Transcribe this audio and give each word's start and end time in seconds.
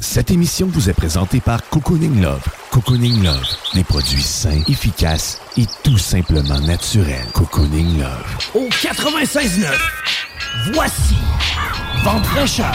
Cette 0.00 0.30
émission 0.30 0.66
vous 0.66 0.90
est 0.90 0.94
présentée 0.94 1.40
par 1.40 1.66
Cocooning 1.68 2.20
Love. 2.20 2.42
Cocooning 2.70 3.22
Love, 3.22 3.46
des 3.74 3.84
produits 3.84 4.22
sains, 4.22 4.62
efficaces 4.68 5.40
et 5.56 5.64
tout 5.82 5.98
simplement 5.98 6.60
naturels. 6.60 7.26
Cocooning 7.32 7.98
Love. 7.98 8.38
Au 8.54 8.68
96.9, 8.68 9.66
voici 10.72 11.16
Vente 12.04 12.26
fraîcheur. 12.26 12.74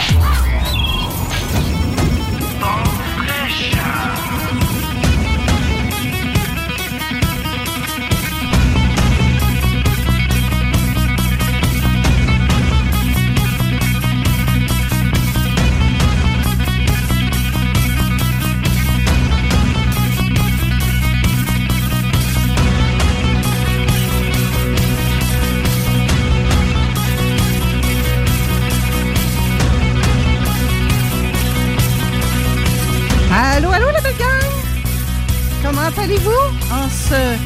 Comment 35.74 35.88
allez-vous? 35.96 36.30
En 36.70 36.86
ce 36.90 37.38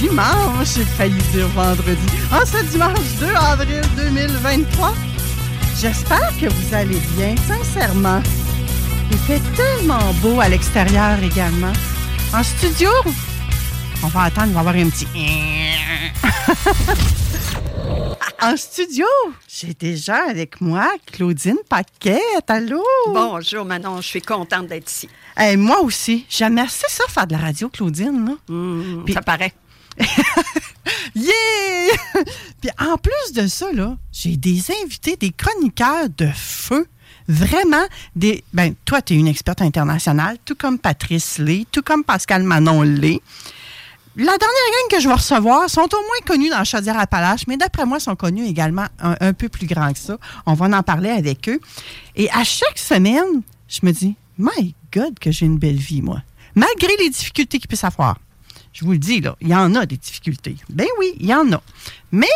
dimanche, 0.00 0.74
j'ai 0.74 0.84
failli 0.84 1.22
dire 1.32 1.46
vendredi, 1.48 2.00
en 2.32 2.44
ce 2.44 2.64
dimanche 2.64 2.98
2 3.20 3.26
avril 3.36 3.80
2023? 3.96 4.92
J'espère 5.80 6.32
que 6.40 6.46
vous 6.46 6.74
allez 6.74 6.98
bien, 7.16 7.36
sincèrement. 7.46 8.20
Il 9.12 9.18
fait 9.18 9.40
tellement 9.54 10.12
beau 10.14 10.40
à 10.40 10.48
l'extérieur 10.48 11.22
également. 11.22 11.72
En 12.34 12.42
studio, 12.42 12.90
on 14.02 14.08
va 14.08 14.22
attendre, 14.22 14.48
il 14.48 14.54
va 14.54 14.60
avoir 14.60 14.74
un 14.74 14.88
petit... 14.88 15.06
En 18.42 18.56
studio, 18.56 19.06
j'ai 19.46 19.72
déjà 19.74 20.24
avec 20.28 20.60
moi 20.60 20.90
Claudine 21.12 21.58
Paquette. 21.68 22.48
Allô? 22.48 22.82
Bonjour 23.08 23.64
Manon, 23.64 24.00
je 24.00 24.06
suis 24.08 24.22
contente 24.22 24.66
d'être 24.66 24.90
ici. 24.90 25.08
Hey, 25.36 25.56
moi 25.56 25.80
aussi, 25.80 26.26
j'aime 26.28 26.58
assez 26.58 26.86
ça 26.88 27.04
faire 27.08 27.26
de 27.26 27.32
la 27.32 27.38
radio, 27.38 27.68
Claudine. 27.68 28.26
là. 28.26 28.34
Mmh, 28.52 29.04
Puis- 29.04 29.14
Ça 29.14 29.22
paraît. 29.22 29.52
Yeah! 31.14 31.94
Puis 32.60 32.70
en 32.80 32.96
plus 32.96 33.32
de 33.34 33.46
ça, 33.46 33.70
là, 33.72 33.96
j'ai 34.12 34.36
des 34.36 34.60
invités, 34.82 35.16
des 35.16 35.30
chroniqueurs 35.30 36.08
de 36.16 36.28
feu. 36.34 36.86
Vraiment, 37.28 37.84
des. 38.16 38.42
Ben, 38.52 38.74
toi, 38.84 39.00
tu 39.02 39.14
es 39.14 39.16
une 39.16 39.28
experte 39.28 39.62
internationale, 39.62 40.38
tout 40.44 40.54
comme 40.56 40.78
Patrice 40.78 41.38
Lé, 41.38 41.66
tout 41.70 41.82
comme 41.82 42.02
Pascal 42.02 42.42
Manon 42.42 42.82
Lé. 42.82 43.20
La 44.14 44.36
dernière 44.36 44.38
gang 44.40 44.90
que 44.90 45.00
je 45.00 45.08
vais 45.08 45.14
recevoir 45.14 45.70
sont 45.70 45.88
au 45.90 46.00
moins 46.00 46.26
connus 46.26 46.50
dans 46.50 46.62
Chaudière-Appalaches, 46.64 47.46
mais 47.46 47.56
d'après 47.56 47.86
moi, 47.86 47.98
sont 47.98 48.14
connus 48.14 48.46
également 48.46 48.86
un, 48.98 49.32
peu 49.32 49.48
plus 49.48 49.66
grands 49.66 49.90
que 49.90 49.98
ça. 49.98 50.18
On 50.44 50.52
va 50.52 50.66
en 50.66 50.82
parler 50.82 51.08
avec 51.08 51.48
eux. 51.48 51.58
Et 52.14 52.30
à 52.30 52.44
chaque 52.44 52.78
semaine, 52.78 53.40
je 53.68 53.80
me 53.84 53.90
dis, 53.90 54.14
my 54.36 54.74
God, 54.92 55.18
que 55.18 55.30
j'ai 55.30 55.46
une 55.46 55.58
belle 55.58 55.76
vie, 55.76 56.02
moi. 56.02 56.20
Malgré 56.54 56.94
les 56.98 57.08
difficultés 57.08 57.58
qu'il 57.58 57.68
puisse 57.68 57.84
avoir. 57.84 58.18
Je 58.74 58.84
vous 58.84 58.92
le 58.92 58.98
dis, 58.98 59.22
là, 59.22 59.34
il 59.40 59.48
y 59.48 59.54
en 59.54 59.74
a 59.74 59.86
des 59.86 59.96
difficultés. 59.96 60.56
Ben 60.68 60.86
oui, 60.98 61.14
il 61.18 61.26
y 61.26 61.34
en 61.34 61.50
a. 61.50 61.62
Mais 62.10 62.28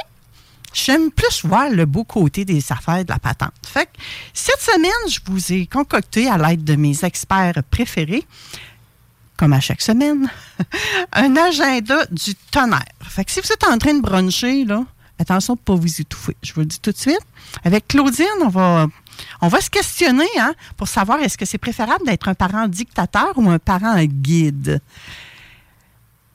j'aime 0.72 1.10
plus 1.10 1.44
voir 1.44 1.68
le 1.68 1.84
beau 1.84 2.04
côté 2.04 2.46
des 2.46 2.72
affaires 2.72 3.04
de 3.04 3.10
la 3.10 3.18
patente. 3.18 3.52
Fait 3.66 3.90
cette 4.32 4.62
semaine, 4.62 5.10
je 5.10 5.20
vous 5.26 5.52
ai 5.52 5.66
concocté 5.66 6.26
à 6.28 6.38
l'aide 6.38 6.64
de 6.64 6.76
mes 6.76 7.04
experts 7.04 7.62
préférés, 7.70 8.24
comme 9.36 9.52
à 9.52 9.60
chaque 9.60 9.82
semaine, 9.82 10.30
un 11.12 11.36
agenda 11.36 12.06
du 12.10 12.34
tonnerre. 12.50 12.84
Fait 13.02 13.24
que 13.24 13.30
si 13.30 13.40
vous 13.40 13.52
êtes 13.52 13.64
en 13.64 13.78
train 13.78 13.94
de 13.94 14.00
bruncher, 14.00 14.64
là, 14.64 14.84
attention 15.18 15.54
de 15.54 15.60
ne 15.60 15.64
pas 15.64 15.74
vous 15.74 16.00
étouffer. 16.00 16.36
Je 16.42 16.52
vous 16.54 16.60
le 16.60 16.66
dis 16.66 16.80
tout 16.80 16.92
de 16.92 16.96
suite. 16.96 17.20
Avec 17.64 17.88
Claudine, 17.88 18.26
on 18.42 18.48
va, 18.48 18.86
on 19.40 19.48
va 19.48 19.60
se 19.60 19.70
questionner 19.70 20.28
hein, 20.38 20.54
pour 20.76 20.88
savoir 20.88 21.20
est-ce 21.20 21.38
que 21.38 21.44
c'est 21.44 21.58
préférable 21.58 22.04
d'être 22.04 22.28
un 22.28 22.34
parent 22.34 22.68
dictateur 22.68 23.32
ou 23.36 23.48
un 23.48 23.58
parent 23.58 24.02
guide. 24.04 24.80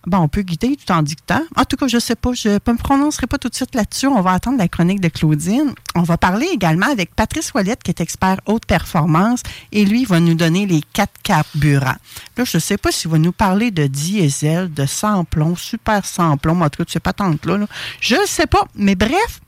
Bon, 0.08 0.18
on 0.18 0.28
peut 0.28 0.42
guider 0.42 0.76
tout 0.84 0.92
en 0.92 1.04
dictant. 1.04 1.42
En 1.56 1.64
tout 1.64 1.76
cas, 1.76 1.88
je 1.88 1.98
ne 1.98 2.00
sais 2.00 2.16
pas, 2.16 2.34
je 2.34 2.50
ne 2.50 2.54
me 2.74 2.78
prononcerai 2.78 3.28
pas 3.28 3.38
tout 3.38 3.50
de 3.50 3.56
suite 3.56 3.76
là-dessus. 3.76 4.08
On 4.08 4.22
va 4.22 4.32
attendre 4.32 4.58
la 4.58 4.68
chronique 4.68 5.00
de 5.00 5.10
Claudine. 5.10 5.76
On 5.94 6.02
va 6.02 6.18
parler 6.18 6.48
également 6.52 6.88
avec 6.88 7.14
Patrice 7.16 7.54
Ouellette, 7.54 7.84
qui 7.84 7.92
est 7.92 8.02
expert 8.02 8.38
haute 8.48 8.66
performance, 8.66 9.44
et 9.72 9.86
lui 9.86 10.02
il 10.02 10.08
va 10.08 10.20
nous 10.20 10.34
donner 10.34 10.66
les 10.66 10.82
quatre 10.94 11.14
carburants. 11.22 11.98
Là, 12.38 12.44
je 12.46 12.58
ne 12.58 12.62
sais 12.62 12.78
pas 12.78 12.92
s'il 12.92 13.12
va 13.12 13.20
nous 13.20 13.32
parler 13.32 13.70
de 13.70 13.86
diesel, 13.86 14.74
de 14.74 14.88
sans-plomb, 14.88 15.56
super 15.56 16.04
sans-plomb, 16.06 16.62
en 16.62 16.70
tout 16.70 16.78
cas, 16.80 16.86
de 16.86 16.90
ces 16.90 17.00
patentes-là. 17.00 17.58
là. 17.60 17.68
Je 18.00 18.16
ne 18.16 18.26
sais 18.26 18.48
pas, 18.48 18.66
mais 18.74 18.96
bref, 18.96 19.40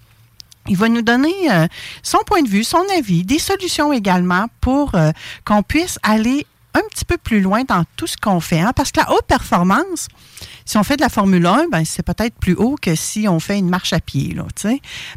il 0.67 0.77
va 0.77 0.87
nous 0.87 1.01
donner 1.01 1.33
euh, 1.51 1.67
son 2.03 2.19
point 2.27 2.43
de 2.43 2.47
vue, 2.47 2.63
son 2.63 2.83
avis, 2.95 3.23
des 3.25 3.39
solutions 3.39 3.91
également 3.91 4.45
pour 4.61 4.93
euh, 4.93 5.11
qu'on 5.45 5.63
puisse 5.63 5.97
aller 6.03 6.45
un 6.75 6.81
petit 6.89 7.05
peu 7.05 7.17
plus 7.17 7.41
loin 7.41 7.63
dans 7.63 7.83
tout 7.97 8.07
ce 8.07 8.17
qu'on 8.17 8.39
fait. 8.39 8.59
hein. 8.59 8.71
Parce 8.75 8.91
que 8.91 8.99
la 8.99 9.11
haute 9.11 9.25
performance, 9.27 10.07
si 10.65 10.77
on 10.77 10.83
fait 10.83 10.95
de 10.97 11.01
la 11.01 11.09
Formule 11.09 11.45
1, 11.45 11.67
ben, 11.71 11.83
c'est 11.85 12.03
peut-être 12.03 12.35
plus 12.35 12.53
haut 12.55 12.75
que 12.81 12.95
si 12.95 13.27
on 13.27 13.39
fait 13.39 13.57
une 13.57 13.69
marche 13.69 13.93
à 13.93 13.99
pied. 13.99 14.33
Là. 14.33 14.45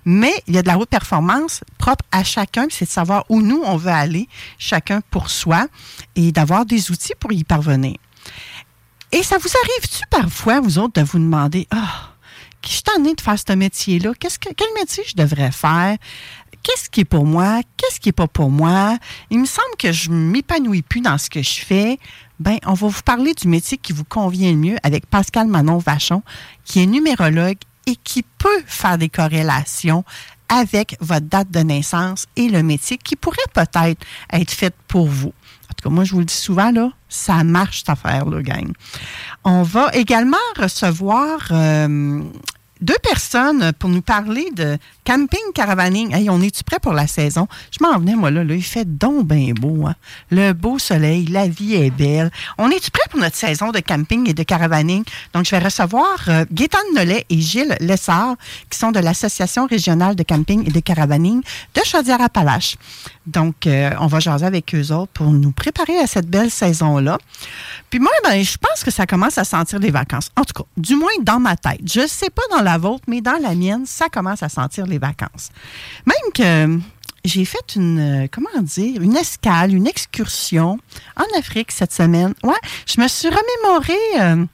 Mais 0.04 0.32
il 0.46 0.54
y 0.54 0.58
a 0.58 0.62
de 0.62 0.68
la 0.68 0.78
haute 0.78 0.88
performance 0.88 1.60
propre 1.78 2.04
à 2.12 2.24
chacun, 2.24 2.66
c'est 2.70 2.86
de 2.86 2.90
savoir 2.90 3.24
où 3.28 3.42
nous, 3.42 3.62
on 3.64 3.76
veut 3.76 3.90
aller, 3.90 4.28
chacun 4.58 5.00
pour 5.10 5.30
soi, 5.30 5.66
et 6.14 6.32
d'avoir 6.32 6.66
des 6.66 6.90
outils 6.90 7.14
pour 7.18 7.32
y 7.32 7.44
parvenir. 7.44 7.96
Et 9.12 9.22
ça 9.22 9.38
vous 9.38 9.48
arrive-tu 9.62 10.04
parfois, 10.10 10.60
vous 10.60 10.78
autres, 10.78 11.00
de 11.00 11.06
vous 11.06 11.18
demander, 11.18 11.68
ah, 11.70 12.10
je 12.64 12.72
suis 12.72 12.82
tannée 12.82 13.14
de 13.14 13.20
faire 13.20 13.38
ce 13.38 13.52
métier-là? 13.52 14.12
Qu'est-ce 14.18 14.38
que, 14.38 14.48
quel 14.52 14.68
métier 14.74 15.04
je 15.06 15.14
devrais 15.14 15.52
faire? 15.52 15.96
Qu'est-ce 16.62 16.90
qui 16.90 17.02
est 17.02 17.04
pour 17.04 17.24
moi? 17.24 17.60
Qu'est-ce 17.76 18.00
qui 18.00 18.08
n'est 18.08 18.12
pas 18.12 18.26
pour 18.26 18.50
moi? 18.50 18.98
Il 19.30 19.38
me 19.38 19.46
semble 19.46 19.76
que 19.78 19.92
je 19.92 20.10
ne 20.10 20.16
m'épanouis 20.16 20.82
plus 20.82 21.00
dans 21.00 21.16
ce 21.16 21.30
que 21.30 21.40
je 21.40 21.60
fais. 21.60 22.00
Ben, 22.38 22.58
on 22.66 22.74
va 22.74 22.88
vous 22.88 23.02
parler 23.02 23.32
du 23.34 23.48
métier 23.48 23.78
qui 23.78 23.92
vous 23.92 24.04
convient 24.04 24.50
le 24.50 24.58
mieux 24.58 24.76
avec 24.82 25.06
Pascal 25.06 25.46
Manon 25.46 25.78
Vachon, 25.78 26.22
qui 26.64 26.82
est 26.82 26.86
numérologue 26.86 27.58
et 27.86 27.96
qui 27.96 28.22
peut 28.22 28.62
faire 28.66 28.98
des 28.98 29.08
corrélations 29.08 30.04
avec 30.48 30.96
votre 31.00 31.26
date 31.26 31.50
de 31.50 31.60
naissance 31.60 32.26
et 32.36 32.48
le 32.48 32.62
métier 32.62 32.98
qui 32.98 33.16
pourrait 33.16 33.38
peut-être 33.52 34.04
être 34.32 34.50
fait 34.50 34.74
pour 34.86 35.08
vous. 35.08 35.32
En 35.68 35.74
tout 35.74 35.88
cas, 35.88 35.90
moi, 35.90 36.04
je 36.04 36.12
vous 36.12 36.20
le 36.20 36.24
dis 36.24 36.34
souvent, 36.34 36.70
là, 36.70 36.90
ça 37.08 37.42
marche 37.42 37.78
cette 37.78 37.90
affaire-là, 37.90 38.42
gang. 38.42 38.72
On 39.44 39.62
va 39.62 39.90
également 39.94 40.36
recevoir 40.56 41.40
euh, 41.50 42.22
deux 42.80 42.96
personnes 43.02 43.72
pour 43.78 43.88
nous 43.88 44.02
parler 44.02 44.48
de 44.54 44.78
camping 45.04 45.52
caravaning. 45.54 46.14
Hey, 46.14 46.28
on 46.30 46.40
est-tu 46.40 46.64
prêt 46.64 46.78
pour 46.78 46.92
la 46.92 47.06
saison? 47.06 47.48
Je 47.70 47.78
m'en 47.84 47.98
venais, 47.98 48.14
moi, 48.14 48.30
là, 48.30 48.44
là. 48.44 48.54
Il 48.54 48.62
fait 48.62 48.84
donc 48.84 49.26
bien 49.26 49.52
beau, 49.54 49.86
hein? 49.86 49.94
Le 50.30 50.52
beau 50.52 50.78
soleil, 50.78 51.26
la 51.26 51.48
vie 51.48 51.74
est 51.74 51.90
belle. 51.90 52.30
On 52.58 52.70
est-tu 52.70 52.90
prêt 52.90 53.08
pour 53.10 53.20
notre 53.20 53.36
saison 53.36 53.70
de 53.70 53.80
camping 53.80 54.28
et 54.28 54.34
de 54.34 54.42
caravaning? 54.42 55.04
Donc, 55.32 55.44
je 55.44 55.50
vais 55.50 55.60
recevoir 55.60 56.16
euh, 56.28 56.44
Nollet 56.94 57.24
et 57.28 57.40
Gilles 57.40 57.76
Lessard, 57.80 58.36
qui 58.70 58.78
sont 58.78 58.92
de 58.92 59.00
l'Association 59.00 59.66
régionale 59.66 60.14
de 60.14 60.22
camping 60.22 60.66
et 60.66 60.70
de 60.70 60.80
caravaning 60.80 61.42
de 61.74 61.80
Chaudière-Appalaches. 61.84 62.76
Donc, 63.26 63.66
euh, 63.66 63.90
on 63.98 64.06
va 64.06 64.20
jaser 64.20 64.46
avec 64.46 64.74
eux 64.74 64.92
autres 64.92 65.12
pour 65.12 65.30
nous 65.32 65.50
préparer 65.50 65.98
à 65.98 66.06
cette 66.06 66.28
belle 66.28 66.50
saison-là. 66.50 67.18
Puis 67.90 67.98
moi, 67.98 68.12
ben, 68.24 68.42
je 68.42 68.56
pense 68.56 68.84
que 68.84 68.90
ça 68.90 69.06
commence 69.06 69.36
à 69.36 69.44
sentir 69.44 69.80
les 69.80 69.90
vacances. 69.90 70.30
En 70.36 70.44
tout 70.44 70.62
cas, 70.62 70.68
du 70.76 70.94
moins 70.94 71.10
dans 71.22 71.40
ma 71.40 71.56
tête. 71.56 71.80
Je 71.84 72.00
ne 72.00 72.06
sais 72.06 72.30
pas 72.30 72.42
dans 72.52 72.62
la 72.62 72.78
vôtre, 72.78 73.04
mais 73.08 73.20
dans 73.20 73.40
la 73.42 73.54
mienne, 73.54 73.84
ça 73.84 74.08
commence 74.08 74.42
à 74.42 74.48
sentir 74.48 74.86
les 74.86 74.98
vacances. 74.98 75.50
Même 76.06 76.32
que 76.32 76.80
j'ai 77.24 77.44
fait 77.44 77.74
une, 77.74 78.24
euh, 78.24 78.28
comment 78.30 78.62
dire, 78.62 79.02
une 79.02 79.16
escale, 79.16 79.74
une 79.74 79.88
excursion 79.88 80.78
en 81.16 81.38
Afrique 81.38 81.72
cette 81.72 81.92
semaine. 81.92 82.32
Ouais, 82.44 82.54
je 82.86 83.00
me 83.00 83.08
suis 83.08 83.28
remémoré 83.28 83.98
euh, 84.20 84.46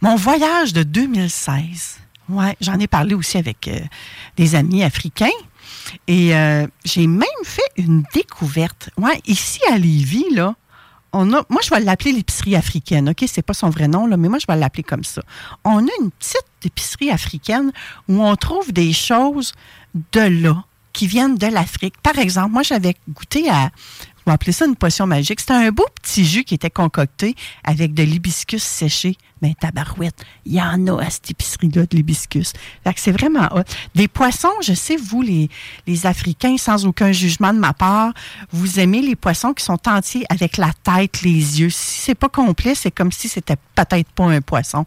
mon 0.00 0.14
voyage 0.14 0.72
de 0.72 0.84
2016. 0.84 1.98
Ouais, 2.28 2.56
j'en 2.60 2.78
ai 2.78 2.86
parlé 2.86 3.14
aussi 3.14 3.36
avec 3.36 3.68
des 4.36 4.54
amis 4.54 4.84
africains. 4.84 5.26
Et 6.06 6.34
euh, 6.34 6.66
j'ai 6.84 7.06
même 7.06 7.28
fait 7.44 7.62
une 7.76 8.04
découverte. 8.14 8.90
Ouais, 8.96 9.20
ici 9.26 9.60
à 9.70 9.78
Lévis, 9.78 10.24
on 11.12 11.32
a, 11.32 11.44
moi, 11.48 11.60
je 11.62 11.70
vais 11.70 11.80
l'appeler 11.80 12.12
l'épicerie 12.12 12.56
africaine, 12.56 13.10
OK? 13.10 13.24
C'est 13.26 13.42
pas 13.42 13.54
son 13.54 13.70
vrai 13.70 13.88
nom, 13.88 14.06
là, 14.06 14.16
mais 14.16 14.28
moi, 14.28 14.38
je 14.38 14.46
vais 14.46 14.56
l'appeler 14.58 14.82
comme 14.82 15.04
ça. 15.04 15.22
On 15.64 15.78
a 15.78 15.90
une 16.00 16.10
petite 16.10 16.46
épicerie 16.64 17.10
africaine 17.10 17.70
où 18.08 18.22
on 18.22 18.34
trouve 18.36 18.72
des 18.72 18.92
choses 18.92 19.52
de 20.12 20.20
là, 20.20 20.64
qui 20.92 21.06
viennent 21.06 21.36
de 21.36 21.46
l'Afrique. 21.46 21.94
Par 22.02 22.18
exemple, 22.18 22.52
moi, 22.52 22.62
j'avais 22.62 22.96
goûté 23.08 23.48
à 23.50 23.70
on 24.26 24.30
va 24.30 24.34
appeler 24.34 24.52
ça 24.52 24.66
une 24.66 24.76
potion 24.76 25.06
magique. 25.06 25.40
C'était 25.40 25.52
un 25.54 25.70
beau 25.70 25.86
petit 26.00 26.24
jus 26.24 26.44
qui 26.44 26.54
était 26.54 26.70
concocté 26.70 27.34
avec 27.64 27.94
de 27.94 28.02
l'hibiscus 28.02 28.62
séché. 28.62 29.16
Mais 29.40 29.54
tabarouette, 29.58 30.24
il 30.44 30.52
y 30.52 30.62
en 30.62 30.86
a 30.86 31.02
à 31.02 31.10
cette 31.10 31.28
épicerie-là 31.32 31.86
de 31.86 31.96
l'hibiscus. 31.96 32.52
c'est 32.94 33.10
vraiment 33.10 33.48
hot. 33.52 33.64
Des 33.96 34.06
poissons, 34.06 34.52
je 34.62 34.72
sais, 34.72 34.96
vous, 34.96 35.20
les, 35.20 35.48
les 35.88 36.06
Africains, 36.06 36.56
sans 36.56 36.86
aucun 36.86 37.10
jugement 37.10 37.52
de 37.52 37.58
ma 37.58 37.72
part, 37.72 38.12
vous 38.52 38.78
aimez 38.78 39.02
les 39.02 39.16
poissons 39.16 39.52
qui 39.52 39.64
sont 39.64 39.88
entiers 39.88 40.24
avec 40.28 40.58
la 40.58 40.70
tête, 40.84 41.22
les 41.22 41.60
yeux. 41.60 41.70
Si 41.70 42.02
c'est 42.02 42.14
pas 42.14 42.28
complet, 42.28 42.76
c'est 42.76 42.92
comme 42.92 43.10
si 43.10 43.28
c'était 43.28 43.56
peut-être 43.74 44.10
pas 44.12 44.26
un 44.26 44.40
poisson. 44.40 44.86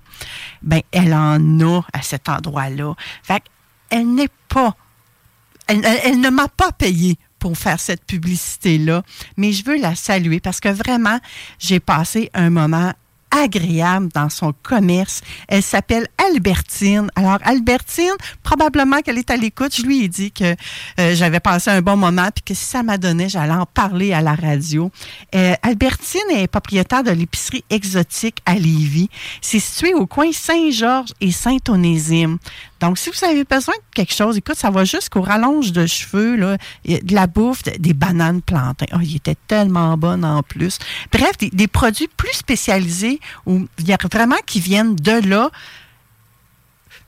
Ben, 0.62 0.82
elle 0.94 1.14
en 1.14 1.60
a 1.60 1.82
à 1.92 2.02
cet 2.02 2.30
endroit-là. 2.30 2.94
Fait 3.24 3.44
elle 3.90 4.14
n'est 4.16 4.30
pas 4.48 4.76
elle, 5.68 6.20
ne 6.20 6.30
m'a 6.30 6.48
pas 6.48 6.72
payé 6.72 7.18
pour 7.46 7.56
faire 7.56 7.80
cette 7.80 8.04
publicité-là, 8.06 9.04
mais 9.38 9.52
je 9.52 9.64
veux 9.64 9.80
la 9.80 9.94
saluer 9.94 10.40
parce 10.40 10.60
que 10.60 10.70
vraiment, 10.70 11.20
j'ai 11.60 11.80
passé 11.80 12.32
un 12.34 12.50
moment 12.50 12.92
agréable 13.30 14.10
dans 14.16 14.30
son 14.30 14.52
commerce. 14.64 15.22
Elle 15.48 15.62
s'appelle 15.62 16.08
Albertine. 16.18 17.12
Alors, 17.16 17.38
Albertine, 17.44 18.16
probablement 18.42 19.02
qu'elle 19.02 19.20
est 19.20 19.30
à 19.30 19.38
l'écoute. 19.38 19.76
Je 19.76 19.84
lui 19.84 20.06
ai 20.06 20.08
dit 20.08 20.32
que 20.32 20.56
euh, 21.00 21.14
j'avais 21.14 21.40
passé 21.40 21.70
un 21.70 21.82
bon 21.82 21.98
moment 21.98 22.30
puis 22.34 22.44
que 22.44 22.54
si 22.56 22.66
ça 22.66 22.82
m'a 22.82 22.98
donné, 22.98 23.30
j'allais 23.30 23.54
en 23.54 23.68
parler 23.68 24.12
à 24.12 24.22
la 24.22 24.34
radio. 24.34 24.90
Euh, 25.36 25.54
Albertine 25.62 26.32
est 26.32 26.48
propriétaire 26.48 27.04
de 27.04 27.12
l'épicerie 27.12 27.64
exotique 27.70 28.38
à 28.48 28.56
Lévis. 28.56 29.10
C'est 29.42 29.60
situé 29.60 29.94
au 29.94 30.08
coin 30.08 30.32
Saint-Georges 30.32 31.12
et 31.22 31.32
Saint-Onésime. 31.32 32.40
Donc, 32.82 32.98
si 32.98 33.10
vous 33.10 33.26
avez 33.26 33.44
besoin 33.46 33.74
de 33.74 33.96
quelque 33.96 34.14
chose, 34.14 34.38
écoute, 34.38 34.58
ça 34.58 34.70
va 34.70 34.84
jusqu'au 34.84 35.22
rallonge 35.22 35.72
de 35.72 35.86
cheveux, 35.86 36.38
de 36.38 37.16
la 37.16 37.28
bouffe, 37.28 37.64
des 37.64 37.94
bananes 37.94 38.42
plantées. 38.42 38.88
Oh, 38.94 39.00
il 39.02 39.16
était 39.16 39.38
tellement 39.48 39.98
bon 39.98 40.24
en 40.26 40.44
plus. 40.44 40.78
Bref, 41.12 41.38
des, 41.38 41.68
produits 41.68 42.10
plus 42.18 42.34
spécialisés 42.34 43.20
où 43.46 43.66
il 43.80 43.90
y 43.90 43.96
vraiment 44.12 44.36
qui 44.46 44.60
viennent 44.60 44.96
de 44.96 45.28
là. 45.28 45.50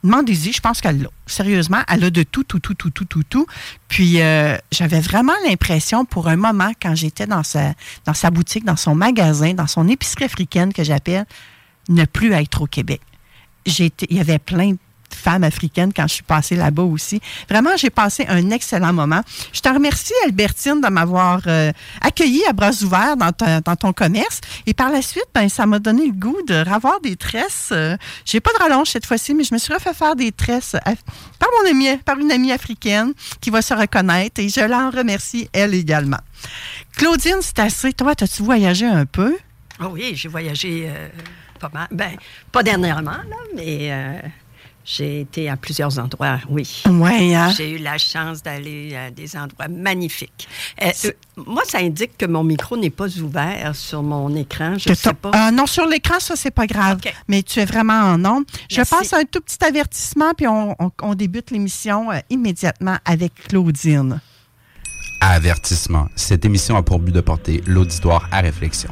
Demandez-y, 0.04 0.54
je 0.54 0.62
pense 0.62 0.80
qu'elle 0.80 1.02
l'a. 1.02 1.10
Sérieusement, 1.26 1.82
elle 1.90 2.06
a 2.06 2.10
de 2.10 2.24
tout, 2.24 2.44
tout, 2.44 2.60
tout, 2.60 2.74
tout, 2.74 2.92
tout, 2.92 3.06
tout, 3.06 3.24
tout. 3.24 3.46
Puis, 3.90 4.22
euh, 4.22 4.58
j'avais 4.72 5.02
vraiment 5.02 5.34
l'impression, 5.46 6.06
pour 6.06 6.28
un 6.28 6.38
moment, 6.38 6.72
quand 6.82 6.96
j'étais 6.96 7.28
dans 7.28 7.44
sa, 7.44 7.74
dans 8.06 8.14
sa 8.14 8.30
boutique, 8.30 8.64
dans 8.64 8.76
son 8.76 8.96
magasin, 8.96 9.54
dans 9.54 9.68
son 9.68 9.88
épicerie 9.88 10.26
africaine 10.26 10.72
que 10.72 10.84
j'appelle, 10.84 11.26
ne 11.90 12.06
plus 12.06 12.32
être 12.34 12.62
au 12.62 12.68
Québec. 12.68 13.02
il 13.66 13.92
y 14.10 14.20
avait 14.20 14.40
plein 14.40 14.76
de 15.18 15.22
femme 15.24 15.44
africaine 15.44 15.92
quand 15.94 16.08
je 16.08 16.14
suis 16.14 16.24
passée 16.24 16.56
là-bas 16.56 16.84
aussi. 16.84 17.20
Vraiment, 17.50 17.72
j'ai 17.76 17.90
passé 17.90 18.26
un 18.28 18.50
excellent 18.52 18.94
moment. 18.94 19.22
Je 19.52 19.62
te 19.62 19.70
remercie, 19.70 20.14
Albertine, 20.26 20.82
de 20.82 20.88
m'avoir 20.88 21.42
euh, 21.48 21.72
accueilli 22.02 22.44
à 22.46 22.54
bras 22.54 22.72
ouverts 22.84 23.18
dans, 23.18 23.76
ton 23.76 23.94
commerce. 23.94 24.42
Et 24.66 24.74
par 24.74 24.92
la 24.92 25.02
suite, 25.02 25.28
ben, 25.34 25.50
ça 25.50 25.66
m'a 25.66 25.80
donné 25.80 26.08
le 26.08 26.14
goût 26.14 26.42
de 26.48 26.56
revoir 26.56 27.00
des 27.02 27.16
tresses. 27.16 27.70
Euh, 27.72 27.98
j'ai 28.26 28.40
pas 28.40 28.52
de 28.54 28.60
rallonge 28.60 28.88
cette 28.90 29.06
fois-ci, 29.06 29.34
mais 29.34 29.44
je 29.44 29.54
me 29.54 29.60
suis 29.60 29.74
refait 29.74 29.94
faire 29.94 30.16
des 30.16 30.32
tresses 30.32 30.76
par 31.40 31.50
mon 31.64 31.98
par 32.06 32.18
une 32.18 32.32
amie 32.32 32.52
africaine 32.52 33.14
qui 33.42 33.50
va 33.50 33.62
se 33.62 33.74
reconnaître 33.74 34.40
et 34.42 34.50
je 34.50 34.62
l'en 34.62 34.90
remercie, 34.90 35.50
elle 35.54 35.74
également. 35.74 36.20
Claudine, 36.96 37.40
c'est 37.42 37.60
assez. 37.60 37.94
Toi, 37.94 38.12
as-tu 38.12 38.44
voyagé 38.44 38.86
un 38.86 39.06
peu? 39.06 39.36
Oh 39.82 39.90
oui, 39.92 40.14
j'ai 40.16 40.30
voyagé 40.30 40.90
euh, 40.90 41.08
pas 41.60 41.70
mal. 41.74 41.88
Ben, 41.92 42.16
pas 42.52 42.64
dernièrement, 42.64 43.18
mais 43.56 43.92
j'ai 44.90 45.20
été 45.20 45.50
à 45.50 45.58
plusieurs 45.58 46.00
endroits, 46.00 46.40
oui. 46.50 46.84
Ouais, 46.90 47.36
hein? 47.36 47.52
J'ai 47.56 47.72
eu 47.72 47.78
la 47.78 47.98
chance 47.98 48.42
d'aller 48.42 48.96
à 48.96 49.12
des 49.12 49.36
endroits 49.36 49.68
magnifiques. 49.68 50.48
Euh, 50.82 50.92
euh, 51.04 51.12
moi, 51.36 51.64
ça 51.68 51.80
indique 51.80 52.18
que 52.18 52.26
mon 52.26 52.46
micro 52.46 52.78
n'est 52.78 52.90
pas 52.90 53.10
ouvert 53.20 53.76
sur 53.76 54.02
mon 54.02 54.34
écran. 54.34 54.78
Je 54.78 54.90
ne 54.90 54.96
sais 54.96 55.14
pas. 55.14 55.32
Euh, 55.36 55.52
non, 55.52 55.66
sur 55.66 55.86
l'écran, 55.86 56.22
ça, 56.22 56.38
c'est 56.38 56.52
pas 56.52 56.68
grave. 56.68 57.02
Mais 57.28 57.44
tu 57.44 57.60
es 57.60 57.66
vraiment 57.66 58.00
en 58.00 58.24
onde. 58.24 58.46
Je 58.72 58.82
passe 58.82 59.12
un 59.12 59.26
tout 59.26 59.42
petit 59.42 59.62
avertissement, 59.62 60.34
puis 60.34 60.48
on, 60.48 60.74
on 61.02 61.16
débute 61.16 61.52
l'émission 61.52 62.08
immédiatement 62.30 62.96
avec 63.04 63.34
Claudine. 63.50 64.22
Avertissement. 65.20 66.08
Cette 66.16 66.46
émission 66.46 66.78
a 66.78 66.84
pour 66.84 67.00
but 67.00 67.12
de 67.12 67.22
porter 67.22 67.62
l'auditoire 67.68 68.30
à 68.32 68.40
réflexion. 68.40 68.92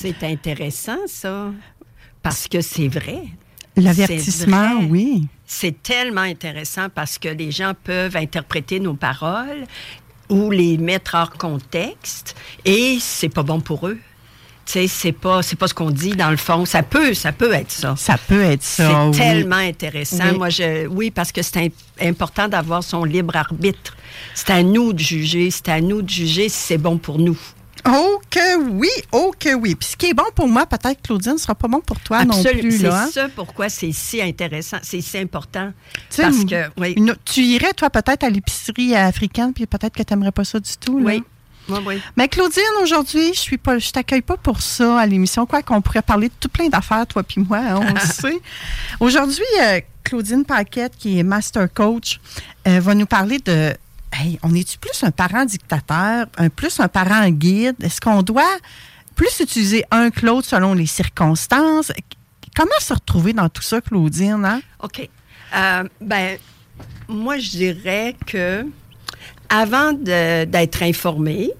C'est 0.00 0.24
intéressant, 0.24 0.96
ça, 1.06 1.50
parce 2.22 2.48
que 2.48 2.62
c'est 2.62 2.88
vrai. 2.88 3.22
L'avertissement, 3.76 4.80
oui. 4.88 5.26
C'est 5.46 5.82
tellement 5.82 6.22
intéressant 6.22 6.88
parce 6.94 7.18
que 7.18 7.28
les 7.28 7.50
gens 7.50 7.74
peuvent 7.84 8.16
interpréter 8.16 8.80
nos 8.80 8.94
paroles 8.94 9.66
ou 10.30 10.50
les 10.50 10.78
mettre 10.78 11.16
hors 11.16 11.32
contexte 11.32 12.34
et 12.64 12.96
c'est 12.98 13.28
pas 13.28 13.42
bon 13.42 13.60
pour 13.60 13.88
eux. 13.88 13.98
Tu 14.64 14.72
sais, 14.72 14.86
c'est 14.86 15.12
pas, 15.12 15.42
c'est 15.42 15.56
pas 15.56 15.68
ce 15.68 15.74
qu'on 15.74 15.90
dit 15.90 16.12
dans 16.12 16.30
le 16.30 16.38
fond. 16.38 16.64
Ça 16.64 16.82
peut, 16.82 17.12
ça 17.12 17.32
peut 17.32 17.52
être 17.52 17.70
ça. 17.70 17.94
Ça 17.96 18.16
peut 18.16 18.42
être 18.42 18.62
ça. 18.62 19.10
C'est 19.12 19.18
tellement 19.18 19.56
intéressant. 19.56 20.32
Moi, 20.34 20.48
je, 20.48 20.86
oui, 20.86 21.10
parce 21.10 21.30
que 21.30 21.42
c'est 21.42 21.72
important 22.00 22.48
d'avoir 22.48 22.82
son 22.82 23.04
libre 23.04 23.36
arbitre. 23.36 23.96
C'est 24.34 24.50
à 24.50 24.62
nous 24.62 24.94
de 24.94 24.98
juger. 24.98 25.50
C'est 25.50 25.68
à 25.68 25.80
nous 25.82 26.00
de 26.00 26.08
juger 26.08 26.48
si 26.48 26.58
c'est 26.58 26.78
bon 26.78 26.96
pour 26.96 27.18
nous. 27.18 27.38
Oh 27.86 28.20
que 28.30 28.58
oui, 28.70 28.90
oh 29.12 29.32
que 29.38 29.54
oui. 29.54 29.74
Puis 29.74 29.90
ce 29.90 29.96
qui 29.96 30.06
est 30.06 30.14
bon 30.14 30.24
pour 30.34 30.48
moi, 30.48 30.66
peut-être, 30.66 31.02
Claudine, 31.02 31.34
ne 31.34 31.38
sera 31.38 31.54
pas 31.54 31.68
bon 31.68 31.80
pour 31.80 31.98
toi 32.00 32.24
non 32.24 32.42
plus. 32.42 32.78
C'est 32.78 32.86
hein? 32.86 33.08
ça 33.12 33.28
pourquoi 33.28 33.68
c'est 33.68 33.92
si 33.92 34.20
intéressant, 34.20 34.78
c'est 34.82 35.00
si 35.00 35.18
important. 35.18 35.72
Parce 36.16 36.44
que, 36.44 36.68
oui. 36.78 36.96
tu 37.24 37.40
irais, 37.40 37.72
toi, 37.72 37.90
peut-être 37.90 38.24
à 38.24 38.30
l'épicerie 38.30 38.94
africaine, 38.94 39.52
puis 39.52 39.66
peut-être 39.66 39.94
que 39.94 40.02
tu 40.02 40.12
n'aimerais 40.12 40.32
pas 40.32 40.44
ça 40.44 40.60
du 40.60 40.76
tout. 40.78 40.98
Là. 40.98 41.04
Oui. 41.04 41.22
Oui, 41.68 42.02
Mais 42.16 42.26
Claudine, 42.26 42.62
aujourd'hui, 42.82 43.32
je 43.32 43.38
suis 43.38 43.58
pas, 43.58 43.78
je 43.78 43.90
t'accueille 43.92 44.22
pas 44.22 44.36
pour 44.36 44.60
ça 44.60 44.98
à 44.98 45.06
l'émission, 45.06 45.46
quoi 45.46 45.62
qu'on 45.62 45.80
pourrait 45.80 46.02
parler 46.02 46.28
de 46.28 46.34
tout 46.40 46.48
plein 46.48 46.68
d'affaires, 46.68 47.06
toi 47.06 47.22
puis 47.22 47.40
moi, 47.48 47.58
hein, 47.58 47.80
on 47.80 47.94
le 47.94 48.00
sait. 48.12 48.40
Aujourd'hui, 48.98 49.44
euh, 49.62 49.80
Claudine 50.02 50.44
Paquette, 50.44 50.96
qui 50.96 51.18
est 51.18 51.22
master 51.22 51.72
coach, 51.72 52.20
euh, 52.66 52.80
va 52.80 52.94
nous 52.94 53.06
parler 53.06 53.38
de 53.38 53.72
on 54.42 54.54
est-tu 54.54 54.78
plus 54.78 55.02
un 55.02 55.10
parent 55.10 55.44
dictateur, 55.44 56.26
un 56.36 56.48
plus 56.48 56.80
un 56.80 56.88
parent 56.88 57.28
guide? 57.28 57.76
Est-ce 57.82 58.00
qu'on 58.00 58.22
doit 58.22 58.56
plus 59.14 59.40
utiliser 59.40 59.84
un 59.90 60.10
que 60.10 60.26
l'autre 60.26 60.48
selon 60.48 60.74
les 60.74 60.86
circonstances? 60.86 61.92
Comment 62.54 62.70
se 62.80 62.92
retrouver 62.94 63.32
dans 63.32 63.48
tout 63.48 63.62
ça, 63.62 63.80
Claudine? 63.80 64.44
Hein? 64.44 64.60
OK. 64.82 65.08
Euh, 65.54 65.84
ben, 66.00 66.38
moi, 67.08 67.38
je 67.38 67.50
dirais 67.50 68.16
que 68.26 68.66
avant 69.48 69.92
d'être 69.92 70.82
informé, 70.82 71.50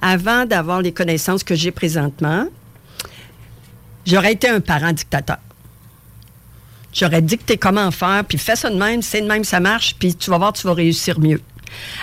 avant 0.00 0.46
d'avoir 0.46 0.82
les 0.82 0.92
connaissances 0.92 1.44
que 1.44 1.54
j'ai 1.54 1.70
présentement, 1.70 2.46
j'aurais 4.06 4.32
été 4.32 4.48
un 4.48 4.60
parent 4.60 4.92
dictateur. 4.92 5.38
J'aurais 6.92 7.22
dicté 7.22 7.56
comment 7.56 7.90
faire, 7.90 8.24
puis 8.26 8.38
fais 8.38 8.56
ça 8.56 8.68
de 8.68 8.76
même, 8.76 9.02
c'est 9.02 9.20
de 9.20 9.26
même, 9.26 9.44
ça 9.44 9.60
marche, 9.60 9.94
puis 9.98 10.14
tu 10.14 10.30
vas 10.30 10.38
voir, 10.38 10.52
tu 10.52 10.66
vas 10.66 10.74
réussir 10.74 11.20
mieux. 11.20 11.40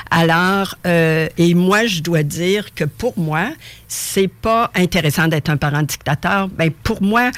Alors, 0.09 0.75
euh, 0.85 1.27
et 1.37 1.53
moi, 1.53 1.85
je 1.85 2.01
dois 2.01 2.23
dire 2.23 2.73
que 2.73 2.85
pour 2.85 3.17
moi, 3.19 3.49
c'est 3.87 4.29
pas 4.29 4.71
intéressant 4.75 5.27
d'être 5.27 5.49
un 5.49 5.57
parent 5.57 5.83
dictateur. 5.83 6.47
Ben, 6.47 6.71
pour 6.71 7.01
moi, 7.01 7.31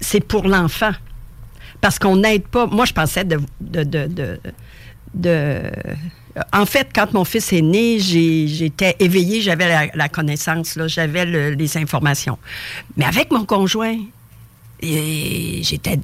c'est 0.00 0.20
pour 0.20 0.48
l'enfant. 0.48 0.92
Parce 1.80 1.98
qu'on 1.98 2.16
n'aide 2.16 2.46
pas. 2.48 2.66
Moi, 2.66 2.84
je 2.84 2.92
pensais 2.92 3.24
de, 3.24 3.38
de, 3.60 4.40
en 6.52 6.66
fait, 6.66 6.88
quand 6.94 7.12
mon 7.12 7.24
fils 7.24 7.52
est 7.52 7.62
né, 7.62 7.98
j'étais 7.98 8.96
éveillée, 8.98 9.40
j'avais 9.40 9.88
la, 9.94 10.08
connaissance, 10.08 10.78
j'avais 10.86 11.24
les 11.24 11.76
informations. 11.76 12.38
Mais 12.96 13.04
avec 13.04 13.30
mon 13.30 13.44
conjoint, 13.44 13.98
j'étais, 14.82 15.98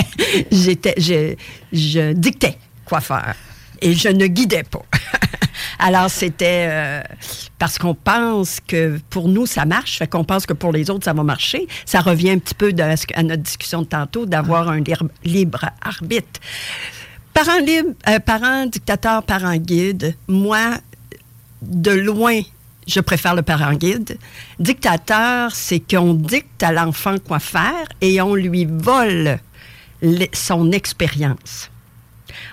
j'étais, 0.50 0.94
je, 0.98 1.34
je 1.72 2.12
dictais 2.12 2.58
quoi 2.84 3.00
faire. 3.00 3.34
Et 3.80 3.94
je 3.94 4.08
ne 4.08 4.26
guidais 4.26 4.64
pas. 4.64 4.84
Alors, 5.78 6.10
c'était 6.10 6.66
euh, 6.68 7.02
parce 7.58 7.78
qu'on 7.78 7.94
pense 7.94 8.58
que 8.66 8.98
pour 9.10 9.28
nous, 9.28 9.46
ça 9.46 9.64
marche, 9.64 9.98
fait 9.98 10.08
qu'on 10.08 10.24
pense 10.24 10.46
que 10.46 10.52
pour 10.52 10.72
les 10.72 10.90
autres, 10.90 11.04
ça 11.04 11.12
va 11.12 11.22
marcher. 11.22 11.66
Ça 11.84 12.00
revient 12.00 12.30
un 12.30 12.38
petit 12.38 12.54
peu 12.54 12.72
de, 12.72 12.82
à 12.82 13.22
notre 13.22 13.42
discussion 13.42 13.82
de 13.82 13.86
tantôt 13.86 14.26
d'avoir 14.26 14.68
un 14.68 14.80
libre, 14.80 15.08
libre 15.24 15.66
arbitre. 15.80 16.40
Parents 17.32 17.60
libres, 17.60 17.94
euh, 18.08 18.18
parents 18.18 18.66
dictateurs, 18.66 19.22
parents 19.22 19.56
guides, 19.56 20.16
moi, 20.26 20.78
de 21.62 21.92
loin, 21.92 22.40
je 22.88 23.00
préfère 23.00 23.34
le 23.34 23.42
parent 23.42 23.74
guide. 23.74 24.18
Dictateur, 24.58 25.54
c'est 25.54 25.80
qu'on 25.80 26.14
dicte 26.14 26.62
à 26.62 26.72
l'enfant 26.72 27.16
quoi 27.18 27.38
faire 27.38 27.86
et 28.00 28.20
on 28.20 28.34
lui 28.34 28.66
vole 28.68 29.38
son 30.32 30.72
expérience. 30.72 31.70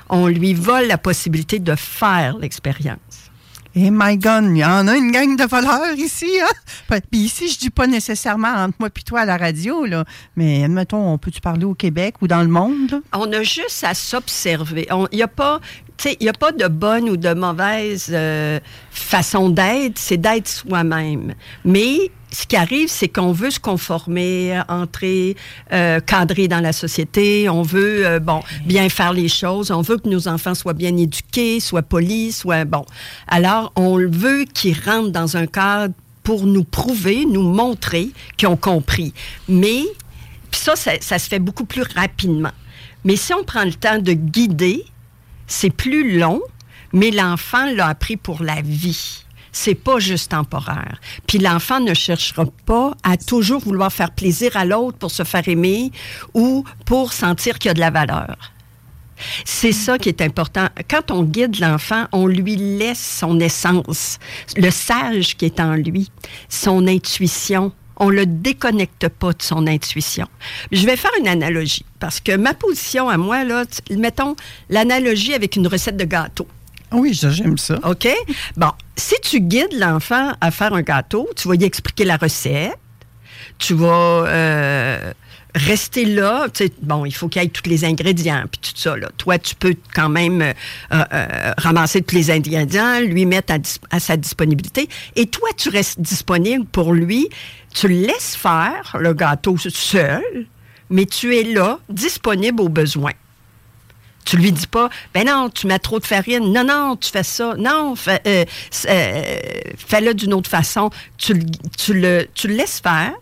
On 0.10 0.27
lui 0.27 0.54
vole 0.54 0.88
la 0.88 0.98
possibilité 0.98 1.60
de 1.60 1.75
faire 1.75 2.38
l'expérience. 2.38 3.00
Et 3.77 3.88
eh 3.88 3.92
my 3.92 4.18
God, 4.18 4.46
il 4.51 4.60
y 4.60 4.63
en 4.63 4.88
a 4.88 4.96
une 4.96 5.12
gang 5.12 5.36
de 5.36 5.44
voleurs 5.44 5.96
ici. 5.98 6.30
Hein? 6.42 7.00
Puis 7.12 7.20
ici, 7.20 7.50
je 7.50 7.60
dis 7.60 7.70
pas 7.70 7.88
nécessairement 7.88 8.48
entre 8.48 8.75
moi 8.80 8.88
et 8.88 9.01
toi 9.01 9.20
à 9.20 9.25
la 9.25 9.36
radio, 9.36 9.84
là, 9.84 10.06
mais 10.38 10.63
admettons, 10.63 11.12
on 11.12 11.18
peut-tu 11.18 11.42
parler 11.42 11.65
au 11.65 11.74
Québec 11.74 12.15
ou 12.22 12.27
dans 12.27 12.42
le 12.42 12.48
monde? 12.48 13.01
On 13.12 13.30
a 13.34 13.44
juste 13.44 13.84
à 13.84 13.94
s'observer. 13.94 14.88
Il 15.12 15.18
n'y 15.18 15.24
a 15.24 15.27
pas 15.27 15.60
il 16.04 16.18
n'y 16.22 16.30
a 16.30 16.34
pas 16.34 16.52
de 16.52 16.68
bonne 16.68 17.10
ou 17.10 17.18
de 17.18 17.34
mauvaise 17.34 18.10
euh, 18.12 18.60
façon 18.92 19.50
d'être, 19.50 19.98
c'est 19.98 20.18
d'être 20.18 20.48
soi-même. 20.48 21.34
Mais 21.64 22.12
ce 22.32 22.46
qui 22.46 22.56
arrive, 22.58 22.90
c'est 22.90 23.08
qu'on 23.08 23.32
veut 23.32 23.50
se 23.50 23.60
conformer, 23.60 24.62
entrer, 24.68 25.36
euh, 25.72 26.00
cadrer 26.02 26.48
dans 26.48 26.60
la 26.60 26.74
société. 26.74 27.48
On 27.50 27.62
veut, 27.62 28.06
euh, 28.06 28.20
bon, 28.20 28.42
bien 28.66 28.90
faire 28.90 29.14
les 29.14 29.30
choses. 29.30 29.72
On 29.72 29.82
veut 29.82 29.98
que 29.98 30.10
nos 30.10 30.28
enfants 30.28 30.54
soient 30.54 30.74
bien 30.74 30.96
éduqués, 30.98 31.60
soient 31.60 31.82
polis, 31.82 32.38
soient, 32.38 32.66
bon. 32.66 32.86
Alors, 33.28 33.72
on 33.75 33.98
veut 33.98 34.46
qu'ils 34.54 34.78
rentrent 34.86 35.12
dans 35.12 35.38
un 35.38 35.48
cadre 35.48 35.94
pour 36.24 36.46
nous 36.46 36.64
prouver, 36.64 37.25
nous 37.25 37.44
montrer 37.44 38.10
qu'ils 38.36 38.50
ont 38.50 38.58
compris. 38.58 39.14
Mais, 39.48 39.84
ça, 40.52 40.75
ça, 40.75 40.92
ça 41.00 41.20
se 41.20 41.30
fait 41.30 41.40
beaucoup 41.40 41.66
plus 41.66 41.84
rapidement. 41.96 42.52
Mais 43.06 43.16
si 43.16 43.34
on 43.34 43.44
prend 43.44 43.64
le 43.64 43.74
temps 43.74 44.00
de 44.00 44.14
guider, 44.14 44.84
c'est 45.48 45.70
plus 45.70 46.18
long, 46.18 46.42
mais 46.94 47.12
l'enfant 47.12 47.66
l'a 47.72 47.88
appris 47.88 48.18
pour 48.18 48.44
la 48.44 48.62
vie. 48.62 49.24
C'est 49.52 49.75
pas 49.75 50.00
juste 50.00 50.32
temporaire. 50.32 51.00
Puis 51.28 51.38
l'enfant 51.38 51.80
ne 51.80 51.94
cherchera 51.94 52.46
pas 52.66 52.94
à 53.04 53.16
toujours 53.16 53.62
vouloir 53.62 53.92
faire 53.92 54.12
plaisir 54.12 54.58
à 54.58 54.66
l'autre 54.66 54.98
pour 54.98 55.12
se 55.12 55.24
faire 55.24 55.48
aimer 55.48 55.92
ou 56.34 56.66
pour 56.86 57.14
sentir 57.14 57.58
qu'il 57.58 57.70
y 57.70 57.72
a 57.72 57.74
de 57.74 57.80
la 57.80 57.90
valeur. 57.90 58.36
C'est 59.46 59.72
ça 59.72 59.98
qui 59.98 60.10
est 60.10 60.22
important. 60.22 60.68
Quand 60.90 61.10
on 61.12 61.24
guide 61.24 61.60
l'enfant, 61.60 62.06
on 62.12 62.28
lui 62.28 62.58
laisse 62.58 63.18
son 63.20 63.40
essence, 63.40 64.20
le 64.58 64.70
sage 64.70 65.38
qui 65.38 65.46
est 65.46 65.62
en 65.62 65.75
lui, 65.75 66.12
son 66.50 66.86
intuition, 66.88 67.72
on 67.98 68.10
le 68.10 68.25
déconnecte 68.25 69.08
pas 69.10 69.34
de 69.34 69.42
son 69.42 69.68
intuition. 69.68 70.28
Je 70.72 70.86
vais 70.86 70.96
faire 70.96 71.12
une 71.20 71.28
analogie 71.28 71.86
parce 72.00 72.20
que 72.20 72.36
ma 72.36 72.54
position 72.54 73.10
à 73.10 73.18
moi 73.18 73.44
là, 73.44 73.64
mettons 73.92 74.36
l'analogie 74.70 75.34
avec 75.34 75.56
une 75.56 75.68
recette 75.68 75.98
de 75.98 76.06
gâteau. 76.06 76.48
Oui, 76.92 77.14
j'aime 77.14 77.58
ça. 77.58 77.80
OK? 77.84 78.08
Bon, 78.58 78.72
si 78.96 79.16
tu 79.22 79.42
guides 79.42 79.74
l'enfant 79.74 80.34
à 80.40 80.52
faire 80.52 80.74
un 80.74 80.82
gâteau, 80.82 81.28
tu 81.36 81.48
vas 81.48 81.56
lui 81.56 81.66
expliquer 81.66 82.06
la 82.06 82.18
recette, 82.18 82.78
tu 83.58 83.74
vas 83.74 84.25
euh, 84.28 85.14
rester 85.56 86.06
là. 86.06 86.48
bon, 86.82 87.06
il 87.06 87.14
faut 87.14 87.28
qu'il 87.28 87.42
y 87.42 87.46
ait 87.46 87.50
tous 87.50 87.70
les 87.70 87.86
ingrédients, 87.86 88.44
puis 88.52 88.60
tout 88.62 88.78
ça. 88.80 88.96
Là. 88.98 89.10
Toi, 89.18 89.40
tu 89.40 89.56
peux 89.56 89.75
quand 89.94 90.10
même 90.10 90.42
euh, 90.42 90.54
euh, 90.92 91.54
ramasser 91.58 92.02
tous 92.02 92.16
les 92.16 92.30
ingrédients, 92.30 93.00
lui 93.00 93.25
mettre 93.25 93.54
à, 93.90 94.00
sa 94.00 94.18
disponibilité. 94.18 94.90
Et 95.16 95.28
toi, 95.28 95.50
tu 95.58 95.70
restes 95.70 96.00
disponible 96.00 96.66
pour 96.66 96.94
lui. 96.94 97.30
Tu 97.75 97.89
laisses 97.89 98.36
faire 98.36 98.96
le 98.98 99.13
gâteau 99.13 99.58
seul, 99.58 100.48
mais 100.89 101.05
tu 101.05 101.36
es 101.36 101.44
là, 101.44 101.79
disponible 101.89 102.62
aux 102.62 102.70
besoins. 102.70 103.12
Tu 104.24 104.38
lui 104.38 104.51
dis 104.51 104.65
pas, 104.65 104.89
ben 105.13 105.27
non, 105.27 105.50
tu 105.50 105.67
mets 105.67 105.77
trop 105.77 106.00
de 106.00 106.05
farine. 106.05 106.51
Non, 106.51 106.63
non, 106.63 106.96
tu 106.96 107.12
fais 107.12 107.24
ça. 107.24 107.53
Non, 107.58 107.96
fais, 107.96 108.22
euh, 108.25 108.46
le 110.01 110.13
d'une 110.13 110.34
autre 110.34 110.50
façon. 110.50 110.89
Tu, 111.17 111.34
le, 111.89 112.27
tu 112.34 112.48
laisses 112.48 112.79
faire 112.79 113.13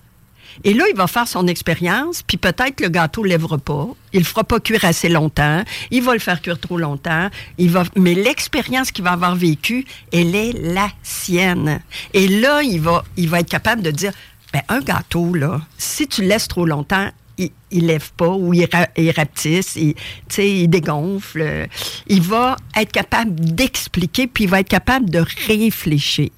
et 0.64 0.74
là, 0.74 0.86
il 0.90 0.96
va 0.96 1.08
faire 1.08 1.28
son 1.28 1.48
expérience, 1.48 2.22
puis 2.24 2.38
peut-être 2.38 2.80
le 2.82 2.90
gâteau 2.90 3.24
ne 3.24 3.30
lèvera 3.30 3.58
pas. 3.58 3.88
Il 4.12 4.20
ne 4.20 4.26
fera 4.26 4.44
pas 4.44 4.60
cuire 4.60 4.86
assez 4.86 5.10
longtemps. 5.10 5.64
Il 5.92 6.04
va 6.04 6.14
le 6.14 6.20
faire 6.20 6.42
cuire 6.42 6.60
trop 6.60 6.78
longtemps. 6.78 7.30
Il 7.58 7.72
va... 7.72 7.84
Mais 7.96 8.14
l'expérience 8.14 8.92
qu'il 8.92 9.04
va 9.04 9.12
avoir 9.12 9.36
vécue, 9.36 9.86
elle 10.12 10.36
est 10.36 10.54
la 10.54 10.90
sienne. 11.02 11.82
Et 12.14 12.28
là, 12.28 12.62
il 12.62 12.82
va, 12.82 13.04
il 13.18 13.30
va 13.30 13.40
être 13.40 13.50
capable 13.50 13.82
de 13.82 13.92
dire, 13.92 14.14
ben, 14.54 14.62
un 14.70 14.80
gâteau, 14.80 15.34
là, 15.34 15.62
si 15.78 16.08
tu 16.08 16.24
laisses 16.24 16.48
trop 16.48 16.66
longtemps, 16.66 17.10
il, 17.38 17.52
ne 17.72 17.88
lève 17.88 18.12
pas 18.16 18.30
ou 18.30 18.54
il, 18.54 18.68
il 18.98 19.12
rapetisse, 19.12 19.76
il, 19.76 19.96
il 20.38 20.68
dégonfle. 20.68 21.68
Il 22.08 22.22
va 22.22 22.56
être 22.76 22.92
capable 22.92 23.34
d'expliquer, 23.34 24.28
puis 24.28 24.44
il 24.44 24.50
va 24.50 24.60
être 24.60 24.70
capable 24.70 25.10
de 25.10 25.26
réfléchir. 25.48 26.30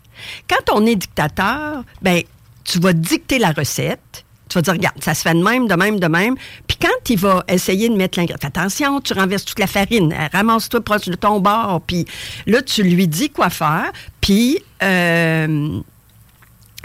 Quand 0.49 0.73
on 0.73 0.85
est 0.85 0.95
dictateur, 0.95 1.83
ben 2.01 2.21
tu 2.63 2.79
vas 2.79 2.93
dicter 2.93 3.37
la 3.37 3.51
recette. 3.51 4.23
Tu 4.47 4.55
vas 4.55 4.61
dire, 4.61 4.73
regarde, 4.73 5.03
ça 5.03 5.13
se 5.13 5.23
fait 5.23 5.33
de 5.33 5.43
même, 5.43 5.67
de 5.67 5.73
même, 5.73 5.99
de 5.99 6.07
même. 6.07 6.35
Puis 6.67 6.77
quand 6.79 7.09
il 7.09 7.17
va 7.17 7.43
essayer 7.47 7.89
de 7.89 7.95
mettre 7.95 8.19
l'ingrédient, 8.19 8.47
attention, 8.47 9.01
tu 9.01 9.13
renverses 9.13 9.43
toute 9.43 9.59
la 9.59 9.67
farine, 9.67 10.15
ramasse-toi 10.31 10.81
proche 10.81 11.05
de 11.05 11.15
ton 11.15 11.39
bord. 11.39 11.81
Puis 11.85 12.05
là, 12.45 12.61
tu 12.61 12.83
lui 12.83 13.07
dis 13.07 13.29
quoi 13.29 13.49
faire. 13.49 13.91
Puis 14.21 14.59
euh, 14.83 15.81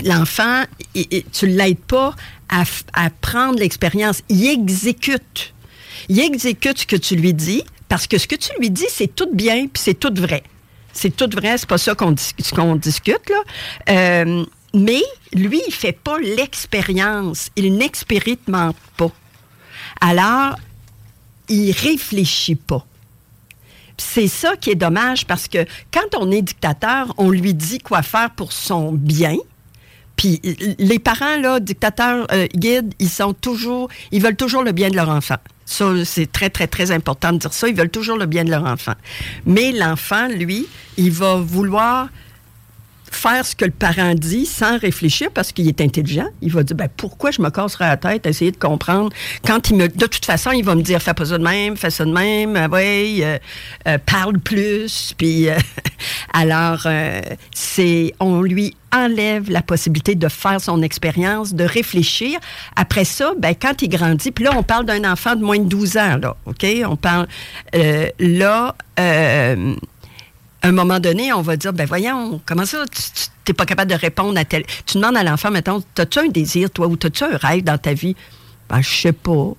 l'enfant, 0.04 0.64
tu 0.94 1.46
ne 1.48 1.56
l'aides 1.56 1.78
pas 1.78 2.14
à, 2.48 3.10
prendre 3.20 3.58
l'expérience. 3.58 4.22
Il 4.28 4.46
exécute. 4.46 5.54
Il 6.08 6.18
exécute 6.20 6.78
ce 6.78 6.86
que 6.86 6.96
tu 6.96 7.16
lui 7.16 7.34
dis 7.34 7.62
parce 7.88 8.06
que 8.06 8.18
ce 8.18 8.26
que 8.26 8.36
tu 8.36 8.50
lui 8.58 8.70
dis, 8.70 8.86
c'est 8.88 9.14
tout 9.14 9.28
bien 9.32 9.66
puis 9.66 9.82
c'est 9.82 9.94
tout 9.94 10.12
vrai. 10.14 10.42
C'est 10.92 11.14
tout 11.14 11.28
vrai, 11.32 11.56
c'est 11.56 11.68
pas 11.68 11.78
ça 11.78 11.94
qu'on 11.94 12.12
discute. 12.12 13.32
Euh, 13.88 14.44
mais 14.74 15.02
lui, 15.32 15.62
il 15.66 15.72
fait 15.72 15.92
pas 15.92 16.18
l'expérience. 16.18 17.50
Il 17.56 17.74
n'expérimente 17.74 18.76
pas. 18.96 19.10
Alors, 20.00 20.56
il 21.48 21.72
réfléchit 21.72 22.56
pas. 22.56 22.84
C'est 23.96 24.28
ça 24.28 24.56
qui 24.56 24.70
est 24.70 24.76
dommage 24.76 25.26
parce 25.26 25.46
que 25.46 25.64
quand 25.92 26.16
on 26.16 26.30
est 26.30 26.42
dictateur, 26.42 27.12
on 27.18 27.30
lui 27.30 27.54
dit 27.54 27.78
quoi 27.78 28.02
faire 28.02 28.30
pour 28.30 28.52
son 28.52 28.92
bien. 28.92 29.36
Puis 30.20 30.38
les 30.78 30.98
parents, 30.98 31.38
là, 31.38 31.60
dictateurs, 31.60 32.26
euh, 32.30 32.46
guides, 32.54 32.92
ils 32.98 33.08
sont 33.08 33.32
toujours, 33.32 33.88
ils 34.12 34.20
veulent 34.20 34.36
toujours 34.36 34.62
le 34.62 34.72
bien 34.72 34.90
de 34.90 34.94
leur 34.94 35.08
enfant. 35.08 35.38
Ça, 35.64 36.04
c'est 36.04 36.30
très, 36.30 36.50
très, 36.50 36.66
très 36.66 36.90
important 36.90 37.32
de 37.32 37.38
dire 37.38 37.54
ça. 37.54 37.68
Ils 37.68 37.74
veulent 37.74 37.88
toujours 37.88 38.18
le 38.18 38.26
bien 38.26 38.44
de 38.44 38.50
leur 38.50 38.66
enfant. 38.66 38.92
Mais 39.46 39.72
l'enfant, 39.72 40.28
lui, 40.28 40.66
il 40.98 41.10
va 41.10 41.36
vouloir 41.36 42.10
faire 43.10 43.44
ce 43.44 43.56
que 43.56 43.64
le 43.64 43.70
parent 43.72 44.14
dit 44.14 44.46
sans 44.46 44.78
réfléchir 44.78 45.30
parce 45.32 45.52
qu'il 45.52 45.68
est 45.68 45.80
intelligent. 45.80 46.28
Il 46.40 46.52
va 46.52 46.62
dire 46.62 46.76
ben, 46.76 46.88
pourquoi 46.96 47.30
je 47.32 47.42
me 47.42 47.50
casserai 47.50 47.86
la 47.86 47.96
tête 47.96 48.26
essayer 48.26 48.52
de 48.52 48.56
comprendre? 48.56 49.10
Quand 49.44 49.68
il 49.68 49.76
me 49.76 49.88
de 49.88 50.06
toute 50.06 50.24
façon 50.24 50.52
il 50.52 50.64
va 50.64 50.74
me 50.74 50.82
dire 50.82 51.02
fais 51.02 51.14
pas 51.14 51.26
ça 51.26 51.36
de 51.36 51.42
même, 51.42 51.76
fais 51.76 51.90
ça 51.90 52.04
de 52.04 52.12
même, 52.12 52.56
ah 52.56 52.68
ouais, 52.68 53.18
euh, 53.20 53.38
euh, 53.88 53.98
parle 53.98 54.38
plus 54.38 55.14
puis 55.18 55.48
euh, 55.48 55.56
alors 56.32 56.86
c'est 57.52 58.14
on 58.20 58.42
lui 58.42 58.76
enlève 58.92 59.50
la 59.50 59.62
possibilité 59.62 60.14
de 60.14 60.28
faire 60.28 60.60
son 60.60 60.82
expérience, 60.82 61.54
de 61.54 61.62
réfléchir. 61.62 62.40
Après 62.74 63.04
ça, 63.04 63.34
ben, 63.38 63.54
quand 63.54 63.82
il 63.82 63.88
grandit, 63.88 64.32
puis 64.32 64.44
là, 64.44 64.50
on 64.56 64.64
parle 64.64 64.84
d'un 64.84 65.08
enfant 65.08 65.36
de 65.36 65.44
moins 65.44 65.60
de 65.60 65.68
12 65.68 65.96
ans, 65.96 66.16
là, 66.20 66.36
OK? 66.46 66.66
On 66.84 66.96
parle, 66.96 67.28
là, 68.18 68.74
à 70.62 70.68
un 70.68 70.72
moment 70.72 71.00
donné, 71.00 71.32
on 71.32 71.42
va 71.42 71.56
dire, 71.56 71.72
ben 71.72 71.86
voyons, 71.86 72.40
comment 72.44 72.66
ça, 72.66 72.84
tu 72.86 73.28
n'es 73.48 73.54
pas 73.54 73.64
capable 73.64 73.90
de 73.90 73.96
répondre 73.96 74.38
à 74.38 74.44
tel... 74.44 74.64
Tu 74.86 74.98
demandes 74.98 75.16
à 75.16 75.22
l'enfant, 75.22 75.50
mettons, 75.50 75.82
as-tu 75.98 76.18
un 76.18 76.28
désir, 76.28 76.70
toi, 76.70 76.86
ou 76.86 76.94
as-tu 77.02 77.24
un 77.24 77.36
rêve 77.36 77.64
dans 77.64 77.78
ta 77.78 77.94
vie? 77.94 78.14
Ben, 78.68 78.82
je 78.82 78.90
sais 78.90 79.12
pas. 79.12 79.52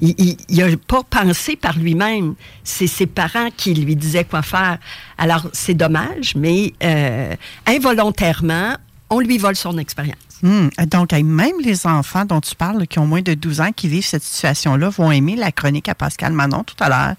Il 0.00 0.36
n'a 0.50 0.76
pas 0.86 1.02
pensé 1.02 1.56
par 1.56 1.78
lui-même. 1.78 2.34
C'est 2.64 2.86
ses 2.86 3.06
parents 3.06 3.50
qui 3.56 3.74
lui 3.74 3.96
disaient 3.96 4.24
quoi 4.24 4.42
faire. 4.42 4.78
Alors, 5.18 5.46
c'est 5.52 5.74
dommage, 5.74 6.34
mais 6.34 6.72
euh, 6.82 7.36
involontairement, 7.66 8.76
on 9.10 9.20
lui 9.20 9.38
vole 9.38 9.56
son 9.56 9.76
expérience. 9.78 10.16
Hmm. 10.42 10.68
Donc, 10.86 11.12
même 11.12 11.60
les 11.62 11.86
enfants 11.86 12.24
dont 12.24 12.40
tu 12.40 12.54
parles, 12.54 12.86
qui 12.86 12.98
ont 12.98 13.06
moins 13.06 13.20
de 13.20 13.34
12 13.34 13.60
ans, 13.60 13.72
qui 13.72 13.88
vivent 13.88 14.06
cette 14.06 14.22
situation-là, 14.22 14.88
vont 14.88 15.12
aimer 15.12 15.36
la 15.36 15.52
chronique 15.52 15.88
à 15.88 15.94
Pascal 15.94 16.32
Manon 16.32 16.64
tout 16.64 16.82
à 16.82 16.88
l'heure. 16.88 17.14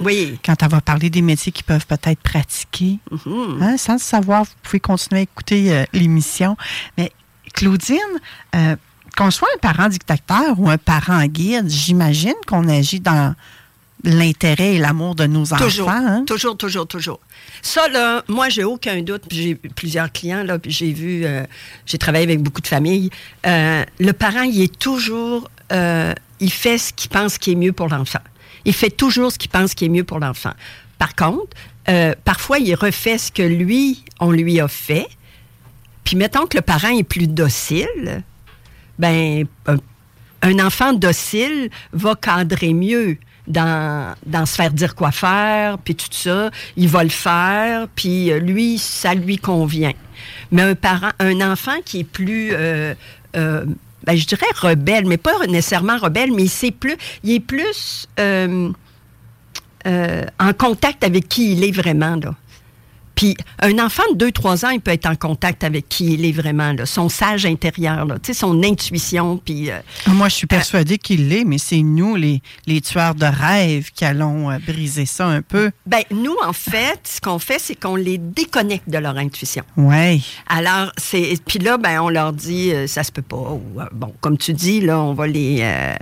Oui. 0.00 0.38
Quand 0.44 0.62
elle 0.62 0.68
va 0.68 0.80
parler 0.80 1.10
des 1.10 1.22
métiers 1.22 1.52
qu'ils 1.52 1.64
peuvent 1.64 1.86
peut-être 1.86 2.20
pratiquer. 2.20 2.98
Mm-hmm. 3.10 3.62
Hein, 3.62 3.76
sans 3.76 3.94
le 3.94 3.98
savoir, 3.98 4.44
vous 4.44 4.50
pouvez 4.62 4.80
continuer 4.80 5.20
à 5.20 5.22
écouter 5.22 5.72
euh, 5.72 5.84
l'émission. 5.92 6.56
Mais 6.98 7.12
Claudine, 7.54 7.98
euh, 8.54 8.76
qu'on 9.16 9.30
soit 9.30 9.48
un 9.54 9.58
parent 9.58 9.88
dictateur 9.88 10.58
ou 10.58 10.70
un 10.70 10.78
parent 10.78 11.24
guide, 11.26 11.68
j'imagine 11.68 12.34
qu'on 12.46 12.68
agit 12.68 13.00
dans, 13.00 13.34
l'intérêt 14.04 14.74
et 14.74 14.78
l'amour 14.78 15.14
de 15.14 15.26
nos 15.26 15.46
Toujours, 15.46 15.88
enfants. 15.88 16.06
hein? 16.06 16.24
toujours, 16.26 16.56
toujours, 16.56 16.86
toujours. 16.88 17.20
Ça, 17.60 17.86
là, 17.88 18.24
moi, 18.26 18.48
j'ai 18.48 18.64
aucun 18.64 19.00
doute. 19.02 19.22
J'ai 19.30 19.50
eu 19.50 19.56
plusieurs 19.56 20.10
clients, 20.10 20.42
là, 20.42 20.58
puis 20.58 20.72
j'ai 20.72 20.92
vu, 20.92 21.24
euh, 21.24 21.44
j'ai 21.86 21.98
travaillé 21.98 22.24
avec 22.24 22.42
beaucoup 22.42 22.60
de 22.60 22.66
familles. 22.66 23.10
Le 23.44 24.10
parent, 24.10 24.42
il 24.42 24.60
est 24.60 24.76
toujours, 24.76 25.48
il 25.70 26.50
fait 26.50 26.78
ce 26.78 26.92
qu'il 26.92 27.10
pense 27.10 27.38
qui 27.38 27.52
est 27.52 27.54
mieux 27.54 27.72
pour 27.72 27.88
l'enfant. 27.88 28.18
Il 28.64 28.72
fait 28.72 28.90
toujours 28.90 29.32
ce 29.32 29.38
qu'il 29.38 29.50
pense 29.50 29.74
qui 29.74 29.84
est 29.86 29.88
mieux 29.88 30.04
pour 30.04 30.20
l'enfant. 30.20 30.52
Par 30.98 31.14
contre, 31.14 31.56
euh, 31.88 32.14
parfois, 32.24 32.58
il 32.58 32.74
refait 32.74 33.18
ce 33.18 33.32
que 33.32 33.42
lui, 33.42 34.04
on 34.20 34.30
lui 34.30 34.60
a 34.60 34.68
fait. 34.68 35.08
Puis 36.04 36.16
mettons 36.16 36.46
que 36.46 36.56
le 36.56 36.62
parent 36.62 36.96
est 36.96 37.02
plus 37.02 37.26
docile, 37.26 38.22
ben 38.98 39.46
un, 40.42 40.58
enfant 40.58 40.92
docile 40.92 41.70
va 41.92 42.14
cadrer 42.14 42.74
mieux 42.74 43.18
dans, 43.46 44.14
se 44.46 44.54
faire 44.54 44.70
dire 44.70 44.94
quoi 44.94 45.10
faire, 45.10 45.78
puis 45.78 45.94
tout 45.94 46.06
ça. 46.10 46.50
Il 46.76 46.88
va 46.88 47.02
le 47.02 47.10
faire, 47.10 47.88
puis 47.94 48.30
euh, 48.30 48.38
lui, 48.38 48.78
ça 48.78 49.14
lui 49.14 49.38
convient. 49.38 49.94
Mais 50.50 50.62
un 50.62 50.74
parent, 50.74 51.10
un 51.18 51.40
enfant 51.40 51.80
qui 51.84 52.00
est 52.00 52.04
plus, 52.04 52.50
euh, 52.52 52.94
ben, 54.04 54.16
je 54.16 54.26
dirais 54.26 54.46
rebelle, 54.54 55.06
mais 55.06 55.16
pas 55.16 55.46
nécessairement 55.46 55.98
rebelle, 55.98 56.32
mais 56.32 56.46
c'est 56.46 56.70
plus, 56.70 56.96
il 57.22 57.32
est 57.32 57.40
plus 57.40 58.08
euh, 58.18 58.70
euh, 59.86 60.24
en 60.38 60.52
contact 60.52 61.04
avec 61.04 61.28
qui 61.28 61.52
il 61.52 61.64
est 61.64 61.72
vraiment 61.72 62.16
là. 62.16 62.34
Puis 63.14 63.36
un 63.60 63.78
enfant 63.78 64.02
de 64.14 64.26
2-3 64.28 64.66
ans, 64.66 64.70
il 64.70 64.80
peut 64.80 64.90
être 64.90 65.06
en 65.06 65.14
contact 65.16 65.64
avec 65.64 65.88
qui 65.88 66.14
il 66.14 66.24
est 66.24 66.32
vraiment, 66.32 66.72
là, 66.72 66.86
son 66.86 67.08
sage 67.08 67.46
intérieur, 67.46 68.04
là, 68.06 68.16
son 68.32 68.62
intuition. 68.62 69.38
Puis, 69.44 69.70
euh, 69.70 69.78
Moi, 70.08 70.28
je 70.28 70.34
suis 70.36 70.46
persuadée 70.46 70.98
qu'il 70.98 71.28
l'est, 71.28 71.44
mais 71.44 71.58
c'est 71.58 71.82
nous, 71.82 72.16
les, 72.16 72.40
les 72.66 72.80
tueurs 72.80 73.14
de 73.14 73.26
rêves, 73.26 73.90
qui 73.94 74.04
allons 74.04 74.50
euh, 74.50 74.58
briser 74.66 75.06
ça 75.06 75.26
un 75.26 75.42
peu. 75.42 75.70
ben, 75.86 76.02
nous, 76.10 76.34
en 76.44 76.52
fait, 76.52 77.00
ce 77.04 77.20
qu'on 77.20 77.38
fait, 77.38 77.58
c'est 77.58 77.74
qu'on 77.74 77.96
les 77.96 78.18
déconnecte 78.18 78.88
de 78.88 78.98
leur 78.98 79.16
intuition. 79.16 79.64
Ouais. 79.76 80.20
Alors, 80.48 80.92
c'est. 80.96 81.34
Puis 81.46 81.58
là, 81.58 81.78
ben, 81.78 82.00
on 82.00 82.08
leur 82.08 82.32
dit, 82.32 82.72
euh, 82.72 82.86
ça 82.86 83.04
se 83.04 83.12
peut 83.12 83.22
pas. 83.22 83.36
Ou, 83.36 83.80
euh, 83.80 83.84
bon, 83.92 84.12
comme 84.20 84.38
tu 84.38 84.52
dis, 84.52 84.80
là, 84.80 84.98
on 85.00 85.14
va 85.14 85.26
les. 85.26 85.58
euh, 85.60 85.94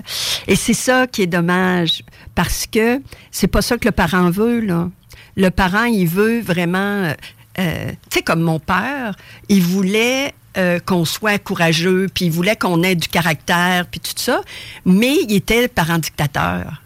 Et 0.46 0.56
c'est 0.56 0.74
ça 0.74 1.06
qui 1.06 1.22
est 1.22 1.26
dommage. 1.26 2.02
Parce 2.34 2.66
que 2.66 3.00
c'est 3.30 3.48
pas 3.48 3.60
ça 3.62 3.76
que 3.76 3.86
le 3.86 3.92
parent 3.92 4.30
veut, 4.30 4.60
là. 4.60 4.88
Le 5.36 5.50
parent, 5.50 5.84
il 5.84 6.06
veut 6.06 6.40
vraiment. 6.40 6.78
euh, 6.78 7.14
euh, 7.58 7.90
tu 8.10 8.18
sais, 8.18 8.22
comme 8.22 8.40
mon 8.42 8.58
père, 8.58 9.14
il 9.48 9.62
voulait. 9.62 10.34
euh, 10.56 10.80
qu'on 10.80 11.04
soit 11.04 11.38
courageux, 11.38 12.08
puis 12.12 12.24
il 12.24 12.32
voulait 12.32 12.56
qu'on 12.56 12.82
ait 12.82 12.96
du 12.96 13.06
caractère, 13.06 13.86
puis 13.86 14.00
tout 14.00 14.10
ça, 14.16 14.40
mais 14.84 15.14
il 15.28 15.32
était 15.36 15.62
le 15.62 15.68
parent 15.68 15.98
dictateur. 15.98 16.82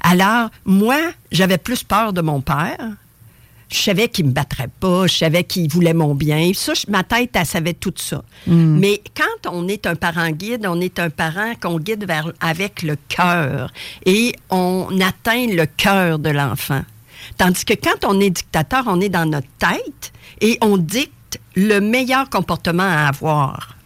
Alors, 0.00 0.48
moi, 0.64 0.96
j'avais 1.30 1.58
plus 1.58 1.82
peur 1.84 2.14
de 2.14 2.22
mon 2.22 2.40
père, 2.40 2.78
je 3.70 3.76
savais 3.76 4.08
qu'il 4.08 4.24
me 4.28 4.30
battrait 4.32 4.70
pas, 4.80 5.06
je 5.08 5.18
savais 5.18 5.44
qu'il 5.44 5.68
voulait 5.70 5.92
mon 5.92 6.14
bien. 6.14 6.52
Ça, 6.54 6.72
je- 6.72 6.90
ma 6.90 7.04
tête, 7.04 7.30
elle 7.34 7.44
savait 7.44 7.74
tout 7.74 7.92
ça. 7.96 8.22
Mais 8.46 9.02
quand 9.14 9.50
on 9.52 9.68
est 9.68 9.86
un 9.86 9.94
parent 9.94 10.30
guide, 10.30 10.64
on 10.66 10.80
est 10.80 10.98
un 10.98 11.10
parent 11.10 11.52
qu'on 11.60 11.78
guide 11.78 12.06
vers, 12.06 12.32
avec 12.40 12.80
le 12.82 12.96
cœur 13.08 13.74
et 14.06 14.34
on 14.48 14.88
atteint 15.02 15.48
le 15.48 15.66
cœur 15.66 16.18
de 16.18 16.30
l'enfant. 16.30 16.80
Tandis 17.36 17.64
que 17.64 17.74
quand 17.74 18.04
on 18.04 18.20
est 18.20 18.30
dictateur, 18.30 18.84
on 18.86 19.00
est 19.00 19.08
dans 19.08 19.26
notre 19.28 19.48
tête 19.58 20.12
et 20.40 20.58
on 20.60 20.76
dicte 20.76 21.40
le 21.54 21.80
meilleur 21.80 22.30
comportement 22.30 22.82
à 22.82 23.08
avoir. 23.08 23.76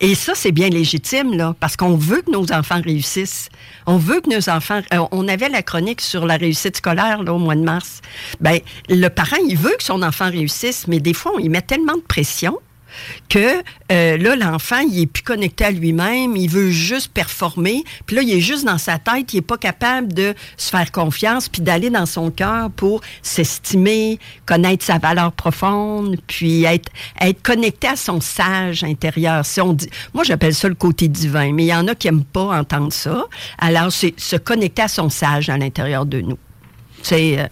Et 0.00 0.14
ça, 0.14 0.34
c'est 0.34 0.52
bien 0.52 0.68
légitime, 0.68 1.34
là, 1.36 1.54
parce 1.58 1.76
qu'on 1.76 1.96
veut 1.96 2.22
que 2.22 2.30
nos 2.30 2.52
enfants 2.52 2.80
réussissent. 2.82 3.48
On 3.86 3.96
veut 3.96 4.20
que 4.20 4.28
nos 4.28 4.50
enfants. 4.50 4.80
euh, 4.92 5.04
on 5.10 5.26
avait 5.28 5.48
la 5.48 5.62
chronique 5.62 6.00
sur 6.00 6.26
la 6.26 6.36
réussite 6.36 6.76
scolaire, 6.76 7.20
au 7.26 7.38
mois 7.38 7.54
de 7.54 7.62
mars. 7.62 8.00
Ben, 8.40 8.58
le 8.88 9.08
parent, 9.08 9.38
il 9.48 9.56
veut 9.56 9.74
que 9.78 9.84
son 9.84 10.02
enfant 10.02 10.30
réussisse, 10.30 10.86
mais 10.86 11.00
des 11.00 11.14
fois, 11.14 11.32
on 11.34 11.38
y 11.38 11.48
met 11.48 11.62
tellement 11.62 11.96
de 11.96 12.02
pression 12.02 12.58
que 13.28 13.62
euh, 13.92 14.16
là, 14.16 14.36
l'enfant, 14.36 14.78
il 14.78 15.00
est 15.00 15.06
plus 15.06 15.22
connecté 15.22 15.64
à 15.64 15.70
lui-même, 15.70 16.36
il 16.36 16.48
veut 16.48 16.70
juste 16.70 17.12
performer, 17.12 17.84
puis 18.06 18.16
là, 18.16 18.22
il 18.22 18.32
est 18.32 18.40
juste 18.40 18.64
dans 18.64 18.78
sa 18.78 18.98
tête, 18.98 19.32
il 19.32 19.38
est 19.38 19.42
pas 19.42 19.58
capable 19.58 20.12
de 20.12 20.34
se 20.56 20.70
faire 20.70 20.90
confiance, 20.92 21.48
puis 21.48 21.62
d'aller 21.62 21.90
dans 21.90 22.06
son 22.06 22.30
cœur 22.30 22.70
pour 22.70 23.00
s'estimer, 23.22 24.18
connaître 24.46 24.84
sa 24.84 24.98
valeur 24.98 25.32
profonde, 25.32 26.16
puis 26.26 26.64
être, 26.64 26.90
connecté 27.42 27.88
à 27.88 27.96
son 27.96 28.20
sage 28.20 28.84
intérieur. 28.84 29.44
Si 29.44 29.60
on 29.60 29.72
dit, 29.72 29.88
moi, 30.14 30.24
j'appelle 30.24 30.54
ça 30.54 30.68
le 30.68 30.74
côté 30.74 31.08
divin, 31.08 31.52
mais 31.52 31.64
il 31.64 31.68
y 31.68 31.74
en 31.74 31.86
a 31.88 31.94
qui 31.94 32.08
aiment 32.08 32.24
pas 32.24 32.58
entendre 32.58 32.92
ça. 32.92 33.24
Alors, 33.58 33.90
c'est 33.92 34.18
se 34.18 34.36
connecter 34.36 34.82
à 34.82 34.88
son 34.88 35.10
sage 35.10 35.48
à 35.48 35.58
l'intérieur 35.58 36.06
de 36.06 36.20
nous. 36.20 36.38
C'est 37.02 37.38
euh, 37.38 37.46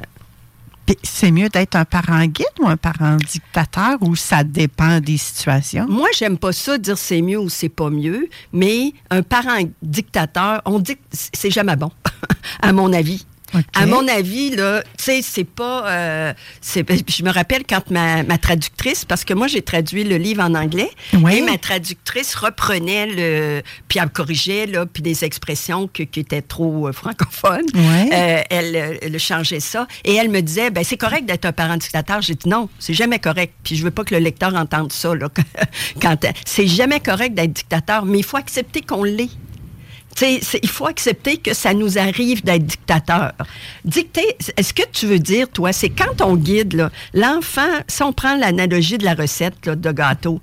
c'est 1.02 1.30
mieux 1.30 1.48
d'être 1.48 1.76
un 1.76 1.84
parent 1.84 2.24
guide 2.26 2.46
ou 2.60 2.68
un 2.68 2.76
parent 2.76 3.16
dictateur 3.16 3.98
ou 4.00 4.16
ça 4.16 4.44
dépend 4.44 5.00
des 5.00 5.16
situations? 5.16 5.86
Moi, 5.88 6.08
j'aime 6.16 6.38
pas 6.38 6.52
ça 6.52 6.78
dire 6.78 6.98
c'est 6.98 7.22
mieux 7.22 7.38
ou 7.38 7.48
c'est 7.48 7.68
pas 7.68 7.90
mieux, 7.90 8.28
mais 8.52 8.92
un 9.10 9.22
parent 9.22 9.58
dictateur, 9.82 10.62
on 10.64 10.78
dit 10.78 10.96
c'est 11.12 11.50
jamais 11.50 11.76
bon, 11.76 11.90
à 12.62 12.72
mon 12.72 12.92
avis. 12.92 13.26
À 13.74 13.86
mon 13.86 14.06
avis, 14.08 14.50
là, 14.54 14.82
tu 14.98 15.04
sais, 15.04 15.20
c'est 15.22 15.44
pas. 15.44 15.86
euh, 15.88 16.32
c'est- 16.60 16.84
je 17.10 17.22
me 17.22 17.30
rappelle 17.30 17.62
quand 17.68 17.90
ma, 17.90 18.22
ma 18.22 18.36
traductrice, 18.38 19.04
parce 19.04 19.24
que 19.24 19.32
moi, 19.34 19.46
j'ai 19.46 19.62
traduit 19.62 20.04
le 20.04 20.16
livre 20.16 20.42
en 20.42 20.54
anglais, 20.54 20.90
Oui. 21.14 21.36
et 21.38 21.42
ma 21.42 21.56
traductrice 21.58 22.34
reprenait 22.34 23.06
le. 23.06 23.62
Puis 23.88 23.98
elle 23.98 24.04
me 24.06 24.10
corrigeait, 24.10 24.66
là, 24.66 24.84
puis 24.86 25.02
des 25.02 25.24
expressions 25.24 25.88
que- 25.88 26.02
qui 26.02 26.20
étaient 26.20 26.42
trop 26.42 26.88
euh, 26.88 26.92
francophones. 26.92 27.66
Euh, 28.12 28.42
elle, 28.50 28.98
elle 29.02 29.18
changeait 29.18 29.60
ça. 29.60 29.86
Et 30.04 30.14
elle 30.14 30.28
me 30.28 30.40
disait, 30.40 30.70
ben 30.70 30.84
c'est 30.84 30.96
correct 30.98 31.24
d'être 31.24 31.44
un 31.46 31.52
parent 31.52 31.76
dictateur. 31.76 32.20
J'ai 32.22 32.34
dit 32.34 32.48
non, 32.48 32.68
c'est 32.78 32.94
jamais 32.94 33.18
correct. 33.18 33.54
Puis 33.64 33.76
je 33.76 33.84
veux 33.84 33.90
pas 33.90 34.04
que 34.04 34.14
le 34.14 34.20
lecteur 34.20 34.54
entende 34.54 34.92
ça. 34.92 35.14
Là, 35.14 35.28
quand, 36.02 36.16
c'est 36.44 36.66
jamais 36.66 37.00
correct 37.00 37.34
d'être 37.34 37.52
dictateur, 37.52 38.04
mais 38.04 38.18
il 38.18 38.24
faut 38.24 38.36
accepter 38.36 38.82
qu'on 38.82 39.04
l'est. 39.04 39.30
Il 40.20 40.68
faut 40.68 40.86
accepter 40.86 41.36
que 41.36 41.54
ça 41.54 41.74
nous 41.74 41.98
arrive 41.98 42.44
d'être 42.44 42.64
dictateur. 42.64 43.32
Dicter, 43.84 44.36
est-ce 44.56 44.74
que 44.74 44.82
tu 44.92 45.06
veux 45.06 45.18
dire, 45.18 45.48
toi, 45.48 45.72
c'est 45.72 45.90
quand 45.90 46.20
on 46.20 46.36
guide, 46.36 46.90
l'enfant, 47.14 47.68
si 47.86 48.02
on 48.02 48.12
prend 48.12 48.36
l'analogie 48.36 48.98
de 48.98 49.04
la 49.04 49.14
recette 49.14 49.66
là, 49.66 49.76
de 49.76 49.92
gâteau, 49.92 50.40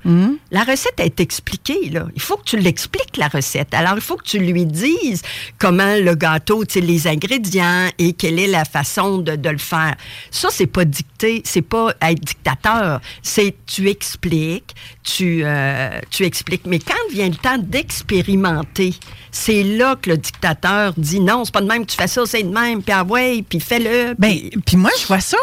la 0.51 0.63
recette 0.63 0.99
est 0.99 1.19
expliquée. 1.19 1.89
Là. 1.89 2.07
Il 2.15 2.21
faut 2.21 2.37
que 2.37 2.43
tu 2.45 2.57
l'expliques, 2.57 3.17
la 3.17 3.27
recette. 3.27 3.73
Alors, 3.73 3.95
il 3.95 4.01
faut 4.01 4.15
que 4.15 4.23
tu 4.23 4.39
lui 4.39 4.65
dises 4.65 5.21
comment 5.59 5.95
le 5.95 6.15
gâteau, 6.15 6.63
les 6.75 7.07
ingrédients 7.07 7.89
et 7.97 8.13
quelle 8.13 8.39
est 8.39 8.47
la 8.47 8.65
façon 8.65 9.17
de, 9.17 9.35
de 9.35 9.49
le 9.49 9.57
faire. 9.57 9.95
Ça, 10.31 10.49
c'est 10.51 10.67
pas 10.67 10.85
dicter, 10.85 11.41
c'est 11.43 11.61
pas 11.61 11.93
être 12.01 12.19
dictateur. 12.19 13.01
C'est 13.21 13.55
tu 13.65 13.89
expliques, 13.89 14.75
tu, 15.03 15.41
euh, 15.43 15.99
tu 16.09 16.23
expliques. 16.23 16.65
Mais 16.65 16.79
quand 16.79 16.93
vient 17.11 17.29
le 17.29 17.35
temps 17.35 17.57
d'expérimenter, 17.57 18.93
c'est 19.31 19.54
là 19.63 19.95
que 19.95 20.09
le 20.11 20.17
dictateur 20.17 20.93
dit 20.97 21.19
non, 21.19 21.45
c'est 21.45 21.53
pas 21.53 21.61
de 21.61 21.67
même 21.67 21.85
que 21.85 21.91
tu 21.91 21.97
fais 21.97 22.07
ça, 22.07 22.21
c'est 22.25 22.43
de 22.43 22.49
même, 22.53 22.81
puis 22.83 22.93
ah 22.93 23.03
ouais, 23.03 23.43
puis 23.47 23.59
fais-le. 23.59 24.15
Ben, 24.17 24.37
puis- 24.65 24.77
moi, 24.77 24.91
je 24.99 25.05
vois 25.07 25.19
ça. 25.21 25.37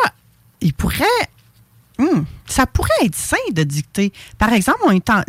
Il 0.60 0.72
pourrait. 0.74 1.04
Hmm, 1.98 2.22
ça 2.46 2.66
pourrait 2.66 2.88
être 3.04 3.14
sain 3.14 3.36
de 3.52 3.62
dicter. 3.62 4.12
Par 4.38 4.52
exemple, 4.52 4.78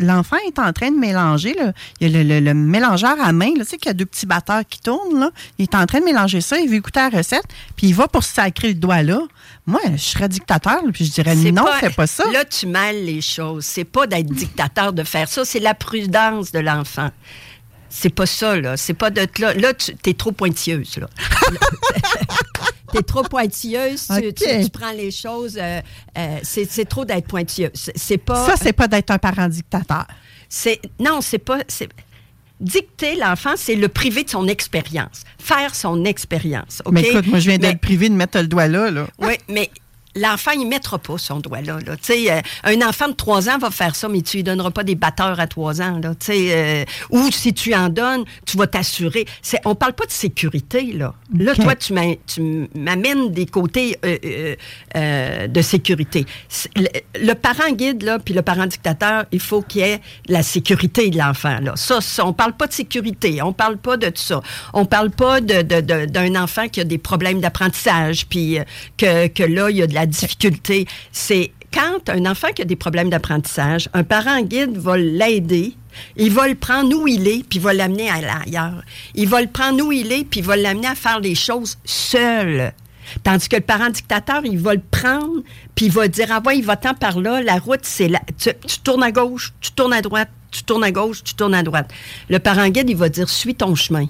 l'enfant 0.00 0.36
est 0.48 0.58
en 0.58 0.72
train 0.72 0.90
de 0.90 0.96
mélanger. 0.96 1.54
là. 1.54 1.72
Il 2.00 2.08
y 2.08 2.14
a 2.16 2.22
le, 2.22 2.28
le- 2.28 2.40
le 2.40 2.54
mélangeur 2.54 3.16
à 3.22 3.32
main. 3.32 3.50
Là, 3.56 3.64
tu 3.64 3.70
sais 3.70 3.76
qu'il 3.76 3.88
y 3.88 3.90
a 3.90 3.94
deux 3.94 4.06
petits 4.06 4.26
batteurs 4.26 4.62
qui 4.68 4.80
tournent. 4.80 5.20
Là. 5.20 5.30
Il 5.58 5.64
est 5.64 5.74
en 5.74 5.84
train 5.86 6.00
de 6.00 6.04
mélanger 6.04 6.40
ça. 6.40 6.58
Il 6.58 6.68
veut 6.68 6.76
écouter 6.76 7.00
la 7.00 7.10
recette. 7.18 7.44
Puis 7.76 7.88
il 7.88 7.94
va 7.94 8.08
pour 8.08 8.24
se 8.24 8.32
sacrer 8.34 8.68
le 8.68 8.74
doigt 8.74 9.02
là. 9.02 9.20
Moi, 9.66 9.80
je 9.92 9.98
serais 10.02 10.28
dictateur. 10.28 10.80
puis 10.92 11.04
je 11.04 11.12
dirais 11.12 11.36
C'est 11.36 11.52
non, 11.52 11.66
fais 11.78 11.90
pas 11.90 12.06
ça. 12.06 12.24
Là, 12.32 12.44
tu 12.46 12.66
mêles 12.66 13.04
les 13.04 13.20
choses. 13.20 13.64
C'est 13.66 13.84
pas 13.84 14.06
d'être 14.06 14.26
dictateur 14.26 14.92
de 14.92 15.04
faire 15.04 15.28
ça, 15.28 15.44
c'est 15.44 15.60
la 15.60 15.74
prudence 15.74 16.50
de 16.50 16.60
l'enfant. 16.60 17.10
C'est 17.96 18.10
pas 18.12 18.26
ça, 18.26 18.56
là. 18.56 18.76
C'est 18.76 18.92
pas 18.94 19.10
de 19.10 19.24
là. 19.38 19.54
Là, 19.54 19.72
tu 19.72 19.92
es 20.06 20.14
trop 20.14 20.32
pointilleuse, 20.32 20.98
là. 20.98 21.06
T'es 22.92 23.02
trop 23.02 23.22
pointilleuse, 23.22 24.06
tu, 24.06 24.28
OK. 24.28 24.34
tu- 24.34 24.64
tu 24.64 24.70
prends 24.70 24.92
les 24.92 25.10
choses. 25.10 25.56
euh, 25.60 25.80
euh, 26.18 26.38
c'est 26.42 26.88
trop 26.88 27.04
d'être 27.04 27.26
pointilleuse. 27.26 27.90
C'est- 27.94 28.18
pas. 28.18 28.46
Ça, 28.46 28.54
c'est 28.60 28.72
pas 28.72 28.88
d'être 28.88 29.10
un 29.10 29.18
parent 29.18 29.48
dictateur. 29.48 30.06
C'est 30.48 30.80
non, 31.00 31.20
c'est 31.20 31.38
pas. 31.38 31.58
Dicter 32.60 33.16
l'enfant, 33.16 33.54
c'est 33.56 33.74
le 33.74 33.88
priver 33.88 34.22
de 34.24 34.30
son 34.30 34.46
expérience, 34.48 35.22
faire 35.38 35.74
son 35.74 36.04
expérience. 36.04 36.82
Mais 36.90 37.02
écoute, 37.02 37.26
moi, 37.26 37.38
je 37.40 37.48
viens 37.48 37.58
d'être 37.58 37.80
privé 37.80 38.08
de 38.08 38.14
mettre 38.14 38.38
le 38.38 38.46
doigt 38.46 38.68
là. 38.68 38.90
là. 38.90 39.06
oui, 39.18 39.34
mais 39.48 39.70
l'enfant, 40.16 40.52
il 40.52 40.66
mettra 40.66 40.98
pas 40.98 41.18
son 41.18 41.40
doigt 41.40 41.60
là. 41.60 41.78
là. 41.86 41.96
Tu 41.96 42.14
sais, 42.14 42.32
euh, 42.32 42.40
un 42.64 42.80
enfant 42.88 43.08
de 43.08 43.14
3 43.14 43.48
ans 43.48 43.58
va 43.58 43.70
faire 43.70 43.94
ça, 43.96 44.08
mais 44.08 44.22
tu 44.22 44.38
lui 44.38 44.42
donneras 44.44 44.70
pas 44.70 44.84
des 44.84 44.94
batteurs 44.94 45.40
à 45.40 45.46
3 45.46 45.80
ans. 45.82 45.98
Là. 46.02 46.10
Tu 46.14 46.26
sais, 46.26 46.46
euh, 46.50 46.84
ou 47.10 47.30
si 47.30 47.52
tu 47.54 47.74
en 47.74 47.88
donnes, 47.88 48.24
tu 48.46 48.56
vas 48.56 48.66
t'assurer. 48.66 49.26
C'est, 49.42 49.60
on 49.64 49.74
parle 49.74 49.92
pas 49.94 50.06
de 50.06 50.10
sécurité. 50.12 50.92
Là, 50.92 51.14
toi, 51.54 51.74
tu, 51.74 51.92
m'a- 51.92 52.14
tu 52.26 52.68
m'amènes 52.74 53.30
des 53.32 53.46
côtés 53.46 53.98
euh, 54.04 54.16
euh, 54.24 54.56
euh, 54.96 55.46
de 55.48 55.62
sécurité. 55.62 56.26
Le, 56.76 56.86
le 57.20 57.32
parent 57.34 57.70
guide, 57.72 58.02
là, 58.02 58.18
puis 58.18 58.34
le 58.34 58.42
parent 58.42 58.66
dictateur, 58.66 59.24
il 59.32 59.40
faut 59.40 59.62
qu'il 59.62 59.80
y 59.82 59.84
ait 59.84 60.00
la 60.28 60.42
sécurité 60.42 61.10
de 61.10 61.18
l'enfant. 61.18 61.58
Là. 61.60 61.72
Ça, 61.76 62.00
ça, 62.00 62.24
on 62.26 62.32
parle 62.32 62.52
pas 62.54 62.66
de 62.66 62.72
sécurité, 62.72 63.42
on 63.42 63.52
parle 63.52 63.76
pas 63.78 63.96
de 63.96 64.06
tout 64.06 64.22
ça. 64.22 64.42
On 64.72 64.84
parle 64.86 65.10
pas 65.10 65.40
de, 65.40 65.62
de- 65.62 65.80
de- 65.80 66.06
d'un 66.06 66.34
enfant 66.42 66.68
qui 66.68 66.80
a 66.80 66.84
des 66.84 66.98
problèmes 66.98 67.40
d'apprentissage, 67.40 68.26
puis 68.26 68.58
que, 68.96 69.26
que 69.28 69.42
là, 69.42 69.70
il 69.70 69.76
y 69.76 69.82
a 69.82 69.86
de 69.86 69.94
la 69.94 70.03
difficulté. 70.06 70.86
C'est 71.12 71.52
quand 71.72 72.08
un 72.08 72.26
enfant 72.26 72.48
qui 72.54 72.62
a 72.62 72.64
des 72.64 72.76
problèmes 72.76 73.10
d'apprentissage, 73.10 73.88
un 73.94 74.04
parent 74.04 74.42
guide 74.42 74.76
va 74.76 74.96
l'aider. 74.96 75.74
Il 76.16 76.32
va 76.32 76.48
le 76.48 76.54
prendre 76.54 76.96
où 76.96 77.08
il 77.08 77.26
est, 77.28 77.44
puis 77.44 77.58
il 77.58 77.62
va 77.62 77.72
l'amener 77.72 78.08
à. 78.10 78.16
Il 79.14 79.28
va 79.28 79.40
le 79.40 79.48
prendre 79.48 79.84
où 79.84 79.92
il 79.92 80.12
est, 80.12 80.24
puis 80.24 80.40
il 80.40 80.46
va 80.46 80.56
l'amener 80.56 80.86
à 80.86 80.94
faire 80.94 81.20
les 81.20 81.34
choses 81.34 81.78
seul. 81.84 82.72
Tandis 83.22 83.48
que 83.48 83.56
le 83.56 83.62
parent 83.62 83.90
dictateur, 83.90 84.42
il 84.44 84.58
va 84.58 84.74
le 84.74 84.82
prendre, 84.90 85.42
puis 85.74 85.86
il 85.86 85.92
va 85.92 86.08
dire 86.08 86.28
Ah 86.30 86.40
ouais, 86.44 86.58
il 86.58 86.64
va 86.64 86.76
tant 86.76 86.94
par 86.94 87.20
là, 87.20 87.42
la 87.42 87.58
route, 87.58 87.80
c'est 87.82 88.08
là. 88.08 88.20
Tu, 88.38 88.50
tu 88.66 88.78
tournes 88.80 89.02
à 89.02 89.12
gauche, 89.12 89.52
tu 89.60 89.72
tournes 89.72 89.92
à 89.92 90.00
droite, 90.00 90.30
tu 90.50 90.62
tournes 90.62 90.84
à 90.84 90.90
gauche, 90.90 91.22
tu 91.22 91.34
tournes 91.34 91.54
à 91.54 91.62
droite. 91.62 91.90
Le 92.28 92.38
parent 92.38 92.68
guide, 92.68 92.88
il 92.88 92.96
va 92.96 93.08
dire 93.08 93.28
Suis 93.28 93.54
ton 93.54 93.74
chemin. 93.74 94.06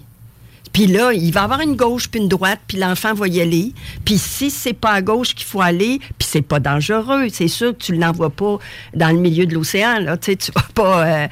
Puis 0.75 0.87
là, 0.89 1.13
il 1.15 1.33
va 1.33 1.45
avoir 1.45 1.61
une 1.61 1.77
gauche 1.77 2.09
puis 2.09 2.21
une 2.21 2.29
droite, 2.29 2.61
puis 2.67 2.77
l'enfant 2.77 3.15
va 3.15 3.29
y 3.29 3.41
aller. 3.41 3.73
Puis 4.05 4.19
si 4.19 4.51
c'est 4.51 4.75
pas 4.75 4.91
à 4.91 5.01
gauche 5.01 5.35
qu'il 5.35 5.47
faut 5.47 5.63
aller, 5.63 6.01
puis 6.19 6.29
c'est 6.31 6.43
pas 6.43 6.61
dangereux, 6.61 7.29
c'est 7.33 7.49
sûr 7.49 7.73
que 7.73 7.83
tu 7.83 7.95
l'envoies 7.97 8.29
pas 8.31 8.59
dans 8.93 9.09
le 9.11 9.19
milieu 9.19 9.47
de 9.47 9.55
l'océan, 9.55 10.01
là. 10.01 10.17
Tu 10.19 10.33
sais, 10.33 10.37
tu 10.37 10.53
vas 10.53 10.67
pas... 10.75 11.07
euh, 11.07 11.29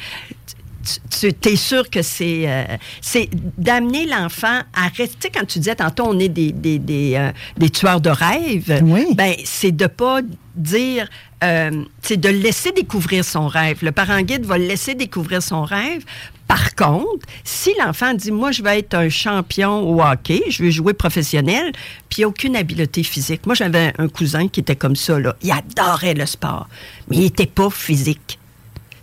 tu, 1.11 1.33
tu 1.35 1.48
es 1.48 1.57
sûr 1.57 1.88
que 1.90 2.02
c'est 2.02 2.44
euh, 2.48 2.64
c'est 3.00 3.28
d'amener 3.59 4.07
l'enfant 4.07 4.62
à 4.74 4.88
rester. 4.96 5.31
Quand 5.33 5.44
tu 5.44 5.59
disais 5.61 5.76
tantôt, 5.76 6.05
on 6.09 6.18
est 6.18 6.28
des, 6.28 6.50
des, 6.52 6.78
des, 6.78 7.14
euh, 7.16 7.31
des 7.57 7.70
tueurs 7.70 8.00
de 8.00 8.11
rêves, 8.11 8.81
Oui. 8.85 9.07
ben, 9.14 9.35
c'est 9.44 9.70
de 9.70 9.87
pas 9.87 10.20
dire. 10.55 11.09
euh, 11.45 11.85
c'est 12.03 12.17
de 12.19 12.29
le 12.29 12.38
laisser 12.38 12.73
découvrir 12.73 13.25
son 13.25 13.49
rêve. 13.49 13.79
Le 13.83 13.91
parent 13.93 14.21
guide 14.23 14.45
va 14.45 14.59
le 14.59 14.67
laisser 14.67 14.95
découvrir 14.95 15.43
son 15.43 15.62
rêve. 15.65 16.05
Par 16.47 16.75
contre, 16.75 17.27
si 17.45 17.71
l'enfant 17.79 18.15
dit 18.15 18.31
Moi, 18.31 18.53
je 18.53 18.62
vais 18.62 18.79
être 18.81 18.95
un 18.95 19.09
champion 19.09 19.81
au 19.88 20.03
hockey, 20.03 20.43
je 20.51 20.62
veux 20.62 20.71
jouer 20.71 20.93
professionnel, 20.95 21.73
puis 22.09 22.19
il 22.19 22.21
n'y 22.21 22.25
a 22.25 22.29
aucune 22.29 22.55
habileté 22.57 23.03
physique. 23.03 23.47
Moi, 23.47 23.55
j'avais 23.55 23.93
un 23.99 24.09
cousin 24.09 24.49
qui 24.49 24.61
était 24.61 24.77
comme 24.77 24.97
ça. 24.97 25.19
Là. 25.19 25.35
Il 25.43 25.51
adorait 25.51 26.15
le 26.15 26.27
sport, 26.27 26.69
mais 27.09 27.17
il 27.17 27.23
n'était 27.23 27.47
pas 27.47 27.71
physique 27.71 28.38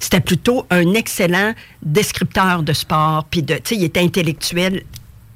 c'était 0.02 0.22
plutôt 0.22 0.66
un 0.70 0.94
excellent 0.94 1.54
descripteur 1.84 2.64
de 2.64 2.72
sport, 2.72 3.26
puis 3.30 3.44
de, 3.44 3.56
tu 3.56 3.62
sais, 3.66 3.76
il 3.76 3.84
était 3.84 4.00
intellectuel. 4.00 4.84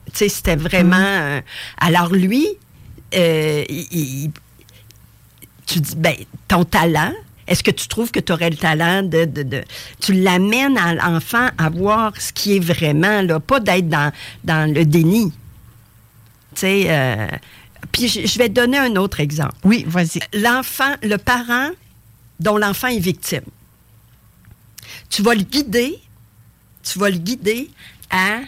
Tu 0.05 0.11
sais, 0.13 0.29
c'était 0.29 0.55
vraiment. 0.55 0.95
euh, 0.95 1.41
alors 1.79 2.13
lui, 2.13 2.47
euh, 3.13 3.65
il- 3.67 3.87
il- 3.91 4.31
tu 5.65 5.79
dis, 5.79 5.95
ben, 5.95 6.15
ton 6.47 6.63
talent. 6.65 7.13
Est-ce 7.45 7.61
que 7.61 7.71
tu 7.71 7.87
trouves 7.89 8.09
que 8.11 8.21
tu 8.21 8.31
aurais 8.31 8.49
le 8.49 8.55
talent 8.55 9.03
de, 9.03 9.25
de, 9.25 9.43
de- 9.43 9.63
tu 9.99 10.13
l'amènes 10.13 10.77
à 10.77 10.93
l'enfant 10.95 11.49
à 11.57 11.69
voir 11.69 12.13
ce 12.19 12.31
qui 12.31 12.55
est 12.55 12.59
vraiment 12.59 13.21
là, 13.21 13.39
pas 13.41 13.59
d'être 13.59 13.89
dans, 13.89 14.13
dans 14.45 14.73
le 14.73 14.85
déni. 14.85 15.31
Tu 16.55 16.61
sais, 16.61 16.85
euh, 16.87 17.27
puis 17.91 18.07
je 18.07 18.37
vais 18.37 18.47
te 18.47 18.53
donner 18.53 18.77
un 18.77 18.95
autre 18.95 19.19
exemple 19.19 19.55
Oui, 19.65 19.83
vas-y. 19.85 20.19
l'enfant, 20.33 20.93
le 21.03 21.17
parent 21.17 21.69
dont 22.39 22.57
l'enfant 22.57 22.87
est 22.87 22.99
victime. 22.99 23.43
Tu 25.09 25.21
vas 25.21 25.35
le 25.35 25.43
guider, 25.43 25.99
tu 26.81 26.97
vas 26.97 27.09
le 27.09 27.17
guider 27.17 27.69
à 28.09 28.39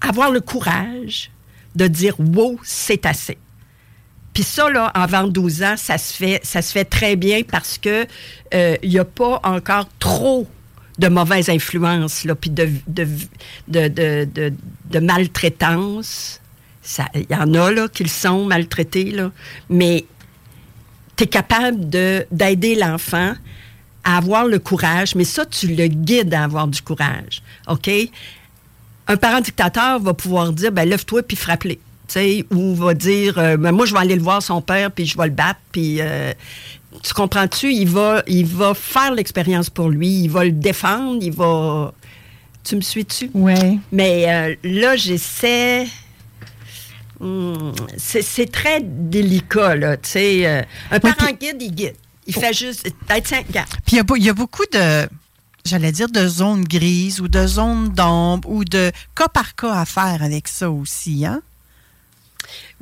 avoir 0.00 0.30
le 0.30 0.40
courage 0.40 1.30
de 1.74 1.86
dire 1.88 2.18
wow, 2.18 2.58
c'est 2.62 3.04
assez. 3.06 3.36
Puis 4.36 4.42
ça, 4.42 4.68
là, 4.68 4.88
avant 4.88 5.26
12 5.28 5.62
ans, 5.62 5.76
ça 5.78 5.96
se 5.96 6.12
fait, 6.12 6.40
ça 6.42 6.60
se 6.60 6.70
fait 6.70 6.84
très 6.84 7.16
bien 7.16 7.40
parce 7.42 7.78
que 7.78 8.06
euh, 8.52 8.76
il 8.82 8.90
n'y 8.90 8.98
a 8.98 9.04
pas 9.06 9.40
encore 9.42 9.88
trop 9.98 10.46
de 10.98 11.08
mauvaises 11.08 11.48
influences, 11.48 12.24
là, 12.24 12.34
puis 12.34 12.50
de, 12.50 12.68
de, 12.86 13.08
de, 13.66 14.52
de, 14.90 14.98
maltraitance. 14.98 16.42
Il 17.14 17.24
y 17.30 17.34
en 17.34 17.54
a, 17.54 17.70
là, 17.70 17.88
qui 17.88 18.02
le 18.02 18.10
sont 18.10 18.44
maltraités, 18.44 19.10
là. 19.10 19.30
Mais 19.70 20.04
tu 21.16 21.24
es 21.24 21.26
capable 21.28 21.88
de- 21.88 22.26
d'aider 22.30 22.74
l'enfant 22.74 23.32
à 24.04 24.18
avoir 24.18 24.44
le 24.44 24.58
courage, 24.58 25.14
mais 25.14 25.24
ça, 25.24 25.46
tu 25.46 25.68
le 25.68 25.86
guides 25.86 26.34
à 26.34 26.44
avoir 26.44 26.68
du 26.68 26.82
courage. 26.82 27.40
OK? 27.68 27.88
Un 29.08 29.16
parent 29.16 29.40
dictateur 29.40 29.98
va 29.98 30.12
pouvoir 30.12 30.52
dire, 30.52 30.72
ben 30.72 30.86
lève-toi 30.86 31.22
puis 31.22 31.38
frappe-les. 31.38 31.80
Tu 32.08 32.14
sais, 32.14 32.46
ou 32.50 32.74
va 32.74 32.94
dire, 32.94 33.38
euh, 33.38 33.56
Ben, 33.56 33.72
moi, 33.72 33.86
je 33.86 33.92
vais 33.92 34.00
aller 34.00 34.16
le 34.16 34.22
voir 34.22 34.42
son 34.42 34.60
père, 34.60 34.90
puis 34.90 35.06
je 35.06 35.16
vais 35.16 35.26
le 35.26 35.32
battre, 35.32 35.60
puis... 35.72 36.00
euh, 36.00 36.32
tu 37.02 37.12
comprends-tu? 37.12 37.72
Il 37.72 37.88
va, 37.88 38.22
il 38.26 38.46
va 38.46 38.72
faire 38.72 39.12
l'expérience 39.12 39.68
pour 39.68 39.90
lui, 39.90 40.22
il 40.22 40.28
va 40.28 40.44
le 40.44 40.52
défendre, 40.52 41.18
il 41.20 41.32
va... 41.32 41.92
Tu 42.64 42.74
me 42.74 42.80
suis-tu? 42.80 43.30
Oui. 43.34 43.78
Mais 43.92 44.24
euh, 44.28 44.54
là, 44.64 44.96
j'essaie. 44.96 45.86
Hmm, 47.20 47.72
c'est 47.96 48.50
très 48.50 48.80
délicat, 48.82 49.76
là. 49.76 49.96
Tu 49.98 50.08
sais, 50.10 50.66
un 50.90 50.98
parent 51.00 51.32
guide, 51.38 51.60
il 51.60 51.74
guide. 51.74 51.94
Il 52.26 52.34
fait 52.34 52.52
juste. 52.52 52.88
Puis 53.86 53.96
il 53.96 54.18
y 54.18 54.24
y, 54.24 54.28
a 54.28 54.34
beaucoup 54.34 54.64
de, 54.72 55.08
j'allais 55.64 55.92
dire, 55.92 56.08
de 56.08 56.26
zones 56.26 56.64
grises 56.64 57.20
ou 57.20 57.28
de 57.28 57.46
zones 57.46 57.90
d'ombre 57.90 58.48
ou 58.48 58.64
de 58.64 58.90
cas 59.14 59.28
par 59.28 59.54
cas 59.54 59.74
à 59.74 59.84
faire 59.84 60.22
avec 60.22 60.48
ça 60.48 60.70
aussi, 60.70 61.24
hein? 61.24 61.42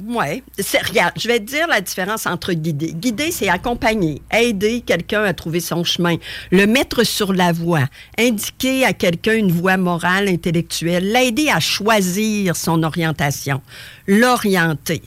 Oui. 0.02 0.42
Regarde, 0.88 1.12
je 1.16 1.28
vais 1.28 1.38
te 1.38 1.44
dire 1.44 1.68
la 1.68 1.80
différence 1.80 2.26
entre 2.26 2.52
guider. 2.52 2.92
Guider, 2.92 3.30
c'est 3.30 3.48
accompagner, 3.48 4.22
aider 4.32 4.80
quelqu'un 4.80 5.22
à 5.22 5.32
trouver 5.34 5.60
son 5.60 5.84
chemin, 5.84 6.16
le 6.50 6.66
mettre 6.66 7.04
sur 7.04 7.32
la 7.32 7.52
voie, 7.52 7.86
indiquer 8.18 8.84
à 8.84 8.92
quelqu'un 8.92 9.34
une 9.34 9.52
voie 9.52 9.76
morale, 9.76 10.28
intellectuelle, 10.28 11.12
l'aider 11.12 11.48
à 11.48 11.60
choisir 11.60 12.56
son 12.56 12.82
orientation, 12.82 13.62
l'orienter. 14.08 15.02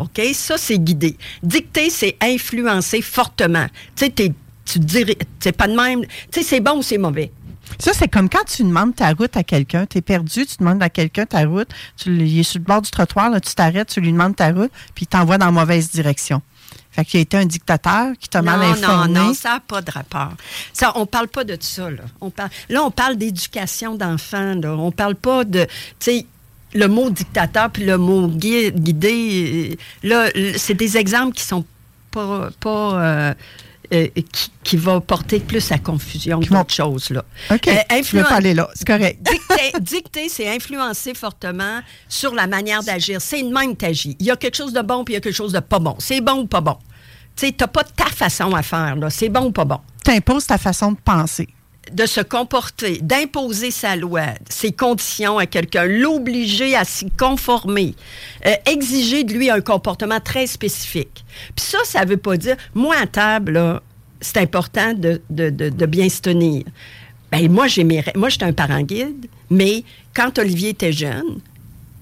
OK? 0.00 0.20
Ça, 0.34 0.58
c'est 0.58 0.78
guider. 0.78 1.16
Dicter, 1.42 1.88
c'est 1.88 2.16
influencer 2.20 3.02
fortement. 3.02 3.66
Tu 3.94 4.06
sais, 4.06 4.32
tu 4.64 4.78
dirais, 4.80 5.16
c'est 5.38 5.56
pas 5.56 5.68
de 5.68 5.76
même. 5.76 6.02
Tu 6.32 6.40
sais, 6.40 6.42
c'est 6.42 6.60
bon 6.60 6.78
ou 6.78 6.82
c'est 6.82 6.98
mauvais? 6.98 7.30
Ça, 7.78 7.92
c'est 7.92 8.08
comme 8.08 8.28
quand 8.28 8.44
tu 8.46 8.62
demandes 8.62 8.94
ta 8.94 9.12
route 9.12 9.36
à 9.36 9.42
quelqu'un. 9.42 9.86
Tu 9.86 9.98
es 9.98 10.02
perdu, 10.02 10.46
tu 10.46 10.56
demandes 10.58 10.82
à 10.82 10.88
quelqu'un 10.88 11.26
ta 11.26 11.44
route. 11.44 11.68
Tu, 11.96 12.10
il 12.16 12.38
est 12.38 12.42
sur 12.42 12.58
le 12.58 12.64
bord 12.64 12.80
du 12.82 12.90
trottoir, 12.90 13.30
là, 13.30 13.40
tu 13.40 13.54
t'arrêtes, 13.54 13.88
tu 13.88 14.00
lui 14.00 14.12
demandes 14.12 14.36
ta 14.36 14.50
route, 14.52 14.70
puis 14.94 15.04
il 15.04 15.06
t'envoie 15.08 15.38
dans 15.38 15.46
la 15.46 15.52
mauvaise 15.52 15.90
direction. 15.90 16.40
Fait 16.90 17.04
qu'il 17.04 17.18
a 17.18 17.20
été 17.22 17.36
un 17.36 17.44
dictateur 17.44 18.12
qui 18.18 18.28
t'a 18.28 18.40
mal 18.40 18.58
non, 18.60 18.66
informé. 18.72 19.12
non, 19.12 19.24
non, 19.26 19.34
ça 19.34 19.50
n'a 19.50 19.60
pas 19.60 19.82
de 19.82 19.90
rapport. 19.90 20.32
Ça, 20.72 20.92
on 20.94 21.04
parle 21.04 21.28
pas 21.28 21.44
de 21.44 21.56
ça, 21.60 21.90
là. 21.90 22.02
On 22.22 22.30
parle, 22.30 22.48
là, 22.70 22.82
on 22.82 22.90
parle 22.90 23.16
d'éducation 23.16 23.94
d'enfants, 23.96 24.54
là. 24.54 24.72
On 24.74 24.90
parle 24.92 25.14
pas 25.14 25.44
de, 25.44 25.64
tu 25.64 25.70
sais, 26.00 26.26
le 26.72 26.88
mot 26.88 27.10
dictateur 27.10 27.70
puis 27.70 27.84
le 27.84 27.98
mot 27.98 28.28
gui- 28.28 28.72
guidé, 28.72 29.76
euh, 30.04 30.08
là, 30.08 30.30
c'est 30.56 30.74
des 30.74 30.96
exemples 30.96 31.34
qui 31.34 31.44
sont 31.44 31.64
pas, 32.10 32.48
pas 32.60 32.94
euh, 33.02 33.34
euh, 33.92 34.06
qui, 34.32 34.50
qui 34.62 34.76
vont 34.76 35.00
porter 35.00 35.40
plus 35.40 35.70
à 35.72 35.78
confusion 35.78 36.40
qu'autre 36.40 36.72
chose, 36.74 37.10
là. 37.10 37.24
OK, 37.50 37.68
Euh, 37.68 38.02
je 38.02 38.16
veux 38.16 38.22
pas 38.22 38.36
aller 38.36 38.54
là. 38.54 38.68
C'est 38.74 38.86
correct. 38.86 39.20
Dicter, 39.22 39.72
dicter, 39.80 40.28
c'est 40.28 40.48
influencer 40.48 41.14
fortement 41.14 41.80
sur 42.08 42.34
la 42.34 42.46
manière 42.46 42.82
d'agir. 42.82 43.20
C'est 43.20 43.40
une 43.40 43.52
même 43.52 43.76
t'agis. 43.76 44.16
Il 44.18 44.26
y 44.26 44.30
a 44.30 44.36
quelque 44.36 44.56
chose 44.56 44.72
de 44.72 44.82
bon 44.82 45.04
puis 45.04 45.14
il 45.14 45.16
y 45.16 45.18
a 45.18 45.20
quelque 45.20 45.34
chose 45.34 45.52
de 45.52 45.60
pas 45.60 45.78
bon. 45.78 45.96
C'est 45.98 46.20
bon 46.20 46.40
ou 46.40 46.46
pas 46.46 46.60
bon? 46.60 46.76
Tu 47.36 47.46
sais, 47.46 47.52
t'as 47.52 47.66
pas 47.66 47.84
ta 47.84 48.06
façon 48.06 48.54
à 48.54 48.62
faire, 48.62 48.96
là. 48.96 49.10
C'est 49.10 49.28
bon 49.28 49.46
ou 49.46 49.50
pas 49.52 49.64
bon? 49.64 49.80
Tu 50.04 50.10
imposes 50.10 50.46
ta 50.46 50.56
façon 50.58 50.92
de 50.92 50.98
penser. 51.04 51.48
De 51.92 52.04
se 52.04 52.20
comporter, 52.20 52.98
d'imposer 53.00 53.70
sa 53.70 53.94
loi, 53.94 54.22
ses 54.48 54.72
conditions 54.72 55.38
à 55.38 55.46
quelqu'un, 55.46 55.84
l'obliger 55.84 56.74
à 56.74 56.84
s'y 56.84 57.10
conformer, 57.12 57.94
euh, 58.44 58.52
exiger 58.66 59.22
de 59.22 59.32
lui 59.32 59.50
un 59.50 59.60
comportement 59.60 60.18
très 60.18 60.48
spécifique. 60.48 61.24
Puis 61.54 61.64
ça, 61.64 61.78
ça 61.84 62.04
veut 62.04 62.16
pas 62.16 62.36
dire, 62.36 62.56
moi 62.74 62.96
à 63.00 63.06
table, 63.06 63.80
c'est 64.20 64.38
important 64.38 64.94
de, 64.94 65.20
de- 65.30 65.50
de- 65.50 65.68
de 65.68 65.86
bien 65.86 66.08
se 66.08 66.20
tenir. 66.22 66.64
Ben, 67.30 67.48
moi, 67.50 67.66
moi, 68.16 68.28
j'étais 68.30 68.44
un 68.44 68.52
parent 68.52 68.82
guide, 68.82 69.26
mais 69.48 69.84
quand 70.14 70.38
Olivier 70.40 70.70
était 70.70 70.92
jeune, 70.92 71.38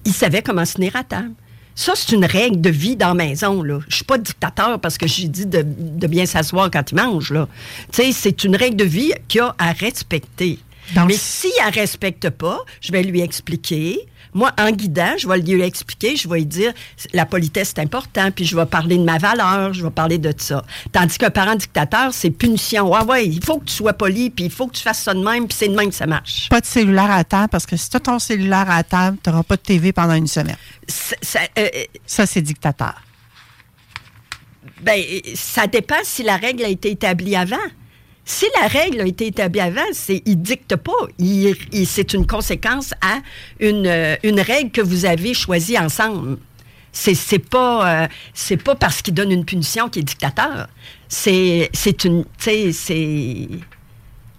il 0.03 0.13
savait 0.13 0.41
comment 0.41 0.65
se 0.65 0.73
tenir 0.75 0.95
à 0.95 1.03
table. 1.03 1.33
Ça, 1.75 1.91
c'est 1.95 2.13
une 2.13 2.23
règle 2.23 2.61
de 2.61 2.69
vie 2.69 2.95
dans 2.95 3.09
la 3.09 3.13
maison. 3.13 3.61
Là. 3.61 3.79
Je 3.89 3.97
suis 3.97 4.05
pas 4.05 4.17
dictateur 4.17 4.79
parce 4.79 4.97
que 4.97 5.07
j'ai 5.07 5.27
dit 5.27 5.45
de, 5.45 5.61
bien 6.07 6.25
s'asseoir 6.25 6.71
quand 6.71 6.91
il 6.91 6.95
mange. 6.95 7.31
Là. 7.31 7.49
C'est 7.91 8.43
une 8.45 8.55
règle 8.55 8.77
de 8.77 8.85
vie 8.85 9.13
qu'il 9.27 9.41
a 9.41 9.53
à 9.59 9.73
respecter. 9.73 10.59
Donc, 10.93 11.07
Mais 11.07 11.17
s'il 11.17 11.49
ne 11.65 11.71
respecte 11.71 12.29
pas, 12.29 12.59
je 12.81 12.91
vais 12.91 13.03
lui 13.03 13.21
expliquer. 13.21 13.99
Moi, 14.33 14.51
en 14.59 14.69
guidant, 14.71 15.13
je 15.17 15.29
vais 15.29 15.37
lui 15.37 15.61
expliquer, 15.61 16.17
je 16.17 16.27
vais 16.27 16.39
lui 16.39 16.45
dire, 16.45 16.73
la 17.13 17.25
politesse, 17.25 17.71
c'est 17.73 17.81
important, 17.81 18.31
puis 18.31 18.43
je 18.43 18.53
vais 18.55 18.65
parler 18.65 18.97
de 18.97 19.03
ma 19.03 19.17
valeur, 19.17 19.73
je 19.73 19.81
vais 19.81 19.89
parler 19.89 20.17
de 20.17 20.33
ça. 20.37 20.61
Tandis 20.91 21.17
qu'un 21.17 21.29
parent 21.29 21.55
dictateur, 21.55 22.13
c'est 22.13 22.31
punition. 22.31 22.91
Ouais, 22.91 23.03
ouais, 23.05 23.27
il 23.27 23.43
faut 23.43 23.59
que 23.59 23.65
tu 23.65 23.73
sois 23.73 23.93
poli, 23.93 24.29
puis 24.29 24.45
il 24.45 24.51
faut 24.51 24.67
que 24.67 24.75
tu 24.75 24.83
fasses 24.83 25.03
ça 25.03 25.13
de 25.13 25.23
même, 25.23 25.47
puis 25.47 25.57
c'est 25.57 25.69
de 25.69 25.75
même 25.75 25.87
que 25.87 25.95
ça 25.95 26.05
marche. 26.05 26.49
pas 26.49 26.59
de 26.59 26.65
cellulaire 26.65 27.11
à 27.11 27.23
table, 27.23 27.47
parce 27.49 27.65
que 27.65 27.77
si 27.77 27.89
tu 27.89 27.95
as 27.95 28.01
ton 28.01 28.19
cellulaire 28.19 28.69
à 28.69 28.83
table, 28.83 29.17
tu 29.23 29.29
n'auras 29.29 29.43
pas 29.43 29.55
de 29.55 29.61
TV 29.61 29.93
pendant 29.93 30.15
une 30.15 30.27
semaine. 30.27 30.57
Ça, 30.87 31.39
euh, 31.57 31.69
Ça, 32.05 32.25
c'est 32.25 32.41
dictateur. 32.41 32.95
Ben, 34.81 35.01
ça 35.33 35.65
dépend 35.67 35.95
si 36.03 36.23
la 36.23 36.35
règle 36.35 36.63
a 36.65 36.67
été 36.67 36.91
établie 36.91 37.35
avant. 37.35 37.55
Si 38.27 38.45
la 38.59 38.67
règle 38.67 39.01
a 39.01 39.05
été 39.05 39.27
établie 39.27 39.59
avant, 39.59 39.85
c'est 39.93 40.23
il 40.25 40.41
dicte 40.41 40.75
pas. 40.75 40.91
C'est 41.85 42.13
une 42.13 42.25
conséquence 42.25 42.93
à 43.01 43.19
une, 43.59 43.85
euh, 43.85 44.15
une 44.23 44.39
règle 44.39 44.71
que 44.71 44.81
vous 44.81 45.05
avez 45.05 45.35
choisie 45.35 45.77
ensemble. 45.77 46.39
C'est, 46.91 47.13
c'est 47.13 47.39
pas 47.39 48.03
euh, 48.03 48.07
c'est 48.33 48.57
pas 48.57 48.73
parce 48.73 49.03
qu'il 49.03 49.13
donne 49.13 49.31
une 49.31 49.45
punition 49.45 49.89
qu'il 49.89 50.01
est 50.01 50.05
dictateur. 50.05 50.67
C'est 51.07 51.69
c'est 51.73 52.03
une 52.03 52.25
c'est 52.39 52.71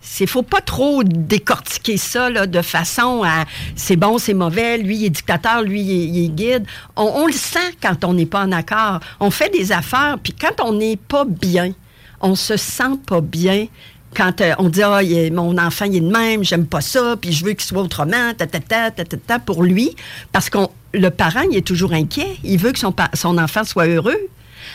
c'est 0.01 0.27
faut 0.27 0.43
pas 0.43 0.61
trop 0.61 1.05
décortiquer 1.05 1.97
ça 1.97 2.29
là, 2.29 2.47
de 2.49 2.63
façon 2.63 3.23
à 3.25 3.45
c'est 3.77 3.97
bon, 3.97 4.19
c'est 4.19 4.35
mauvais, 4.35 4.79
lui 4.79 4.97
il 4.97 5.05
est 5.05 5.11
dictateur, 5.11 5.63
lui 5.63 5.81
il 5.83 6.25
est, 6.25 6.29
guide. 6.29 6.67
On 6.97 7.27
le 7.27 7.33
sent 7.33 7.77
quand 7.81 8.05
on 8.05 8.15
n'est 8.15 8.27
pas 8.27 8.43
en 8.45 8.51
accord. 8.51 8.99
On 9.21 9.31
fait 9.31 9.51
des 9.51 9.71
affaires, 9.71 10.17
puis 10.21 10.33
quand 10.33 10.65
on 10.65 10.73
n'est 10.73 10.97
pas 10.97 11.25
bien, 11.25 11.73
on 12.21 12.35
se 12.35 12.57
sent 12.57 12.99
pas 13.07 13.21
bien. 13.21 13.67
Quand 14.15 14.41
euh, 14.41 14.55
on 14.59 14.69
dit 14.69 14.83
ah 14.83 15.03
il 15.03 15.13
est- 15.13 15.31
mon 15.31 15.59
enfant 15.59 15.85
il 15.85 15.97
est 15.97 16.01
de 16.01 16.11
même, 16.11 16.43
j'aime 16.45 16.67
pas 16.67 16.81
ça, 16.81 17.17
puis 17.21 17.33
je 17.33 17.45
veux 17.45 17.53
qu'il 17.53 17.63
soit 17.67 17.83
autrement, 17.83 18.33
ta 18.37 18.47
ta 18.47 18.61
ta 18.61 18.91
ta 18.91 19.05
ta, 19.05 19.17
ta, 19.17 19.39
pour 19.39 19.63
lui, 19.63 19.95
parce 20.33 20.49
qu'on 20.49 20.71
le 20.95 21.11
parent 21.11 21.43
il 21.51 21.57
est 21.59 21.67
toujours 21.67 21.93
inquiet, 21.93 22.37
il 22.43 22.59
veut 22.59 22.73
que 22.73 22.79
son 22.79 22.95
son 23.15 23.37
enfant 23.37 23.65
soit 23.65 23.87
heureux. 23.87 24.19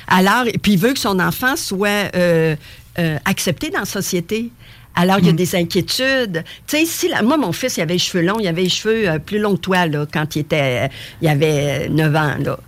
Alors, 0.08 0.44
puis 0.62 0.74
il 0.74 0.78
veut 0.80 0.94
que 0.94 1.00
son 1.00 1.20
enfant 1.20 1.56
soit 1.56 2.14
euh, 2.16 2.56
euh, 3.00 3.18
accepté 3.26 3.70
dans 3.70 3.80
la 3.80 3.86
société. 3.86 4.50
Alors, 4.94 5.20
il 5.20 5.26
y 5.26 5.30
a 5.30 5.34
des 5.34 5.56
inquiétudes. 5.56 6.44
Tu 6.68 6.78
sais, 6.78 6.86
si 6.86 7.08
la- 7.08 7.22
moi, 7.22 7.38
mon 7.38 7.52
fils, 7.54 7.78
il 7.78 7.82
avait 7.82 7.94
les 7.94 8.00
cheveux 8.00 8.24
longs, 8.26 8.40
il 8.40 8.48
avait 8.48 8.64
les 8.64 8.70
cheveux 8.70 9.10
euh, 9.10 9.20
plus 9.20 9.40
longs 9.40 9.56
que 9.56 9.62
toi, 9.62 9.86
là, 9.88 10.06
quand 10.12 10.36
il 10.36 10.40
était, 10.40 10.86
euh, 10.86 10.88
il 11.22 11.28
avait 11.30 11.88
9 11.90 12.14
ans, 12.16 12.36
là. 12.40 12.60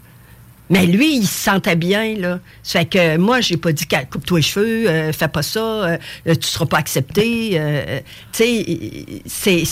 Mais 0.69 0.85
lui, 0.85 1.17
il 1.17 1.27
se 1.27 1.43
sentait 1.43 1.75
bien, 1.75 2.15
là. 2.15 2.39
Ça 2.63 2.79
fait 2.79 2.85
que 2.85 3.17
moi, 3.17 3.41
j'ai 3.41 3.57
pas 3.57 3.71
dit, 3.73 3.85
coupe-toi 4.09 4.39
les 4.39 4.43
cheveux, 4.43 4.89
euh, 4.89 5.11
fais 5.11 5.27
pas 5.27 5.43
ça, 5.43 5.59
euh, 5.59 5.97
euh, 6.27 6.35
tu 6.35 6.47
seras 6.47 6.65
pas 6.65 6.77
accepté. 6.77 7.51
euh, 7.53 7.99
tu 8.31 8.43
sais, 8.43 9.05
c'est... 9.25 9.63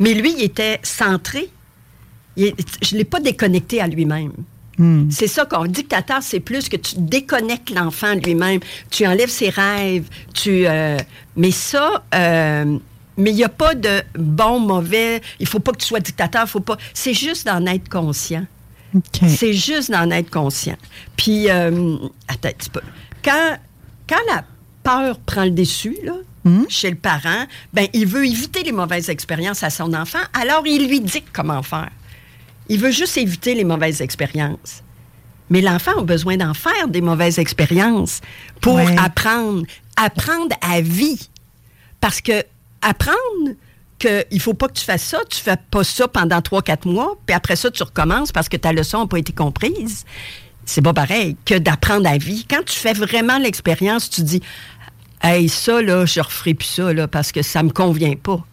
Mais 0.00 0.14
lui, 0.14 0.34
il 0.36 0.42
était 0.42 0.80
centré. 0.82 1.48
Il 2.36 2.52
je 2.82 2.96
l'ai 2.96 3.04
pas 3.04 3.20
déconnecté 3.20 3.80
à 3.80 3.86
lui-même. 3.86 4.32
Hmm. 4.78 5.08
C'est 5.10 5.26
ça 5.28 5.44
qu'on 5.44 5.66
dictateur, 5.66 6.22
c'est 6.22 6.40
plus 6.40 6.68
que 6.68 6.76
tu 6.76 6.94
déconnectes 6.96 7.70
l'enfant 7.70 8.14
lui-même, 8.14 8.60
tu 8.90 9.06
enlèves 9.06 9.28
ses 9.28 9.50
rêves, 9.50 10.08
tu. 10.34 10.66
euh, 10.66 10.96
mais 11.36 11.50
ça, 11.50 12.02
euh, 12.14 12.78
mais 13.18 13.30
il 13.30 13.36
n'y 13.36 13.44
a 13.44 13.50
pas 13.50 13.74
de 13.74 14.02
bon, 14.18 14.58
mauvais. 14.60 15.20
Il 15.38 15.46
faut 15.46 15.60
pas 15.60 15.72
que 15.72 15.78
tu 15.78 15.86
sois 15.86 16.00
dictateur, 16.00 16.48
faut 16.48 16.60
pas. 16.60 16.78
C'est 16.94 17.14
juste 17.14 17.46
d'en 17.46 17.64
être 17.66 17.88
conscient. 17.88 18.46
C'est 19.26 19.52
juste 19.52 19.90
d'en 19.90 20.10
être 20.10 20.30
conscient. 20.30 20.76
Puis, 21.16 21.48
euh, 21.50 21.96
attends 22.28 22.48
un 22.48 22.52
petit 22.52 22.70
peu. 22.70 22.80
Quand, 23.24 23.56
quand 24.08 24.20
la 24.32 24.44
peur 24.82 25.18
prend 25.20 25.44
le 25.44 25.50
dessus, 25.50 25.96
là, 26.04 26.14
Mhm. 26.44 26.66
chez 26.68 26.90
le 26.90 26.96
parent, 26.96 27.46
ben, 27.72 27.86
il 27.92 28.04
veut 28.06 28.26
éviter 28.26 28.64
les 28.64 28.72
mauvaises 28.72 29.08
expériences 29.08 29.62
à 29.62 29.70
son 29.70 29.94
enfant, 29.94 30.18
alors 30.34 30.66
il 30.66 30.88
lui 30.88 31.00
dit 31.00 31.22
comment 31.32 31.62
faire. 31.62 31.90
Il 32.68 32.80
veut 32.80 32.90
juste 32.90 33.16
éviter 33.16 33.54
les 33.54 33.62
mauvaises 33.62 34.00
expériences. 34.00 34.82
Mais 35.50 35.60
l'enfant 35.60 35.98
a 35.98 36.02
besoin 36.02 36.36
d'en 36.36 36.52
faire 36.54 36.88
des 36.88 37.00
mauvaises 37.00 37.38
expériences 37.38 38.20
pour 38.60 38.74
Ouais. 38.74 38.96
apprendre, 38.98 39.64
apprendre 39.96 40.56
à 40.62 40.80
vie. 40.80 41.28
Parce 42.00 42.20
que 42.20 42.42
apprendre 42.80 43.50
qu'il 44.02 44.26
ne 44.36 44.38
faut 44.40 44.54
pas 44.54 44.68
que 44.68 44.74
tu 44.74 44.84
fasses 44.84 45.04
ça, 45.04 45.18
tu 45.30 45.38
fais 45.40 45.56
pas 45.70 45.84
ça 45.84 46.08
pendant 46.08 46.38
3-4 46.40 46.88
mois, 46.88 47.16
puis 47.26 47.34
après 47.34 47.56
ça, 47.56 47.70
tu 47.70 47.82
recommences 47.82 48.32
parce 48.32 48.48
que 48.48 48.56
ta 48.56 48.72
leçon 48.72 49.00
n'a 49.00 49.06
pas 49.06 49.18
été 49.18 49.32
comprise. 49.32 50.04
C'est 50.64 50.82
pas 50.82 50.92
pareil 50.92 51.36
que 51.44 51.54
d'apprendre 51.58 52.08
à 52.08 52.18
vie. 52.18 52.46
Quand 52.48 52.62
tu 52.64 52.78
fais 52.78 52.92
vraiment 52.92 53.38
l'expérience, 53.38 54.10
tu 54.10 54.22
dis 54.22 54.40
Hey, 55.22 55.48
ça, 55.48 55.80
là, 55.82 56.04
je 56.04 56.20
referai 56.20 56.54
plus 56.54 56.66
ça, 56.66 56.92
là, 56.92 57.06
parce 57.08 57.30
que 57.32 57.42
ça 57.42 57.62
me 57.62 57.70
convient 57.70 58.14
pas. 58.16 58.44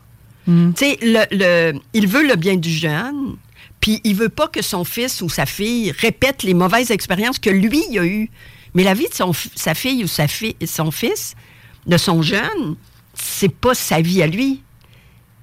Tu 0.75 0.85
sais, 0.85 0.97
le, 1.01 1.25
le- 1.31 1.79
il 1.93 2.07
veut 2.07 2.27
le 2.27 2.35
bien 2.35 2.55
du 2.57 2.71
jeune, 2.71 3.35
puis 3.79 4.01
il 4.03 4.15
veut 4.15 4.29
pas 4.29 4.47
que 4.47 4.61
son 4.63 4.83
fils 4.83 5.21
ou 5.21 5.29
sa 5.29 5.45
fille 5.45 5.91
répète 5.99 6.43
les 6.43 6.53
mauvaises 6.53 6.91
expériences 6.91 7.39
que 7.39 7.49
lui 7.49 7.83
il 7.91 7.99
a 7.99 8.05
eues. 8.05 8.29
Mais 8.75 8.83
la 8.83 8.93
vie 8.93 9.07
de 9.09 9.13
son, 9.13 9.31
sa 9.55 9.73
fille 9.73 10.03
ou 10.03 10.07
sa 10.07 10.27
fi- 10.27 10.55
son 10.65 10.91
fils, 10.91 11.35
de 11.87 11.97
son 11.97 12.21
jeune, 12.21 12.75
c'est 13.13 13.49
pas 13.53 13.73
sa 13.73 14.01
vie 14.01 14.21
à 14.23 14.27
lui. 14.27 14.61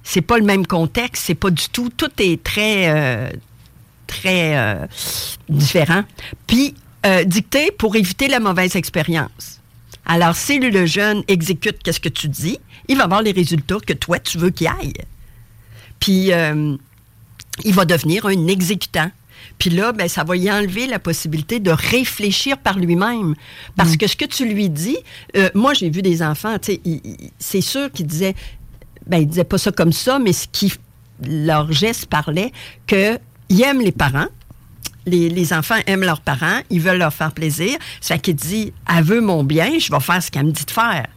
C'est 0.09 0.21
pas 0.21 0.37
le 0.37 0.45
même 0.45 0.65
contexte, 0.65 1.25
c'est 1.25 1.35
pas 1.35 1.49
du 1.49 1.67
tout. 1.67 1.89
Tout 1.89 2.09
est 2.19 2.41
très, 2.41 2.87
euh, 2.87 3.29
très 4.07 4.57
euh, 4.57 4.87
différent. 5.49 6.03
Puis, 6.47 6.75
euh, 7.05 7.25
dicté 7.25 7.71
pour 7.71 7.93
éviter 7.97 8.29
la 8.29 8.39
mauvaise 8.39 8.77
expérience. 8.77 9.59
Alors, 10.05 10.37
si 10.37 10.59
le 10.59 10.85
jeune 10.85 11.23
exécute 11.27 11.83
qu'est-ce 11.83 11.99
que 11.99 12.07
tu 12.07 12.29
dis, 12.29 12.57
il 12.87 12.95
va 12.95 13.03
avoir 13.03 13.21
les 13.21 13.33
résultats 13.33 13.79
que 13.85 13.91
toi, 13.91 14.17
tu 14.19 14.37
veux 14.37 14.49
qu'il 14.49 14.67
aille. 14.67 14.93
Puis, 15.99 16.31
il 17.65 17.73
va 17.73 17.83
devenir 17.83 18.27
un 18.27 18.47
exécutant. 18.47 19.11
Puis 19.57 19.71
là, 19.71 19.91
ben, 19.91 20.07
ça 20.07 20.23
va 20.23 20.37
y 20.37 20.49
enlever 20.49 20.87
la 20.87 20.99
possibilité 20.99 21.59
de 21.59 21.71
réfléchir 21.71 22.57
par 22.57 22.79
lui-même. 22.79 23.35
Parce 23.75 23.97
que 23.97 24.07
ce 24.07 24.15
que 24.15 24.25
tu 24.25 24.47
lui 24.47 24.69
dis, 24.69 24.97
euh, 25.35 25.49
moi, 25.53 25.73
j'ai 25.73 25.89
vu 25.89 26.01
des 26.01 26.23
enfants, 26.23 26.55
c'est 27.39 27.61
sûr 27.61 27.91
qu'ils 27.91 28.07
disaient, 28.07 28.35
ben, 29.07 29.17
ils 29.17 29.27
disaient 29.27 29.43
pas 29.43 29.57
ça 29.57 29.71
comme 29.71 29.91
ça, 29.93 30.19
mais 30.19 30.33
ce 30.33 30.47
qui, 30.51 30.73
leur 31.25 31.71
geste 31.71 32.05
parlait 32.07 32.51
qu'ils 32.85 33.19
aiment 33.63 33.81
les 33.81 33.91
parents. 33.91 34.27
Les, 35.05 35.29
les 35.29 35.53
enfants 35.53 35.75
aiment 35.85 36.03
leurs 36.03 36.19
parents, 36.21 36.59
ils 36.69 36.81
veulent 36.81 36.97
leur 36.99 37.13
faire 37.13 37.31
plaisir. 37.31 37.77
Ça 38.01 38.15
fait 38.15 38.21
qu'il 38.21 38.35
dit, 38.35 38.73
elle 38.93 39.03
veut 39.03 39.21
mon 39.21 39.43
bien, 39.43 39.79
je 39.79 39.91
vais 39.91 39.99
faire 40.01 40.21
ce 40.21 40.29
qu'elle 40.29 40.45
me 40.45 40.51
dit 40.51 40.65
de 40.65 40.71
faire. 40.71 41.07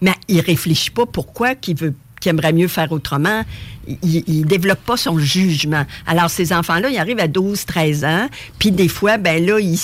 Mais 0.00 0.14
il 0.28 0.40
réfléchit 0.40 0.90
pas 0.90 1.04
pourquoi 1.04 1.54
qu'il 1.56 1.76
veut 1.76 1.94
qu'il 2.20 2.30
aimerait 2.30 2.52
mieux 2.52 2.68
faire 2.68 2.92
autrement. 2.92 3.42
Il, 3.88 4.22
il 4.26 4.44
développe 4.44 4.80
pas 4.84 4.96
son 4.98 5.18
jugement. 5.18 5.84
Alors, 6.06 6.28
ces 6.30 6.52
enfants-là, 6.52 6.90
ils 6.90 6.98
arrivent 6.98 7.18
à 7.18 7.28
12, 7.28 7.64
13 7.64 8.04
ans, 8.04 8.28
puis 8.58 8.70
des 8.72 8.88
fois, 8.88 9.16
ben 9.16 9.44
là, 9.44 9.58
ils- 9.58 9.78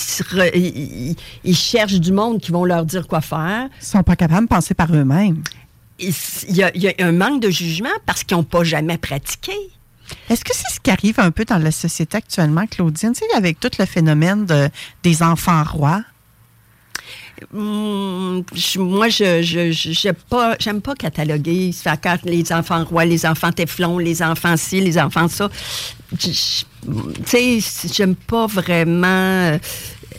ils- 0.55 1.17
ils 1.45 1.57
cherchent 1.57 1.99
du 1.99 2.13
monde 2.13 2.39
qui 2.41 2.53
vont 2.53 2.65
leur 2.67 2.85
dire 2.85 3.07
quoi 3.09 3.21
faire. 3.23 3.69
Ils 3.81 3.85
sont 3.87 4.03
pas 4.03 4.15
capables 4.17 4.43
de 4.47 4.49
penser 4.55 4.75
par 4.75 4.95
eux-mêmes. 4.95 5.43
Il 5.99 6.57
y 6.57 6.63
a, 6.63 6.71
il 6.75 6.83
y 6.83 6.89
a 6.89 6.93
un 6.99 7.13
manque 7.13 7.41
de 7.41 7.51
jugement 7.51 7.89
parce 8.05 8.23
qu'ils 8.25 8.37
n'ont 8.37 8.45
pas 8.45 8.65
jamais 8.65 8.99
pratiqué. 8.99 9.53
Est-ce 10.31 10.45
que 10.45 10.55
c'est 10.55 10.73
ce 10.73 10.79
qui 10.81 10.91
arrive 10.91 11.19
un 11.19 11.31
peu 11.31 11.45
dans 11.45 11.59
la 11.59 11.73
société 11.73 12.17
actuellement, 12.19 12.67
Claudine, 12.67 13.13
tu 13.13 13.21
sais, 13.21 13.35
avec 13.37 13.59
tout 13.59 13.71
le 13.79 13.87
phénomène 13.87 14.47
de, 14.47 14.69
des 15.03 15.23
enfants 15.23 15.65
rois? 15.65 16.03
Hum, 17.53 18.43
je- 18.55 18.79
moi, 18.79 19.09
je 19.11 19.43
je- 19.43 19.71
je- 19.71 19.93
j'aime 19.93 20.15
pas, 20.31 20.57
pas 20.57 20.95
cataloguer. 20.95 21.71
Ça 21.73 21.97
quand 21.99 22.17
les 22.25 22.51
enfants 22.53 22.83
rois, 22.85 23.05
les 23.05 23.27
enfants 23.27 23.53
téflons, 23.53 23.99
les 23.99 24.23
enfants 24.23 24.57
ci, 24.57 24.81
les 24.81 24.99
enfants 24.99 25.29
ça. 25.29 25.51
Tu 26.19 26.33
sais, 26.33 27.59
j'aime 27.93 28.15
pas 28.15 28.47
vraiment. 28.47 29.59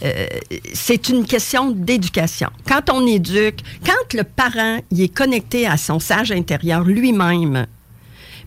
Euh, 0.03 0.27
c'est 0.73 1.09
une 1.09 1.25
question 1.25 1.71
d'éducation. 1.71 2.49
Quand 2.67 2.89
on 2.91 3.05
éduque, 3.05 3.61
quand 3.85 4.13
le 4.13 4.23
parent 4.23 4.79
il 4.91 5.01
est 5.01 5.13
connecté 5.13 5.67
à 5.67 5.77
son 5.77 5.99
sage 5.99 6.31
intérieur 6.31 6.83
lui-même, 6.83 7.65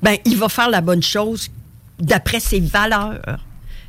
ben 0.03 0.17
il 0.25 0.37
va 0.37 0.49
faire 0.49 0.71
la 0.71 0.81
bonne 0.81 1.03
chose 1.03 1.51
d'après 1.99 2.41
ses 2.41 2.61
valeurs 2.61 3.41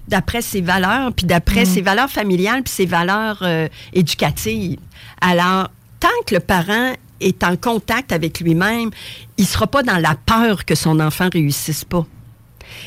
d'après 0.08 0.42
ses 0.42 0.62
valeurs, 0.62 1.14
puis 1.14 1.26
d'après 1.26 1.64
ses 1.64 1.82
valeurs 1.82 2.10
familiales, 2.10 2.64
puis 2.64 2.74
ses 2.74 2.86
valeurs 2.86 3.40
euh, 3.44 3.68
éducatives. 3.94 4.80
Alors, 5.22 5.70
tant 6.00 6.10
que 6.26 6.36
le 6.36 6.42
parent 6.42 6.94
est 7.22 7.44
en 7.44 7.56
contact 7.56 8.12
avec 8.12 8.40
lui-même, 8.40 8.90
il 9.38 9.46
sera 9.46 9.68
pas 9.68 9.84
dans 9.84 9.98
la 9.98 10.16
peur 10.16 10.66
que 10.66 10.76
son 10.76 11.00
enfant 11.00 11.30
réussisse 11.32 11.86
pas. 11.86 12.06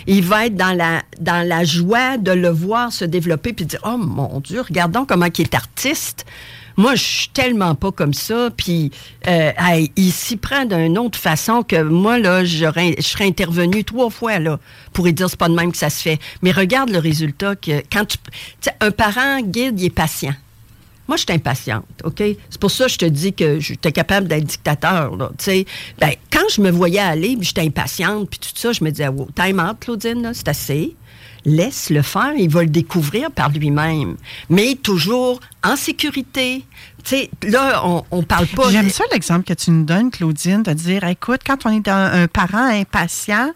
Il 0.06 0.22
va 0.24 0.46
être 0.46 0.56
dans 0.56 0.76
la, 0.76 1.02
dans 1.20 1.46
la 1.46 1.64
joie 1.64 2.18
de 2.18 2.32
le 2.32 2.48
voir 2.48 2.92
se 2.92 3.04
développer 3.04 3.52
puis 3.52 3.64
dire 3.64 3.80
Oh 3.84 3.96
mon 3.96 4.40
Dieu, 4.40 4.60
regardons 4.60 5.04
comment 5.04 5.26
il 5.26 5.40
est 5.42 5.54
artiste. 5.54 6.24
Moi, 6.76 6.96
je 6.96 7.02
suis 7.02 7.28
tellement 7.28 7.74
pas 7.74 7.92
comme 7.92 8.14
ça. 8.14 8.50
Puis, 8.56 8.90
euh, 9.28 9.52
il 9.96 10.10
s'y 10.10 10.36
prend 10.36 10.64
d'une 10.64 10.98
autre 10.98 11.18
façon 11.18 11.62
que 11.62 11.80
moi, 11.82 12.18
là, 12.18 12.44
je 12.44 12.66
serais 13.00 13.26
intervenu 13.26 13.84
trois 13.84 14.10
fois, 14.10 14.38
là, 14.38 14.58
pour 14.92 15.06
dire 15.06 15.30
c'est 15.30 15.38
pas 15.38 15.48
de 15.48 15.54
même 15.54 15.70
que 15.70 15.78
ça 15.78 15.90
se 15.90 16.02
fait. 16.02 16.18
Mais 16.42 16.50
regarde 16.50 16.90
le 16.90 16.98
résultat 16.98 17.54
que 17.54 17.82
quand 17.92 18.04
tu. 18.06 18.18
un 18.80 18.90
parent 18.90 19.40
guide, 19.40 19.80
il 19.80 19.86
est 19.86 19.90
patient. 19.90 20.34
Moi, 21.06 21.16
je 21.16 21.22
suis 21.22 21.32
impatiente, 21.32 21.84
OK? 22.04 22.22
C'est 22.50 22.60
pour 22.60 22.70
ça 22.70 22.86
que 22.86 22.92
je 22.92 22.98
te 22.98 23.04
dis 23.04 23.32
que 23.32 23.60
j'étais 23.60 23.92
capable 23.92 24.26
d'être 24.26 24.44
dictateur, 24.44 25.16
là, 25.16 25.30
tu 25.38 25.44
sais. 25.44 25.66
Ben, 25.98 26.12
quand 26.32 26.48
je 26.50 26.60
me 26.60 26.70
voyais 26.70 27.00
aller, 27.00 27.36
puis 27.36 27.46
j'étais 27.48 27.62
impatiente, 27.62 28.30
puis 28.30 28.38
tout 28.38 28.48
ça, 28.54 28.72
je 28.72 28.82
me 28.82 28.90
disais, 28.90 29.08
wow, 29.08 29.28
time 29.34 29.60
out, 29.60 29.78
Claudine, 29.80 30.32
c'est 30.32 30.48
assez. 30.48 30.96
Laisse 31.44 31.90
le 31.90 32.00
faire, 32.00 32.32
il 32.38 32.48
va 32.48 32.62
le 32.62 32.70
découvrir 32.70 33.30
par 33.30 33.50
lui-même. 33.50 34.16
Mais 34.48 34.76
toujours 34.76 35.40
en 35.62 35.76
sécurité. 35.76 36.64
Tu 37.04 37.10
sais, 37.16 37.30
là, 37.42 37.82
on, 37.84 38.02
on 38.10 38.22
parle 38.22 38.46
pas... 38.46 38.70
J'aime 38.70 38.88
ça 38.88 39.04
l'exemple 39.12 39.44
que 39.44 39.52
tu 39.52 39.70
nous 39.70 39.84
donnes, 39.84 40.10
Claudine, 40.10 40.62
de 40.62 40.72
dire, 40.72 41.04
écoute, 41.04 41.42
quand 41.46 41.66
on 41.66 41.70
est 41.70 41.86
un, 41.86 42.22
un 42.22 42.28
parent 42.28 42.64
impatient, 42.64 43.50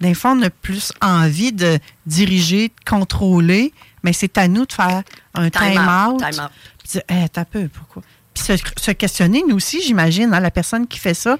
des 0.00 0.14
fois, 0.14 0.32
on 0.32 0.42
a 0.42 0.50
plus 0.50 0.92
envie 1.00 1.52
de 1.52 1.78
diriger, 2.06 2.68
de 2.68 2.90
contrôler, 2.90 3.72
mais 4.02 4.12
c'est 4.12 4.38
à 4.38 4.48
nous 4.48 4.64
de 4.64 4.72
faire 4.72 5.02
un 5.34 5.50
Time 5.50 5.78
out, 5.78 6.18
time 6.18 6.44
out. 6.44 6.50
Puis 6.88 6.92
dire, 6.92 7.02
Eh, 7.24 7.28
t'as 7.28 7.44
peu, 7.44 7.68
pourquoi? 7.68 8.02
Puis 8.34 8.44
se, 8.44 8.52
se 8.80 8.90
questionner, 8.92 9.42
nous 9.46 9.56
aussi, 9.56 9.82
j'imagine, 9.82 10.32
hein, 10.32 10.40
la 10.40 10.50
personne 10.50 10.86
qui 10.86 10.98
fait 10.98 11.14
ça, 11.14 11.36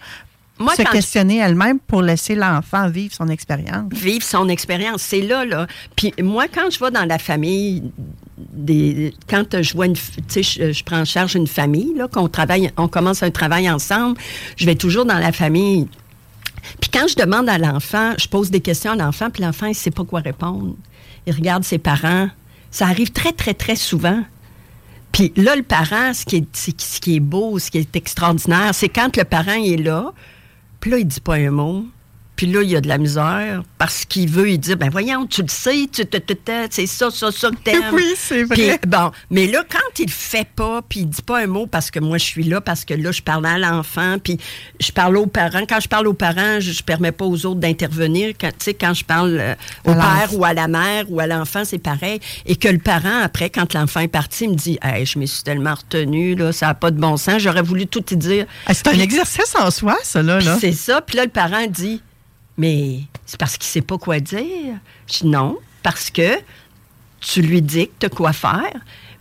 Moi, 0.59 0.75
se 0.75 0.83
questionner 0.83 1.39
elle-même 1.39 1.79
pour 1.79 2.03
laisser 2.03 2.35
l'enfant 2.35 2.89
vivre 2.89 3.15
son 3.15 3.29
expérience. 3.29 3.93
vivre 3.93 4.25
son 4.25 4.49
expérience. 4.49 5.03
C'est 5.03 5.21
là, 5.23 5.45
là. 5.45 5.67
Puis 5.95 6.13
moi, 6.21 6.47
quand 6.53 6.71
je 6.71 6.79
vais 6.81 6.91
dans 6.91 7.05
la 7.05 7.19
famille, 7.19 7.85
des, 8.37 9.15
quand 9.29 9.63
je 9.63 9.75
vois 9.75 9.87
une, 9.87 9.95
tu 9.95 10.03
sais, 10.29 10.43
je, 10.43 10.73
je 10.73 10.85
prends 10.85 11.01
en 11.01 11.05
charge 11.05 11.35
une 11.37 11.47
famille, 11.47 11.95
là, 11.97 12.09
qu'on 12.09 12.29
travaille, 12.29 12.71
on 12.77 12.89
commence 12.89 13.23
un 13.23 13.31
travail 13.31 13.71
ensemble, 13.71 14.19
je 14.57 14.67
vais 14.67 14.75
toujours 14.75 15.05
dans 15.05 15.19
la 15.19 15.33
famille. 15.33 15.87
Puis 16.81 16.91
quand 16.91 17.07
je 17.07 17.15
demande 17.15 17.49
à 17.49 17.59
l'enfant, 17.59 18.15
je 18.19 18.27
pose 18.29 18.51
des 18.51 18.61
questions 18.61 18.93
à 18.93 18.97
l'enfant, 18.97 19.31
puis 19.31 19.43
l'enfant, 19.43 19.67
il 19.67 19.71
ne 19.71 19.75
sait 19.75 19.91
pas 19.93 20.05
quoi 20.05 20.21
répondre. 20.21 20.75
Il 21.27 21.33
regarde 21.35 21.63
ses 21.65 21.79
parents. 21.79 22.29
Ça 22.71 22.87
arrive 22.87 23.11
très, 23.13 23.33
très, 23.33 23.55
très 23.55 23.77
souvent. 23.77 24.23
Puis 25.12 25.33
là, 25.37 25.57
le 25.57 25.62
parent, 25.62 26.12
ce 26.12 26.25
qui 26.25 26.37
est, 26.37 26.57
ce 26.57 27.01
qui 27.01 27.16
est 27.16 27.21
beau, 27.21 27.59
ce 27.59 27.71
qui 27.71 27.79
est 27.79 27.97
extraordinaire, 27.97 28.75
c'est 28.75 28.88
quand 28.88 29.16
le 29.16 29.25
parent 29.25 29.53
est 29.53 29.77
là, 29.77 30.12
puis 30.81 30.90
là, 30.90 30.99
il 30.99 31.07
dit 31.07 31.21
pas 31.21 31.35
un 31.35 31.51
mot. 31.51 31.87
Puis 32.38 32.46
là, 32.46 32.62
il 32.62 32.70
y 32.70 32.77
a 32.77 32.81
de 32.81 32.87
la 32.87 32.98
misère 32.98 33.64
parce 33.79 34.05
qu'il 34.05 34.29
veut, 34.31 34.48
il 34.48 34.59
dit, 34.61 34.77
ben 34.77 34.90
voyons, 34.90 35.27
tu 35.27 35.42
le 35.42 35.48
sais, 35.48 35.88
tu 35.92 36.07
te, 36.07 36.18
te- 36.18 36.33
te- 36.35 36.68
c'est 36.70 36.87
ça, 36.87 37.11
ça, 37.11 37.33
ça 37.33 37.51
que 37.51 37.57
t'aimes. 37.57 37.83
Oui, 37.92 38.14
c'est 38.16 38.44
vrai. 38.44 38.79
Puis, 38.79 38.88
bon, 38.88 39.11
mais 39.29 39.48
là, 39.48 39.64
quand 39.68 39.98
il 39.98 40.09
fait 40.09 40.46
pas, 40.55 40.81
puis 40.88 41.01
il 41.01 41.07
dit 41.09 41.20
pas 41.22 41.40
un 41.42 41.48
mot 41.48 41.66
parce 41.66 41.90
que 41.90 41.98
moi, 41.98 42.16
je 42.16 42.24
suis 42.24 42.44
là, 42.44 42.61
parce 42.61 42.85
que 42.85 42.94
là, 42.94 43.11
je 43.11 43.22
parle 43.22 43.44
à 43.44 43.59
l'enfant, 43.59 44.18
puis 44.22 44.38
je 44.79 44.92
parle 44.92 45.16
aux 45.16 45.27
parents. 45.27 45.64
Quand 45.68 45.81
je 45.81 45.88
parle 45.88 46.07
aux 46.07 46.12
parents, 46.14 46.61
je, 46.61 46.70
je 46.70 46.83
permets 46.85 47.11
pas 47.11 47.24
aux 47.24 47.44
autres 47.44 47.59
d'intervenir. 47.59 48.35
Quand, 48.40 48.51
tu 48.51 48.66
sais, 48.66 48.74
quand 48.74 48.94
je 48.94 49.05
parle 49.05 49.37
euh, 49.40 49.55
au 49.85 49.92
père 49.94 50.29
ou 50.33 50.44
à 50.44 50.55
la 50.55 50.68
mère 50.68 51.07
ou 51.09 51.18
à 51.18 51.27
l'enfant, 51.27 51.64
c'est 51.64 51.79
pareil. 51.79 52.20
Et 52.46 52.55
que 52.55 52.68
le 52.68 52.79
parent, 52.79 53.20
après, 53.20 53.51
quand 53.51 53.74
l'enfant 53.74 53.98
est 53.98 54.07
parti, 54.07 54.46
me 54.46 54.55
dit, 54.55 54.79
hey, 54.81 55.05
je 55.05 55.18
me 55.18 55.27
suis 55.27 55.42
tellement 55.42 55.74
retenu, 55.74 56.37
là, 56.37 56.53
ça 56.53 56.66
n'a 56.66 56.74
pas 56.74 56.92
de 56.92 57.01
bon 57.01 57.16
sens. 57.16 57.42
J'aurais 57.42 57.62
voulu 57.62 57.88
tout 57.88 58.01
te 58.01 58.14
dire. 58.14 58.46
Ah, 58.66 58.74
C'est 58.74 58.87
un 58.87 58.92
exercice 59.01 59.57
en 59.59 59.72
soi, 59.72 59.96
ça, 60.05 60.22
là. 60.22 60.38
Là. 60.38 60.57
C'est 60.61 60.70
ça. 60.70 61.01
Puis 61.01 61.16
là, 61.16 61.24
le 61.24 61.31
parent 61.31 61.66
dit 61.68 62.01
Mais 62.59 63.03
c'est 63.25 63.38
parce 63.38 63.57
qu'il 63.57 63.66
sait 63.66 63.81
pas 63.81 63.97
quoi 63.97 64.21
dire. 64.21 64.75
Je 65.07 65.21
dis 65.21 65.27
non, 65.27 65.57
parce 65.83 66.11
que 66.11 66.38
tu 67.21 67.40
lui 67.40 67.62
dictes 67.62 68.09
quoi 68.09 68.33
faire. 68.33 68.75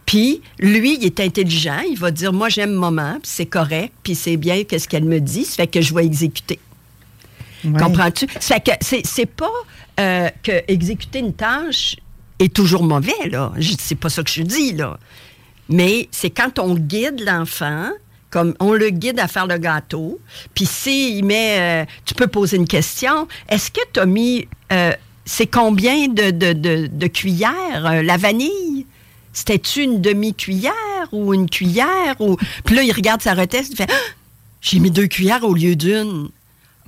Puis 0.05 0.41
lui, 0.59 0.95
il 0.95 1.05
est 1.05 1.19
intelligent. 1.19 1.81
Il 1.89 1.97
va 1.97 2.11
dire 2.11 2.33
Moi, 2.33 2.49
j'aime 2.49 2.73
maman, 2.73 3.19
puis 3.21 3.31
c'est 3.31 3.45
correct, 3.45 3.93
puis 4.03 4.15
c'est 4.15 4.37
bien 4.37 4.63
qu'est-ce 4.63 4.87
qu'elle 4.87 5.05
me 5.05 5.19
dit. 5.19 5.45
Ça 5.45 5.55
fait 5.55 5.67
que 5.67 5.81
je 5.81 5.93
vais 5.93 6.05
exécuter. 6.05 6.59
Ouais. 7.63 7.79
Comprends-tu? 7.79 8.27
Ça 8.39 8.55
fait 8.55 8.61
que 8.61 8.71
c'est, 8.81 9.05
c'est 9.05 9.25
pas 9.25 9.51
euh, 9.99 10.29
que 10.43 10.63
exécuter 10.67 11.19
une 11.19 11.33
tâche 11.33 11.95
est 12.39 12.53
toujours 12.53 12.83
mauvais, 12.83 13.29
là. 13.29 13.51
C'est 13.79 13.95
pas 13.95 14.09
ça 14.09 14.23
que 14.23 14.31
je 14.31 14.43
dis, 14.43 14.73
là. 14.73 14.97
Mais 15.69 16.07
c'est 16.11 16.29
quand 16.29 16.59
on 16.59 16.75
guide 16.75 17.21
l'enfant, 17.25 17.89
comme 18.29 18.53
on 18.59 18.73
le 18.73 18.89
guide 18.89 19.19
à 19.19 19.27
faire 19.27 19.47
le 19.47 19.57
gâteau, 19.57 20.19
puis 20.53 20.65
s'il 20.65 21.23
met... 21.25 21.83
euh, 21.83 21.85
tu 22.05 22.13
peux 22.13 22.27
poser 22.27 22.57
une 22.57 22.67
question. 22.67 23.27
Est-ce 23.49 23.71
que 23.71 23.81
tu 23.93 23.99
as 23.99 24.05
mis... 24.05 24.47
euh, 24.71 24.91
c'est 25.25 25.47
combien 25.47 26.07
de, 26.07 27.07
cuillères, 27.07 27.85
euh, 27.85 28.01
la 28.01 28.17
vanille? 28.17 28.85
C'était-tu 29.33 29.83
une 29.83 30.01
demi-cuillère 30.01 30.73
ou 31.11 31.33
une 31.33 31.49
cuillère? 31.49 32.15
Ou... 32.19 32.37
Puis 32.65 32.75
là, 32.75 32.83
il 32.83 32.91
regarde 32.91 33.21
sa 33.21 33.33
reteste, 33.33 33.71
il 33.71 33.75
fait... 33.75 33.89
Ah! 33.89 34.13
J'ai 34.61 34.79
mis 34.79 34.91
deux 34.91 35.07
cuillères 35.07 35.43
au 35.43 35.53
lieu 35.53 35.75
d'une. 35.75 36.29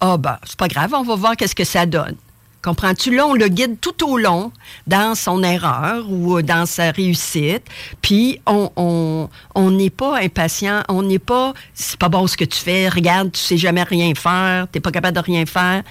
Ah, 0.02 0.17
ben, 0.17 0.38
c'est 0.43 0.58
pas 0.58 0.67
grave, 0.67 0.91
on 0.93 1.04
va 1.04 1.15
voir 1.15 1.38
qu'est-ce 1.38 1.56
que 1.56 1.63
ça 1.63 1.86
donne. 1.86 2.15
Comprends-tu? 2.61 3.15
Là, 3.15 3.25
on 3.25 3.33
le 3.33 3.47
guide 3.47 3.79
tout 3.79 4.05
au 4.05 4.17
long 4.17 4.51
dans 4.85 5.15
son 5.15 5.43
erreur 5.43 6.09
ou 6.11 6.41
dans 6.41 6.65
sa 6.65 6.91
réussite. 6.91 7.63
Puis, 8.01 8.41
on 8.45 8.69
on- 8.75 9.29
on 9.55 9.71
n'est 9.71 9.89
pas 9.89 10.19
impatient, 10.19 10.83
on 10.89 11.01
n'est 11.03 11.19
pas, 11.19 11.53
c'est 11.73 11.97
pas 11.97 12.09
bon 12.09 12.27
ce 12.27 12.35
que 12.35 12.43
tu 12.43 12.59
fais, 12.59 12.89
regarde, 12.89 13.31
tu 13.31 13.39
sais 13.39 13.57
jamais 13.57 13.83
rien 13.83 14.13
faire, 14.13 14.67
t'es 14.69 14.81
pas 14.81 14.91
capable 14.91 15.15
de 15.15 15.21
rien 15.23 15.45
faire. 15.45 15.83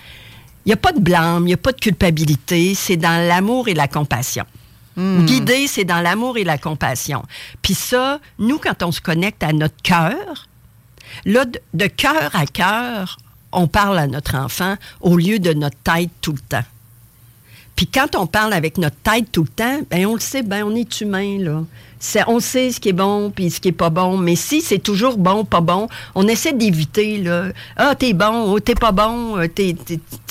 Il 0.67 0.69
n'y 0.69 0.73
a 0.75 0.77
pas 0.77 0.93
de 0.93 1.01
blâme, 1.01 1.45
il 1.45 1.47
n'y 1.47 1.55
a 1.55 1.57
pas 1.59 1.73
de 1.73 1.81
culpabilité, 1.81 2.75
c'est 2.75 2.97
dans 2.99 3.27
l'amour 3.27 3.69
et 3.69 3.75
la 3.75 3.89
compassion. 3.89 4.45
Guider, 5.27 5.69
c'est 5.69 5.85
dans 5.85 6.01
l'amour 6.01 6.39
et 6.39 6.45
la 6.45 6.59
compassion. 6.59 7.23
Puis 7.63 7.75
ça, 7.75 8.19
nous, 8.41 8.59
quand 8.59 8.83
on 8.83 8.91
se 8.93 9.01
connecte 9.01 9.43
à 9.43 9.53
notre 9.53 9.81
cœur, 9.83 10.47
Là, 11.25 11.47
de, 11.47 11.59
de 11.73 11.87
cœur 11.87 12.31
à 12.35 12.45
cœur, 12.47 13.17
on 13.53 13.67
parle 13.67 13.99
à 13.99 14.07
notre 14.07 14.35
enfant 14.37 14.77
au 15.01 15.17
lieu 15.17 15.39
de 15.39 15.53
notre 15.53 15.77
tête 15.79 16.11
tout 16.21 16.33
le 16.33 16.41
temps. 16.41 16.65
Puis 17.79 17.87
quand 17.87 18.17
on 18.17 18.27
parle 18.27 18.55
avec 18.55 18.77
notre 18.77 18.97
tête 18.97 19.31
tout 19.31 19.45
le 19.45 19.49
temps, 19.49 19.81
ben 19.89 20.05
on 20.07 20.15
le 20.15 20.21
sait, 20.21 20.43
ben 20.43 20.65
on 20.65 20.75
est 20.75 21.01
humain, 21.01 21.39
là. 21.39 21.63
On 22.27 22.41
sait 22.41 22.73
ce 22.73 22.81
qui 22.81 22.89
est 22.89 22.93
bon 22.93 23.31
puis 23.31 23.51
ce 23.51 23.61
qui 23.61 23.69
est 23.69 23.73
pas 23.73 23.89
bon. 23.89 24.17
Mais 24.17 24.35
si 24.35 24.63
c'est 24.63 24.81
toujours 24.81 25.17
bon, 25.17 25.45
pas 25.45 25.61
bon, 25.61 25.87
on 26.17 26.27
essaie 26.27 26.53
d'éviter, 26.53 27.19
là. 27.19 27.51
Ah, 27.77 27.95
t'es 27.95 28.15
bon, 28.15 28.53
oh, 28.53 28.59
t'es 28.59 28.75
pas 28.75 28.91
bon, 28.91 29.39
euh, 29.39 29.47
t'es, 29.47 29.77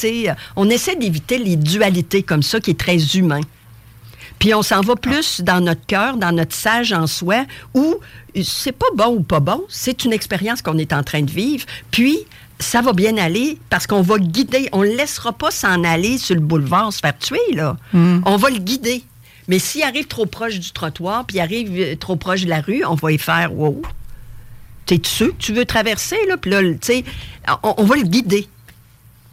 euh, 0.03 0.33
on 0.57 0.69
essaie 0.69 0.97
d'éviter 0.97 1.37
les 1.37 1.55
dualités 1.55 2.21
comme 2.21 2.43
ça 2.43 2.59
qui 2.59 2.71
est 2.71 2.79
très 2.79 2.97
humain. 3.15 3.41
Puis 4.39 4.53
on 4.53 4.61
s'en 4.61 4.81
va 4.81 4.97
plus 4.97 5.39
dans 5.39 5.61
notre 5.61 5.85
cœur, 5.85 6.17
dans 6.17 6.33
notre 6.33 6.53
sage 6.53 6.91
en 6.91 7.07
soi, 7.07 7.45
où 7.73 7.95
c'est 8.43 8.73
pas 8.73 8.87
bon 8.93 9.15
ou 9.15 9.23
pas 9.23 9.39
bon, 9.39 9.63
c'est 9.69 10.03
une 10.03 10.11
expérience 10.11 10.61
qu'on 10.61 10.77
est 10.77 10.91
en 10.91 11.01
train 11.01 11.21
de 11.21 11.31
vivre. 11.31 11.65
Puis 11.91 12.19
ça 12.59 12.81
va 12.81 12.93
bien 12.93 13.17
aller 13.17 13.59
parce 13.69 13.87
qu'on 13.87 14.01
va 14.01 14.17
guider. 14.17 14.69
On 14.71 14.81
ne 14.81 14.87
le 14.87 14.95
laissera 14.95 15.33
pas 15.33 15.51
s'en 15.51 15.83
aller 15.83 16.17
sur 16.17 16.35
le 16.35 16.41
boulevard, 16.41 16.91
se 16.91 16.99
faire 16.99 17.17
tuer, 17.17 17.39
là. 17.53 17.77
On 17.93 18.37
va 18.37 18.49
le 18.49 18.59
guider. 18.59 19.03
Mais 19.47 19.59
s'il 19.59 19.83
arrive 19.83 20.07
trop 20.07 20.25
proche 20.25 20.59
du 20.59 20.71
trottoir, 20.71 21.25
puis 21.25 21.37
il 21.37 21.39
arrive 21.39 21.71
euh, 21.79 21.95
trop 21.95 22.17
proche 22.17 22.41
de 22.41 22.49
la 22.49 22.59
rue, 22.59 22.83
on 22.83 22.95
va 22.95 23.13
y 23.13 23.17
faire 23.17 23.53
Wow. 23.57 23.81
T'es 24.85 24.99
sûr 25.03 25.27
que 25.29 25.41
tu 25.41 25.53
veux 25.53 25.63
traverser, 25.65 26.17
là? 26.27 26.35
Puis 26.35 26.51
là, 26.51 26.61
tu 26.61 26.77
sais, 26.81 27.05
on, 27.63 27.75
on 27.77 27.83
va 27.85 27.95
le 27.95 28.03
guider. 28.03 28.47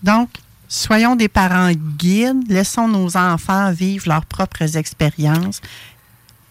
Donc, 0.04 0.28
soyons 0.68 1.16
des 1.16 1.28
parents 1.28 1.72
guides, 1.72 2.48
laissons 2.48 2.86
nos 2.86 3.16
enfants 3.16 3.72
vivre 3.72 4.08
leurs 4.08 4.24
propres 4.26 4.76
expériences. 4.76 5.60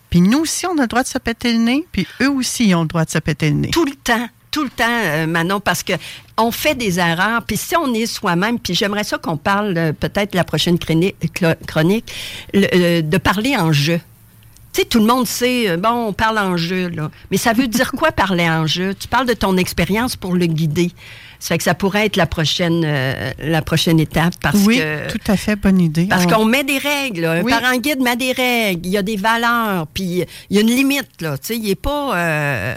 Puis 0.09 0.21
nous 0.21 0.39
aussi, 0.39 0.65
on 0.67 0.77
a 0.77 0.81
le 0.81 0.87
droit 0.87 1.03
de 1.03 1.07
se 1.07 1.17
péter 1.17 1.53
le 1.53 1.59
nez, 1.59 1.85
puis 1.91 2.05
eux 2.21 2.29
aussi 2.29 2.73
ont 2.75 2.81
le 2.81 2.87
droit 2.87 3.05
de 3.05 3.09
se 3.09 3.19
péter 3.19 3.49
le 3.49 3.55
nez. 3.55 3.69
tout 3.71 3.85
le 3.85 3.95
temps, 3.95 4.27
tout 4.53 4.63
le 4.63 4.69
temps, 4.69 4.85
euh, 4.87 5.25
Manon, 5.27 5.59
parce 5.59 5.81
que 5.83 5.93
on 6.37 6.51
fait 6.51 6.75
des 6.75 6.99
erreurs. 6.99 7.41
Puis 7.45 7.57
si 7.57 7.75
on 7.75 7.91
est 7.93 8.05
soi-même, 8.05 8.59
puis 8.59 8.73
j'aimerais 8.75 9.03
ça 9.03 9.17
qu'on 9.17 9.35
parle 9.35 9.73
euh, 9.77 9.91
peut-être 9.91 10.35
la 10.35 10.43
prochaine 10.43 10.77
chronique, 10.79 11.15
clo- 11.33 11.55
chronique 11.67 12.13
le- 12.53 12.67
euh, 12.73 13.01
de 13.01 13.17
parler 13.17 13.57
en 13.57 13.71
jeu. 13.73 13.99
Tu 14.71 14.81
sais, 14.81 14.87
tout 14.87 14.99
le 14.99 15.05
monde 15.05 15.27
sait, 15.27 15.75
bon, 15.77 16.07
on 16.07 16.13
parle 16.13 16.39
en 16.39 16.55
jeu, 16.57 16.87
là. 16.89 17.11
Mais 17.29 17.37
ça 17.37 17.53
veut 17.53 17.67
dire 17.67 17.91
quoi 17.91 18.11
parler 18.25 18.47
en 18.49 18.65
jeu? 18.67 18.93
Tu 18.93 19.07
parles 19.07 19.27
de 19.27 19.33
ton 19.33 19.57
expérience 19.57 20.15
pour 20.15 20.33
le 20.35 20.45
guider. 20.45 20.91
Ça 21.39 21.49
fait 21.49 21.57
que 21.57 21.63
ça 21.65 21.73
pourrait 21.73 22.05
être 22.05 22.15
la 22.15 22.25
prochaine, 22.25 22.83
euh, 22.85 23.31
la 23.39 23.61
prochaine 23.61 23.99
étape 23.99 24.33
parce 24.41 24.59
oui, 24.65 24.77
que. 24.79 25.11
tout 25.11 25.19
à 25.31 25.35
fait, 25.35 25.55
bonne 25.57 25.81
idée. 25.81 26.05
Parce 26.09 26.25
On- 26.25 26.29
qu'on 26.29 26.45
met 26.45 26.63
des 26.63 26.77
règles. 26.77 27.21
là. 27.21 27.31
Un 27.33 27.43
parent 27.43 27.75
guide 27.77 27.99
met 28.01 28.15
des 28.15 28.31
règles. 28.31 28.85
Il 28.85 28.91
y 28.93 28.97
a 28.97 29.01
des 29.01 29.17
valeurs. 29.17 29.87
Puis 29.87 30.23
il 30.49 30.55
y 30.55 30.57
a 30.59 30.61
une 30.61 30.69
limite. 30.71 31.21
Là. 31.21 31.37
Tu 31.37 31.47
sais, 31.47 31.57
il 31.57 31.63
n'est 31.67 31.75
pas 31.75 32.15
euh, 32.15 32.75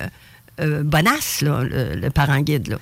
euh, 0.61 0.83
bonasse, 0.83 1.41
là, 1.43 1.63
le, 1.63 1.95
le 1.95 2.11
parent 2.11 2.41
guide. 2.41 2.69
Là. 2.69 2.77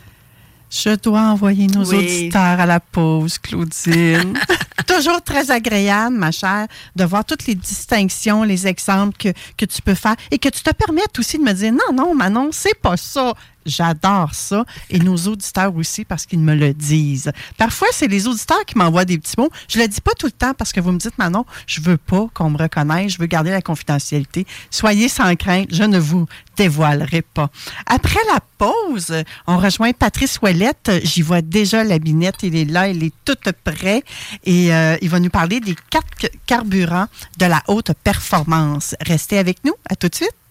Je 0.70 0.96
dois 0.96 1.20
envoyer 1.20 1.68
nos 1.68 1.84
Oui. 1.90 1.96
auditeurs 1.98 2.58
à 2.60 2.66
la 2.66 2.80
pause, 2.80 3.38
Claudine. 3.38 4.36
Toujours 4.86 5.22
très 5.22 5.50
agréable, 5.50 6.16
ma 6.16 6.30
chère, 6.32 6.66
de 6.96 7.04
voir 7.04 7.24
toutes 7.24 7.46
les 7.46 7.54
distinctions, 7.54 8.42
les 8.42 8.66
exemples 8.66 9.16
que, 9.16 9.28
que 9.56 9.64
tu 9.64 9.80
peux 9.82 9.94
faire 9.94 10.16
et 10.30 10.38
que 10.38 10.48
tu 10.48 10.62
te 10.62 10.70
permettes 10.74 11.18
aussi 11.18 11.38
de 11.38 11.42
me 11.44 11.52
dire 11.52 11.72
non, 11.72 11.94
non, 11.94 12.14
Manon, 12.14 12.50
c'est 12.52 12.78
pas 12.80 12.96
ça. 12.96 13.34
J'adore 13.66 14.34
ça. 14.34 14.64
Et 14.90 14.98
nos 14.98 15.16
auditeurs 15.16 15.74
aussi 15.76 16.04
parce 16.04 16.26
qu'ils 16.26 16.40
me 16.40 16.54
le 16.54 16.74
disent. 16.74 17.32
Parfois, 17.56 17.88
c'est 17.92 18.08
les 18.08 18.26
auditeurs 18.26 18.64
qui 18.66 18.76
m'envoient 18.76 19.04
des 19.04 19.18
petits 19.18 19.34
mots. 19.38 19.50
Je 19.68 19.78
le 19.78 19.88
dis 19.88 20.00
pas 20.00 20.12
tout 20.18 20.26
le 20.26 20.32
temps 20.32 20.54
parce 20.54 20.72
que 20.72 20.80
vous 20.80 20.92
me 20.92 20.98
dites, 20.98 21.16
Manon, 21.18 21.44
je 21.66 21.80
veux 21.80 21.96
pas 21.96 22.26
qu'on 22.34 22.50
me 22.50 22.58
reconnaisse. 22.58 23.12
Je 23.12 23.18
veux 23.18 23.26
garder 23.26 23.50
la 23.50 23.62
confidentialité. 23.62 24.46
Soyez 24.70 25.08
sans 25.08 25.34
crainte. 25.36 25.68
Je 25.70 25.84
ne 25.84 25.98
vous 25.98 26.26
dévoilerai 26.56 27.22
pas. 27.22 27.50
Après 27.86 28.20
la 28.32 28.40
pause, 28.58 29.14
on 29.46 29.58
rejoint 29.58 29.92
Patrice 29.92 30.38
Ouellette. 30.42 30.90
J'y 31.02 31.22
vois 31.22 31.42
déjà 31.42 31.84
la 31.84 31.98
binette. 31.98 32.42
Il 32.42 32.56
est 32.56 32.64
là. 32.64 32.88
Il 32.88 33.02
est 33.02 33.14
tout 33.24 33.34
prêt. 33.64 34.02
Et 34.44 34.74
euh, 34.74 34.96
il 35.00 35.08
va 35.08 35.20
nous 35.20 35.30
parler 35.30 35.60
des 35.60 35.74
quatre 35.90 36.06
carburants 36.46 37.06
de 37.38 37.46
la 37.46 37.62
haute 37.68 37.92
performance. 38.04 38.94
Restez 39.00 39.38
avec 39.38 39.64
nous. 39.64 39.74
À 39.88 39.96
tout 39.96 40.08
de 40.08 40.14
suite. 40.14 40.43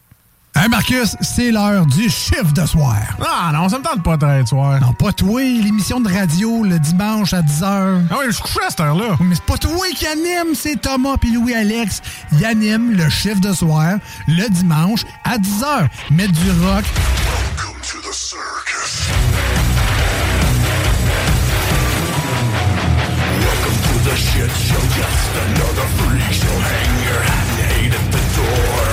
Hey 0.63 0.69
Marcus, 0.69 1.17
c'est 1.19 1.51
l'heure 1.51 1.85
du 1.85 2.03
chiffre 2.09 2.53
de 2.53 2.65
soir. 2.65 2.95
Ah 3.19 3.51
non, 3.53 3.67
ça 3.67 3.79
me 3.79 3.83
tente 3.83 4.01
pas 4.01 4.15
de 4.15 4.47
soir. 4.47 4.79
Non, 4.79 4.93
pas 4.93 5.11
toi, 5.11 5.41
l'émission 5.41 5.99
de 5.99 6.09
radio 6.09 6.63
le 6.63 6.79
dimanche 6.79 7.33
à 7.33 7.41
10h. 7.41 8.03
Ah 8.09 8.15
oui, 8.17 8.27
je 8.27 8.31
suis 8.31 8.43
couché 8.43 8.59
à 8.65 8.69
cette 8.69 8.79
heure-là. 8.79 9.17
Mais 9.19 9.35
c'est 9.35 9.43
pas 9.43 9.57
toi 9.57 9.85
qui 9.93 10.07
anime, 10.07 10.55
c'est 10.55 10.79
Thomas 10.79 11.17
puis 11.19 11.33
Louis-Alex. 11.33 12.01
Ils 12.31 12.45
animent 12.45 12.93
le 12.93 13.09
chiffre 13.09 13.41
de 13.41 13.51
soir 13.51 13.95
le 14.25 14.49
dimanche 14.51 15.01
à 15.25 15.37
10h. 15.37 15.89
Mettre 16.11 16.31
du 16.31 16.51
rock. 16.51 16.85
Welcome 17.25 17.81
to 17.81 17.97
the 17.99 18.13
circus. 18.13 19.09
Welcome 23.43 23.79
to 23.83 24.09
the 24.09 24.15
shit 24.15 24.49
show, 24.49 24.79
just 24.95 25.35
another 25.43 25.87
freak 25.97 26.31
show. 26.31 26.47
Hang 26.47 27.03
your 27.03 27.21
hat 27.21 27.47
and 27.49 27.59
hate 27.73 27.93
at 27.93 28.11
the 28.13 28.21
door. 28.37 28.92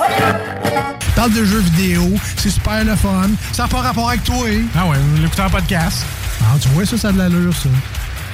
Parle 1.15 1.33
de 1.33 1.45
jeux 1.45 1.59
vidéo, 1.59 2.03
c'est 2.37 2.49
super 2.49 2.83
le 2.83 2.95
fun. 2.95 3.29
Ça 3.51 3.63
n'a 3.63 3.69
pas 3.69 3.81
rapport 3.81 4.09
avec 4.09 4.23
toi. 4.23 4.47
Hein? 4.47 4.63
Ah 4.75 4.87
ouais, 4.87 4.97
l'écouter 5.21 5.41
en 5.43 5.49
podcast. 5.49 6.03
Ah, 6.41 6.57
tu 6.59 6.67
vois, 6.69 6.85
ça, 6.85 6.97
ça 6.97 7.09
a 7.09 7.11
de 7.11 7.17
l'allure, 7.19 7.53
ça. 7.55 7.69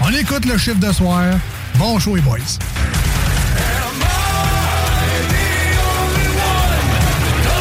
On 0.02 0.10
écoute 0.14 0.46
le 0.46 0.58
chiffre 0.58 0.80
de 0.80 0.92
soir. 0.94 1.24
Bon 1.76 2.00
show, 2.00 2.16
les 2.16 2.22
boys. 2.22 2.38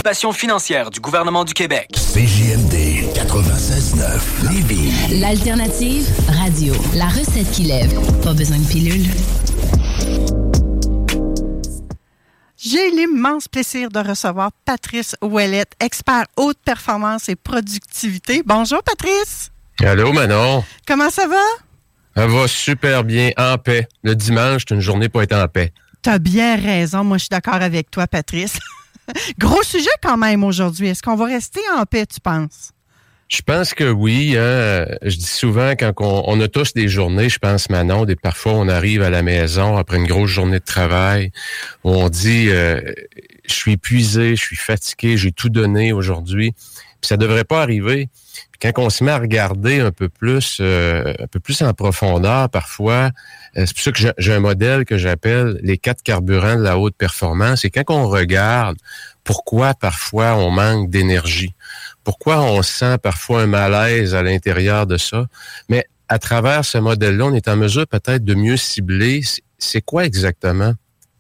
Passion 0.05 0.33
financière 0.33 0.91
du 0.91 1.01
gouvernement 1.01 1.45
du 1.45 1.53
Québec. 1.53 1.89
CJMD 2.15 3.13
96.9 3.15 4.53
Lévis. 4.53 5.21
L'alternative 5.21 6.09
radio. 6.29 6.75
La 6.95 7.07
recette 7.07 7.51
qui 7.51 7.63
lève. 7.65 7.93
Pas 8.23 8.33
besoin 8.33 8.59
de 8.59 8.67
pilule. 8.69 9.09
J'ai 12.59 12.91
l'immense 12.91 13.49
plaisir 13.49 13.91
de 13.91 13.99
recevoir 13.99 14.51
Patrice 14.65 15.15
Ouellette, 15.21 15.73
expert 15.79 16.25
haute 16.37 16.59
performance 16.65 17.29
et 17.29 17.37
productivité. 17.37 18.43
Bonjour, 18.47 18.83
Patrice. 18.83 19.51
Allô, 19.81 20.11
Manon. 20.13 20.65
Comment 20.89 21.11
ça 21.11 21.27
va? 21.27 21.43
Ça 22.17 22.27
va 22.27 22.49
super 22.49 23.05
bien, 23.05 23.31
en 23.37 23.59
paix. 23.59 23.87
Le 24.03 24.15
dimanche, 24.17 24.63
c'est 24.67 24.75
une 24.75 24.81
journée 24.81 25.11
pour 25.11 25.23
être 25.23 25.35
en 25.35 25.49
paix. 25.49 25.75
T'as 26.01 26.19
bien 26.19 26.57
raison. 26.57 27.05
Moi, 27.05 27.19
je 27.19 27.25
suis 27.25 27.29
d'accord 27.29 27.55
avec 27.55 27.91
toi, 27.91 28.07
Patrice. 28.07 28.59
Gros 29.39 29.63
sujet 29.63 29.91
quand 30.03 30.17
même 30.17 30.43
aujourd'hui. 30.43 30.89
Est-ce 30.89 31.03
qu'on 31.03 31.15
va 31.15 31.27
rester 31.27 31.61
en 31.77 31.85
paix, 31.85 32.07
tu 32.07 32.21
penses? 32.21 32.71
Je 33.29 33.43
pense 33.43 33.75
que 33.75 33.91
oui. 33.91 34.37
Hein. 34.39 34.87
Je 35.03 35.17
dis 35.17 35.27
souvent, 35.27 35.73
quand 35.73 35.93
on, 35.99 36.41
a 36.41 36.49
tous 36.49 36.75
des 36.75 36.89
journées, 36.89 37.29
je 37.29 37.39
pense, 37.39 37.71
Manon, 37.71 38.05
des, 38.05 38.15
parfois 38.15 38.53
on 38.53 38.69
arrive 38.69 39.03
à 39.03 39.11
la 39.11 39.23
maison 39.23 39.77
après 39.77 39.97
une 39.97 40.07
grosse 40.07 40.31
journée 40.31 40.61
de 40.61 40.65
travail, 40.65 41.33
où 41.83 41.91
on 41.91 42.09
dit, 42.09 42.49
euh, 42.51 42.81
je 43.47 43.53
suis 43.53 43.73
épuisé, 43.73 44.37
je 44.37 44.43
suis 44.43 44.57
fatigué, 44.57 45.17
j'ai 45.17 45.33
tout 45.33 45.49
donné 45.49 45.93
aujourd'hui. 45.93 46.53
Puis 47.01 47.09
ça 47.09 47.17
devrait 47.17 47.45
pas 47.45 47.63
arriver. 47.63 48.09
Puis 48.53 48.73
quand 48.73 48.83
on 48.83 48.91
se 48.91 49.03
met 49.03 49.11
à 49.11 49.19
regarder 49.19 49.81
un 49.81 49.91
peu 49.91 50.09
plus, 50.09 50.59
euh, 50.61 51.13
un 51.19 51.27
peu 51.27 51.41
plus 51.41 51.61
en 51.63 51.75
profondeur, 51.75 52.49
parfois, 52.49 53.11
euh, 53.57 53.67
c'est 53.67 53.75
pour 53.75 53.83
ça 53.83 53.93
que 53.93 54.15
j'ai 54.19 54.33
un 54.33 54.41
modèle 54.41 54.85
que 54.85 54.97
j'appelle 54.97 55.59
les 55.63 55.79
quatre 55.79 56.03
carburants 56.03 56.57
de 56.57 56.63
la 56.63 56.79
haute 56.79 56.97
performance. 56.97 57.65
Et 57.65 57.71
quand 57.71 57.85
on 57.89 58.09
regarde 58.09 58.77
pourquoi 59.25 59.75
parfois 59.75 60.37
on 60.37 60.51
manque 60.51 60.89
d'énergie, 60.91 61.56
pourquoi 62.07 62.41
on 62.41 62.63
sent 62.63 62.99
parfois 62.99 63.43
un 63.43 63.47
malaise 63.49 64.15
à 64.15 64.23
l'intérieur 64.23 64.87
de 64.87 64.97
ça? 64.97 65.27
Mais 65.69 65.87
à 66.09 66.21
travers 66.21 66.65
ce 66.65 66.79
modèle-là, 66.79 67.25
on 67.25 67.35
est 67.35 67.49
en 67.49 67.57
mesure 67.57 67.85
peut-être 67.89 68.25
de 68.25 68.37
mieux 68.37 68.57
cibler 68.57 69.23
c'est 69.59 69.81
quoi 69.81 70.05
exactement? 70.05 70.73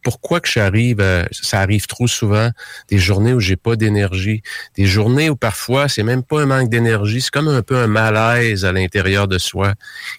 Pourquoi 0.06 0.38
que 0.38 0.48
j'arrive, 0.48 1.04
ça 1.32 1.58
arrive 1.58 1.88
trop 1.88 2.06
souvent, 2.06 2.50
des 2.88 2.98
journées 2.98 3.32
où 3.32 3.40
j'ai 3.40 3.56
pas 3.56 3.74
d'énergie, 3.74 4.40
des 4.76 4.86
journées 4.86 5.30
où 5.30 5.34
parfois 5.34 5.88
c'est 5.88 6.04
même 6.04 6.22
pas 6.22 6.42
un 6.42 6.46
manque 6.46 6.70
d'énergie, 6.70 7.20
c'est 7.20 7.32
comme 7.32 7.48
un 7.48 7.60
peu 7.60 7.76
un 7.76 7.88
malaise 7.88 8.64
à 8.64 8.70
l'intérieur 8.70 9.26
de 9.26 9.38
soi 9.38 9.74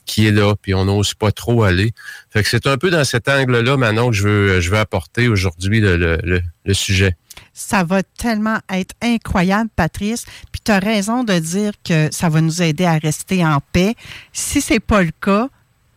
qui 0.06 0.28
est 0.28 0.32
là, 0.32 0.56
puis 0.62 0.74
on 0.74 0.84
n'ose 0.84 1.14
pas 1.14 1.32
trop 1.32 1.64
aller. 1.64 1.94
Fait 2.32 2.44
que 2.44 2.50
c'est 2.50 2.68
un 2.68 2.76
peu 2.76 2.90
dans 2.90 3.06
cet 3.06 3.30
angle-là 3.30 3.78
maintenant 3.78 4.10
que 4.10 4.16
je 4.18 4.28
veux, 4.28 4.60
je 4.60 4.76
apporter 4.76 5.30
aujourd'hui 5.30 5.80
le, 5.80 5.96
le, 5.96 6.20
le 6.66 6.74
sujet 6.74 7.16
ça 7.54 7.84
va 7.84 8.04
tellement 8.04 8.60
être 8.70 8.94
incroyable, 9.02 9.70
Patrice. 9.76 10.26
Puis 10.52 10.62
tu 10.64 10.72
as 10.72 10.80
raison 10.80 11.24
de 11.24 11.40
dire 11.40 11.72
que 11.84 12.10
ça 12.12 12.30
va 12.30 12.42
nous 12.42 12.62
aider 12.62 12.86
à 12.86 12.98
rester 12.98 13.44
en 13.44 13.60
paix. 13.72 13.96
Si 14.32 14.62
c'est 14.62 14.80
pas 14.80 15.02
le 15.02 15.12
cas, 15.22 15.50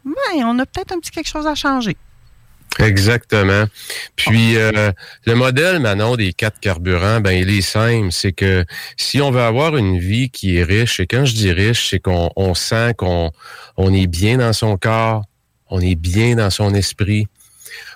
ben, 0.05 0.45
on 0.45 0.59
a 0.59 0.65
peut-être 0.65 0.93
un 0.93 1.01
petit 1.01 1.11
quelque 1.11 1.29
chose 1.29 1.47
à 1.47 1.55
changer. 1.55 1.97
Exactement. 2.81 3.65
Puis 4.17 4.57
euh, 4.57 4.93
le 5.27 5.35
modèle 5.35 5.81
Manon 5.81 6.17
des 6.17 6.33
quatre 6.33 6.61
carburants, 6.61 7.21
ben 7.21 7.33
il 7.33 7.51
est 7.51 7.63
simple, 7.63 8.11
c'est 8.11 8.33
que 8.33 8.65
si 8.97 9.21
on 9.21 9.31
veut 9.31 9.43
avoir 9.43 9.77
une 9.77 9.99
vie 9.99 10.31
qui 10.31 10.57
est 10.57 10.65
riche, 10.65 11.01
et 11.01 11.07
quand 11.07 11.25
je 11.25 11.35
dis 11.35 11.53
riche, 11.53 11.91
c'est 11.91 12.01
qu'on 12.01 12.31
on 12.37 12.55
sent 12.55 12.95
qu'on 12.97 13.31
on 13.77 13.93
est 13.93 14.07
bien 14.07 14.39
dans 14.39 14.53
son 14.53 14.77
corps, 14.77 15.25
on 15.69 15.81
est 15.81 15.95
bien 15.95 16.37
dans 16.37 16.51
son 16.51 16.75
esprit, 16.75 17.27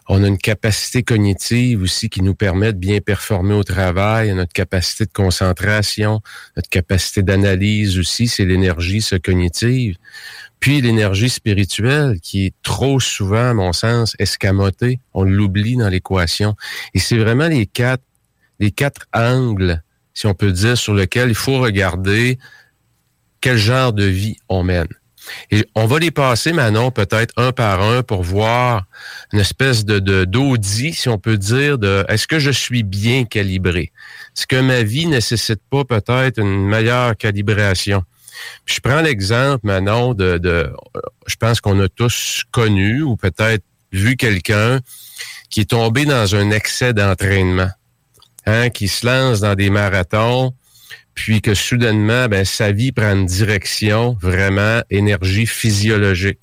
on 0.09 0.23
a 0.23 0.29
une 0.29 0.39
capacité 0.39 1.03
cognitive 1.03 1.83
aussi 1.83 2.09
qui 2.09 2.23
nous 2.23 2.35
permet 2.35 2.73
de 2.73 2.79
bien 2.79 3.01
performer 3.01 3.55
au 3.55 3.65
travail, 3.65 4.33
notre 4.35 4.53
capacité 4.53 5.07
de 5.07 5.13
concentration, 5.13 6.21
notre 6.57 6.69
capacité 6.69 7.23
d'analyse 7.23 7.99
aussi, 7.99 8.29
c'est 8.29 8.45
l'énergie, 8.45 9.03
cognitive. 9.23 9.97
Puis 10.61 10.81
l'énergie 10.81 11.29
spirituelle 11.29 12.21
qui 12.23 12.47
est 12.47 12.55
trop 12.63 13.01
souvent, 13.01 13.51
à 13.51 13.55
mon 13.55 13.73
sens, 13.73 14.17
escamotée, 14.19 14.99
on 15.13 15.25
l'oublie 15.25 15.77
dans 15.77 15.89
l'équation. 15.89 16.57
Et 16.95 16.99
c'est 16.99 17.19
vraiment 17.19 17.49
les 17.49 17.67
quatre, 17.67 18.03
les 18.61 18.71
quatre 18.71 19.07
angles, 19.13 19.83
si 20.15 20.27
on 20.27 20.35
peut 20.35 20.53
dire, 20.53 20.79
sur 20.79 20.95
lesquels 20.95 21.29
il 21.29 21.35
faut 21.35 21.59
regarder 21.59 22.39
quel 23.41 23.59
genre 23.59 23.93
de 23.93 24.05
vie 24.05 24.37
on 24.49 24.63
mène. 24.63 24.89
Et 25.51 25.65
on 25.75 25.87
va 25.87 25.99
les 25.99 26.11
passer, 26.11 26.53
Manon, 26.53 26.91
peut-être 26.91 27.33
un 27.37 27.53
par 27.53 27.81
un 27.83 28.03
pour 28.03 28.23
voir 28.23 28.85
une 29.33 29.41
espèce 29.41 29.85
de 29.85 30.25
d'audit, 30.25 30.95
si 30.95 31.09
on 31.09 31.19
peut 31.19 31.39
dire, 31.39 31.79
de 31.79 32.05
est-ce 32.09 32.27
que 32.27 32.39
je 32.39 32.51
suis 32.51 32.83
bien 32.83 33.25
calibré? 33.25 33.93
Est-ce 34.37 34.47
que 34.47 34.61
ma 34.61 34.83
vie 34.83 35.07
nécessite 35.07 35.61
pas 35.71 35.85
peut-être 35.85 36.39
une 36.39 36.67
meilleure 36.67 37.17
calibration? 37.17 38.03
je 38.67 38.81
prends 38.81 39.01
l'exemple, 39.01 39.67
Manon, 39.67 40.15
de, 40.15 40.39
de 40.39 40.71
je 41.27 41.37
pense 41.37 41.61
qu'on 41.61 41.81
a 41.81 41.89
tous 41.89 42.45
connu 42.51 43.03
ou 43.03 43.17
peut-être 43.17 43.65
vu 43.93 44.17
quelqu'un 44.17 44.81
qui 45.51 45.61
est 45.61 45.71
tombé 45.71 46.05
dans 46.05 46.35
un 46.35 46.51
excès 46.51 46.93
d'entraînement, 46.93 47.71
hein, 48.47 48.71
qui 48.71 48.89
se 48.89 49.07
lance 49.07 49.41
dans 49.41 49.55
des 49.55 49.71
marathons, 49.71 50.53
puis 51.15 51.41
que 51.41 51.55
soudainement, 51.55 52.27
ben, 52.29 52.45
sa 52.45 52.73
vie 52.73 52.93
prend 52.93 53.13
une 53.13 53.27
direction 53.27 54.17
vraiment 54.21 54.83
énergie 54.91 55.47
physiologique. 55.47 56.41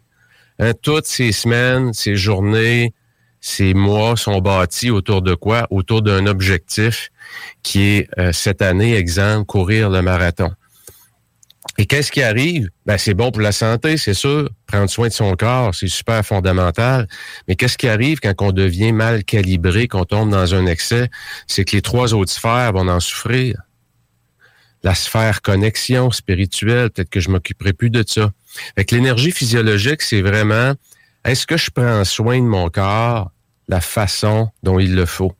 Hein, 0.59 0.73
toutes 0.81 1.05
ces 1.07 1.31
semaines, 1.31 1.93
ces 1.93 2.15
journées, 2.15 2.93
ces 3.41 3.73
mois 3.73 4.15
sont 4.15 4.39
bâtis 4.39 4.91
autour 4.91 5.21
de 5.21 5.33
quoi? 5.33 5.67
Autour 5.71 6.03
d'un 6.03 6.25
objectif 6.27 7.09
qui 7.63 7.81
est 7.81 8.09
euh, 8.19 8.31
cette 8.31 8.61
année, 8.61 8.95
exemple, 8.95 9.45
courir 9.45 9.89
le 9.89 10.01
marathon. 10.01 10.51
Et 11.77 11.85
qu'est-ce 11.85 12.11
qui 12.11 12.21
arrive? 12.21 12.69
Ben, 12.85 12.97
c'est 12.97 13.13
bon 13.13 13.31
pour 13.31 13.41
la 13.41 13.51
santé, 13.51 13.97
c'est 13.97 14.13
sûr. 14.13 14.49
Prendre 14.67 14.89
soin 14.89 15.07
de 15.07 15.13
son 15.13 15.35
corps, 15.35 15.73
c'est 15.73 15.87
super 15.87 16.23
fondamental. 16.23 17.07
Mais 17.47 17.55
qu'est-ce 17.55 17.77
qui 17.77 17.87
arrive 17.87 18.19
quand 18.19 18.33
on 18.41 18.51
devient 18.51 18.91
mal 18.91 19.23
calibré, 19.23 19.87
qu'on 19.87 20.05
tombe 20.05 20.29
dans 20.29 20.53
un 20.53 20.65
excès? 20.67 21.09
C'est 21.47 21.65
que 21.65 21.75
les 21.75 21.81
trois 21.81 22.13
autres 22.13 22.31
sphères 22.31 22.73
vont 22.73 22.87
en 22.87 22.99
souffrir 22.99 23.55
la 24.83 24.95
sphère 24.95 25.41
connexion 25.41 26.11
spirituelle, 26.11 26.89
peut-être 26.89 27.09
que 27.09 27.19
je 27.19 27.29
m'occuperai 27.29 27.73
plus 27.73 27.89
de 27.89 28.03
ça. 28.05 28.31
Avec 28.75 28.91
l'énergie 28.91 29.31
physiologique, 29.31 30.01
c'est 30.01 30.21
vraiment 30.21 30.73
est-ce 31.23 31.45
que 31.45 31.57
je 31.57 31.69
prends 31.69 32.03
soin 32.03 32.39
de 32.39 32.45
mon 32.45 32.69
corps 32.69 33.31
la 33.67 33.79
façon 33.79 34.49
dont 34.63 34.79
il 34.79 34.95
le 34.95 35.05
faut? 35.05 35.33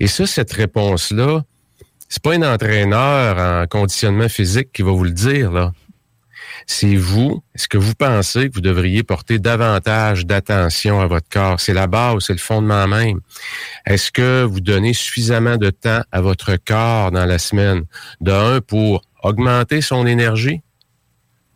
Et 0.00 0.08
ça, 0.08 0.26
cette 0.26 0.52
réponse-là, 0.52 1.44
c'est 2.08 2.22
pas 2.22 2.34
un 2.34 2.42
entraîneur 2.42 3.38
en 3.38 3.66
conditionnement 3.66 4.28
physique 4.28 4.72
qui 4.72 4.82
va 4.82 4.90
vous 4.90 5.04
le 5.04 5.12
dire, 5.12 5.52
là. 5.52 5.72
C'est 6.66 6.96
vous, 6.96 7.42
est-ce 7.54 7.68
que 7.68 7.78
vous 7.78 7.94
pensez 7.94 8.48
que 8.48 8.54
vous 8.54 8.60
devriez 8.60 9.02
porter 9.02 9.38
davantage 9.38 10.26
d'attention 10.26 11.00
à 11.00 11.06
votre 11.06 11.28
corps? 11.28 11.60
C'est 11.60 11.74
la 11.74 11.86
base, 11.86 12.24
c'est 12.26 12.32
le 12.32 12.38
fondement 12.38 12.86
même. 12.86 13.20
Est-ce 13.86 14.10
que 14.12 14.44
vous 14.44 14.60
donnez 14.60 14.94
suffisamment 14.94 15.56
de 15.56 15.70
temps 15.70 16.02
à 16.12 16.20
votre 16.20 16.56
corps 16.56 17.10
dans 17.10 17.26
la 17.26 17.38
semaine? 17.38 17.84
De 18.20 18.32
un, 18.32 18.60
pour 18.60 19.02
augmenter 19.22 19.80
son 19.80 20.06
énergie. 20.06 20.62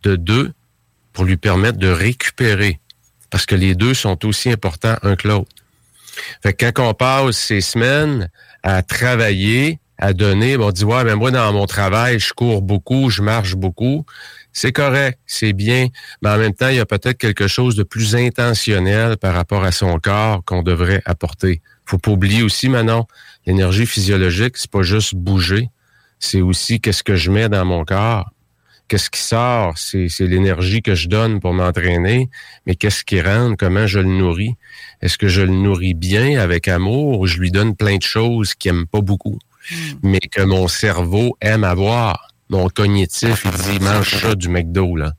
De 0.03 0.17
deux, 0.17 0.53
pour 1.13 1.25
lui 1.25 1.37
permettre 1.37 1.79
de 1.79 1.89
récupérer. 1.89 2.81
Parce 3.31 3.47
que 3.47 3.55
les 3.55 3.75
deux 3.75 3.95
sont 3.95 4.25
aussi 4.25 4.51
importants 4.51 4.97
un 5.03 5.17
que 5.17 5.29
l'autre. 5.29 5.51
Fait 6.43 6.53
que 6.53 6.71
quand 6.71 6.89
on 6.89 6.95
passe 6.95 7.37
ces 7.37 7.61
semaines 7.61 8.31
à 8.63 8.83
travailler, 8.83 9.81
à 9.99 10.13
donner, 10.13 10.57
on 10.57 10.71
dit, 10.71 10.85
ouais, 10.85 11.05
ben 11.05 11.17
moi, 11.17 11.31
dans 11.31 11.53
mon 11.53 11.67
travail, 11.67 12.19
je 12.21 12.33
cours 12.33 12.63
beaucoup, 12.63 13.11
je 13.11 13.23
marche 13.23 13.55
beaucoup 13.55 14.05
c'est 14.57 14.73
correct, 14.73 15.19
c'est 15.27 15.53
bien, 15.53 15.89
mais 16.23 16.31
en 16.31 16.39
même 16.39 16.55
temps, 16.55 16.69
il 16.69 16.77
y 16.77 16.81
a 16.81 16.87
peut-être 16.87 17.19
quelque 17.19 17.47
chose 17.47 17.77
de 17.77 17.83
plus 17.83 18.17
intentionnel 18.17 19.19
par 19.19 19.35
rapport 19.35 19.65
à 19.65 19.71
son 19.71 19.99
corps 19.99 20.43
qu'on 20.47 20.63
devrait 20.63 21.03
apporter. 21.05 21.61
Faut 21.85 21.99
pas 21.99 22.13
oublier 22.13 22.43
aussi, 22.43 22.71
Manon, 22.71 23.05
l'énergie 23.45 23.85
physiologique, 23.85 24.57
c'est 24.57 24.71
pas 24.71 24.81
juste 24.81 25.15
bouger, 25.15 25.69
c'est 26.21 26.41
aussi 26.41 26.81
qu'est-ce 26.81 27.03
que 27.03 27.17
je 27.17 27.31
mets 27.31 27.51
dans 27.51 27.67
mon 27.67 27.85
corps. 27.85 28.31
Qu'est-ce 28.89 29.11
qui 29.11 29.21
sort? 29.21 29.77
C'est, 29.77 30.09
l'énergie 30.21 30.81
que 30.81 30.95
je 30.95 31.09
donne 31.09 31.39
pour 31.39 31.53
m'entraîner, 31.53 32.31
mais 32.65 32.77
qu'est-ce 32.77 33.05
qui 33.05 33.21
rentre? 33.21 33.57
Comment 33.59 33.87
je 33.87 33.99
le 33.99 34.09
nourris? 34.09 34.55
Est-ce 35.03 35.19
que 35.19 35.29
je 35.29 35.43
le 35.43 35.53
nourris 35.53 35.93
bien, 35.93 36.41
avec 36.41 36.67
amour, 36.67 37.21
ou 37.21 37.27
je 37.27 37.37
lui 37.37 37.51
donne 37.51 37.77
plein 37.77 37.99
de 37.99 38.03
choses 38.03 38.55
qu'il 38.55 38.71
aime 38.71 38.87
pas 38.87 39.03
beaucoup, 39.03 39.39
hmm. 39.71 39.75
mais 40.03 40.21
que 40.21 40.41
mon 40.41 40.67
cerveau 40.67 41.37
aime 41.43 41.65
avoir? 41.65 42.29
Mon 42.49 42.69
cognitif, 42.69 43.45
il 43.45 43.51
dit, 43.51 43.85
mange 43.85 44.21
ça 44.21 44.35
du 44.35 44.49
McDo, 44.49 44.97
là. 44.97 45.13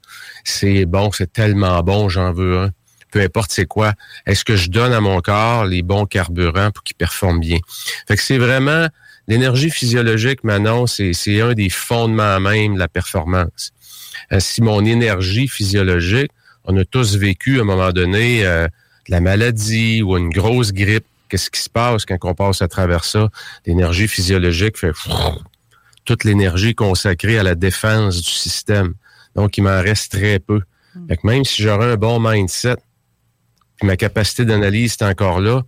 C'est 0.43 0.85
bon, 0.85 1.11
c'est 1.11 1.31
tellement 1.31 1.81
bon, 1.83 2.09
j'en 2.09 2.31
veux 2.31 2.59
un. 2.59 2.71
Peu 3.11 3.21
importe 3.21 3.51
c'est 3.51 3.65
quoi. 3.65 3.93
Est-ce 4.25 4.43
que 4.43 4.55
je 4.55 4.69
donne 4.69 4.93
à 4.93 4.99
mon 5.01 5.21
corps 5.21 5.65
les 5.65 5.81
bons 5.81 6.05
carburants 6.05 6.71
pour 6.71 6.83
qu'il 6.83 6.95
performe 6.95 7.39
bien? 7.39 7.59
Fait 8.07 8.15
que 8.15 8.21
c'est 8.21 8.37
vraiment, 8.37 8.87
l'énergie 9.27 9.69
physiologique, 9.69 10.43
Manon, 10.43 10.87
c'est, 10.87 11.41
un 11.41 11.53
des 11.53 11.69
fondements 11.69 12.39
même 12.39 12.75
de 12.75 12.79
la 12.79 12.87
performance. 12.87 13.71
Euh, 14.31 14.39
si 14.39 14.61
mon 14.61 14.83
énergie 14.83 15.47
physiologique, 15.47 16.31
on 16.65 16.75
a 16.77 16.85
tous 16.85 17.15
vécu 17.15 17.59
à 17.59 17.61
un 17.61 17.65
moment 17.65 17.91
donné 17.91 18.45
euh, 18.45 18.67
la 19.07 19.21
maladie 19.21 20.01
ou 20.01 20.17
une 20.17 20.29
grosse 20.29 20.73
grippe, 20.73 21.05
qu'est-ce 21.29 21.49
qui 21.49 21.61
se 21.61 21.69
passe 21.69 22.05
quand 22.05 22.17
on 22.23 22.33
passe 22.33 22.61
à 22.61 22.67
travers 22.67 23.05
ça? 23.05 23.29
L'énergie 23.65 24.07
physiologique 24.07 24.77
fait 24.77 24.91
toute 26.07 26.23
l'énergie 26.23 26.73
consacrée 26.73 27.37
à 27.37 27.43
la 27.43 27.53
défense 27.53 28.21
du 28.21 28.31
système. 28.31 28.93
Donc, 29.35 29.57
il 29.57 29.63
m'en 29.63 29.81
reste 29.81 30.13
très 30.13 30.39
peu. 30.39 30.61
Hmm. 30.95 31.07
Fait 31.09 31.23
même 31.23 31.43
si 31.43 31.61
j'aurais 31.61 31.91
un 31.91 31.97
bon 31.97 32.19
mindset, 32.19 32.77
puis 33.75 33.85
ma 33.85 33.97
capacité 33.97 34.45
d'analyse 34.45 34.93
est 34.93 35.03
encore 35.03 35.41
là, 35.41 35.63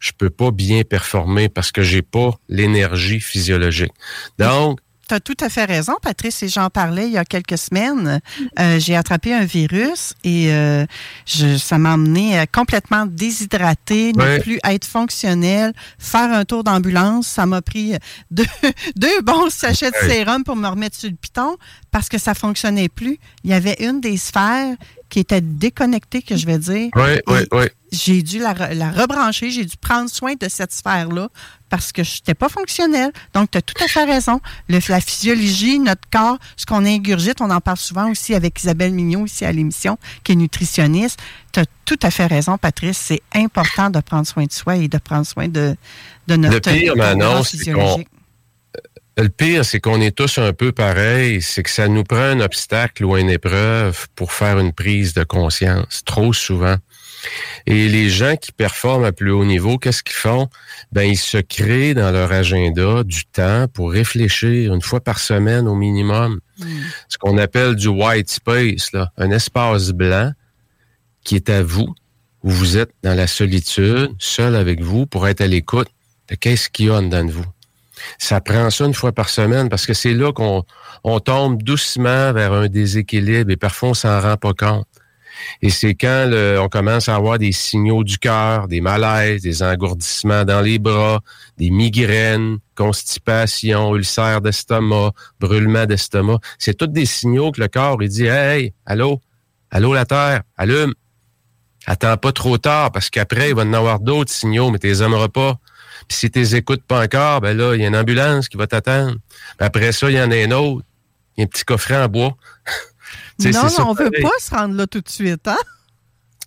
je 0.00 0.10
peux 0.18 0.30
pas 0.30 0.50
bien 0.50 0.82
performer 0.82 1.48
parce 1.48 1.72
que 1.72 1.82
j'ai 1.82 2.02
pas 2.02 2.32
l'énergie 2.48 3.20
physiologique. 3.20 3.92
Donc, 4.38 4.80
tu 5.08 5.14
as 5.14 5.20
tout 5.20 5.36
à 5.40 5.48
fait 5.48 5.64
raison, 5.64 5.94
Patrice, 6.02 6.42
et 6.42 6.48
j'en 6.48 6.70
parlais 6.70 7.06
il 7.06 7.12
y 7.12 7.18
a 7.18 7.24
quelques 7.24 7.58
semaines. 7.58 8.20
Euh, 8.58 8.78
j'ai 8.78 8.94
attrapé 8.94 9.32
un 9.34 9.44
virus 9.44 10.14
et 10.24 10.52
euh, 10.52 10.84
je, 11.26 11.56
ça 11.56 11.78
m'a 11.78 11.94
emmené 11.94 12.44
complètement 12.52 13.06
déshydraté, 13.06 14.12
ne 14.12 14.40
plus 14.40 14.58
être 14.64 14.84
fonctionnel, 14.86 15.72
faire 15.98 16.32
un 16.32 16.44
tour 16.44 16.64
d'ambulance. 16.64 17.26
Ça 17.26 17.46
m'a 17.46 17.62
pris 17.62 17.94
deux, 18.30 18.44
deux 18.96 19.20
bons 19.22 19.50
sachets 19.50 19.90
de 19.90 20.08
sérum 20.08 20.44
pour 20.44 20.56
me 20.56 20.68
remettre 20.68 20.96
sur 20.96 21.10
le 21.10 21.16
piton 21.16 21.56
parce 21.90 22.08
que 22.08 22.18
ça 22.18 22.34
fonctionnait 22.34 22.88
plus. 22.88 23.18
Il 23.44 23.50
y 23.50 23.54
avait 23.54 23.76
une 23.80 24.00
des 24.00 24.16
sphères 24.16 24.76
qui 25.08 25.20
était 25.20 25.40
déconnectée, 25.40 26.22
que 26.22 26.36
je 26.36 26.46
vais 26.46 26.58
dire. 26.58 26.90
Oui, 26.94 27.20
oui, 27.26 27.40
oui. 27.52 27.64
J'ai 27.90 28.22
dû 28.22 28.38
la, 28.38 28.52
la 28.74 28.90
rebrancher, 28.90 29.50
j'ai 29.50 29.64
dû 29.64 29.76
prendre 29.78 30.10
soin 30.10 30.34
de 30.38 30.48
cette 30.48 30.72
sphère-là 30.72 31.30
parce 31.68 31.92
que 31.92 32.02
je 32.02 32.16
n'étais 32.16 32.34
pas 32.34 32.48
fonctionnelle. 32.48 33.12
Donc, 33.34 33.50
tu 33.50 33.58
as 33.58 33.62
tout 33.62 33.82
à 33.82 33.88
fait 33.88 34.04
raison. 34.04 34.40
Le, 34.68 34.80
la 34.88 35.00
physiologie, 35.00 35.78
notre 35.78 36.08
corps, 36.10 36.38
ce 36.56 36.66
qu'on 36.66 36.84
ingurgite, 36.84 37.40
on 37.40 37.50
en 37.50 37.60
parle 37.60 37.76
souvent 37.76 38.10
aussi 38.10 38.34
avec 38.34 38.60
Isabelle 38.60 38.92
Mignot 38.92 39.26
ici 39.26 39.44
à 39.44 39.52
l'émission, 39.52 39.98
qui 40.24 40.32
est 40.32 40.36
nutritionniste. 40.36 41.18
Tu 41.52 41.60
as 41.60 41.66
tout 41.84 41.98
à 42.02 42.10
fait 42.10 42.26
raison, 42.26 42.58
Patrice. 42.58 42.98
C'est 42.98 43.22
important 43.34 43.90
de 43.90 44.00
prendre 44.00 44.26
soin 44.26 44.44
de 44.44 44.52
soi 44.52 44.76
et 44.76 44.88
de 44.88 44.98
prendre 44.98 45.26
soin 45.26 45.48
de, 45.48 45.76
de 46.26 46.36
notre 46.36 46.54
Le 46.70 46.78
pire, 46.78 46.96
Manon, 46.96 47.42
c'est 47.42 47.72
qu'on 47.72 48.04
le 49.20 49.30
pire, 49.30 49.64
c'est 49.64 49.80
qu'on 49.80 50.00
est 50.00 50.16
tous 50.16 50.38
un 50.38 50.52
peu 50.52 50.70
pareils. 50.70 51.42
C'est 51.42 51.64
que 51.64 51.70
ça 51.70 51.88
nous 51.88 52.04
prend 52.04 52.18
un 52.18 52.40
obstacle 52.40 53.04
ou 53.04 53.16
une 53.16 53.30
épreuve 53.30 54.06
pour 54.14 54.32
faire 54.32 54.60
une 54.60 54.72
prise 54.72 55.12
de 55.12 55.24
conscience, 55.24 56.02
trop 56.04 56.32
souvent. 56.32 56.76
Et 57.66 57.88
les 57.88 58.08
gens 58.08 58.36
qui 58.36 58.52
performent 58.52 59.04
à 59.04 59.12
plus 59.12 59.30
haut 59.30 59.44
niveau, 59.44 59.78
qu'est-ce 59.78 60.02
qu'ils 60.02 60.16
font? 60.16 60.48
Ben, 60.92 61.02
ils 61.02 61.18
se 61.18 61.38
créent 61.38 61.94
dans 61.94 62.10
leur 62.10 62.32
agenda 62.32 63.04
du 63.04 63.24
temps 63.26 63.66
pour 63.72 63.92
réfléchir 63.92 64.72
une 64.72 64.82
fois 64.82 65.00
par 65.00 65.18
semaine 65.18 65.68
au 65.68 65.74
minimum. 65.74 66.40
Hmm. 66.58 66.66
Ce 67.08 67.18
qu'on 67.18 67.38
appelle 67.38 67.74
du 67.74 67.88
white 67.88 68.30
space, 68.30 68.92
là, 68.92 69.12
un 69.16 69.30
espace 69.30 69.90
blanc 69.90 70.32
qui 71.24 71.36
est 71.36 71.50
à 71.50 71.62
vous, 71.62 71.94
où 72.42 72.50
vous 72.50 72.78
êtes 72.78 72.90
dans 73.02 73.14
la 73.14 73.26
solitude, 73.26 74.10
seul 74.18 74.56
avec 74.56 74.80
vous, 74.80 75.06
pour 75.06 75.28
être 75.28 75.40
à 75.40 75.46
l'écoute 75.46 75.88
de 76.28 76.34
qu'est-ce 76.34 76.70
qu'il 76.70 76.86
y 76.86 76.90
a 76.90 77.00
dedans 77.00 77.24
de 77.24 77.32
vous. 77.32 77.46
Ça 78.18 78.40
prend 78.40 78.70
ça 78.70 78.84
une 78.84 78.94
fois 78.94 79.12
par 79.12 79.28
semaine 79.28 79.68
parce 79.68 79.86
que 79.86 79.94
c'est 79.94 80.14
là 80.14 80.32
qu'on 80.32 80.64
on 81.04 81.20
tombe 81.20 81.62
doucement 81.62 82.32
vers 82.32 82.52
un 82.52 82.68
déséquilibre 82.68 83.50
et 83.50 83.56
parfois 83.56 83.90
on 83.90 83.94
s'en 83.94 84.20
rend 84.20 84.36
pas 84.36 84.54
compte. 84.54 84.86
Et 85.62 85.70
c'est 85.70 85.94
quand 85.94 86.30
on 86.32 86.68
commence 86.68 87.08
à 87.08 87.16
avoir 87.16 87.38
des 87.38 87.52
signaux 87.52 88.04
du 88.04 88.18
cœur, 88.18 88.68
des 88.68 88.80
malaises, 88.80 89.42
des 89.42 89.62
engourdissements 89.62 90.44
dans 90.44 90.60
les 90.60 90.78
bras, 90.78 91.20
des 91.56 91.70
migraines, 91.70 92.58
constipation, 92.74 93.94
ulcère 93.96 94.40
d'estomac, 94.40 95.12
brûlement 95.40 95.86
d'estomac. 95.86 96.38
C'est 96.58 96.74
tous 96.74 96.86
des 96.86 97.06
signaux 97.06 97.52
que 97.52 97.60
le 97.60 97.68
corps 97.68 98.02
il 98.02 98.08
dit 98.08 98.26
Hey, 98.26 98.72
allô, 98.86 99.20
allô 99.70 99.94
la 99.94 100.04
Terre, 100.04 100.42
allume. 100.56 100.94
Attends 101.86 102.16
pas 102.18 102.32
trop 102.32 102.58
tard 102.58 102.92
parce 102.92 103.08
qu'après, 103.08 103.50
il 103.50 103.54
va 103.54 103.62
en 103.62 103.72
avoir 103.72 103.98
d'autres 104.00 104.30
signaux, 104.30 104.70
mais 104.70 104.78
tu 104.78 104.88
les 104.88 105.02
aimeras 105.02 105.28
pas. 105.28 105.58
Puis 106.06 106.18
si 106.18 106.30
tu 106.30 106.38
les 106.38 106.56
écoutes 106.56 106.82
pas 106.84 107.02
encore, 107.02 107.40
ben 107.40 107.56
là, 107.56 107.74
il 107.74 107.80
y 107.80 107.84
a 107.84 107.88
une 107.88 107.96
ambulance 107.96 108.48
qui 108.48 108.56
va 108.56 108.66
t'attendre. 108.66 109.16
Après 109.58 109.92
ça, 109.92 110.10
il 110.10 110.16
y 110.16 110.20
en 110.20 110.30
a 110.30 110.36
un 110.36 110.50
autre. 110.50 110.84
Il 111.36 111.40
y 111.40 111.42
a 111.42 111.44
un 111.44 111.46
petit 111.46 111.64
coffret 111.64 111.96
en 111.96 112.08
bois. 112.08 112.36
Non, 113.44 113.50
non, 113.52 113.90
on 113.90 113.94
ne 113.94 113.98
veut 113.98 114.10
pas 114.22 114.30
se 114.40 114.50
rendre 114.50 114.74
là 114.74 114.86
tout 114.86 115.00
de 115.00 115.08
suite, 115.08 115.46
hein? 115.46 115.56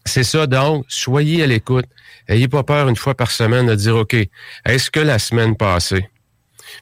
C'est 0.06 0.24
ça, 0.24 0.48
donc, 0.48 0.86
soyez 0.88 1.44
à 1.44 1.48
l'écoute. 1.48 1.86
Ayez 2.28 2.48
pas 2.48 2.64
peur 2.64 2.88
une 2.88 2.96
fois 2.96 3.16
par 3.16 3.32
semaine 3.32 3.68
de 3.68 3.76
dire, 3.76 3.96
OK, 3.96 4.16
est-ce 4.66 4.92
que 4.92 5.00
la 5.00 5.20
semaine 5.20 5.56
passée, 5.56 6.10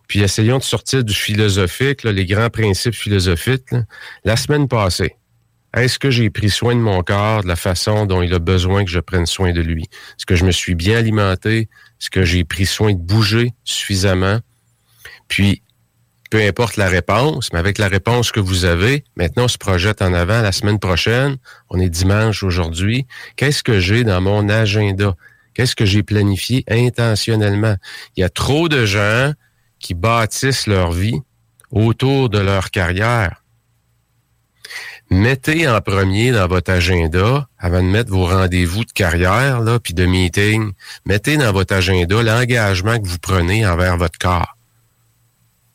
puis 0.07 0.21
essayons 0.21 0.57
de 0.57 0.63
sortir 0.63 1.03
du 1.03 1.13
philosophique, 1.13 2.03
les 2.03 2.25
grands 2.25 2.49
principes 2.49 2.93
philosophiques, 2.93 3.73
la 4.23 4.37
semaine 4.37 4.67
passée, 4.67 5.15
est-ce 5.75 5.99
que 5.99 6.09
j'ai 6.09 6.29
pris 6.29 6.49
soin 6.49 6.75
de 6.75 6.79
mon 6.79 7.03
corps 7.03 7.43
de 7.43 7.47
la 7.47 7.55
façon 7.55 8.05
dont 8.05 8.21
il 8.21 8.33
a 8.33 8.39
besoin 8.39 8.83
que 8.83 8.89
je 8.89 8.99
prenne 8.99 9.27
soin 9.27 9.51
de 9.51 9.61
lui? 9.61 9.83
Est-ce 9.83 10.25
que 10.25 10.35
je 10.35 10.45
me 10.45 10.51
suis 10.51 10.73
bien 10.73 10.97
alimenté? 10.97 11.69
Est-ce 12.01 12.09
que 12.09 12.23
j'ai 12.23 12.43
pris 12.43 12.65
soin 12.65 12.93
de 12.93 12.97
bouger 12.97 13.53
suffisamment? 13.63 14.39
Puis, 15.27 15.61
peu 16.29 16.41
importe 16.41 16.77
la 16.77 16.87
réponse, 16.87 17.51
mais 17.51 17.59
avec 17.59 17.77
la 17.77 17.87
réponse 17.87 18.31
que 18.31 18.39
vous 18.39 18.65
avez, 18.65 19.03
maintenant 19.15 19.45
on 19.45 19.47
se 19.47 19.57
projette 19.57 20.01
en 20.01 20.13
avant 20.13 20.41
la 20.41 20.51
semaine 20.51 20.79
prochaine. 20.79 21.37
On 21.69 21.79
est 21.79 21.89
dimanche 21.89 22.43
aujourd'hui. 22.43 23.07
Qu'est-ce 23.35 23.63
que 23.63 23.79
j'ai 23.79 24.03
dans 24.03 24.21
mon 24.21 24.47
agenda? 24.49 25.15
Qu'est-ce 25.53 25.75
que 25.75 25.85
j'ai 25.85 26.03
planifié 26.03 26.63
intentionnellement? 26.69 27.75
Il 28.15 28.21
y 28.21 28.23
a 28.23 28.29
trop 28.29 28.69
de 28.69 28.85
gens 28.85 29.33
qui 29.79 29.93
bâtissent 29.93 30.67
leur 30.67 30.91
vie 30.91 31.19
autour 31.71 32.29
de 32.29 32.39
leur 32.39 32.71
carrière. 32.71 33.43
Mettez 35.11 35.67
en 35.67 35.81
premier 35.81 36.31
dans 36.31 36.47
votre 36.47 36.71
agenda, 36.71 37.47
avant 37.57 37.81
de 37.81 37.87
mettre 37.87 38.11
vos 38.11 38.27
rendez-vous 38.27 38.85
de 38.85 38.91
carrière, 38.91 39.59
là, 39.59 39.79
puis 39.79 39.95
de 39.95 40.05
meeting, 40.05 40.73
mettez 41.05 41.35
dans 41.37 41.51
votre 41.51 41.73
agenda 41.73 42.21
l'engagement 42.21 42.99
que 42.99 43.07
vous 43.07 43.17
prenez 43.17 43.65
envers 43.65 43.97
votre 43.97 44.19
corps. 44.19 44.58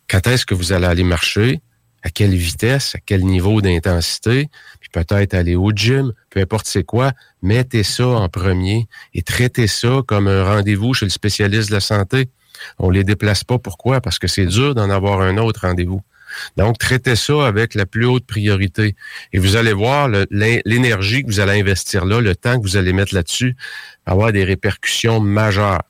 Quand 0.09 0.26
est-ce 0.26 0.46
que 0.46 0.55
vous 0.55 0.72
allez 0.72 0.86
aller 0.86 1.05
marcher? 1.05 1.61
À 2.02 2.11
quelle 2.11 2.34
vitesse? 2.34 2.94
À 2.94 2.98
quel 3.05 3.24
niveau 3.24 3.62
d'intensité? 3.62 4.48
Puis 4.80 4.90
peut-être 4.92 5.34
aller 5.34 5.57
au 5.57 5.70
gym, 5.72 6.12
peu 6.30 6.40
importe 6.40 6.66
c'est 6.66 6.84
quoi. 6.84 7.12
Mettez 7.42 7.82
ça 7.82 8.07
en 8.07 8.28
premier 8.28 8.86
et 9.14 9.22
traitez 9.22 9.66
ça 9.66 10.02
comme 10.07 10.28
un 10.28 10.44
rendez-vous 10.44 10.92
chez 10.92 11.07
le 11.07 11.11
spécialiste 11.11 11.70
de 11.70 11.74
la 11.74 11.80
santé. 11.80 12.28
On 12.78 12.90
les 12.90 13.05
déplace 13.05 13.42
pas. 13.42 13.59
Pourquoi? 13.59 14.00
Parce 14.00 14.18
que 14.18 14.28
c'est 14.28 14.46
dur 14.46 14.74
d'en 14.74 14.90
avoir 14.90 15.22
un 15.22 15.38
autre 15.38 15.62
rendez-vous. 15.62 16.02
Donc, 16.57 16.78
traitez 16.78 17.16
ça 17.16 17.46
avec 17.46 17.74
la 17.74 17.86
plus 17.86 18.07
haute 18.07 18.26
priorité. 18.26 18.96
Et 19.32 19.38
vous 19.38 19.57
allez 19.57 19.72
voir 19.72 20.09
l'énergie 20.30 21.22
que 21.22 21.28
vous 21.28 21.40
allez 21.40 21.61
investir 21.61 22.05
là, 22.05 22.20
le 22.20 22.34
temps 22.34 22.59
que 22.59 22.62
vous 22.62 22.76
allez 22.76 22.92
mettre 22.92 23.14
là-dessus, 23.14 23.57
avoir 24.05 24.32
des 24.32 24.44
répercussions 24.44 25.20
majeures. 25.20 25.82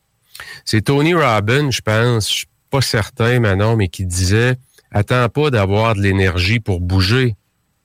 C'est 0.65 0.83
Tony 0.83 1.15
Robbins, 1.15 1.71
je 1.71 1.81
pense, 1.81 2.45
pas 2.75 2.81
certain, 2.81 3.39
Manon, 3.39 3.77
mais 3.77 3.87
qui 3.87 4.05
disait, 4.05 4.57
attends 4.91 5.29
pas 5.29 5.51
d'avoir 5.51 5.95
de 5.95 6.01
l'énergie 6.01 6.59
pour 6.59 6.81
bouger. 6.81 7.37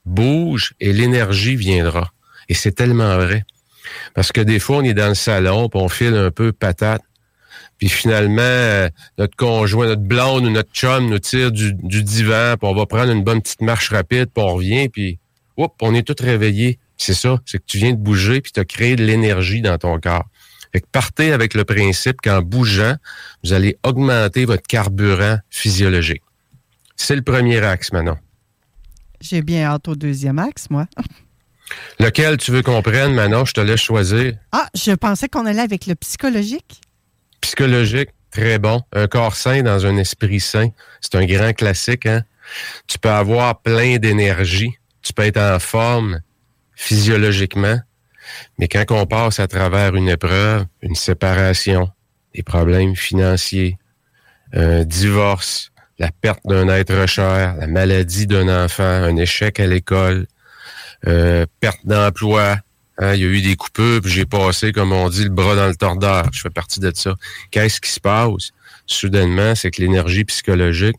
bouge 0.04 0.74
et 0.80 0.94
l'énergie 0.94 1.56
viendra. 1.56 2.12
Et 2.48 2.56
c'est 2.56 2.72
tellement 2.72 3.16
vrai. 3.18 3.44
Parce 4.16 4.32
que 4.32 4.42
des 4.42 4.58
fois, 4.58 4.78
on 4.78 4.82
est 4.82 4.96
dans 4.96 5.10
le 5.10 5.14
salon, 5.14 5.70
puis 5.70 5.80
on 5.80 5.90
file 5.90 6.16
un 6.16 6.32
peu 6.32 6.52
patate. 6.54 7.04
Puis 7.78 7.88
finalement, 7.88 8.42
euh, 8.42 8.90
notre 9.20 9.36
conjoint, 9.36 9.86
notre 9.86 10.02
blonde 10.02 10.48
ou 10.48 10.50
notre 10.50 10.72
chum 10.72 11.08
nous 11.08 11.20
tire 11.20 11.52
du, 11.52 11.72
divan, 11.76 12.56
puis 12.60 12.68
on 12.68 12.74
va 12.74 12.88
prendre 12.88 13.12
une 13.12 13.24
bonne 13.24 13.44
petite 13.44 13.62
marche 13.62 13.92
rapide, 13.92 14.30
puis 14.34 14.44
on 14.44 14.56
revient, 14.56 14.90
puis 14.90 15.20
hop, 15.56 15.76
on 15.84 15.94
est 15.94 16.02
tous 16.02 16.24
réveillés. 16.24 16.80
C'est 16.98 17.14
ça, 17.14 17.38
c'est 17.46 17.60
que 17.60 17.66
tu 17.68 17.78
viens 17.78 17.92
de 17.92 17.98
bouger, 17.98 18.42
puis 18.42 18.52
tu 18.52 18.60
as 18.60 18.66
créé 18.66 18.96
de 18.96 19.06
l'énergie 19.06 19.62
dans 19.62 19.78
ton 19.78 20.00
corps. 20.00 20.26
Fait 20.72 20.82
que 20.82 20.88
partez 20.92 21.32
avec 21.32 21.54
le 21.54 21.66
principe 21.66 22.22
qu'en 22.22 22.42
bougeant, 22.42 22.96
vous 23.44 23.54
allez 23.54 23.78
augmenter 23.84 24.46
votre 24.46 24.64
carburant 24.64 25.40
physiologique. 25.50 26.24
C'est 26.96 27.16
le 27.16 27.22
premier 27.22 27.60
axe, 27.60 27.92
Manon. 27.92 28.18
J'ai 29.22 29.42
bien 29.42 29.66
hâte 29.66 29.88
au 29.88 29.96
deuxième 29.96 30.40
axe, 30.40 30.70
moi. 30.70 30.86
Lequel 32.00 32.38
tu 32.38 32.52
veux 32.52 32.62
qu'on 32.62 32.82
prenne, 32.82 33.14
Manon? 33.14 33.46
Je 33.46 33.54
te 33.54 33.62
laisse 33.62 33.82
choisir. 33.82 34.34
Ah, 34.52 34.68
je 34.76 34.92
pensais 34.92 35.28
qu'on 35.28 35.46
allait 35.46 35.62
avec 35.62 35.86
le 35.88 35.96
psychologique. 35.96 36.82
Psychologique, 37.42 38.10
très 38.32 38.60
bon. 38.60 38.82
Un 38.94 39.08
corps 39.08 39.36
sain 39.36 39.62
dans 39.62 39.86
un 39.86 39.98
esprit 39.98 40.40
sain. 40.40 40.70
C'est 41.02 41.16
un 41.16 41.26
grand 41.26 41.54
classique, 41.54 42.06
hein? 42.06 42.24
Tu 42.88 42.98
peux 42.98 43.10
avoir 43.10 43.62
plein 43.62 43.98
d'énergie. 43.98 44.74
Tu 45.02 45.14
peux 45.14 45.24
être 45.24 45.40
en 45.40 45.60
forme 45.60 46.22
physiologiquement. 46.76 47.80
Mais 48.58 48.68
quand 48.68 48.86
on 48.90 49.06
passe 49.06 49.40
à 49.40 49.48
travers 49.48 49.96
une 49.96 50.10
épreuve, 50.10 50.66
une 50.82 50.96
séparation, 50.96 51.90
des 52.34 52.44
problèmes 52.44 52.96
financiers, 52.96 53.78
un 54.54 54.84
divorce, 54.84 55.72
la 55.98 56.12
perte 56.12 56.42
d'un 56.46 56.68
être 56.70 57.06
cher, 57.08 57.56
la 57.60 57.68
maladie 57.68 58.28
d'un 58.28 58.64
enfant, 58.64 58.84
un 58.84 59.16
échec 59.18 59.60
à 59.60 59.68
l'école, 59.68 60.28
euh, 61.08 61.46
perte 61.60 61.86
d'emploi, 61.86 62.58
hein, 62.98 63.14
il 63.14 63.22
y 63.22 63.24
a 63.24 63.28
eu 63.28 63.42
des 63.42 63.56
coupures, 63.56 64.02
puis 64.02 64.12
j'ai 64.12 64.26
passé, 64.26 64.72
comme 64.72 64.94
on 64.94 65.10
dit, 65.10 65.24
le 65.24 65.30
bras 65.30 65.56
dans 65.56 65.68
le 65.68 65.76
tordeur. 65.76 66.30
Je 66.32 66.42
fais 66.42 66.50
partie 66.50 66.80
de 66.80 66.92
ça. 66.94 67.16
Qu'est-ce 67.52 67.82
qui 67.82 67.92
se 67.92 68.00
passe? 68.00 68.52
Soudainement, 68.86 69.56
c'est 69.56 69.72
que 69.72 69.82
l'énergie 69.82 70.26
psychologique, 70.26 70.98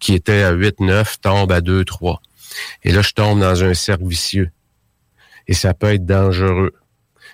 qui 0.00 0.14
était 0.14 0.42
à 0.42 0.52
8-9, 0.52 1.20
tombe 1.20 1.52
à 1.52 1.60
2-3. 1.60 2.18
Et 2.84 2.92
là, 2.92 3.02
je 3.02 3.12
tombe 3.12 3.40
dans 3.40 3.64
un 3.64 3.74
cercle 3.74 4.06
vicieux. 4.06 4.50
Et 5.48 5.54
ça 5.54 5.74
peut 5.74 5.92
être 5.92 6.06
dangereux. 6.06 6.72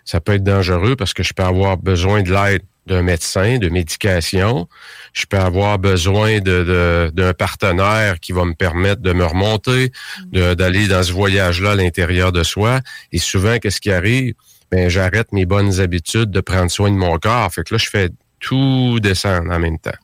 Ça 0.04 0.20
peut 0.20 0.32
être 0.32 0.44
dangereux 0.44 0.96
parce 0.96 1.14
que 1.14 1.22
je 1.22 1.32
peux 1.32 1.42
avoir 1.42 1.76
besoin 1.76 2.22
de 2.22 2.32
l'aide 2.32 2.62
d'un 2.86 3.02
médecin, 3.02 3.58
de 3.58 3.68
médication. 3.68 4.68
Je 5.12 5.24
peux 5.26 5.38
avoir 5.38 5.78
besoin 5.78 6.40
de, 6.40 7.10
d'un 7.14 7.32
partenaire 7.32 8.20
qui 8.20 8.32
va 8.32 8.44
me 8.44 8.54
permettre 8.54 9.00
de 9.00 9.12
me 9.12 9.24
remonter, 9.24 9.90
d'aller 10.32 10.86
dans 10.86 11.02
ce 11.02 11.12
voyage-là 11.12 11.72
à 11.72 11.74
l'intérieur 11.74 12.30
de 12.30 12.42
soi. 12.42 12.80
Et 13.12 13.18
souvent, 13.18 13.58
qu'est-ce 13.58 13.80
qui 13.80 13.90
arrive? 13.90 14.34
Ben, 14.70 14.88
j'arrête 14.88 15.32
mes 15.32 15.46
bonnes 15.46 15.80
habitudes 15.80 16.30
de 16.30 16.40
prendre 16.40 16.70
soin 16.70 16.90
de 16.90 16.96
mon 16.96 17.18
corps. 17.18 17.50
Fait 17.52 17.64
que 17.64 17.74
là, 17.74 17.78
je 17.78 17.88
fais 17.88 18.10
tout 18.40 18.98
descendre 19.00 19.50
en 19.50 19.58
même 19.58 19.78
temps. 19.78 19.96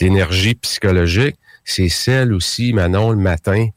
L'énergie 0.00 0.54
psychologique, 0.54 1.36
c'est 1.64 1.88
celle 1.88 2.32
aussi, 2.32 2.72
Manon, 2.72 3.10
le 3.10 3.16
matin, 3.16 3.68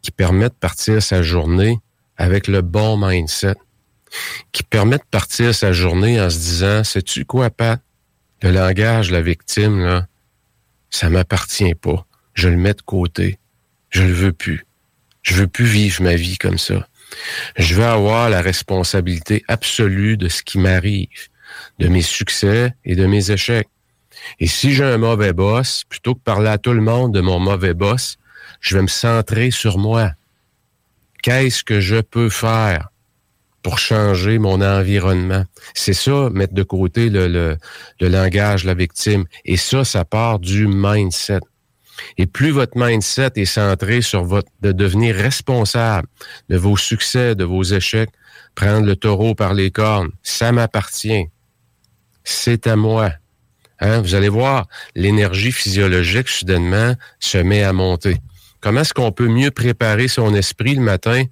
qui 0.00 0.10
permet 0.10 0.48
de 0.48 0.54
partir 0.54 1.02
sa 1.02 1.22
journée 1.22 1.78
avec 2.16 2.48
le 2.48 2.62
bon 2.62 2.96
mindset, 2.96 3.56
qui 4.52 4.62
permet 4.62 4.98
de 4.98 5.04
partir 5.10 5.54
sa 5.54 5.72
journée 5.72 6.20
en 6.20 6.30
se 6.30 6.38
disant, 6.38 6.84
sais-tu 6.84 7.24
quoi, 7.24 7.50
Pat? 7.50 7.80
Le 8.42 8.50
langage, 8.50 9.10
la 9.10 9.22
victime, 9.22 9.80
là, 9.80 10.06
ça 10.90 11.08
m'appartient 11.10 11.74
pas. 11.74 12.06
Je 12.34 12.48
le 12.48 12.56
mets 12.56 12.74
de 12.74 12.82
côté. 12.82 13.38
Je 13.90 14.02
le 14.02 14.12
veux 14.12 14.32
plus. 14.32 14.66
Je 15.22 15.34
veux 15.34 15.46
plus 15.46 15.64
vivre 15.64 16.02
ma 16.02 16.14
vie 16.14 16.36
comme 16.36 16.58
ça. 16.58 16.86
Je 17.56 17.74
veux 17.74 17.84
avoir 17.84 18.28
la 18.28 18.42
responsabilité 18.42 19.44
absolue 19.48 20.16
de 20.16 20.28
ce 20.28 20.42
qui 20.42 20.58
m'arrive, 20.58 21.28
de 21.78 21.88
mes 21.88 22.02
succès 22.02 22.74
et 22.84 22.96
de 22.96 23.06
mes 23.06 23.30
échecs. 23.30 23.68
Et 24.40 24.46
si 24.46 24.74
j'ai 24.74 24.84
un 24.84 24.98
mauvais 24.98 25.32
boss, 25.32 25.84
plutôt 25.88 26.14
que 26.14 26.20
parler 26.20 26.50
à 26.50 26.58
tout 26.58 26.72
le 26.72 26.80
monde 26.80 27.12
de 27.14 27.20
mon 27.20 27.38
mauvais 27.38 27.74
boss, 27.74 28.16
je 28.60 28.76
vais 28.76 28.82
me 28.82 28.88
centrer 28.88 29.50
sur 29.50 29.78
moi. 29.78 30.12
Qu'est-ce 31.24 31.64
que 31.64 31.80
je 31.80 32.02
peux 32.02 32.28
faire 32.28 32.90
pour 33.62 33.78
changer 33.78 34.38
mon 34.38 34.60
environnement? 34.60 35.46
C'est 35.72 35.94
ça, 35.94 36.28
mettre 36.28 36.52
de 36.52 36.62
côté 36.62 37.08
le, 37.08 37.28
le, 37.28 38.08
langage, 38.08 38.64
la 38.64 38.74
victime. 38.74 39.24
Et 39.46 39.56
ça, 39.56 39.86
ça 39.86 40.04
part 40.04 40.38
du 40.38 40.66
mindset. 40.66 41.40
Et 42.18 42.26
plus 42.26 42.50
votre 42.50 42.76
mindset 42.76 43.30
est 43.36 43.46
centré 43.46 44.02
sur 44.02 44.22
votre, 44.22 44.50
de 44.60 44.72
devenir 44.72 45.14
responsable 45.14 46.08
de 46.50 46.58
vos 46.58 46.76
succès, 46.76 47.34
de 47.34 47.44
vos 47.44 47.62
échecs, 47.62 48.10
prendre 48.54 48.84
le 48.84 48.94
taureau 48.94 49.34
par 49.34 49.54
les 49.54 49.70
cornes, 49.70 50.10
ça 50.22 50.52
m'appartient. 50.52 51.28
C'est 52.22 52.66
à 52.66 52.76
moi. 52.76 53.12
Hein? 53.80 54.02
Vous 54.02 54.14
allez 54.14 54.28
voir, 54.28 54.66
l'énergie 54.94 55.52
physiologique, 55.52 56.28
soudainement, 56.28 56.96
se 57.18 57.38
met 57.38 57.62
à 57.62 57.72
monter. 57.72 58.18
Comment 58.64 58.80
est-ce 58.80 58.94
qu'on 58.94 59.12
peut 59.12 59.28
mieux 59.28 59.50
préparer 59.50 60.08
son 60.08 60.34
esprit 60.34 60.74
le 60.74 60.80
matin? 60.80 61.24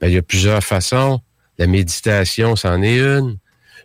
Ben, 0.00 0.08
il 0.08 0.14
y 0.14 0.16
a 0.16 0.22
plusieurs 0.22 0.64
façons. 0.64 1.20
La 1.58 1.66
méditation, 1.66 2.56
c'en 2.56 2.80
est 2.80 2.98
une. 2.98 3.36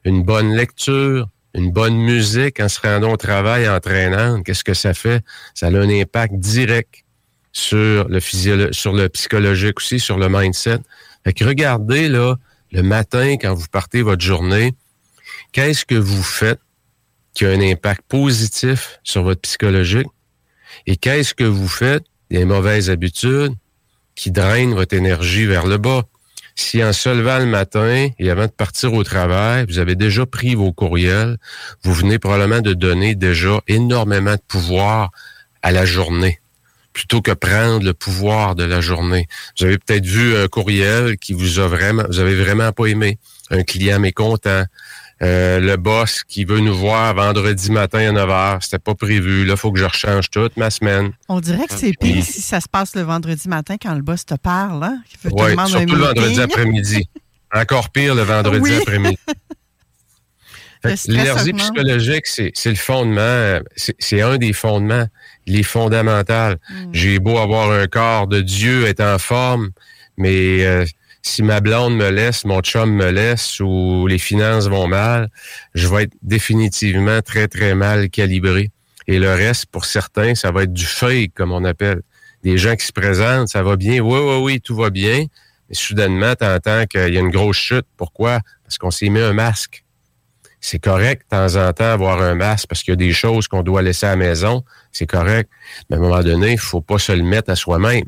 Une 0.06 0.24
bonne 0.24 0.56
lecture, 0.56 1.28
une 1.54 1.70
bonne 1.70 1.98
musique 1.98 2.62
en 2.62 2.70
se 2.70 2.80
rendant 2.80 3.12
au 3.12 3.18
travail 3.18 3.68
entraînant. 3.68 4.42
Qu'est-ce 4.42 4.64
que 4.64 4.74
ça 4.74 4.94
fait? 4.94 5.22
Ça 5.54 5.68
a 5.68 5.72
un 5.72 5.90
impact 5.90 6.36
direct 6.36 7.04
sur 7.52 8.08
le 8.08 8.22
sur 8.72 8.94
le 8.94 9.10
psychologique 9.10 9.80
aussi, 9.80 10.00
sur 10.00 10.18
le 10.18 10.30
mindset. 10.30 10.80
Fait 11.26 11.34
que 11.34 11.44
regardez, 11.44 12.08
là, 12.08 12.38
le 12.72 12.84
matin, 12.84 13.34
quand 13.34 13.54
vous 13.54 13.68
partez 13.70 14.02
votre 14.02 14.24
journée, 14.24 14.76
qu'est-ce 15.52 15.84
que 15.84 15.96
vous 15.96 16.24
faites 16.24 16.62
qui 17.34 17.44
a 17.44 17.50
un 17.50 17.60
impact 17.60 18.04
positif 18.08 19.02
sur 19.04 19.24
votre 19.24 19.42
psychologique? 19.42 20.08
Et 20.88 20.96
qu'est-ce 20.96 21.34
que 21.34 21.44
vous 21.44 21.68
faites 21.68 22.06
des 22.30 22.46
mauvaises 22.46 22.90
habitudes 22.90 23.54
qui 24.16 24.32
drainent 24.32 24.74
votre 24.74 24.96
énergie 24.96 25.46
vers 25.46 25.66
le 25.66 25.78
bas. 25.78 26.04
Si 26.56 26.84
en 26.84 26.94
se 26.94 27.10
levant 27.10 27.40
le 27.40 27.48
matin 27.48 28.10
et 28.20 28.30
avant 28.30 28.46
de 28.46 28.52
partir 28.52 28.94
au 28.94 29.04
travail, 29.04 29.66
vous 29.68 29.80
avez 29.80 29.96
déjà 29.96 30.26
pris 30.26 30.54
vos 30.54 30.72
courriels, 30.72 31.38
vous 31.84 31.94
venez 31.94 32.20
probablement 32.20 32.62
de 32.62 32.74
donner 32.74 33.16
déjà 33.16 33.60
énormément 33.68 34.34
de 34.34 34.42
pouvoir 34.48 35.10
à 35.64 35.72
la 35.72 35.86
journée 35.86 36.40
plutôt 36.94 37.22
que 37.22 37.32
prendre 37.32 37.84
le 37.84 37.94
pouvoir 37.94 38.56
de 38.56 38.64
la 38.64 38.80
journée. 38.80 39.28
Vous 39.58 39.66
avez 39.66 39.78
peut-être 39.78 40.06
vu 40.06 40.38
un 40.38 40.48
courriel 40.48 41.18
qui 41.18 41.34
vous 41.34 41.60
a 41.60 41.68
vraiment, 41.68 42.04
vous 42.08 42.20
avez 42.20 42.36
vraiment 42.36 42.72
pas 42.72 42.86
aimé. 42.86 43.18
Un 43.50 43.64
client 43.64 44.00
mécontent, 44.00 44.64
euh, 45.24 45.60
le 45.60 45.78
boss 45.78 46.24
qui 46.24 46.44
veut 46.44 46.60
nous 46.60 46.76
voir 46.76 47.14
vendredi 47.14 47.72
matin 47.72 48.10
à 48.10 48.12
9 48.12 48.30
h. 48.30 48.58
C'était 48.62 48.80
pas 48.80 48.94
prévu. 48.94 49.46
Là, 49.46 49.54
il 49.54 49.58
faut 49.58 49.72
que 49.72 49.80
je 49.80 49.86
rechange 49.86 50.30
toute 50.30 50.58
ma 50.58 50.70
semaine. 50.70 51.12
On 51.30 51.40
dirait 51.40 51.66
que 51.66 51.74
c'est 51.74 51.94
pire 51.98 52.24
si 52.24 52.42
ça 52.42 52.60
se 52.60 52.68
passe 52.68 52.96
le 52.96 53.04
vendredi 53.04 53.48
matin 53.48 53.76
quand 53.82 53.94
le 53.94 54.02
boss 54.02 54.26
te 54.26 54.36
parle. 54.36 54.84
Hein? 54.84 55.02
Oui, 55.26 55.56
surtout 55.68 55.96
le 55.96 56.04
vendredi 56.04 56.42
après-midi. 56.42 57.10
Encore 57.54 57.90
pire 57.92 58.16
le 58.16 58.24
vendredi 58.24 58.74
après-midi. 58.74 59.18
L'énergie 61.08 61.54
psychologique, 61.54 62.28
c'est 62.28 62.66
le 62.66 62.76
fondement, 62.76 63.60
c'est 63.78 64.22
un 64.22 64.38
des 64.38 64.52
fondements, 64.52 65.08
les 65.48 65.64
fondamentales. 65.64 66.58
Hmm. 66.70 66.90
J'ai 66.92 67.20
beau 67.20 67.38
avoir 67.38 67.72
un 67.72 67.88
corps 67.88 68.28
de 68.28 68.42
Dieu, 68.42 68.86
être 68.86 69.00
en 69.00 69.18
forme, 69.18 69.70
mais 70.18 70.66
euh, 70.66 70.86
si 71.24 71.42
ma 71.42 71.62
blonde 71.62 71.96
me 71.96 72.10
laisse, 72.10 72.44
mon 72.44 72.60
chum 72.62 72.94
me 72.94 73.10
laisse 73.10 73.60
ou 73.62 74.06
les 74.08 74.18
finances 74.18 74.68
vont 74.68 74.88
mal, 74.88 75.30
je 75.74 75.88
vais 75.88 76.04
être 76.04 76.14
définitivement 76.22 77.22
très, 77.22 77.48
très 77.48 77.76
mal 77.76 78.10
calibré. 78.10 78.72
Et 79.08 79.20
le 79.20 79.34
reste, 79.34 79.66
pour 79.68 79.86
certains, 79.86 80.36
ça 80.36 80.52
va 80.52 80.64
être 80.64 80.74
du 80.74 80.86
fake, 80.86 81.32
comme 81.34 81.52
on 81.52 81.64
appelle. 81.64 82.02
Des 82.44 82.58
gens 82.58 82.76
qui 82.76 82.86
se 82.86 82.92
présentent, 82.92 83.48
ça 83.48 83.64
va 83.64 83.78
bien, 83.78 84.02
oui, 84.02 84.20
oui, 84.20 84.42
oui, 84.44 84.62
tout 84.62 84.76
va 84.76 84.90
bien. 84.90 85.26
Mais 85.70 85.76
soudainement, 85.76 86.36
tu 86.36 86.46
entends 86.46 86.86
qu'il 86.86 87.14
y 87.14 87.18
a 87.18 87.22
une 87.22 87.30
grosse 87.30 87.58
chute. 87.58 87.86
Pourquoi? 87.96 88.42
Parce 88.66 88.78
qu'on 88.78 88.92
s'est 88.92 89.10
mis 89.10 89.22
un 89.22 89.34
masque. 89.34 89.86
C'est 90.60 90.80
correct, 90.80 91.24
de 91.32 91.38
temps 91.38 91.56
en 91.56 91.72
temps, 91.72 91.92
avoir 91.92 92.22
un 92.22 92.36
masque 92.36 92.68
parce 92.68 92.84
qu'il 92.84 92.92
y 92.92 92.94
a 92.94 92.98
des 92.98 93.14
choses 93.14 93.48
qu'on 93.48 93.64
doit 93.64 93.82
laisser 93.82 94.06
à 94.06 94.12
la 94.12 94.16
maison. 94.18 94.64
C'est 94.92 95.06
correct. 95.06 95.50
Mais 95.90 95.96
à 95.96 96.00
un 96.00 96.02
moment 96.02 96.22
donné, 96.22 96.54
il 96.54 96.60
faut 96.60 96.82
pas 96.82 97.00
se 97.00 97.14
le 97.14 97.24
mettre 97.24 97.50
à 97.50 97.56
soi-même 97.56 98.06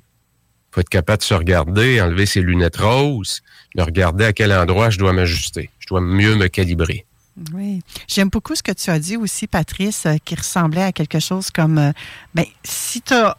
faut 0.75 0.81
être 0.81 0.89
capable 0.89 1.19
de 1.19 1.23
se 1.23 1.33
regarder, 1.33 2.01
enlever 2.01 2.25
ses 2.25 2.41
lunettes 2.41 2.75
roses, 2.75 3.41
de 3.75 3.81
regarder 3.81 4.25
à 4.25 4.33
quel 4.33 4.51
endroit 4.51 4.89
je 4.89 4.99
dois 4.99 5.13
m'ajuster. 5.13 5.69
Je 5.79 5.87
dois 5.87 6.01
mieux 6.01 6.35
me 6.35 6.49
calibrer. 6.49 7.05
Oui. 7.53 7.81
J'aime 8.09 8.27
beaucoup 8.27 8.55
ce 8.55 8.63
que 8.63 8.73
tu 8.73 8.89
as 8.89 8.99
dit 8.99 9.15
aussi, 9.15 9.47
Patrice, 9.47 10.05
euh, 10.05 10.15
qui 10.25 10.35
ressemblait 10.35 10.83
à 10.83 10.91
quelque 10.91 11.19
chose 11.19 11.49
comme 11.49 11.77
euh, 11.77 11.91
ben, 12.33 12.45
si 12.65 13.01
tu 13.01 13.13
as 13.13 13.37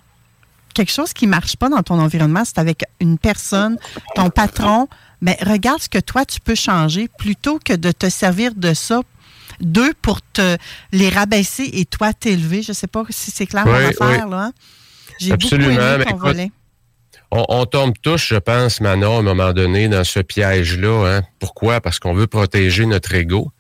quelque 0.73 0.93
chose 0.93 1.13
qui 1.13 1.27
ne 1.27 1.31
marche 1.31 1.57
pas 1.57 1.69
dans 1.69 1.83
ton 1.83 1.99
environnement, 1.99 2.43
c'est 2.45 2.59
avec 2.59 2.85
une 3.01 3.19
personne, 3.19 3.79
ton 4.15 4.31
patron, 4.31 4.89
mais 5.21 5.37
ben, 5.41 5.53
regarde 5.53 5.81
ce 5.81 5.91
que 5.91 5.99
toi 5.99 6.25
tu 6.25 6.41
peux 6.41 6.55
changer 6.55 7.09
plutôt 7.19 7.59
que 7.59 7.75
de 7.75 7.93
te 7.93 8.09
servir 8.09 8.55
de 8.55 8.73
ça 8.73 9.03
d'eux 9.61 9.93
pour 10.01 10.21
te 10.23 10.57
les 10.93 11.09
rabaisser 11.11 11.69
et 11.73 11.85
toi 11.85 12.15
t'élever. 12.15 12.63
Je 12.63 12.71
ne 12.71 12.75
sais 12.75 12.87
pas 12.87 13.05
si 13.11 13.31
c'est 13.31 13.47
clair 13.47 13.67
mon 13.67 13.75
affaire, 13.75 14.29
là. 14.29 14.45
Hein. 14.45 14.53
J'ai 15.19 15.37
beaucoup 15.37 15.55
aimé 15.55 16.05
ton 16.07 16.17
volet 16.17 16.51
on, 17.31 17.45
on 17.49 17.67
tombe 17.67 17.95
tous, 18.03 18.19
je 18.29 18.37
pense, 18.37 18.81
Manon, 18.81 19.17
à 19.17 19.19
un 19.21 19.23
moment 19.23 19.53
donné, 19.53 19.89
dans 19.89 20.05
ce 20.05 20.21
piège-là. 20.21 21.07
Hein. 21.19 21.23
Pourquoi? 21.39 21.81
Parce 21.81 21.99
qu'on 21.99 22.15
veut 22.15 22.27
protéger 22.27 22.87
notre 22.87 23.15
ego. 23.15 23.51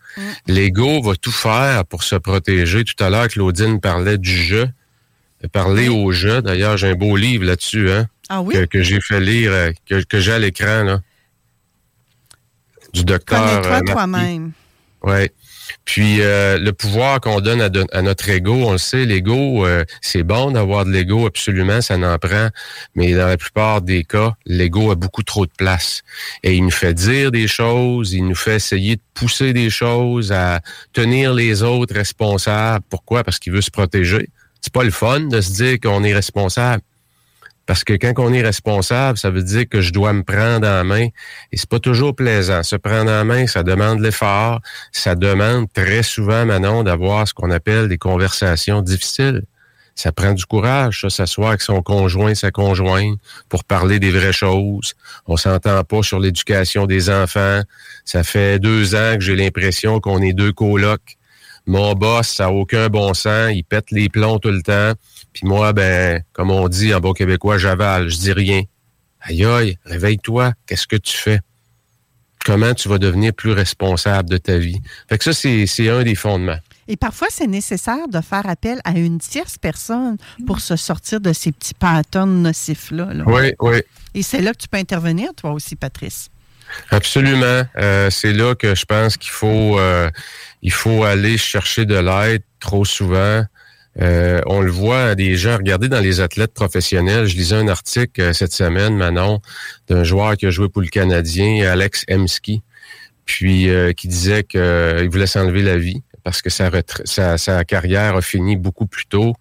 L'ego 0.46 1.02
va 1.02 1.14
tout 1.14 1.32
faire 1.32 1.84
pour 1.84 2.02
se 2.02 2.16
protéger. 2.16 2.84
Tout 2.84 3.04
à 3.04 3.10
l'heure, 3.10 3.28
Claudine 3.28 3.80
parlait 3.80 4.16
du 4.18 4.34
jeu. 4.34 4.68
Parler 5.52 5.88
au 5.88 6.10
jeu. 6.10 6.40
D'ailleurs, 6.40 6.76
j'ai 6.78 6.88
un 6.88 6.94
beau 6.94 7.16
livre 7.16 7.44
là-dessus, 7.44 7.90
hein, 7.90 8.06
Ah 8.28 8.40
oui? 8.40 8.54
que, 8.54 8.64
que 8.64 8.82
j'ai 8.82 9.00
fait 9.00 9.20
lire, 9.20 9.52
euh, 9.52 9.70
que, 9.88 10.02
que 10.02 10.18
j'ai 10.18 10.32
à 10.32 10.38
l'écran, 10.38 10.82
là. 10.84 11.00
Du 12.94 13.04
docteur. 13.04 13.44
Connais-toi 13.44 13.76
euh, 13.76 13.92
toi-même. 13.92 14.52
Oui. 15.02 15.28
Puis 15.84 16.20
euh, 16.20 16.58
le 16.58 16.72
pouvoir 16.72 17.20
qu'on 17.20 17.40
donne 17.40 17.60
à, 17.60 18.02
notre 18.02 18.28
ego, 18.28 18.54
on 18.66 18.72
le 18.72 18.78
sait, 18.78 19.04
l'ego, 19.04 19.66
euh, 19.66 19.84
c'est 20.00 20.22
bon 20.22 20.50
d'avoir 20.50 20.84
de 20.84 20.90
l'ego, 20.90 21.26
absolument, 21.26 21.80
ça 21.80 21.96
n'en 21.96 22.18
prend. 22.18 22.48
Mais 22.94 23.12
dans 23.14 23.26
la 23.26 23.36
plupart 23.36 23.82
des 23.82 24.04
cas, 24.04 24.34
l'ego 24.46 24.90
a 24.90 24.94
beaucoup 24.94 25.22
trop 25.22 25.46
de 25.46 25.52
place. 25.56 26.02
Et 26.42 26.54
il 26.54 26.64
nous 26.64 26.70
fait 26.70 26.94
dire 26.94 27.30
des 27.30 27.48
choses, 27.48 28.12
il 28.12 28.26
nous 28.26 28.34
fait 28.34 28.56
essayer 28.56 28.96
de 28.96 29.02
pousser 29.14 29.52
des 29.52 29.70
choses, 29.70 30.32
à 30.32 30.60
tenir 30.92 31.34
les 31.34 31.62
autres 31.62 31.94
responsables. 31.94 32.84
Pourquoi? 32.88 33.24
Parce 33.24 33.38
qu'il 33.38 33.52
veut 33.52 33.62
se 33.62 33.70
protéger. 33.70 34.28
C'est 34.60 34.72
pas 34.72 34.84
le 34.84 34.90
fun 34.90 35.20
de 35.20 35.40
se 35.40 35.52
dire 35.52 35.80
qu'on 35.80 36.02
est 36.02 36.14
responsable. 36.14 36.82
Parce 37.66 37.82
que 37.82 37.94
quand 37.94 38.12
on 38.18 38.32
est 38.32 38.42
responsable, 38.42 39.18
ça 39.18 39.30
veut 39.30 39.42
dire 39.42 39.68
que 39.68 39.80
je 39.80 39.92
dois 39.92 40.12
me 40.12 40.22
prendre 40.22 40.66
en 40.66 40.84
main. 40.84 41.08
Et 41.52 41.56
c'est 41.56 41.68
pas 41.68 41.80
toujours 41.80 42.14
plaisant. 42.14 42.62
Se 42.62 42.76
prendre 42.76 43.10
en 43.10 43.24
main, 43.24 43.46
ça 43.46 43.64
demande 43.64 44.00
l'effort. 44.00 44.60
Ça 44.92 45.16
demande 45.16 45.66
très 45.72 46.04
souvent, 46.04 46.46
Manon, 46.46 46.84
d'avoir 46.84 47.26
ce 47.26 47.34
qu'on 47.34 47.50
appelle 47.50 47.88
des 47.88 47.98
conversations 47.98 48.82
difficiles. 48.82 49.42
Ça 49.96 50.12
prend 50.12 50.34
du 50.34 50.44
courage, 50.44 51.00
ça, 51.00 51.10
s'asseoir 51.10 51.48
avec 51.48 51.62
son 51.62 51.80
conjoint, 51.82 52.34
sa 52.34 52.50
conjointe, 52.50 53.18
pour 53.48 53.64
parler 53.64 53.98
des 53.98 54.10
vraies 54.10 54.32
choses. 54.32 54.94
On 55.26 55.38
s'entend 55.38 55.82
pas 55.84 56.02
sur 56.02 56.20
l'éducation 56.20 56.86
des 56.86 57.08
enfants. 57.08 57.62
Ça 58.04 58.22
fait 58.22 58.58
deux 58.58 58.94
ans 58.94 59.14
que 59.14 59.20
j'ai 59.20 59.34
l'impression 59.34 59.98
qu'on 59.98 60.20
est 60.20 60.34
deux 60.34 60.52
colocs. 60.52 61.16
Mon 61.66 61.94
boss, 61.94 62.28
ça 62.28 62.44
n'a 62.44 62.52
aucun 62.52 62.88
bon 62.88 63.12
sens. 63.14 63.50
Il 63.52 63.64
pète 63.64 63.90
les 63.90 64.08
plombs 64.08 64.38
tout 64.38 64.50
le 64.50 64.62
temps. 64.62 64.92
Puis 65.36 65.46
moi, 65.46 65.74
ben, 65.74 66.22
comme 66.32 66.50
on 66.50 66.66
dit 66.66 66.94
en 66.94 67.00
bon 67.00 67.12
québécois, 67.12 67.58
j'avale, 67.58 68.08
je 68.08 68.16
dis 68.16 68.32
rien. 68.32 68.62
Aïe 69.20 69.44
aïe, 69.44 69.78
réveille-toi. 69.84 70.54
Qu'est-ce 70.66 70.86
que 70.86 70.96
tu 70.96 71.14
fais? 71.14 71.40
Comment 72.46 72.72
tu 72.72 72.88
vas 72.88 72.96
devenir 72.96 73.34
plus 73.34 73.52
responsable 73.52 74.30
de 74.30 74.38
ta 74.38 74.56
vie? 74.56 74.80
Fait 75.10 75.18
que 75.18 75.24
ça, 75.24 75.34
c'est 75.34 75.90
un 75.90 76.04
des 76.04 76.14
fondements. 76.14 76.56
Et 76.88 76.96
parfois, 76.96 77.28
c'est 77.30 77.48
nécessaire 77.48 78.08
de 78.08 78.18
faire 78.22 78.48
appel 78.48 78.80
à 78.84 78.92
une 78.92 79.18
tierce 79.18 79.58
personne 79.58 80.16
pour 80.46 80.60
se 80.60 80.74
sortir 80.74 81.20
de 81.20 81.34
ces 81.34 81.52
petits 81.52 81.74
patterns 81.74 82.40
nocifs-là. 82.40 83.12
là. 83.12 83.24
Oui, 83.26 83.52
oui. 83.60 83.82
Et 84.14 84.22
c'est 84.22 84.40
là 84.40 84.52
que 84.52 84.58
tu 84.58 84.68
peux 84.68 84.78
intervenir, 84.78 85.34
toi 85.34 85.52
aussi, 85.52 85.76
Patrice. 85.76 86.30
Absolument. 86.90 87.62
Euh, 87.76 88.08
c'est 88.08 88.32
là 88.32 88.54
que 88.54 88.74
je 88.74 88.86
pense 88.86 89.18
qu'il 89.18 89.32
faut 89.32 89.78
euh, 89.78 90.10
il 90.62 90.72
faut 90.72 91.04
aller 91.04 91.36
chercher 91.36 91.84
de 91.84 91.96
l'aide 91.96 92.42
trop 92.58 92.86
souvent. 92.86 93.44
Euh, 94.00 94.40
on 94.46 94.60
le 94.60 94.70
voit 94.70 95.14
des 95.14 95.36
gens, 95.36 95.56
regardez 95.56 95.88
dans 95.88 96.00
les 96.00 96.20
athlètes 96.20 96.52
professionnels, 96.52 97.26
je 97.26 97.36
lisais 97.36 97.56
un 97.56 97.68
article 97.68 98.20
euh, 98.20 98.32
cette 98.32 98.52
semaine, 98.52 98.94
Manon, 98.94 99.40
d'un 99.88 100.04
joueur 100.04 100.36
qui 100.36 100.46
a 100.46 100.50
joué 100.50 100.68
pour 100.68 100.82
le 100.82 100.88
Canadien, 100.88 101.66
Alex 101.70 102.04
Emski, 102.10 102.62
puis 103.24 103.70
euh, 103.70 103.92
qui 103.92 104.08
disait 104.08 104.44
qu'il 104.44 105.08
voulait 105.10 105.26
s'enlever 105.26 105.62
la 105.62 105.78
vie 105.78 106.02
parce 106.24 106.42
que 106.42 106.50
sa, 106.50 107.64
carrière 107.64 108.16
a 108.16 108.20
fini 108.20 108.56
beaucoup 108.56 108.86
plus 108.86 109.06
tôt. 109.06 109.34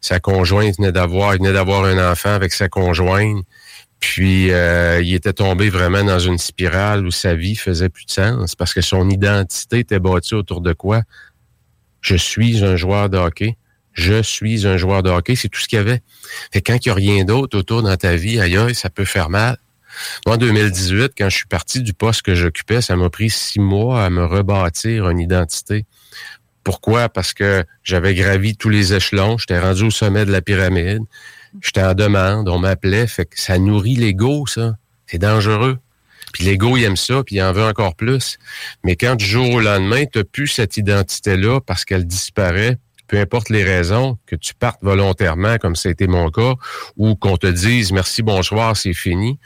Sa 0.00 0.18
conjointe 0.18 0.76
venait 0.76 0.90
d'avoir, 0.90 1.32
venait 1.34 1.52
d'avoir 1.52 1.84
un 1.84 2.10
enfant 2.10 2.30
avec 2.30 2.52
sa 2.52 2.68
conjointe. 2.68 3.44
Puis 4.00 4.46
il 4.48 5.14
était 5.14 5.34
tombé 5.34 5.70
vraiment 5.70 6.02
dans 6.02 6.18
une 6.18 6.38
spirale 6.38 7.06
où 7.06 7.12
sa 7.12 7.36
vie 7.36 7.54
faisait 7.54 7.88
plus 7.88 8.06
de 8.06 8.10
sens 8.10 8.56
parce 8.56 8.74
que 8.74 8.80
son 8.80 9.08
identité 9.08 9.78
était 9.78 10.00
bâtie 10.00 10.34
autour 10.34 10.62
de 10.62 10.72
quoi? 10.72 11.02
Je 12.00 12.16
suis 12.16 12.64
un 12.64 12.74
joueur 12.74 13.08
de 13.08 13.18
hockey. 13.18 13.56
Je 13.94 14.22
suis 14.22 14.66
un 14.66 14.76
joueur 14.76 15.02
de 15.02 15.10
hockey. 15.10 15.36
C'est 15.36 15.48
tout 15.48 15.60
ce 15.60 15.68
qu'il 15.68 15.76
y 15.76 15.80
avait. 15.80 16.02
Fait 16.52 16.60
que 16.60 16.72
quand 16.72 16.78
il 16.84 16.88
n'y 16.88 16.92
a 16.92 16.94
rien 16.94 17.24
d'autre 17.24 17.58
autour 17.58 17.82
dans 17.82 17.96
ta 17.96 18.16
vie, 18.16 18.40
aïe, 18.40 18.56
aïe, 18.56 18.74
ça 18.74 18.90
peut 18.90 19.04
faire 19.04 19.30
mal. 19.30 19.58
Moi, 20.26 20.36
en 20.36 20.38
2018, 20.38 21.12
quand 21.16 21.28
je 21.28 21.36
suis 21.36 21.46
parti 21.46 21.82
du 21.82 21.92
poste 21.92 22.22
que 22.22 22.34
j'occupais, 22.34 22.80
ça 22.80 22.96
m'a 22.96 23.10
pris 23.10 23.30
six 23.30 23.60
mois 23.60 24.04
à 24.04 24.10
me 24.10 24.24
rebâtir 24.24 25.08
une 25.10 25.20
identité. 25.20 25.84
Pourquoi? 26.64 27.08
Parce 27.08 27.32
que 27.32 27.64
j'avais 27.82 28.14
gravi 28.14 28.56
tous 28.56 28.68
les 28.68 28.94
échelons, 28.94 29.36
j'étais 29.36 29.58
rendu 29.58 29.84
au 29.84 29.90
sommet 29.90 30.24
de 30.24 30.30
la 30.30 30.40
pyramide, 30.40 31.02
j'étais 31.60 31.82
en 31.82 31.94
demande, 31.94 32.48
on 32.48 32.58
m'appelait, 32.58 33.06
fait 33.06 33.26
que 33.26 33.40
ça 33.40 33.58
nourrit 33.58 33.96
l'ego, 33.96 34.46
ça. 34.46 34.76
C'est 35.06 35.18
dangereux. 35.18 35.78
Puis 36.32 36.44
l'ego, 36.44 36.76
il 36.76 36.84
aime 36.84 36.96
ça, 36.96 37.22
puis 37.24 37.36
il 37.36 37.42
en 37.42 37.52
veut 37.52 37.64
encore 37.64 37.94
plus. 37.94 38.38
Mais 38.84 38.96
quand 38.96 39.16
du 39.16 39.24
jour 39.24 39.50
au 39.50 39.60
lendemain, 39.60 40.04
tu 40.06 40.18
n'as 40.18 40.24
plus 40.24 40.46
cette 40.46 40.76
identité-là 40.76 41.60
parce 41.60 41.84
qu'elle 41.84 42.06
disparaît, 42.06 42.78
peu 43.08 43.18
importe 43.18 43.48
les 43.50 43.64
raisons, 43.64 44.18
que 44.26 44.36
tu 44.36 44.54
partes 44.54 44.82
volontairement, 44.82 45.58
comme 45.58 45.76
ça 45.76 45.88
a 45.88 45.92
été 45.92 46.06
mon 46.06 46.30
cas, 46.30 46.54
ou 46.96 47.14
qu'on 47.14 47.36
te 47.36 47.46
dise 47.46 47.92
merci, 47.92 48.22
bonsoir, 48.22 48.76
c'est 48.76 48.94
fini, 48.94 49.38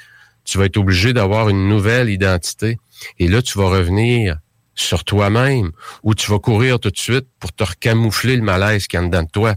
tu 0.45 0.59
vas 0.59 0.67
être 0.67 0.77
obligé 0.77 1.13
d'avoir 1.13 1.49
une 1.49 1.69
nouvelle 1.69 2.09
identité. 2.09 2.79
Et 3.19 3.29
là, 3.29 3.43
tu 3.43 3.59
vas 3.59 3.69
revenir 3.69 4.39
sur 4.75 5.05
toi-même 5.05 5.73
ou 6.03 6.15
tu 6.15 6.31
vas 6.31 6.39
courir 6.39 6.79
tout 6.79 6.91
de 6.91 6.99
suite 6.99 7.27
pour 7.41 7.53
te 7.53 7.65
recamoufler 7.65 8.37
le 8.37 8.43
malaise 8.43 8.87
qu'il 8.87 8.99
y 8.99 9.03
a 9.03 9.05
en 9.05 9.09
dedans 9.09 9.23
de 9.23 9.29
toi. 9.31 9.55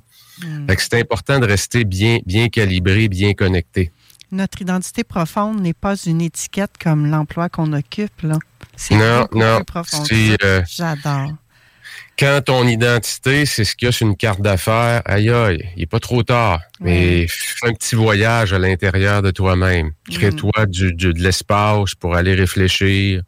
Fait 0.68 0.76
que 0.78 0.82
c'est 0.82 1.00
important 1.00 1.40
de 1.40 1.46
rester 1.46 1.84
bien, 1.84 2.20
bien 2.26 2.48
calibré, 2.48 3.10
bien 3.10 3.34
connecté. 3.34 3.92
Notre 4.32 4.62
identité 4.62 5.04
profonde 5.04 5.60
n'est 5.60 5.74
pas 5.74 5.96
une 5.98 6.22
étiquette 6.22 6.72
comme 6.82 7.08
l'emploi 7.08 7.50
qu'on 7.50 7.74
occupe. 7.74 8.22
Là. 8.22 8.38
C'est 8.78 8.96
Non, 8.96 9.28
non, 9.34 9.58
plus 9.58 9.66
profond 9.66 10.02
que 10.04 10.08
c'est, 10.08 10.28
ça. 10.40 10.46
euh, 10.46 10.62
J'adore. 10.68 11.32
Quand 12.20 12.42
ton 12.44 12.68
identité, 12.68 13.46
c'est 13.46 13.64
ce 13.64 13.76
qu'il 13.76 13.86
y 13.86 13.90
a 13.90 13.92
sur 13.94 14.06
une 14.08 14.18
carte 14.18 14.42
d'affaires, 14.42 15.02
aïe 15.06 15.30
aïe, 15.30 15.70
il 15.76 15.80
n'est 15.80 15.86
pas 15.86 16.00
trop 16.02 16.22
tard. 16.24 16.60
Mais 16.82 17.28
fais 17.30 17.70
un 17.70 17.74
petit 17.74 17.96
voyage 17.96 18.52
à 18.52 18.60
l'intérieur 18.60 19.22
de 19.22 19.32
toi-même. 19.32 19.92
Crée-toi 20.12 20.66
du, 20.68 20.94
du- 20.94 21.14
de 21.14 21.20
l'espace 21.22 21.96
pour 21.96 22.16
aller 22.16 22.34
réfléchir, 22.36 23.22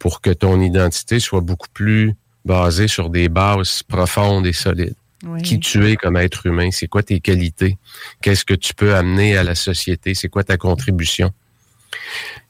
pour 0.00 0.20
que 0.20 0.30
ton 0.30 0.60
identité 0.60 1.20
soit 1.20 1.42
beaucoup 1.42 1.68
plus 1.72 2.14
basée 2.44 2.88
sur 2.88 3.08
des 3.08 3.28
bases 3.28 3.82
profondes 3.84 4.46
et 4.46 4.52
solides. 4.52 4.94
Oui. 5.24 5.40
Qui 5.42 5.58
tu 5.60 5.88
es 5.88 5.96
comme 5.96 6.16
être 6.16 6.44
humain, 6.46 6.70
c'est 6.72 6.86
quoi 6.88 7.02
tes 7.02 7.20
qualités, 7.20 7.78
qu'est-ce 8.20 8.44
que 8.44 8.52
tu 8.52 8.74
peux 8.74 8.94
amener 8.94 9.36
à 9.38 9.42
la 9.44 9.54
société, 9.54 10.12
c'est 10.14 10.28
quoi 10.28 10.44
ta 10.44 10.56
contribution? 10.58 11.30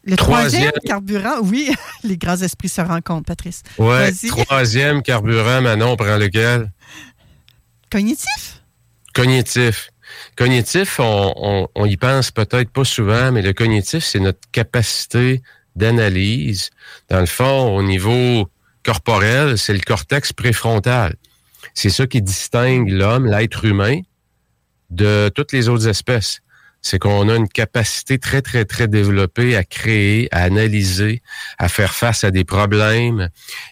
Le 0.07 0.17
troisième, 0.17 0.71
troisième- 0.71 0.73
carburant, 0.85 1.41
oui, 1.43 1.73
les 2.05 2.19
grands 2.19 2.37
esprits 2.37 2.69
se 2.69 2.81
rencontrent, 2.83 3.25
Patrice. 3.27 3.63
Ouais, 3.79 4.13
troisième 4.29 5.03
carburant, 5.03 5.63
Manon, 5.63 5.93
on 5.93 5.97
prend 5.97 6.17
lequel? 6.19 6.71
Cognitif? 7.91 8.63
Cognitif. 9.15 9.91
Cognitif, 10.37 11.01
on, 11.01 11.33
on, 11.37 11.69
on 11.75 11.87
y 11.87 11.97
pense 11.97 12.31
peut-être 12.31 12.71
pas 12.71 12.85
souvent, 12.85 13.33
mais 13.33 13.43
le 13.43 13.53
cognitif, 13.53 14.05
c'est 14.05 14.21
notre 14.21 14.41
capacité 14.53 15.43
d'analyse. 15.77 16.71
Dans 17.09 17.21
le 17.21 17.27
fond, 17.27 17.75
au 17.77 17.83
niveau 17.83 18.49
corporel, 18.85 19.57
c'est 19.59 19.73
le 19.73 19.81
cortex 19.81 20.33
préfrontal. 20.33 21.17
C'est 21.73 21.91
ça 21.91 22.07
qui 22.07 22.21
distingue 22.23 22.91
l'homme, 22.91 23.27
l'être 23.27 23.65
humain, 23.65 24.01
de 24.91 25.31
toutes 25.35 25.53
les 25.53 25.69
autres 25.69 25.89
espèces. 25.89 26.41
C'est 26.87 26.99
qu'on 26.99 27.31
a 27.31 27.37
une 27.37 27.49
capacité 27.49 28.19
très, 28.19 28.43
très, 28.43 28.67
très 28.67 28.89
développée 28.89 29.57
à 29.57 29.65
créer, 29.65 30.29
à 30.33 30.43
analyser, 30.43 31.23
à 31.57 31.71
faire 31.71 31.95
face 31.95 32.25
à 32.25 32.31
des 32.31 32.45
problèmes. 32.45 33.31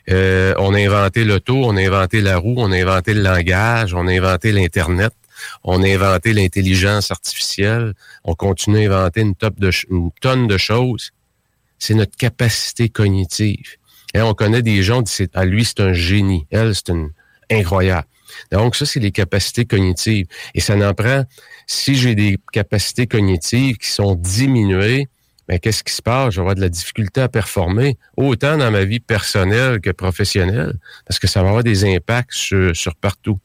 Euh, 0.08 0.54
on 0.58 0.72
a 0.72 0.78
inventé 0.78 1.22
l'auto, 1.24 1.62
on 1.62 1.76
a 1.76 1.82
inventé 1.82 2.22
la 2.22 2.38
roue, 2.38 2.54
on 2.56 2.72
a 2.72 2.76
inventé 2.78 3.12
le 3.12 3.20
langage, 3.20 3.92
on 3.92 4.06
a 4.06 4.12
inventé 4.12 4.50
l'Internet, 4.50 5.12
on 5.62 5.82
a 5.82 5.88
inventé 5.88 6.32
l'intelligence 6.32 7.10
artificielle, 7.10 7.92
on 8.24 8.34
continue 8.34 8.90
à 8.90 9.00
inventer 9.00 9.20
une, 9.20 9.34
tonne 10.22 10.46
de 10.46 10.56
choses. 10.56 11.10
C'est 11.78 11.94
notre 11.94 12.16
capacité 12.16 12.88
cognitive. 12.88 13.76
Et 14.14 14.22
on 14.22 14.32
connaît 14.32 14.62
des 14.62 14.82
gens, 14.82 15.04
c'est- 15.04 15.36
à 15.36 15.44
lui, 15.44 15.66
c'est 15.66 15.80
un 15.80 15.92
génie. 15.92 16.46
Elle, 16.50 16.74
c'est 16.74 16.88
une 16.88 17.10
incroyable. 17.50 18.06
Donc, 18.50 18.76
ça, 18.76 18.86
c'est 18.86 19.00
les 19.00 19.12
capacités 19.12 19.64
cognitives. 19.64 20.26
Et 20.54 20.60
ça 20.60 20.76
n'en 20.76 20.94
prend, 20.94 21.24
si 21.72 21.94
j'ai 21.94 22.14
des 22.14 22.38
capacités 22.52 23.06
cognitives 23.06 23.76
qui 23.78 23.88
sont 23.88 24.14
diminuées, 24.14 25.08
mais 25.48 25.58
qu'est-ce 25.58 25.82
qui 25.82 25.92
se 25.92 26.02
passe? 26.02 26.34
Je 26.34 26.36
vais 26.36 26.42
avoir 26.42 26.54
de 26.54 26.60
la 26.60 26.68
difficulté 26.68 27.20
à 27.20 27.28
performer, 27.28 27.98
autant 28.16 28.56
dans 28.56 28.70
ma 28.70 28.84
vie 28.84 29.00
personnelle 29.00 29.80
que 29.80 29.90
professionnelle, 29.90 30.74
parce 31.06 31.18
que 31.18 31.26
ça 31.26 31.42
va 31.42 31.48
avoir 31.48 31.64
des 31.64 31.84
impacts 31.84 32.34
sur, 32.34 32.76
sur 32.76 32.94
partout. 32.94 33.38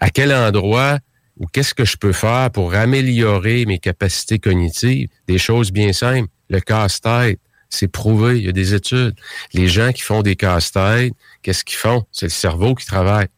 À 0.00 0.10
quel 0.10 0.32
endroit 0.32 0.98
ou 1.38 1.46
qu'est-ce 1.46 1.72
que 1.72 1.84
je 1.84 1.96
peux 1.96 2.12
faire 2.12 2.50
pour 2.50 2.74
améliorer 2.74 3.64
mes 3.64 3.78
capacités 3.78 4.38
cognitives? 4.38 5.08
Des 5.26 5.38
choses 5.38 5.72
bien 5.72 5.92
simples. 5.92 6.28
Le 6.50 6.60
casse-tête, 6.60 7.38
c'est 7.70 7.88
prouvé, 7.88 8.38
il 8.38 8.44
y 8.44 8.48
a 8.48 8.52
des 8.52 8.74
études. 8.74 9.14
Les 9.54 9.68
gens 9.68 9.92
qui 9.92 10.02
font 10.02 10.22
des 10.22 10.36
casse-têtes, 10.36 11.14
qu'est-ce 11.42 11.64
qu'ils 11.64 11.78
font? 11.78 12.04
C'est 12.12 12.26
le 12.26 12.30
cerveau 12.30 12.74
qui 12.74 12.84
travaille. 12.84 13.28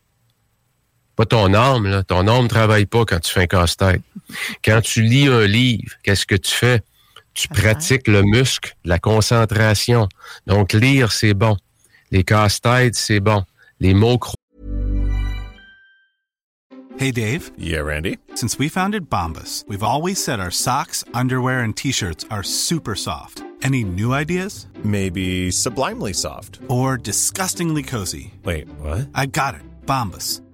Pas 1.17 1.27
ton 1.27 1.53
âme, 1.55 1.87
là. 1.87 2.03
Ton 2.03 2.27
âme 2.27 2.45
ne 2.45 2.49
travaille 2.49 2.87
pas 2.87 3.05
quand 3.05 3.21
tu 3.21 3.33
fais 3.33 3.43
un 3.43 3.47
casse-tête. 3.47 4.03
Quand 4.65 4.81
tu 4.81 5.03
lis 5.03 5.29
un 5.29 5.47
livre, 5.47 5.93
qu'est-ce 6.03 6.27
que 6.27 6.37
tu 6.37 6.53
fais? 6.53 6.81
Tu 7.35 7.49
pratiques 7.49 8.09
le 8.09 8.23
muscle, 8.23 8.75
la 8.85 8.99
concentration. 8.99 10.09
Donc, 10.47 10.73
lire, 10.73 11.13
c'est 11.13 11.35
bon. 11.35 11.57
Les 12.11 12.25
casse-têtes, 12.25 12.95
c'est 12.95 13.21
bon. 13.21 13.45
Les 13.81 13.95
mots 13.95 14.19
Hey, 16.99 17.11
Dave. 17.11 17.51
Yeah, 17.59 17.81
Randy. 17.81 18.19
Since 18.35 18.59
we 18.59 18.69
founded 18.69 19.09
Bombus, 19.09 19.65
we've 19.67 19.83
always 19.83 20.23
said 20.23 20.39
our 20.41 20.51
socks, 20.51 21.05
underwear, 21.15 21.61
and 21.61 21.77
T-shirts 21.77 22.27
are 22.31 22.43
super 22.43 22.95
soft. 22.95 23.43
Any 23.63 23.83
new 23.83 24.13
ideas? 24.13 24.67
Maybe 24.85 25.51
sublimely 25.51 26.13
soft. 26.13 26.61
Or 26.69 26.97
disgustingly 26.97 27.83
cozy. 27.83 28.35
Wait, 28.45 28.69
what? 28.79 29.09
I 29.15 29.27
got 29.27 29.55
it. 29.55 29.63
Bombus. 29.87 30.42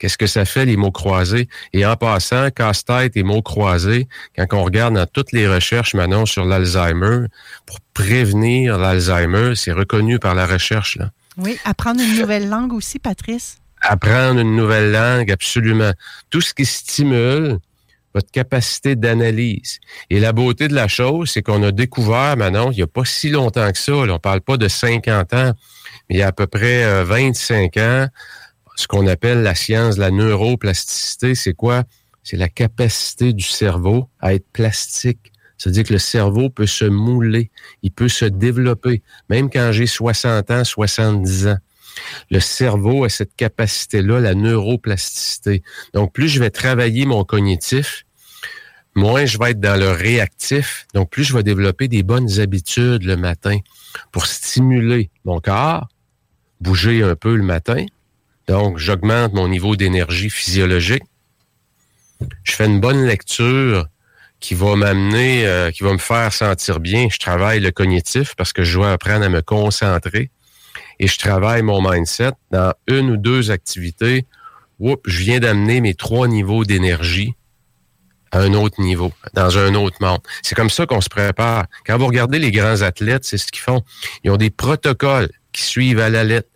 Qu'est-ce 0.00 0.16
que 0.16 0.26
ça 0.26 0.46
fait, 0.46 0.64
les 0.64 0.78
mots 0.78 0.90
croisés? 0.90 1.48
Et 1.74 1.84
en 1.84 1.94
passant, 1.94 2.50
casse-tête 2.50 3.16
et 3.16 3.22
mots 3.22 3.42
croisés, 3.42 4.08
quand 4.34 4.46
on 4.54 4.64
regarde 4.64 4.94
dans 4.94 5.06
toutes 5.06 5.30
les 5.32 5.46
recherches 5.46 5.94
maintenant 5.94 6.24
sur 6.24 6.46
l'Alzheimer, 6.46 7.26
pour 7.66 7.80
prévenir 7.92 8.78
l'Alzheimer, 8.78 9.54
c'est 9.56 9.72
reconnu 9.72 10.18
par 10.18 10.34
la 10.34 10.46
recherche. 10.46 10.96
Là. 10.96 11.10
Oui, 11.36 11.58
apprendre 11.64 12.00
une 12.00 12.18
nouvelle 12.18 12.48
langue 12.48 12.72
aussi, 12.72 12.98
Patrice. 12.98 13.58
Apprendre 13.82 14.40
une 14.40 14.56
nouvelle 14.56 14.90
langue, 14.90 15.30
absolument. 15.30 15.92
Tout 16.30 16.40
ce 16.40 16.54
qui 16.54 16.64
stimule 16.64 17.58
votre 18.14 18.30
capacité 18.30 18.96
d'analyse. 18.96 19.78
Et 20.08 20.18
la 20.18 20.32
beauté 20.32 20.66
de 20.66 20.74
la 20.74 20.88
chose, 20.88 21.30
c'est 21.30 21.42
qu'on 21.42 21.62
a 21.62 21.72
découvert, 21.72 22.36
maintenant, 22.36 22.70
il 22.70 22.76
n'y 22.76 22.82
a 22.82 22.86
pas 22.86 23.04
si 23.04 23.28
longtemps 23.28 23.70
que 23.70 23.78
ça, 23.78 24.06
là, 24.06 24.14
on 24.14 24.18
parle 24.18 24.40
pas 24.40 24.56
de 24.56 24.66
50 24.66 25.32
ans, 25.34 25.52
mais 26.08 26.16
il 26.16 26.18
y 26.18 26.22
a 26.22 26.28
à 26.28 26.32
peu 26.32 26.46
près 26.46 26.82
euh, 26.84 27.04
25 27.04 27.76
ans, 27.76 28.08
ce 28.80 28.86
qu'on 28.86 29.06
appelle 29.06 29.42
la 29.42 29.54
science 29.54 29.96
de 29.96 30.00
la 30.00 30.10
neuroplasticité, 30.10 31.34
c'est 31.34 31.52
quoi? 31.52 31.84
C'est 32.22 32.38
la 32.38 32.48
capacité 32.48 33.32
du 33.34 33.44
cerveau 33.44 34.08
à 34.20 34.34
être 34.34 34.46
plastique. 34.52 35.32
C'est-à-dire 35.58 35.84
que 35.84 35.92
le 35.92 35.98
cerveau 35.98 36.48
peut 36.48 36.66
se 36.66 36.86
mouler, 36.86 37.50
il 37.82 37.92
peut 37.92 38.08
se 38.08 38.24
développer, 38.24 39.02
même 39.28 39.50
quand 39.50 39.72
j'ai 39.72 39.86
60 39.86 40.50
ans, 40.50 40.64
70 40.64 41.48
ans. 41.48 41.58
Le 42.30 42.40
cerveau 42.40 43.04
a 43.04 43.10
cette 43.10 43.36
capacité-là, 43.36 44.20
la 44.20 44.34
neuroplasticité. 44.34 45.62
Donc, 45.92 46.14
plus 46.14 46.28
je 46.28 46.40
vais 46.40 46.50
travailler 46.50 47.04
mon 47.04 47.24
cognitif, 47.24 48.06
moins 48.94 49.26
je 49.26 49.38
vais 49.38 49.50
être 49.50 49.60
dans 49.60 49.78
le 49.78 49.90
réactif. 49.90 50.86
Donc, 50.94 51.10
plus 51.10 51.24
je 51.24 51.34
vais 51.34 51.42
développer 51.42 51.88
des 51.88 52.02
bonnes 52.02 52.40
habitudes 52.40 53.02
le 53.02 53.16
matin 53.16 53.58
pour 54.12 54.24
stimuler 54.24 55.10
mon 55.26 55.40
corps, 55.40 55.88
bouger 56.62 57.02
un 57.02 57.16
peu 57.16 57.36
le 57.36 57.42
matin, 57.42 57.84
donc, 58.50 58.78
j'augmente 58.78 59.32
mon 59.32 59.46
niveau 59.46 59.76
d'énergie 59.76 60.28
physiologique. 60.28 61.04
Je 62.42 62.50
fais 62.50 62.66
une 62.66 62.80
bonne 62.80 63.06
lecture 63.06 63.86
qui 64.40 64.56
va 64.56 64.74
m'amener, 64.74 65.46
euh, 65.46 65.70
qui 65.70 65.84
va 65.84 65.92
me 65.92 65.98
faire 65.98 66.32
sentir 66.32 66.80
bien. 66.80 67.06
Je 67.12 67.18
travaille 67.18 67.60
le 67.60 67.70
cognitif 67.70 68.34
parce 68.34 68.52
que 68.52 68.64
je 68.64 68.76
dois 68.76 68.90
apprendre 68.90 69.24
à 69.24 69.28
me 69.28 69.40
concentrer. 69.40 70.32
Et 70.98 71.06
je 71.06 71.16
travaille 71.16 71.62
mon 71.62 71.80
mindset 71.80 72.32
dans 72.50 72.74
une 72.88 73.10
ou 73.10 73.16
deux 73.16 73.52
activités. 73.52 74.26
Oups, 74.80 75.00
je 75.06 75.18
viens 75.18 75.38
d'amener 75.38 75.80
mes 75.80 75.94
trois 75.94 76.26
niveaux 76.26 76.64
d'énergie 76.64 77.34
à 78.32 78.40
un 78.40 78.54
autre 78.54 78.80
niveau, 78.82 79.12
dans 79.32 79.58
un 79.58 79.76
autre 79.76 79.98
monde. 80.00 80.22
C'est 80.42 80.56
comme 80.56 80.70
ça 80.70 80.86
qu'on 80.86 81.00
se 81.00 81.08
prépare. 81.08 81.66
Quand 81.86 81.98
vous 81.98 82.06
regardez 82.08 82.40
les 82.40 82.50
grands 82.50 82.82
athlètes, 82.82 83.24
c'est 83.24 83.38
ce 83.38 83.46
qu'ils 83.46 83.62
font. 83.62 83.84
Ils 84.24 84.32
ont 84.32 84.36
des 84.36 84.50
protocoles 84.50 85.30
qui 85.52 85.62
suivent 85.62 86.00
à 86.00 86.10
la 86.10 86.24
lettre. 86.24 86.49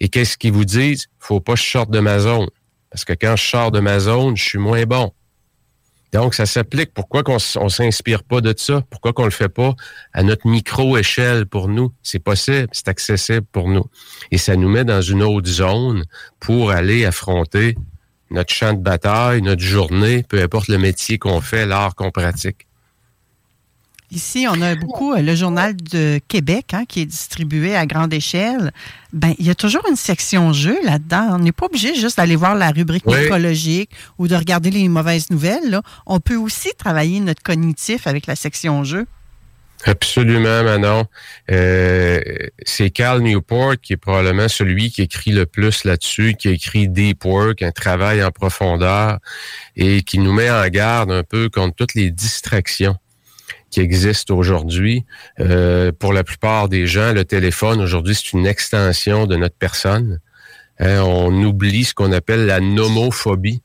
Et 0.00 0.08
qu'est-ce 0.08 0.36
qu'ils 0.36 0.52
vous 0.52 0.64
disent? 0.64 1.06
Faut 1.18 1.40
pas 1.40 1.54
que 1.54 1.60
je 1.60 1.70
sorte 1.70 1.90
de 1.90 2.00
ma 2.00 2.18
zone. 2.18 2.48
Parce 2.90 3.04
que 3.04 3.12
quand 3.12 3.36
je 3.36 3.44
sors 3.44 3.70
de 3.70 3.80
ma 3.80 3.98
zone, 3.98 4.36
je 4.36 4.44
suis 4.44 4.58
moins 4.58 4.84
bon. 4.84 5.12
Donc, 6.12 6.34
ça 6.34 6.46
s'applique. 6.46 6.94
Pourquoi 6.94 7.22
qu'on 7.22 7.36
on 7.56 7.68
s'inspire 7.68 8.22
pas 8.22 8.40
de 8.40 8.54
ça? 8.56 8.82
Pourquoi 8.90 9.12
qu'on 9.12 9.24
le 9.24 9.30
fait 9.30 9.48
pas 9.48 9.74
à 10.12 10.22
notre 10.22 10.46
micro-échelle 10.46 11.46
pour 11.46 11.68
nous? 11.68 11.92
C'est 12.02 12.20
possible, 12.20 12.68
c'est 12.72 12.88
accessible 12.88 13.46
pour 13.52 13.68
nous. 13.68 13.84
Et 14.30 14.38
ça 14.38 14.56
nous 14.56 14.68
met 14.68 14.84
dans 14.84 15.02
une 15.02 15.22
autre 15.22 15.48
zone 15.48 16.04
pour 16.40 16.70
aller 16.70 17.04
affronter 17.04 17.76
notre 18.30 18.52
champ 18.52 18.72
de 18.72 18.80
bataille, 18.80 19.42
notre 19.42 19.62
journée, 19.62 20.22
peu 20.22 20.40
importe 20.42 20.68
le 20.68 20.78
métier 20.78 21.18
qu'on 21.18 21.40
fait, 21.40 21.66
l'art 21.66 21.94
qu'on 21.94 22.10
pratique. 22.10 22.65
Ici, 24.12 24.46
on 24.48 24.62
a 24.62 24.76
beaucoup 24.76 25.12
euh, 25.12 25.20
le 25.20 25.34
journal 25.34 25.74
de 25.74 26.20
Québec 26.28 26.66
hein, 26.74 26.84
qui 26.86 27.00
est 27.00 27.06
distribué 27.06 27.74
à 27.74 27.86
grande 27.86 28.14
échelle. 28.14 28.70
Ben, 29.12 29.34
il 29.38 29.46
y 29.46 29.50
a 29.50 29.54
toujours 29.56 29.82
une 29.90 29.96
section 29.96 30.52
jeu 30.52 30.78
là-dedans. 30.84 31.30
On 31.32 31.38
n'est 31.40 31.52
pas 31.52 31.66
obligé 31.66 31.94
juste 31.96 32.18
d'aller 32.18 32.36
voir 32.36 32.54
la 32.54 32.70
rubrique 32.70 33.02
Oui. 33.06 33.18
écologique 33.24 33.90
ou 34.18 34.28
de 34.28 34.36
regarder 34.36 34.70
les 34.70 34.88
mauvaises 34.88 35.30
nouvelles. 35.30 35.70
là. 35.70 35.82
On 36.06 36.20
peut 36.20 36.36
aussi 36.36 36.70
travailler 36.78 37.18
notre 37.18 37.42
cognitif 37.42 38.06
avec 38.06 38.26
la 38.26 38.36
section 38.36 38.84
jeu. 38.84 39.06
Absolument, 39.84 40.62
Manon. 40.64 41.04
Euh, 41.50 42.20
c'est 42.64 42.90
Cal 42.90 43.20
Newport 43.20 43.74
qui 43.82 43.92
est 43.92 43.98
probablement 43.98 44.48
celui 44.48 44.90
qui 44.90 45.02
écrit 45.02 45.32
le 45.32 45.46
plus 45.46 45.84
là-dessus, 45.84 46.34
qui 46.38 46.48
a 46.48 46.52
écrit 46.52 46.88
Deep 46.88 47.24
Work, 47.24 47.62
un 47.62 47.72
travail 47.72 48.22
en 48.24 48.30
profondeur, 48.30 49.18
et 49.76 50.02
qui 50.02 50.18
nous 50.18 50.32
met 50.32 50.50
en 50.50 50.66
garde 50.68 51.10
un 51.10 51.22
peu 51.24 51.50
contre 51.50 51.74
toutes 51.74 51.94
les 51.94 52.10
distractions 52.10 52.96
qui 53.76 53.82
existent 53.82 54.34
aujourd'hui. 54.34 55.04
Euh, 55.38 55.92
pour 55.92 56.14
la 56.14 56.24
plupart 56.24 56.70
des 56.70 56.86
gens, 56.86 57.12
le 57.12 57.26
téléphone 57.26 57.82
aujourd'hui, 57.82 58.14
c'est 58.14 58.32
une 58.32 58.46
extension 58.46 59.26
de 59.26 59.36
notre 59.36 59.56
personne. 59.56 60.18
Hein, 60.78 61.02
on 61.02 61.30
oublie 61.44 61.84
ce 61.84 61.92
qu'on 61.92 62.10
appelle 62.12 62.46
la 62.46 62.60
nomophobie. 62.60 63.60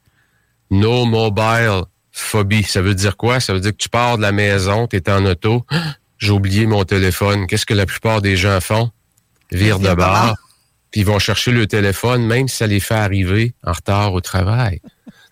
No 0.70 1.06
mobile 1.06 1.84
phobie. 2.12 2.64
Ça 2.64 2.82
veut 2.82 2.94
dire 2.94 3.16
quoi? 3.16 3.40
Ça 3.40 3.54
veut 3.54 3.62
dire 3.62 3.72
que 3.72 3.78
tu 3.78 3.88
pars 3.88 4.18
de 4.18 4.22
la 4.22 4.34
maison, 4.34 4.86
tu 4.86 4.98
es 4.98 5.10
en 5.10 5.26
auto. 5.26 5.66
J'ai 6.18 6.32
oublié 6.32 6.66
mon 6.66 6.84
téléphone. 6.84 7.48
Qu'est-ce 7.48 7.66
que 7.66 7.74
la 7.74 7.86
plupart 7.86 8.22
des 8.22 8.36
gens 8.36 8.60
font? 8.60 8.92
Virent 9.50 9.80
de 9.80 9.94
bord. 9.94 10.36
Puis 10.92 11.02
ils 11.02 11.08
vont 11.08 11.20
chercher 11.20 11.54
le 11.54 11.68
téléphone, 11.68 12.28
même 12.28 12.50
si 12.50 12.58
ça 12.58 12.68
les 12.68 12.82
fait 12.82 12.96
arriver 12.96 13.54
en 13.64 13.72
retard 13.72 14.12
au 14.12 14.20
travail. 14.20 14.82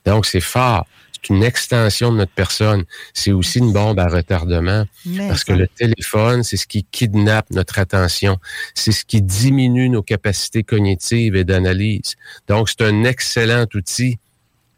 Donc, 0.05 0.25
c'est 0.25 0.39
fort. 0.39 0.85
C'est 1.21 1.33
une 1.33 1.43
extension 1.43 2.11
de 2.11 2.17
notre 2.17 2.31
personne. 2.31 2.85
C'est 3.13 3.31
aussi 3.31 3.59
une 3.59 3.73
bombe 3.73 3.99
à 3.99 4.07
retardement. 4.07 4.85
Mais 5.05 5.27
Parce 5.27 5.43
que 5.43 5.53
le 5.53 5.67
téléphone, 5.67 6.43
c'est 6.43 6.57
ce 6.57 6.67
qui 6.67 6.83
kidnappe 6.83 7.49
notre 7.51 7.79
attention. 7.79 8.37
C'est 8.73 8.91
ce 8.91 9.05
qui 9.05 9.21
diminue 9.21 9.89
nos 9.89 10.03
capacités 10.03 10.63
cognitives 10.63 11.35
et 11.35 11.43
d'analyse. 11.43 12.15
Donc, 12.47 12.69
c'est 12.69 12.83
un 12.83 13.03
excellent 13.03 13.65
outil 13.73 14.17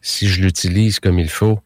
si 0.01 0.27
je 0.27 0.41
l'utilise 0.41 0.99
comme 0.99 1.19
il 1.19 1.29
faut. 1.29 1.59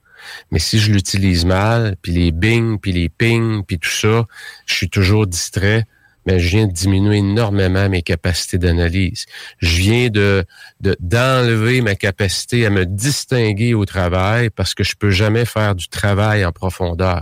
Mais 0.51 0.59
si 0.59 0.79
je 0.79 0.91
l'utilise 0.91 1.45
mal, 1.45 1.95
puis 2.01 2.11
les 2.11 2.31
bing, 2.31 2.79
puis 2.79 2.91
les 2.91 3.09
ping, 3.09 3.63
puis 3.63 3.79
tout 3.79 3.89
ça, 3.89 4.25
je 4.65 4.73
suis 4.73 4.89
toujours 4.89 5.27
distrait, 5.27 5.85
mais 6.25 6.39
je 6.39 6.49
viens 6.49 6.67
de 6.67 6.71
diminuer 6.71 7.17
énormément 7.17 7.87
mes 7.89 8.01
capacités 8.01 8.57
d'analyse. 8.57 9.25
Je 9.59 9.75
viens 9.77 10.09
de 10.09 10.45
de- 10.81 10.97
d'enlever 10.99 11.81
ma 11.81 11.95
capacité 11.95 12.65
à 12.65 12.69
me 12.69 12.85
distinguer 12.85 13.73
au 13.73 13.85
travail 13.85 14.49
parce 14.49 14.73
que 14.73 14.83
je 14.83 14.95
peux 14.95 15.11
jamais 15.11 15.45
faire 15.45 15.75
du 15.75 15.87
travail 15.87 16.45
en 16.45 16.51
profondeur. 16.51 17.21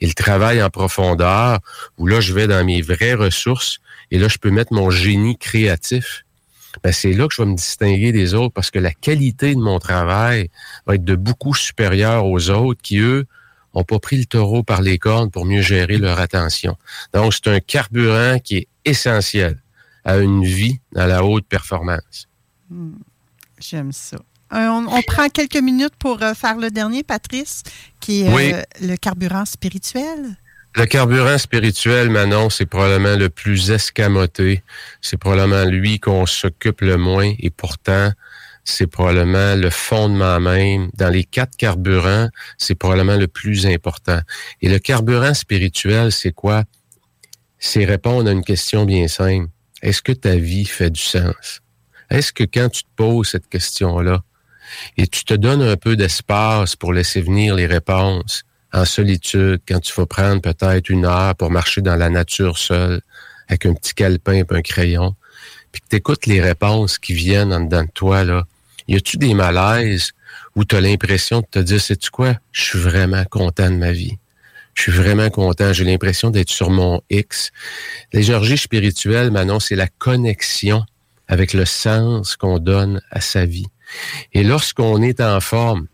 Et 0.00 0.06
le 0.06 0.14
travail 0.14 0.62
en 0.62 0.70
profondeur, 0.70 1.58
où 1.98 2.06
là, 2.06 2.20
je 2.20 2.32
vais 2.32 2.46
dans 2.46 2.64
mes 2.64 2.82
vraies 2.82 3.14
ressources, 3.14 3.78
et 4.10 4.18
là, 4.18 4.28
je 4.28 4.38
peux 4.38 4.50
mettre 4.50 4.72
mon 4.72 4.90
génie 4.90 5.38
créatif. 5.38 6.24
Ben, 6.84 6.92
c'est 6.92 7.12
là 7.12 7.26
que 7.26 7.34
je 7.34 7.42
vais 7.42 7.48
me 7.48 7.56
distinguer 7.56 8.12
des 8.12 8.34
autres 8.34 8.54
parce 8.54 8.70
que 8.70 8.78
la 8.78 8.92
qualité 8.92 9.54
de 9.54 9.60
mon 9.60 9.78
travail 9.78 10.50
va 10.86 10.94
être 10.94 11.04
de 11.04 11.16
beaucoup 11.16 11.54
supérieure 11.54 12.26
aux 12.26 12.50
autres 12.50 12.80
qui, 12.80 12.98
eux, 12.98 13.26
ont 13.74 13.84
pas 13.84 13.98
pris 13.98 14.16
le 14.18 14.24
taureau 14.24 14.62
par 14.62 14.82
les 14.82 14.98
cornes 14.98 15.30
pour 15.30 15.44
mieux 15.44 15.62
gérer 15.62 15.98
leur 15.98 16.18
attention. 16.18 16.76
Donc, 17.12 17.34
c'est 17.34 17.48
un 17.48 17.60
carburant 17.60 18.38
qui 18.38 18.56
est 18.58 18.68
essentiel 18.84 19.58
à 20.04 20.18
une 20.18 20.44
vie 20.44 20.80
dans 20.92 21.06
la 21.06 21.24
haute 21.24 21.46
performance. 21.46 22.28
Hmm, 22.68 22.94
J'aime 23.60 23.92
ça. 23.92 24.16
Euh, 24.52 24.66
on, 24.66 24.86
on 24.88 25.02
prend 25.02 25.28
quelques 25.28 25.56
minutes 25.62 25.94
pour 25.98 26.22
euh, 26.22 26.34
faire 26.34 26.56
le 26.56 26.70
dernier, 26.70 27.04
Patrice, 27.04 27.62
qui 28.00 28.22
est 28.22 28.54
euh, 28.54 28.62
le 28.80 28.96
carburant 28.96 29.44
spirituel. 29.44 30.36
Le 30.74 30.86
carburant 30.86 31.38
spirituel, 31.38 32.10
Manon, 32.10 32.48
c'est 32.50 32.66
probablement 32.66 33.16
le 33.16 33.28
plus 33.28 33.70
escamoté. 33.70 34.62
C'est 35.00 35.16
probablement 35.16 35.64
lui 35.64 35.98
qu'on 36.00 36.26
s'occupe 36.26 36.80
le 36.80 36.96
moins 36.96 37.32
et 37.38 37.50
pourtant, 37.50 38.12
c'est 38.64 38.86
probablement 38.86 39.56
le 39.56 39.70
fondement 39.70 40.40
même. 40.40 40.90
Dans 40.94 41.08
les 41.08 41.24
quatre 41.24 41.56
carburants, 41.56 42.28
c'est 42.58 42.74
probablement 42.74 43.16
le 43.16 43.28
plus 43.28 43.66
important. 43.66 44.20
Et 44.60 44.68
le 44.68 44.78
carburant 44.78 45.34
spirituel, 45.34 46.12
c'est 46.12 46.32
quoi? 46.32 46.64
C'est 47.58 47.84
répondre 47.84 48.28
à 48.28 48.32
une 48.32 48.44
question 48.44 48.84
bien 48.84 49.08
simple. 49.08 49.48
Est-ce 49.82 50.02
que 50.02 50.12
ta 50.12 50.36
vie 50.36 50.66
fait 50.66 50.90
du 50.90 51.00
sens? 51.00 51.60
Est-ce 52.10 52.32
que 52.32 52.44
quand 52.44 52.68
tu 52.68 52.82
te 52.82 52.88
poses 52.96 53.28
cette 53.28 53.48
question-là, 53.48 54.22
et 54.96 55.06
tu 55.06 55.24
te 55.24 55.34
donnes 55.34 55.62
un 55.62 55.76
peu 55.76 55.96
d'espace 55.96 56.76
pour 56.76 56.92
laisser 56.92 57.20
venir 57.20 57.54
les 57.54 57.66
réponses 57.66 58.44
en 58.72 58.84
solitude, 58.84 59.60
quand 59.66 59.80
tu 59.80 59.92
vas 59.94 60.06
prendre 60.06 60.40
peut-être 60.40 60.90
une 60.90 61.04
heure 61.04 61.34
pour 61.34 61.50
marcher 61.50 61.82
dans 61.82 61.96
la 61.96 62.08
nature 62.08 62.56
seule, 62.56 63.00
avec 63.48 63.66
un 63.66 63.74
petit 63.74 63.94
calepin 63.94 64.34
et 64.34 64.44
un 64.48 64.62
crayon, 64.62 65.16
puis 65.72 65.82
que 65.82 65.86
tu 65.90 65.96
écoutes 65.96 66.26
les 66.26 66.40
réponses 66.40 66.98
qui 66.98 67.14
viennent 67.14 67.52
en 67.52 67.60
dedans 67.60 67.84
de 67.84 67.90
toi, 67.92 68.24
là, 68.24 68.44
y 68.88 68.96
a-tu 68.96 69.16
des 69.16 69.34
malaises 69.34 70.12
où 70.56 70.64
tu 70.64 70.76
as 70.76 70.80
l'impression 70.80 71.40
de 71.40 71.46
te 71.50 71.58
dire, 71.58 71.80
sais-tu 71.80 72.10
quoi, 72.10 72.34
je 72.52 72.62
suis 72.62 72.78
vraiment 72.78 73.24
content 73.24 73.70
de 73.70 73.76
ma 73.76 73.92
vie. 73.92 74.18
Je 74.74 74.82
suis 74.82 74.92
vraiment 74.92 75.30
content. 75.30 75.72
J'ai 75.72 75.84
l'impression 75.84 76.30
d'être 76.30 76.48
sur 76.48 76.70
mon 76.70 77.02
X. 77.10 77.50
L'énergie 78.12 78.56
spirituelle, 78.56 79.30
Manon, 79.30 79.60
c'est 79.60 79.76
la 79.76 79.88
connexion 79.88 80.84
avec 81.28 81.52
le 81.52 81.64
sens 81.64 82.36
qu'on 82.36 82.58
donne 82.58 83.00
à 83.10 83.20
sa 83.20 83.46
vie. 83.46 83.66
Et 84.32 84.42
lorsqu'on 84.42 85.02
est 85.02 85.20
en 85.20 85.40
forme, 85.40 85.86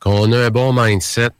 qu'on 0.00 0.32
a 0.32 0.46
un 0.46 0.50
bon 0.50 0.72
mindset, 0.72 1.30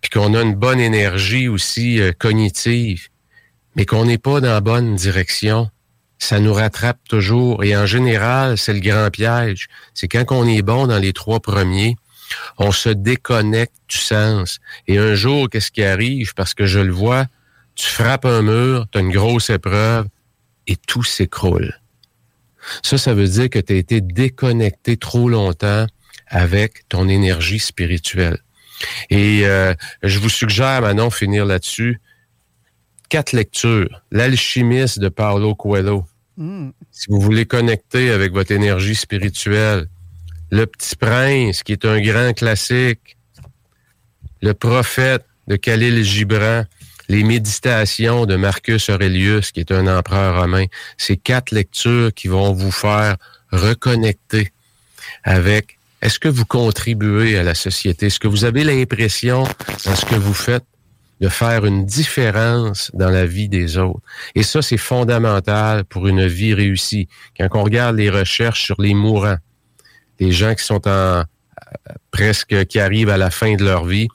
puis 0.00 0.10
qu'on 0.10 0.34
a 0.34 0.42
une 0.42 0.54
bonne 0.54 0.80
énergie 0.80 1.48
aussi 1.48 2.00
euh, 2.00 2.12
cognitive, 2.12 3.08
mais 3.76 3.86
qu'on 3.86 4.04
n'est 4.04 4.18
pas 4.18 4.40
dans 4.40 4.52
la 4.52 4.60
bonne 4.60 4.94
direction, 4.96 5.70
ça 6.20 6.38
nous 6.38 6.54
rattrape 6.54 7.00
toujours. 7.08 7.64
Et 7.64 7.76
en 7.76 7.86
général, 7.86 8.56
c'est 8.56 8.74
le 8.74 8.80
grand 8.80 9.10
piège. 9.10 9.66
C'est 9.94 10.06
quand 10.06 10.24
on 10.30 10.46
est 10.46 10.62
bon 10.62 10.86
dans 10.86 10.98
les 10.98 11.12
trois 11.12 11.40
premiers, 11.40 11.96
on 12.58 12.70
se 12.70 12.90
déconnecte 12.90 13.74
du 13.88 13.96
sens. 13.96 14.60
Et 14.86 14.98
un 14.98 15.14
jour, 15.14 15.48
qu'est-ce 15.50 15.72
qui 15.72 15.82
arrive? 15.82 16.34
Parce 16.34 16.54
que 16.54 16.66
je 16.66 16.78
le 16.78 16.92
vois, 16.92 17.26
tu 17.74 17.88
frappes 17.88 18.26
un 18.26 18.42
mur, 18.42 18.86
tu 18.92 18.98
as 18.98 19.00
une 19.00 19.10
grosse 19.10 19.50
épreuve 19.50 20.06
et 20.66 20.76
tout 20.76 21.02
s'écroule. 21.02 21.80
Ça, 22.82 22.98
ça 22.98 23.14
veut 23.14 23.26
dire 23.26 23.48
que 23.48 23.58
tu 23.58 23.72
as 23.72 23.76
été 23.76 24.00
déconnecté 24.00 24.96
trop 24.96 25.28
longtemps 25.28 25.86
avec 26.28 26.88
ton 26.88 27.08
énergie 27.08 27.58
spirituelle. 27.58 28.38
Et 29.08 29.46
euh, 29.46 29.74
je 30.02 30.18
vous 30.18 30.28
suggère 30.28 30.82
maintenant 30.82 31.10
finir 31.10 31.46
là-dessus. 31.46 32.00
Quatre 33.08 33.32
lectures. 33.32 34.02
L'alchimiste 34.12 35.00
de 35.00 35.08
Paulo 35.08 35.54
Coelho. 35.54 36.04
Si 36.90 37.06
vous 37.08 37.20
voulez 37.20 37.44
connecter 37.44 38.10
avec 38.10 38.32
votre 38.32 38.52
énergie 38.52 38.94
spirituelle. 38.94 39.86
Le 40.50 40.66
Petit 40.66 40.96
Prince, 40.96 41.62
qui 41.62 41.72
est 41.72 41.84
un 41.84 42.00
grand 42.00 42.32
classique. 42.32 43.16
Le 44.42 44.54
Prophète 44.54 45.24
de 45.46 45.56
Khalil 45.56 46.02
Gibran. 46.02 46.64
Les 47.08 47.24
méditations 47.24 48.24
de 48.24 48.36
Marcus 48.36 48.88
Aurelius, 48.88 49.52
qui 49.52 49.60
est 49.60 49.72
un 49.72 49.86
empereur 49.86 50.40
romain. 50.40 50.66
Ces 50.96 51.16
quatre 51.16 51.50
lectures 51.50 52.14
qui 52.14 52.28
vont 52.28 52.52
vous 52.52 52.70
faire 52.70 53.16
reconnecter 53.50 54.52
avec 55.24 55.78
est-ce 56.02 56.18
que 56.18 56.28
vous 56.28 56.46
contribuez 56.46 57.36
à 57.36 57.42
la 57.42 57.54
société? 57.54 58.06
Est-ce 58.06 58.20
que 58.20 58.28
vous 58.28 58.44
avez 58.44 58.64
l'impression, 58.64 59.44
dans 59.84 59.94
ce 59.94 60.06
que 60.06 60.14
vous 60.14 60.34
faites, 60.34 60.64
de 61.20 61.28
faire 61.28 61.66
une 61.66 61.84
différence 61.84 62.90
dans 62.94 63.10
la 63.10 63.26
vie 63.26 63.48
des 63.48 63.78
autres? 63.78 64.00
Et 64.34 64.42
ça, 64.42 64.62
c'est 64.62 64.76
fondamental 64.76 65.84
pour 65.84 66.08
une 66.08 66.26
vie 66.26 66.54
réussie. 66.54 67.08
Quand 67.38 67.48
on 67.54 67.64
regarde 67.64 67.96
les 67.96 68.10
recherches 68.10 68.64
sur 68.64 68.80
les 68.80 68.94
mourants, 68.94 69.38
les 70.18 70.32
gens 70.32 70.54
qui 70.54 70.64
sont 70.64 70.86
en 70.88 71.24
presque 72.10 72.66
qui 72.66 72.80
arrivent 72.80 73.10
à 73.10 73.16
la 73.16 73.30
fin 73.30 73.54
de 73.54 73.64
leur 73.64 73.84
vie 73.84 74.08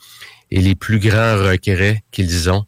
et 0.52 0.62
les 0.62 0.76
plus 0.76 1.00
grands 1.00 1.38
regrets 1.38 2.04
qu'ils 2.12 2.50
ont, 2.50 2.66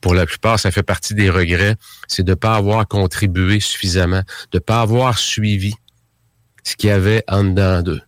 pour 0.00 0.14
la 0.14 0.26
plupart, 0.26 0.58
ça 0.58 0.70
fait 0.70 0.82
partie 0.82 1.14
des 1.14 1.30
regrets, 1.30 1.76
c'est 2.08 2.24
de 2.24 2.30
ne 2.30 2.34
pas 2.34 2.56
avoir 2.56 2.86
contribué 2.88 3.60
suffisamment, 3.60 4.22
de 4.50 4.58
ne 4.58 4.60
pas 4.60 4.80
avoir 4.80 5.18
suivi 5.18 5.74
ce 6.64 6.76
qu'il 6.76 6.90
y 6.90 6.92
avait 6.92 7.22
en 7.28 7.44
dedans 7.44 7.82
d'eux. 7.82 8.02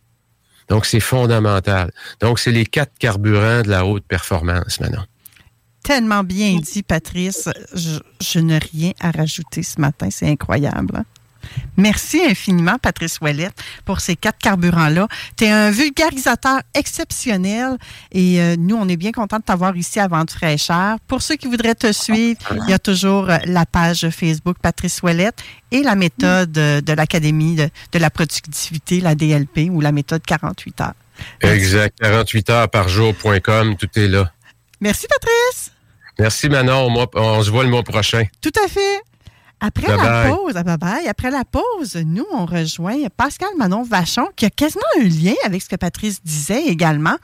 Donc, 0.68 0.86
c'est 0.86 1.00
fondamental. 1.00 1.92
Donc, 2.20 2.38
c'est 2.38 2.50
les 2.50 2.66
quatre 2.66 2.92
carburants 2.98 3.62
de 3.62 3.68
la 3.68 3.84
haute 3.84 4.04
performance 4.06 4.80
maintenant. 4.80 5.04
Tellement 5.84 6.24
bien 6.24 6.56
dit, 6.58 6.82
Patrice. 6.82 7.48
Je, 7.74 7.98
je 8.20 8.38
n'ai 8.40 8.58
rien 8.58 8.90
à 9.00 9.10
rajouter 9.12 9.62
ce 9.62 9.80
matin. 9.80 10.08
C'est 10.10 10.28
incroyable. 10.28 10.96
hein? 10.96 11.04
Merci 11.76 12.22
infiniment, 12.24 12.78
Patrice 12.80 13.20
Ouellette, 13.20 13.52
pour 13.84 14.00
ces 14.00 14.16
quatre 14.16 14.38
carburants-là. 14.38 15.08
Tu 15.36 15.44
es 15.44 15.50
un 15.50 15.70
vulgarisateur 15.70 16.62
exceptionnel 16.72 17.76
et 18.12 18.40
euh, 18.40 18.56
nous, 18.58 18.76
on 18.76 18.88
est 18.88 18.96
bien 18.96 19.12
content 19.12 19.36
de 19.36 19.42
t'avoir 19.42 19.76
ici 19.76 20.00
à 20.00 20.08
Vente 20.08 20.30
fraîcheur. 20.30 20.96
Pour 21.06 21.20
ceux 21.20 21.36
qui 21.36 21.46
voudraient 21.46 21.74
te 21.74 21.92
suivre, 21.92 22.38
il 22.50 22.70
y 22.70 22.72
a 22.72 22.78
toujours 22.78 23.28
euh, 23.28 23.36
la 23.44 23.66
page 23.66 24.08
Facebook 24.08 24.56
Patrice 24.62 25.02
Ouellette 25.02 25.42
et 25.70 25.82
la 25.82 25.96
méthode 25.96 26.56
euh, 26.56 26.80
de 26.80 26.92
l'Académie 26.94 27.56
de, 27.56 27.68
de 27.92 27.98
la 27.98 28.08
productivité, 28.08 29.00
la 29.00 29.14
DLP, 29.14 29.68
ou 29.70 29.82
la 29.82 29.92
méthode 29.92 30.22
48 30.24 30.80
heures. 30.80 30.94
Exact. 31.42 31.98
48 32.00 32.50
heures 32.50 32.70
par 32.70 32.88
jour.com, 32.88 33.76
tout 33.76 33.88
est 33.96 34.08
là. 34.08 34.32
Merci, 34.80 35.06
Patrice. 35.08 35.72
Merci 36.18 36.48
Manon. 36.48 36.90
Moi, 36.90 37.06
on 37.14 37.42
se 37.42 37.50
voit 37.50 37.64
le 37.64 37.70
mois 37.70 37.82
prochain. 37.82 38.24
Tout 38.40 38.52
à 38.64 38.68
fait. 38.68 39.00
Après 39.60 39.86
Bye 39.86 39.96
la 39.96 40.02
bye. 40.24 40.32
pause, 40.34 40.52
ah, 40.56 40.62
bye 40.62 40.76
bye. 40.76 41.08
après 41.08 41.30
la 41.30 41.44
pause, 41.44 41.96
nous, 42.04 42.26
on 42.32 42.44
rejoint 42.44 42.96
Pascal 43.16 43.48
Manon 43.56 43.82
Vachon, 43.82 44.28
qui 44.36 44.44
a 44.44 44.50
quasiment 44.50 44.82
un 45.00 45.04
lien 45.04 45.32
avec 45.44 45.62
ce 45.62 45.68
que 45.70 45.76
Patrice 45.76 46.22
disait 46.22 46.64
également, 46.66 47.16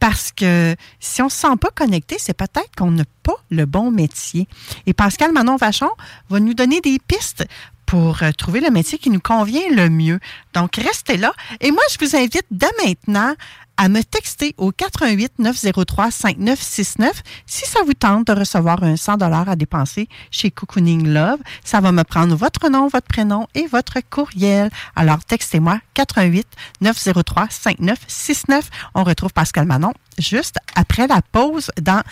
parce 0.00 0.32
que 0.32 0.74
si 0.98 1.22
on 1.22 1.26
ne 1.26 1.30
se 1.30 1.36
sent 1.36 1.56
pas 1.60 1.70
connecté, 1.72 2.16
c'est 2.18 2.34
peut-être 2.34 2.70
qu'on 2.76 2.90
n'a 2.90 3.04
pas 3.22 3.36
le 3.50 3.64
bon 3.66 3.92
métier. 3.92 4.48
Et 4.86 4.92
Pascal 4.92 5.30
Manon 5.32 5.56
Vachon 5.56 5.90
va 6.30 6.40
nous 6.40 6.54
donner 6.54 6.80
des 6.80 6.98
pistes 7.06 7.46
pour 7.86 8.22
euh, 8.22 8.32
trouver 8.32 8.60
le 8.60 8.70
métier 8.70 8.98
qui 8.98 9.10
nous 9.10 9.20
convient 9.20 9.68
le 9.70 9.88
mieux. 9.88 10.18
Donc, 10.54 10.76
restez 10.76 11.16
là. 11.16 11.32
Et 11.60 11.70
moi, 11.70 11.82
je 11.92 12.04
vous 12.04 12.16
invite 12.16 12.46
dès 12.50 12.70
maintenant 12.84 13.34
à 13.76 13.88
me 13.88 14.02
texter 14.02 14.54
au 14.58 14.72
88 14.72 15.38
903 15.38 16.10
5969 16.10 17.22
si 17.46 17.66
ça 17.66 17.80
vous 17.84 17.94
tente 17.94 18.26
de 18.26 18.32
recevoir 18.32 18.82
un 18.82 18.96
100 18.96 19.18
dollars 19.18 19.48
à 19.48 19.56
dépenser 19.56 20.08
chez 20.30 20.50
Cocooning 20.50 21.08
Love. 21.08 21.38
Ça 21.64 21.80
va 21.80 21.92
me 21.92 22.04
prendre 22.04 22.34
votre 22.36 22.68
nom, 22.68 22.88
votre 22.88 23.06
prénom 23.06 23.46
et 23.54 23.66
votre 23.66 23.98
courriel. 24.08 24.70
Alors 24.96 25.24
textez-moi 25.24 25.80
88 25.94 26.46
903 26.80 27.48
5969. 27.50 28.70
On 28.94 29.04
retrouve 29.04 29.32
Pascal 29.32 29.66
Manon 29.66 29.92
juste 30.18 30.56
après 30.74 31.06
la 31.06 31.20
pause 31.32 31.70
dans 31.80 32.02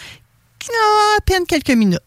à 1.17 1.21
peine 1.25 1.45
quelques 1.47 1.71
minutes. 1.71 2.01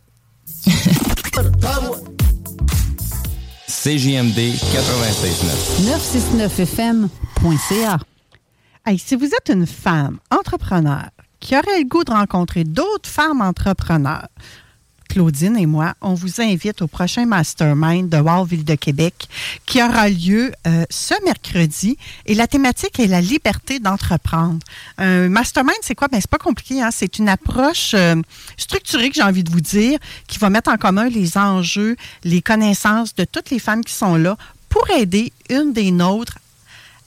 CJMD 3.67 4.39
96.9. 4.39 5.85
969fm.ca. 5.85 7.99
Hey, 8.87 8.99
si 8.99 9.15
vous 9.15 9.25
êtes 9.25 9.49
une 9.49 9.65
femme 9.65 10.19
entrepreneur 10.29 11.09
qui 11.39 11.57
aurait 11.57 11.79
le 11.79 11.85
goût 11.85 12.03
de 12.03 12.11
rencontrer 12.11 12.63
d'autres 12.63 13.09
femmes 13.09 13.41
entrepreneurs, 13.41 14.27
Claudine 15.09 15.57
et 15.57 15.65
moi, 15.65 15.95
on 16.01 16.13
vous 16.13 16.39
invite 16.39 16.83
au 16.83 16.87
prochain 16.87 17.25
Mastermind 17.25 18.09
de 18.09 18.17
Wow 18.17 18.45
Ville 18.45 18.63
de 18.63 18.75
Québec 18.75 19.27
qui 19.65 19.81
aura 19.81 20.07
lieu 20.07 20.51
euh, 20.67 20.85
ce 20.91 21.15
mercredi. 21.23 21.97
Et 22.27 22.35
la 22.35 22.45
thématique 22.45 22.99
est 22.99 23.07
la 23.07 23.21
liberté 23.21 23.79
d'entreprendre. 23.79 24.59
Un 24.99 25.29
mastermind, 25.29 25.79
c'est 25.81 25.95
quoi? 25.95 26.07
Ben, 26.07 26.21
c'est 26.21 26.29
pas 26.29 26.37
compliqué. 26.37 26.83
Hein? 26.83 26.91
C'est 26.91 27.17
une 27.17 27.27
approche 27.27 27.95
euh, 27.95 28.21
structurée, 28.55 29.09
que 29.09 29.15
j'ai 29.15 29.23
envie 29.23 29.43
de 29.43 29.51
vous 29.51 29.61
dire, 29.61 29.97
qui 30.27 30.37
va 30.37 30.51
mettre 30.51 30.69
en 30.69 30.77
commun 30.77 31.09
les 31.09 31.39
enjeux, 31.39 31.95
les 32.23 32.43
connaissances 32.43 33.15
de 33.15 33.23
toutes 33.23 33.49
les 33.49 33.59
femmes 33.59 33.83
qui 33.83 33.93
sont 33.93 34.15
là 34.15 34.37
pour 34.69 34.87
aider 34.91 35.33
une 35.49 35.73
des 35.73 35.89
nôtres 35.89 36.37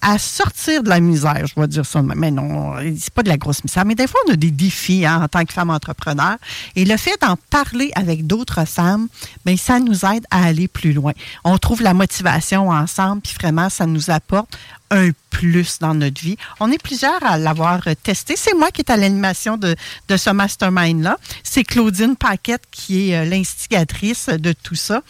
à 0.00 0.18
sortir 0.18 0.82
de 0.82 0.88
la 0.88 1.00
misère, 1.00 1.44
je 1.46 1.60
vais 1.60 1.66
dire 1.66 1.84
ça. 1.84 2.02
Mais 2.02 2.30
non, 2.30 2.74
c'est 2.98 3.12
pas 3.12 3.22
de 3.22 3.28
la 3.28 3.36
grosse 3.36 3.64
misère. 3.64 3.84
Mais 3.84 3.94
des 3.94 4.06
fois, 4.06 4.20
on 4.28 4.32
a 4.32 4.36
des 4.36 4.50
défis 4.50 5.04
hein, 5.04 5.22
en 5.22 5.28
tant 5.28 5.44
que 5.44 5.52
femme 5.52 5.70
entrepreneur. 5.70 6.36
Et 6.76 6.84
le 6.84 6.96
fait 6.96 7.16
d'en 7.20 7.36
parler 7.50 7.90
avec 7.94 8.26
d'autres 8.26 8.64
femmes, 8.64 9.08
ben 9.44 9.56
ça 9.56 9.80
nous 9.80 10.04
aide 10.04 10.24
à 10.30 10.44
aller 10.44 10.68
plus 10.68 10.92
loin. 10.92 11.12
On 11.44 11.58
trouve 11.58 11.82
la 11.82 11.94
motivation 11.94 12.70
ensemble, 12.70 13.22
puis 13.22 13.34
vraiment, 13.40 13.68
ça 13.68 13.86
nous 13.86 14.10
apporte 14.10 14.56
un 14.90 15.10
plus 15.30 15.78
dans 15.80 15.94
notre 15.94 16.20
vie. 16.20 16.36
On 16.58 16.72
est 16.72 16.82
plusieurs 16.82 17.22
à 17.22 17.38
l'avoir 17.38 17.82
testé. 18.02 18.34
C'est 18.36 18.54
moi 18.54 18.70
qui 18.70 18.80
est 18.80 18.90
à 18.90 18.96
l'animation 18.96 19.56
de, 19.56 19.76
ce 20.16 20.30
mastermind-là. 20.30 21.16
C'est 21.44 21.64
Claudine 21.64 22.16
Paquette 22.16 22.62
qui 22.70 23.10
est 23.10 23.16
euh, 23.16 23.24
l'instigatrice 23.24 24.28
de 24.28 24.52
tout 24.52 24.74
ça. 24.74 25.02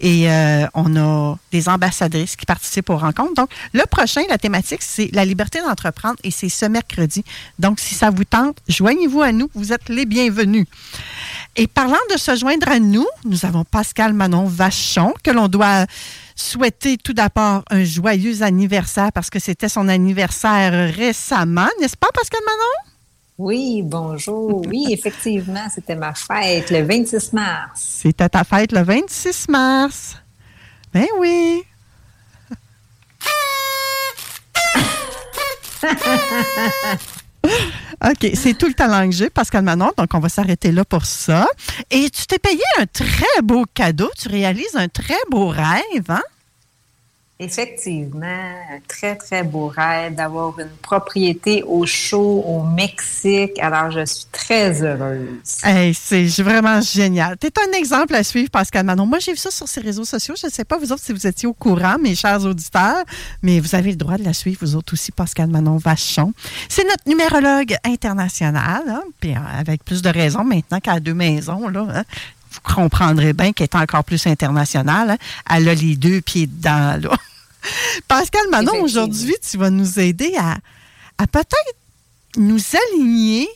Et 0.00 0.30
euh, 0.30 0.66
on 0.74 0.96
a 0.96 1.36
des 1.52 1.68
ambassadrices 1.68 2.36
qui 2.36 2.46
participent 2.46 2.90
aux 2.90 2.96
rencontres. 2.96 3.34
Donc, 3.34 3.50
le 3.72 3.84
prochain, 3.86 4.22
la 4.28 4.38
thématique, 4.38 4.82
c'est 4.82 5.10
la 5.12 5.24
liberté 5.24 5.60
d'entreprendre 5.60 6.16
et 6.24 6.30
c'est 6.30 6.48
ce 6.48 6.66
mercredi. 6.66 7.24
Donc, 7.58 7.78
si 7.78 7.94
ça 7.94 8.10
vous 8.10 8.24
tente, 8.24 8.58
joignez-vous 8.68 9.22
à 9.22 9.32
nous. 9.32 9.50
Vous 9.54 9.72
êtes 9.72 9.88
les 9.88 10.06
bienvenus. 10.06 10.66
Et 11.56 11.66
parlant 11.66 11.96
de 12.12 12.18
se 12.18 12.34
joindre 12.34 12.68
à 12.68 12.78
nous, 12.78 13.06
nous 13.24 13.44
avons 13.44 13.64
Pascal 13.64 14.12
Manon 14.14 14.46
Vachon 14.46 15.14
que 15.22 15.30
l'on 15.30 15.48
doit 15.48 15.86
souhaiter 16.36 16.98
tout 16.98 17.14
d'abord 17.14 17.64
un 17.70 17.82
joyeux 17.82 18.42
anniversaire 18.42 19.10
parce 19.12 19.30
que 19.30 19.40
c'était 19.40 19.68
son 19.68 19.88
anniversaire 19.88 20.94
récemment, 20.94 21.68
n'est-ce 21.80 21.96
pas, 21.96 22.08
Pascal 22.14 22.40
Manon? 22.44 22.92
Oui, 23.38 23.82
bonjour. 23.82 24.64
Oui, 24.66 24.86
effectivement, 24.90 25.66
c'était 25.74 25.96
ma 25.96 26.14
fête 26.14 26.70
le 26.70 26.82
26 26.82 27.32
mars. 27.32 28.00
C'était 28.02 28.28
ta 28.28 28.44
fête 28.44 28.72
le 28.72 28.82
26 28.82 29.48
mars. 29.48 30.16
Ben 30.92 31.06
oui. 31.18 31.62
OK, 38.04 38.30
c'est 38.34 38.56
tout 38.56 38.66
le 38.66 38.74
talent 38.74 39.08
que 39.08 39.14
j'ai, 39.14 39.30
Pascal 39.30 39.64
Manon, 39.64 39.92
donc 39.96 40.08
on 40.12 40.18
va 40.18 40.28
s'arrêter 40.28 40.72
là 40.72 40.84
pour 40.84 41.04
ça. 41.04 41.46
Et 41.90 42.10
tu 42.10 42.26
t'es 42.26 42.38
payé 42.38 42.62
un 42.78 42.86
très 42.86 43.42
beau 43.42 43.64
cadeau, 43.74 44.10
tu 44.18 44.28
réalises 44.28 44.74
un 44.74 44.88
très 44.88 45.14
beau 45.30 45.48
rêve, 45.48 46.10
hein? 46.10 46.22
Effectivement, 47.38 48.24
un 48.24 48.80
très, 48.88 49.14
très 49.14 49.42
beau 49.42 49.66
rêve 49.66 50.14
d'avoir 50.14 50.58
une 50.58 50.70
propriété 50.80 51.62
au 51.64 51.84
chaud 51.84 52.42
au 52.46 52.62
Mexique. 52.62 53.58
Alors, 53.60 53.90
je 53.90 54.06
suis 54.06 54.24
très 54.32 54.82
heureuse. 54.82 55.58
Hey, 55.62 55.92
c'est 55.92 56.24
vraiment 56.40 56.80
génial. 56.80 57.36
Tu 57.38 57.48
un 57.48 57.76
exemple 57.76 58.14
à 58.14 58.24
suivre, 58.24 58.48
Pascal 58.48 58.86
Manon. 58.86 59.04
Moi, 59.04 59.18
j'ai 59.18 59.32
vu 59.32 59.36
ça 59.36 59.50
sur 59.50 59.68
ses 59.68 59.82
réseaux 59.82 60.06
sociaux. 60.06 60.34
Je 60.40 60.46
ne 60.46 60.50
sais 60.50 60.64
pas, 60.64 60.78
vous 60.78 60.92
autres, 60.92 61.02
si 61.02 61.12
vous 61.12 61.26
étiez 61.26 61.46
au 61.46 61.52
courant, 61.52 61.98
mes 62.00 62.14
chers 62.14 62.42
auditeurs, 62.42 63.04
mais 63.42 63.60
vous 63.60 63.74
avez 63.74 63.90
le 63.90 63.96
droit 63.96 64.16
de 64.16 64.24
la 64.24 64.32
suivre, 64.32 64.58
vous 64.62 64.74
autres 64.74 64.94
aussi, 64.94 65.12
Pascal 65.12 65.48
Manon 65.48 65.76
Vachon. 65.76 66.32
C'est 66.70 66.84
notre 66.84 67.06
numérologue 67.06 67.76
international, 67.84 68.82
hein, 68.88 69.02
puis 69.20 69.32
euh, 69.32 69.58
avec 69.58 69.84
plus 69.84 70.00
de 70.00 70.08
raisons 70.08 70.44
maintenant 70.44 70.80
qu'à 70.80 71.00
deux 71.00 71.12
maisons. 71.12 71.68
Hein. 71.68 72.04
Vous 72.64 72.74
comprendrez 72.74 73.32
bien 73.32 73.52
qu'elle 73.52 73.68
est 73.72 73.76
encore 73.76 74.04
plus 74.04 74.26
internationale. 74.26 75.10
Hein. 75.10 75.16
Elle 75.50 75.68
a 75.68 75.74
les 75.74 75.96
deux 75.96 76.20
pieds 76.20 76.46
dedans. 76.46 76.98
Là. 77.00 77.16
Pascal 78.08 78.42
Manon, 78.50 78.82
aujourd'hui, 78.82 79.34
tu 79.48 79.56
vas 79.58 79.70
nous 79.70 79.98
aider 79.98 80.34
à, 80.38 80.56
à 81.18 81.26
peut-être 81.26 81.76
nous 82.36 82.60
aligner 82.92 83.48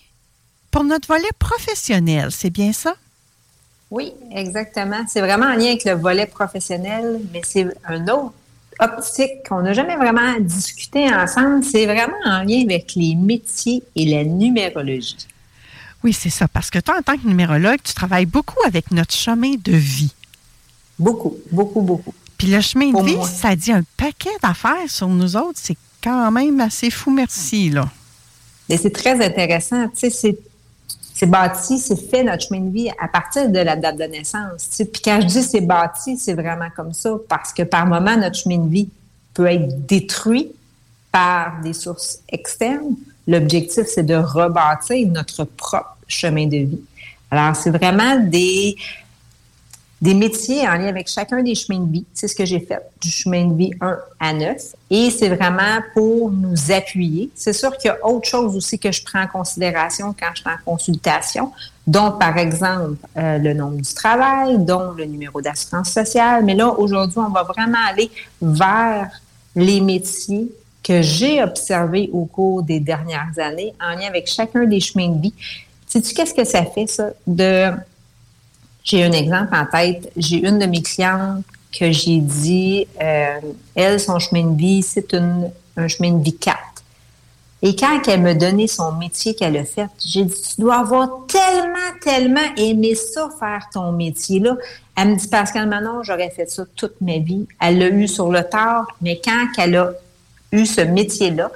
pour 0.70 0.84
notre 0.84 1.09
volet 1.09 1.28
professionnel. 1.38 2.28
C'est 2.30 2.51
bien 2.51 2.72
ça? 2.72 2.94
Oui, 3.90 4.12
exactement. 4.34 5.05
C'est 5.09 5.20
vraiment 5.20 5.46
en 5.46 5.57
lien 5.57 5.66
avec 5.66 5.84
le 5.84 5.94
volet 5.94 6.26
professionnel, 6.26 7.20
mais 7.32 7.42
c'est 7.44 7.66
un 7.84 8.03
autre 8.09 8.32
optique 8.78 9.46
qu'on 9.48 9.62
n'a 9.62 9.72
jamais 9.72 9.96
vraiment 9.96 10.38
discuté 10.38 11.12
ensemble. 11.12 11.64
C'est 11.64 11.86
vraiment 11.86 12.16
en 12.24 12.42
lien 12.44 12.62
avec 12.62 12.94
les 12.94 13.14
métiers 13.14 13.82
et 13.96 14.07
la 14.07 14.24
numérologie. 14.24 15.26
Oui, 16.03 16.12
c'est 16.12 16.30
ça. 16.30 16.48
Parce 16.48 16.70
que 16.70 16.78
toi, 16.78 16.96
en 16.98 17.03
tant 17.03 17.16
que 17.16 17.26
numérologue, 17.26 17.80
tu 17.82 17.94
travailles 17.94 18.26
beaucoup 18.26 18.59
avec 18.66 18.90
notre 18.90 19.14
chemin 19.14 19.55
de 19.62 19.72
vie. 19.72 20.14
Beaucoup, 20.98 21.36
beaucoup, 21.51 21.82
beaucoup. 21.82 22.14
Puis 22.38 22.48
le 22.48 22.61
chemin 22.61 22.90
de 22.90 23.05
vie, 23.05 23.18
ça 23.26 23.55
dit 23.55 23.72
un 23.72 23.82
paquet 23.96 24.30
d'affaires 24.42 24.88
sur 24.88 25.09
nous 25.09 25.36
autres. 25.36 25.59
C'est 25.62 25.76
quand 26.03 26.30
même 26.30 26.61
assez 26.61 26.90
fou, 26.90 27.11
merci, 27.11 27.70
là. 27.70 27.88
Et 28.68 28.76
c'est 28.76 28.90
très 28.90 29.22
intéressant. 29.24 29.88
Tu 29.88 30.11
sais, 30.11 30.38
c'est 31.12 31.26
bâti, 31.26 31.78
c'est 31.78 31.96
fait 31.96 32.22
notre 32.22 32.46
chemin 32.46 32.61
de 32.61 32.72
vie 32.72 32.88
à 32.98 33.09
partir 33.09 33.51
de 33.51 33.59
la 33.59 33.76
date 33.76 33.98
de 33.98 34.05
naissance. 34.05 34.68
Puis 34.78 35.03
quand 35.05 35.20
je 35.20 35.26
dis 35.26 35.42
c'est 35.42 35.61
bâti, 35.61 36.16
c'est 36.16 36.32
vraiment 36.32 36.68
comme 36.74 36.94
ça 36.94 37.14
parce 37.28 37.53
que 37.53 37.62
par 37.62 37.86
moment, 37.86 38.16
notre 38.16 38.36
chemin 38.36 38.57
de 38.59 38.70
vie 38.70 38.88
peut 39.34 39.46
être 39.46 39.86
détruit 39.86 40.51
par 41.12 41.61
des 41.62 41.74
sources 41.74 42.20
externes. 42.28 42.94
L'objectif, 43.26 43.86
c'est 43.86 44.06
de 44.06 44.14
rebâtir 44.14 45.06
notre 45.08 45.44
propre 45.44 45.96
chemin 46.08 46.46
de 46.46 46.56
vie. 46.56 46.80
Alors, 47.30 47.54
c'est 47.54 47.70
vraiment 47.70 48.18
des, 48.18 48.76
des 50.00 50.14
métiers 50.14 50.66
en 50.66 50.72
lien 50.72 50.88
avec 50.88 51.08
chacun 51.08 51.42
des 51.42 51.54
chemins 51.54 51.80
de 51.80 51.92
vie. 51.92 52.06
C'est 52.14 52.26
ce 52.26 52.34
que 52.34 52.44
j'ai 52.44 52.60
fait 52.60 52.80
du 53.00 53.10
chemin 53.10 53.46
de 53.46 53.54
vie 53.54 53.72
1 53.80 53.98
à 54.18 54.32
9. 54.32 54.56
Et 54.90 55.10
c'est 55.10 55.28
vraiment 55.28 55.80
pour 55.94 56.30
nous 56.30 56.72
appuyer. 56.72 57.30
C'est 57.34 57.52
sûr 57.52 57.76
qu'il 57.76 57.88
y 57.88 57.90
a 57.90 58.06
autre 58.06 58.26
chose 58.26 58.56
aussi 58.56 58.78
que 58.78 58.90
je 58.90 59.02
prends 59.04 59.22
en 59.22 59.26
considération 59.26 60.14
quand 60.18 60.30
je 60.34 60.40
suis 60.40 60.50
en 60.50 60.72
consultation, 60.72 61.52
dont 61.86 62.12
par 62.12 62.38
exemple 62.38 62.96
euh, 63.16 63.38
le 63.38 63.52
nombre 63.52 63.76
du 63.76 63.94
travail, 63.94 64.58
dont 64.58 64.92
le 64.92 65.04
numéro 65.04 65.40
d'assurance 65.40 65.90
sociale. 65.90 66.44
Mais 66.44 66.54
là, 66.54 66.68
aujourd'hui, 66.70 67.18
on 67.18 67.30
va 67.30 67.42
vraiment 67.42 67.78
aller 67.88 68.10
vers 68.40 69.10
les 69.54 69.80
métiers 69.80 70.50
que 70.82 71.02
j'ai 71.02 71.42
observés 71.42 72.10
au 72.12 72.24
cours 72.24 72.62
des 72.62 72.80
dernières 72.80 73.38
années 73.38 73.74
en 73.80 73.98
lien 73.98 74.08
avec 74.08 74.26
chacun 74.26 74.64
des 74.64 74.80
chemins 74.80 75.08
de 75.08 75.20
vie. 75.20 75.34
Sais-tu 75.86 76.14
qu'est-ce 76.14 76.34
que 76.34 76.44
ça 76.44 76.64
fait, 76.64 76.86
ça, 76.86 77.10
de 77.26 77.72
j'ai 78.82 79.04
un 79.04 79.12
exemple 79.12 79.54
en 79.54 79.66
tête. 79.66 80.10
J'ai 80.16 80.38
une 80.38 80.58
de 80.58 80.66
mes 80.66 80.82
clientes 80.82 81.44
que 81.78 81.92
j'ai 81.92 82.18
dit, 82.18 82.86
euh, 83.00 83.40
elle, 83.74 84.00
son 84.00 84.18
chemin 84.18 84.44
de 84.44 84.56
vie, 84.56 84.82
c'est 84.82 85.14
un 85.14 85.88
chemin 85.88 86.12
de 86.12 86.22
vie 86.22 86.36
4. 86.36 86.58
Et 87.62 87.76
quand 87.76 88.00
elle 88.08 88.22
me 88.22 88.34
donnait 88.34 88.66
son 88.66 88.92
métier 88.92 89.34
qu'elle 89.34 89.56
a 89.58 89.64
fait, 89.64 89.88
j'ai 90.04 90.24
dit, 90.24 90.34
tu 90.34 90.60
dois 90.60 90.78
avoir 90.78 91.26
tellement, 91.26 91.98
tellement 92.02 92.54
aimé 92.56 92.94
ça, 92.94 93.28
faire 93.38 93.68
ton 93.72 93.92
métier-là. 93.92 94.56
Elle 94.96 95.08
me 95.10 95.16
dit, 95.16 95.28
Pascal 95.28 95.68
Manon, 95.68 96.02
j'aurais 96.02 96.30
fait 96.30 96.50
ça 96.50 96.64
toute 96.74 96.98
ma 97.02 97.18
vie. 97.18 97.46
Elle 97.60 97.78
l'a 97.78 97.88
eu 97.88 98.08
sur 98.08 98.30
le 98.30 98.42
tard, 98.42 98.86
mais 99.02 99.20
quand 99.22 99.46
elle 99.58 99.76
a 99.76 99.92
eu 100.53 100.66
ce 100.66 100.80
métier-là, 100.80 101.51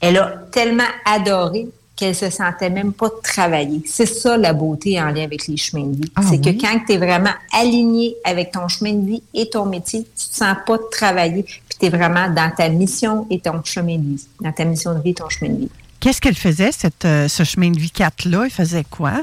elle 0.00 0.18
a 0.18 0.34
tellement 0.50 0.84
adoré 1.04 1.68
qu'elle 1.98 2.14
se 2.14 2.30
sentait 2.30 2.70
même 2.70 2.92
pas 2.92 3.10
travailler. 3.24 3.82
C'est 3.84 4.06
ça 4.06 4.36
la 4.36 4.52
beauté 4.52 5.00
en 5.00 5.06
lien 5.06 5.24
avec 5.24 5.48
les 5.48 5.56
chemins 5.56 5.86
de 5.86 5.96
vie. 5.96 6.12
Ah 6.14 6.22
c'est 6.22 6.40
que 6.40 6.50
quand 6.50 6.78
tu 6.86 6.92
es 6.92 6.96
vraiment 6.96 7.34
aligné 7.52 8.14
avec 8.22 8.52
ton 8.52 8.68
chemin 8.68 8.92
de 8.92 9.04
vie 9.04 9.22
et 9.34 9.50
ton 9.50 9.66
métier, 9.66 10.06
tu 10.16 10.28
te 10.28 10.36
sens 10.36 10.56
pas 10.64 10.78
travailler, 10.92 11.42
puis 11.42 11.60
tu 11.78 11.86
es 11.86 11.88
vraiment 11.88 12.30
dans 12.30 12.52
ta 12.56 12.68
mission 12.68 13.26
et 13.30 13.40
ton 13.40 13.60
chemin 13.64 13.98
de 13.98 14.14
vie, 14.14 14.26
dans 14.40 14.52
ta 14.52 14.64
mission 14.64 14.94
de 14.94 15.02
vie 15.02 15.10
et 15.10 15.14
ton 15.14 15.28
chemin 15.28 15.52
de 15.52 15.60
vie. 15.62 15.70
Qu'est-ce 15.98 16.20
qu'elle 16.20 16.36
faisait, 16.36 16.70
cette, 16.70 17.04
euh, 17.04 17.26
ce 17.26 17.42
chemin 17.42 17.70
de 17.72 17.80
vie 17.80 17.92
4-là? 17.92 18.44
Elle 18.44 18.50
faisait 18.50 18.84
quoi? 18.84 19.22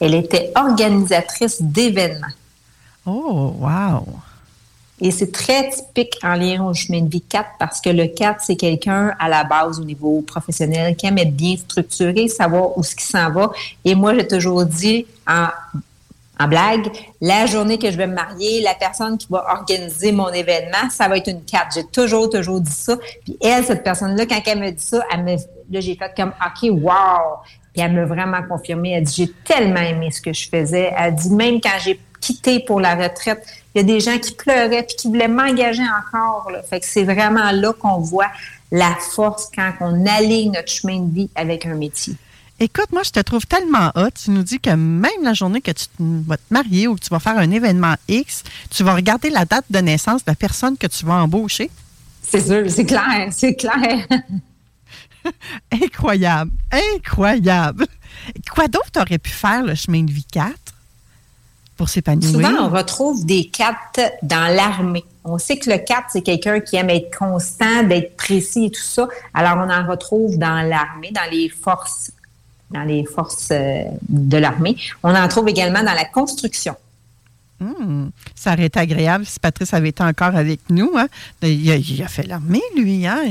Elle 0.00 0.14
était 0.14 0.52
organisatrice 0.54 1.60
d'événements. 1.60 2.26
Oh, 3.04 3.54
wow! 3.60 4.06
Et 5.00 5.10
c'est 5.10 5.30
très 5.30 5.68
typique 5.68 6.18
en 6.22 6.34
lien 6.34 6.64
au 6.64 6.72
chemin 6.72 7.02
de 7.02 7.10
vie 7.10 7.20
4 7.20 7.50
parce 7.58 7.80
que 7.80 7.90
le 7.90 8.06
4, 8.06 8.40
c'est 8.40 8.56
quelqu'un 8.56 9.14
à 9.18 9.28
la 9.28 9.44
base 9.44 9.78
au 9.78 9.84
niveau 9.84 10.22
professionnel 10.22 10.96
qui 10.96 11.06
aime 11.06 11.18
être 11.18 11.36
bien 11.36 11.56
structuré, 11.56 12.28
savoir 12.28 12.76
où 12.78 12.82
ce 12.82 12.96
qui 12.96 13.04
s'en 13.04 13.30
va. 13.30 13.52
Et 13.84 13.94
moi, 13.94 14.14
j'ai 14.14 14.26
toujours 14.26 14.64
dit 14.64 15.06
en, 15.26 15.48
blague, 16.48 16.90
la 17.20 17.44
journée 17.44 17.78
que 17.78 17.90
je 17.90 17.96
vais 17.96 18.06
me 18.06 18.14
marier, 18.14 18.62
la 18.62 18.74
personne 18.74 19.18
qui 19.18 19.26
va 19.28 19.44
organiser 19.58 20.12
mon 20.12 20.28
événement, 20.28 20.88
ça 20.90 21.08
va 21.08 21.18
être 21.18 21.28
une 21.28 21.42
4. 21.42 21.74
J'ai 21.74 21.84
toujours, 21.84 22.30
toujours 22.30 22.60
dit 22.60 22.72
ça. 22.72 22.96
Puis 23.24 23.36
elle, 23.42 23.64
cette 23.64 23.84
personne-là, 23.84 24.24
quand 24.24 24.40
elle 24.46 24.60
me 24.60 24.70
dit 24.70 24.82
ça, 24.82 25.04
elle 25.12 25.24
me, 25.24 25.32
là, 25.32 25.80
j'ai 25.80 25.94
fait 25.94 26.12
comme, 26.16 26.32
OK, 26.40 26.70
wow! 26.70 27.36
Puis 27.74 27.82
elle 27.82 27.92
m'a 27.92 28.06
vraiment 28.06 28.42
confirmé. 28.48 28.92
Elle 28.92 29.04
dit, 29.04 29.14
j'ai 29.14 29.32
tellement 29.44 29.80
aimé 29.80 30.10
ce 30.10 30.22
que 30.22 30.32
je 30.32 30.48
faisais. 30.48 30.90
Elle 30.96 31.14
dit, 31.14 31.30
même 31.30 31.60
quand 31.60 31.78
j'ai 31.82 32.00
quitté 32.20 32.60
pour 32.60 32.80
la 32.80 32.94
retraite, 32.94 33.46
il 33.76 33.80
y 33.80 33.80
a 33.80 33.94
des 33.94 34.00
gens 34.00 34.18
qui 34.18 34.32
pleuraient 34.32 34.84
puis 34.84 34.96
qui 34.96 35.08
voulaient 35.08 35.28
m'engager 35.28 35.82
encore. 35.82 36.50
Fait 36.68 36.80
que 36.80 36.86
c'est 36.86 37.04
vraiment 37.04 37.50
là 37.52 37.74
qu'on 37.74 37.98
voit 37.98 38.30
la 38.72 38.96
force 39.14 39.50
quand 39.54 39.70
on 39.80 40.06
aligne 40.06 40.52
notre 40.52 40.72
chemin 40.72 41.00
de 41.00 41.14
vie 41.14 41.30
avec 41.34 41.66
un 41.66 41.74
métier. 41.74 42.14
Écoute, 42.58 42.90
moi, 42.90 43.02
je 43.02 43.10
te 43.10 43.20
trouve 43.20 43.46
tellement 43.46 43.92
hot. 43.94 44.08
Tu 44.12 44.30
nous 44.30 44.42
dis 44.42 44.58
que 44.58 44.70
même 44.70 45.22
la 45.22 45.34
journée 45.34 45.60
que 45.60 45.72
tu 45.72 45.88
vas 45.98 46.38
te 46.38 46.42
marier 46.50 46.88
ou 46.88 46.94
que 46.94 47.00
tu 47.00 47.10
vas 47.10 47.18
faire 47.18 47.36
un 47.36 47.50
événement 47.50 47.96
X, 48.08 48.44
tu 48.70 48.82
vas 48.82 48.94
regarder 48.94 49.28
la 49.28 49.44
date 49.44 49.66
de 49.68 49.78
naissance 49.80 50.24
de 50.24 50.30
la 50.30 50.36
personne 50.36 50.78
que 50.78 50.86
tu 50.86 51.04
vas 51.04 51.16
embaucher. 51.16 51.70
C'est 52.22 52.40
sûr, 52.40 52.64
c'est 52.70 52.86
clair, 52.86 53.28
c'est 53.30 53.56
clair. 53.56 54.06
incroyable, 55.70 56.50
incroyable. 56.94 57.86
Quoi 58.50 58.68
d'autre 58.68 59.02
aurais 59.02 59.18
pu 59.18 59.30
faire 59.30 59.62
le 59.62 59.74
chemin 59.74 60.02
de 60.02 60.10
vie 60.10 60.24
4? 60.24 60.54
Pour 61.76 61.88
s'épanouir? 61.88 62.30
Souvent, 62.30 62.66
on 62.66 62.68
retrouve 62.70 63.24
des 63.24 63.46
4 63.46 64.00
dans 64.22 64.54
l'armée. 64.54 65.04
On 65.24 65.38
sait 65.38 65.58
que 65.58 65.70
le 65.70 65.78
4, 65.78 66.06
c'est 66.10 66.22
quelqu'un 66.22 66.60
qui 66.60 66.76
aime 66.76 66.90
être 66.90 67.16
constant, 67.16 67.82
d'être 67.84 68.16
précis 68.16 68.66
et 68.66 68.70
tout 68.70 68.82
ça. 68.82 69.08
Alors, 69.34 69.56
on 69.56 69.70
en 69.70 69.86
retrouve 69.86 70.38
dans 70.38 70.66
l'armée, 70.68 71.10
dans 71.12 71.30
les 71.30 71.48
forces, 71.48 72.12
dans 72.70 72.82
les 72.82 73.04
forces 73.04 73.48
euh, 73.52 73.84
de 74.08 74.36
l'armée. 74.36 74.76
On 75.02 75.14
en 75.14 75.28
trouve 75.28 75.48
également 75.48 75.82
dans 75.82 75.94
la 75.94 76.04
construction. 76.04 76.76
Hmm. 77.58 78.10
ça 78.34 78.52
aurait 78.52 78.66
été 78.66 78.78
agréable 78.78 79.24
si 79.24 79.40
Patrice 79.40 79.72
avait 79.72 79.88
été 79.88 80.02
encore 80.02 80.36
avec 80.36 80.60
nous. 80.68 80.92
Hein. 80.94 81.08
Il, 81.40 82.02
a, 82.02 82.08
fait 82.08 82.26
l'armée, 82.26 82.60
lui. 82.76 83.06
Hein. 83.06 83.22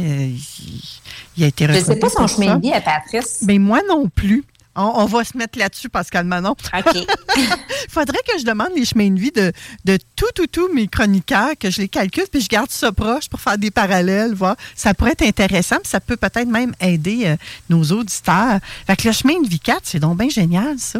Il, 1.37 1.43
a 1.43 1.47
été 1.47 1.67
Je 1.67 1.73
ne 1.73 1.79
sais 1.79 1.95
pas 1.97 2.09
son 2.09 2.25
chemin 2.25 2.55
de 2.55 2.61
vie 2.63 2.73
à 2.73 2.81
Patrice. 2.81 3.43
Mais 3.45 3.59
moi 3.59 3.81
non 3.87 4.09
plus. 4.09 4.43
On, 4.75 5.05
va 5.05 5.23
se 5.23 5.37
mettre 5.37 5.57
là-dessus, 5.57 5.87
Pascal 5.87 6.25
Manon. 6.25 6.51
OK. 6.51 6.95
Il 6.95 7.07
faudrait 7.89 8.19
que 8.27 8.37
je 8.37 8.43
demande 8.43 8.69
les 8.75 8.83
chemins 8.83 9.09
de 9.09 9.19
vie 9.19 9.31
de, 9.31 9.53
de 9.85 9.97
tout, 10.15 10.25
tout, 10.35 10.47
tout 10.47 10.73
mes 10.73 10.87
chroniqueurs, 10.87 11.53
que 11.57 11.71
je 11.71 11.81
les 11.81 11.87
calcule, 11.87 12.25
puis 12.29 12.41
je 12.41 12.49
garde 12.49 12.69
ça 12.69 12.91
proche 12.91 13.29
pour 13.29 13.39
faire 13.39 13.57
des 13.57 13.71
parallèles, 13.71 14.33
voir. 14.33 14.57
Ça 14.75 14.93
pourrait 14.93 15.11
être 15.11 15.21
intéressant, 15.21 15.77
puis 15.77 15.87
ça 15.87 16.01
peut 16.01 16.17
peut-être 16.17 16.47
même 16.47 16.73
aider 16.81 17.23
euh, 17.25 17.35
nos 17.69 17.83
auditeurs. 17.83 18.59
Fait 18.85 18.97
que 18.97 19.07
le 19.07 19.13
chemin 19.13 19.41
de 19.41 19.47
vie 19.47 19.59
4, 19.59 19.81
c'est 19.83 19.99
donc 19.99 20.17
bien 20.17 20.29
génial, 20.29 20.77
ça. 20.77 20.99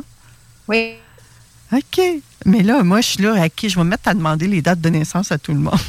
Oui. 0.68 0.93
OK. 1.73 2.02
Mais 2.45 2.64
là, 2.64 2.84
moi, 2.84 3.02
je 3.02 3.07
suis 3.07 3.23
là, 3.23 3.41
à 3.41 3.49
qui 3.49 3.69
je 3.69 3.76
vais 3.76 3.84
me 3.84 3.89
mettre 3.89 4.07
à 4.07 4.14
demander 4.14 4.47
les 4.47 4.61
dates 4.61 4.81
de 4.81 4.89
naissance 4.89 5.31
à 5.31 5.38
tout 5.38 5.53
le 5.53 5.60
monde. 5.60 5.80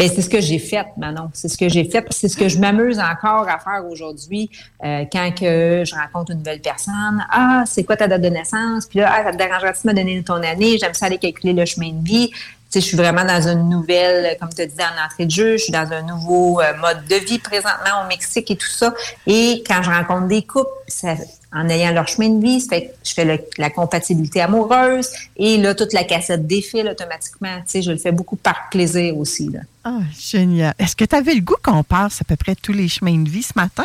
Bien, 0.00 0.08
c'est 0.08 0.22
ce 0.22 0.30
que 0.30 0.40
j'ai 0.40 0.58
fait, 0.58 0.86
Manon. 0.96 1.28
C'est 1.34 1.48
ce 1.48 1.58
que 1.58 1.68
j'ai 1.68 1.84
fait. 1.84 2.06
C'est 2.08 2.28
ce 2.28 2.34
que 2.34 2.48
je 2.48 2.58
m'amuse 2.58 2.98
encore 2.98 3.46
à 3.46 3.58
faire 3.58 3.84
aujourd'hui 3.86 4.48
euh, 4.82 5.04
quand 5.12 5.30
que 5.38 5.82
je 5.84 5.94
rencontre 5.94 6.32
une 6.32 6.38
nouvelle 6.38 6.62
personne. 6.62 7.22
Ah, 7.30 7.64
c'est 7.66 7.84
quoi 7.84 7.98
ta 7.98 8.08
date 8.08 8.22
de 8.22 8.30
naissance? 8.30 8.86
Puis 8.86 9.00
là, 9.00 9.12
ah, 9.12 9.24
ça 9.24 9.32
te 9.32 9.36
dérangerait-tu 9.36 9.86
de 9.86 9.92
me 9.92 9.94
donner 9.94 10.22
ton 10.22 10.42
année? 10.42 10.78
J'aime 10.78 10.94
ça 10.94 11.04
aller 11.04 11.18
calculer 11.18 11.52
le 11.52 11.66
chemin 11.66 11.92
de 11.92 12.02
vie. 12.02 12.30
sais, 12.70 12.80
je 12.80 12.86
suis 12.86 12.96
vraiment 12.96 13.26
dans 13.26 13.46
une 13.46 13.68
nouvelle, 13.68 14.38
comme 14.38 14.48
tu 14.48 14.66
dit 14.66 14.74
en 14.80 15.04
entrée 15.04 15.26
de 15.26 15.30
jeu, 15.30 15.58
je 15.58 15.64
suis 15.64 15.72
dans 15.72 15.92
un 15.92 16.00
nouveau 16.00 16.62
euh, 16.62 16.74
mode 16.78 17.04
de 17.04 17.16
vie 17.16 17.38
présentement 17.38 18.02
au 18.02 18.08
Mexique 18.08 18.50
et 18.50 18.56
tout 18.56 18.70
ça. 18.70 18.94
Et 19.26 19.62
quand 19.66 19.82
je 19.82 19.90
rencontre 19.90 20.28
des 20.28 20.40
couples, 20.40 20.70
ça, 20.88 21.14
en 21.52 21.68
ayant 21.68 21.92
leur 21.92 22.06
chemin 22.06 22.28
de 22.28 22.42
vie, 22.42 22.64
je 23.04 23.12
fais 23.14 23.46
la 23.58 23.70
compatibilité 23.70 24.40
amoureuse 24.40 25.08
et 25.36 25.56
là, 25.56 25.74
toute 25.74 25.92
la 25.92 26.04
cassette 26.04 26.46
défile 26.46 26.88
automatiquement. 26.88 27.58
Tu 27.58 27.64
sais, 27.66 27.82
je 27.82 27.90
le 27.90 27.98
fais 27.98 28.12
beaucoup 28.12 28.36
par 28.36 28.68
plaisir 28.70 29.16
aussi. 29.16 29.48
Là. 29.48 29.60
Ah, 29.84 30.00
génial. 30.18 30.74
Est-ce 30.78 30.94
que 30.94 31.04
tu 31.04 31.16
avais 31.16 31.34
le 31.34 31.40
goût 31.40 31.56
qu'on 31.62 31.82
passe 31.82 32.20
à 32.20 32.24
peu 32.24 32.36
près 32.36 32.54
tous 32.54 32.72
les 32.72 32.88
chemins 32.88 33.18
de 33.18 33.28
vie 33.28 33.42
ce 33.42 33.52
matin? 33.56 33.84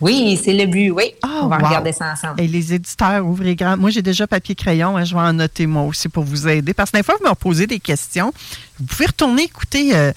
Oui, 0.00 0.40
c'est 0.42 0.52
le 0.52 0.66
but, 0.66 0.90
oui. 0.90 1.14
Ah, 1.22 1.40
On 1.42 1.48
va 1.48 1.58
wow. 1.58 1.66
regarder 1.66 1.92
ça 1.92 2.12
ensemble. 2.12 2.40
Et 2.40 2.46
les 2.46 2.72
éditeurs, 2.72 3.26
ouvrez 3.26 3.56
grand. 3.56 3.76
Moi, 3.76 3.90
j'ai 3.90 4.02
déjà 4.02 4.26
papier-crayon. 4.26 4.96
hein, 4.96 5.04
je 5.04 5.14
vais 5.14 5.20
en 5.20 5.32
noter 5.32 5.66
moi 5.66 5.82
aussi 5.82 6.08
pour 6.08 6.22
vous 6.24 6.46
aider. 6.46 6.72
Parce 6.72 6.90
que 6.92 6.98
des 6.98 7.02
fois, 7.02 7.16
vous 7.20 7.28
me 7.28 7.34
posez 7.34 7.66
des 7.66 7.80
questions. 7.80 8.32
Vous 8.78 8.86
pouvez 8.86 9.06
retourner 9.06 9.42
écouter 9.42 9.90
euh, 9.96 10.12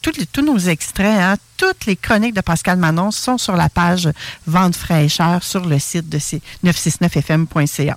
tous 0.00 0.12
les- 0.16 0.26
tous 0.26 0.42
nos 0.42 0.58
extraits. 0.58 1.18
hein. 1.20 1.36
Toutes 1.56 1.86
les 1.86 1.96
chroniques 1.96 2.34
de 2.36 2.40
Pascal 2.40 2.78
Manon 2.78 3.10
sont 3.10 3.36
sur 3.36 3.56
la 3.56 3.68
page 3.68 4.08
Vente 4.46 4.76
fraîcheur 4.76 5.42
sur 5.42 5.66
le 5.66 5.80
site 5.80 6.08
de 6.08 6.20
c- 6.20 6.40
969fm.ca. 6.64 7.96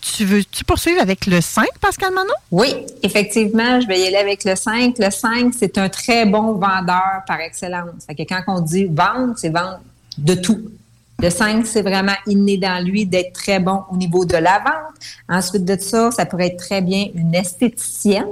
Tu 0.00 0.24
veux-tu 0.24 0.64
poursuivre 0.64 1.00
avec 1.02 1.26
le 1.26 1.40
5, 1.40 1.66
Pascal 1.80 2.12
Manon? 2.14 2.32
Oui, 2.52 2.72
effectivement, 3.02 3.80
je 3.80 3.86
vais 3.88 4.00
y 4.00 4.06
aller 4.06 4.16
avec 4.16 4.44
le 4.44 4.54
5. 4.54 4.94
Le 4.98 5.10
5, 5.10 5.52
c'est 5.58 5.76
un 5.78 5.88
très 5.88 6.24
bon 6.24 6.52
vendeur 6.52 7.22
par 7.26 7.40
excellence. 7.40 8.04
Fait 8.06 8.14
que 8.14 8.22
quand 8.22 8.42
on 8.46 8.60
dit 8.60 8.84
vendre, 8.86 9.34
c'est 9.36 9.50
vendre 9.50 9.80
de 10.20 10.34
tout. 10.34 10.70
Le 11.18 11.28
5, 11.28 11.66
c'est 11.66 11.82
vraiment 11.82 12.14
inné 12.26 12.56
dans 12.56 12.82
lui 12.82 13.04
d'être 13.04 13.32
très 13.34 13.60
bon 13.60 13.82
au 13.90 13.96
niveau 13.96 14.24
de 14.24 14.36
la 14.36 14.58
vente. 14.58 14.94
Ensuite 15.28 15.64
de 15.64 15.78
ça, 15.78 16.10
ça 16.10 16.24
pourrait 16.24 16.48
être 16.48 16.56
très 16.56 16.80
bien 16.80 17.08
une 17.14 17.34
esthéticienne. 17.34 18.26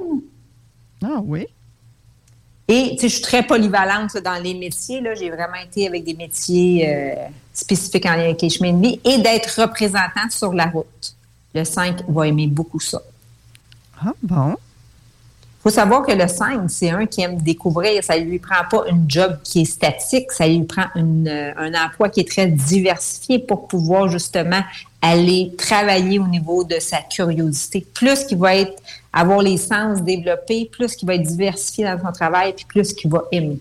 Ah 1.05 1.21
oui. 1.23 1.47
Et 2.67 2.91
tu 2.93 3.01
sais, 3.01 3.09
je 3.09 3.15
suis 3.15 3.23
très 3.23 3.43
polyvalente 3.43 4.15
là, 4.15 4.21
dans 4.21 4.43
les 4.43 4.55
métiers. 4.55 5.01
Là. 5.01 5.15
J'ai 5.15 5.31
vraiment 5.31 5.57
été 5.65 5.87
avec 5.87 6.05
des 6.05 6.15
métiers 6.15 6.89
euh, 6.89 7.15
spécifiques 7.53 8.07
en 8.07 8.15
lien 8.15 8.25
avec 8.25 8.43
les 8.43 8.51
chemins 8.51 8.73
de 8.73 8.83
vie 8.83 9.01
et 9.05 9.19
d'être 9.19 9.61
représentante 9.61 10.31
sur 10.31 10.53
la 10.53 10.67
route. 10.67 11.15
Le 11.55 11.65
5 11.65 12.09
va 12.09 12.27
aimer 12.27 12.47
beaucoup 12.47 12.81
ça. 12.81 13.03
Ah 14.01 14.13
bon? 14.23 14.57
Faut 15.61 15.71
savoir 15.71 16.07
que 16.07 16.13
le 16.13 16.29
5, 16.29 16.71
c'est 16.71 16.91
un 16.91 17.07
qui 17.07 17.21
aime 17.21 17.37
découvrir. 17.39 18.03
Ça 18.05 18.19
ne 18.19 18.25
lui 18.25 18.39
prend 18.39 18.65
pas 18.71 18.85
une 18.89 19.05
job 19.09 19.39
qui 19.43 19.63
est 19.63 19.65
statique, 19.65 20.31
ça 20.31 20.47
lui 20.47 20.63
prend 20.63 20.87
une, 20.95 21.27
euh, 21.29 21.53
un 21.57 21.75
emploi 21.75 22.09
qui 22.09 22.21
est 22.21 22.29
très 22.29 22.47
diversifié 22.47 23.41
pour 23.41 23.67
pouvoir 23.67 24.09
justement 24.09 24.63
aller 25.03 25.53
travailler 25.59 26.19
au 26.19 26.27
niveau 26.27 26.65
de 26.65 26.79
sa 26.79 26.99
curiosité. 26.99 27.85
Plus 27.93 28.25
qu'il 28.25 28.39
va 28.39 28.57
être, 28.57 28.81
avoir 29.13 29.43
les 29.43 29.57
sens 29.57 30.03
développés, 30.03 30.71
plus 30.71 30.95
qu'il 30.95 31.09
va 31.09 31.15
être 31.15 31.23
diversifié 31.23 31.85
dans 31.85 32.01
son 32.01 32.13
travail, 32.13 32.53
puis 32.53 32.65
plus 32.65 32.93
qu'il 32.93 33.11
va 33.11 33.25
aimer. 33.33 33.59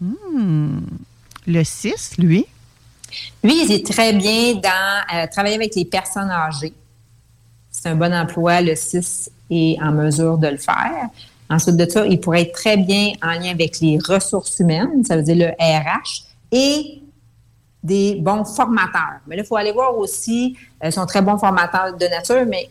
Hmm. 0.00 0.80
Le 1.46 1.64
6, 1.64 2.18
lui? 2.18 2.46
Lui, 3.42 3.64
il 3.64 3.72
est 3.72 3.86
très 3.86 4.12
bien 4.12 4.54
dans 4.54 5.14
euh, 5.14 5.26
travailler 5.26 5.56
avec 5.56 5.74
les 5.74 5.84
personnes 5.84 6.30
âgées. 6.30 6.72
C'est 7.80 7.88
un 7.88 7.94
bon 7.94 8.12
emploi. 8.12 8.60
Le 8.60 8.74
6 8.74 9.30
est 9.50 9.78
en 9.80 9.92
mesure 9.92 10.36
de 10.36 10.48
le 10.48 10.58
faire. 10.58 11.08
Ensuite 11.48 11.76
de 11.76 11.88
ça, 11.88 12.06
il 12.06 12.20
pourrait 12.20 12.42
être 12.42 12.52
très 12.52 12.76
bien 12.76 13.12
en 13.22 13.30
lien 13.30 13.50
avec 13.52 13.80
les 13.80 13.98
ressources 13.98 14.58
humaines, 14.58 15.02
ça 15.04 15.16
veut 15.16 15.22
dire 15.22 15.36
le 15.36 15.48
RH, 15.58 16.24
et 16.52 17.00
des 17.82 18.16
bons 18.16 18.44
formateurs. 18.44 19.20
Mais 19.26 19.36
là, 19.36 19.42
il 19.42 19.46
faut 19.46 19.56
aller 19.56 19.72
voir 19.72 19.96
aussi, 19.96 20.56
euh, 20.84 20.88
ils 20.88 20.92
sont 20.92 21.06
très 21.06 21.22
bons 21.22 21.38
formateurs 21.38 21.96
de 21.96 22.06
nature, 22.06 22.44
mais 22.46 22.68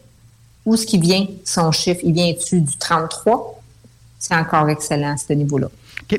où 0.64 0.76
est-ce 0.76 0.86
qu'il 0.86 1.02
vient, 1.02 1.26
son 1.44 1.72
chiffre? 1.72 2.02
Il 2.04 2.14
vient-tu 2.14 2.62
du 2.62 2.78
33? 2.78 3.62
C'est 4.20 4.36
encore 4.36 4.70
excellent 4.70 5.14
à 5.14 5.18
ce 5.18 5.34
niveau-là. 5.34 5.68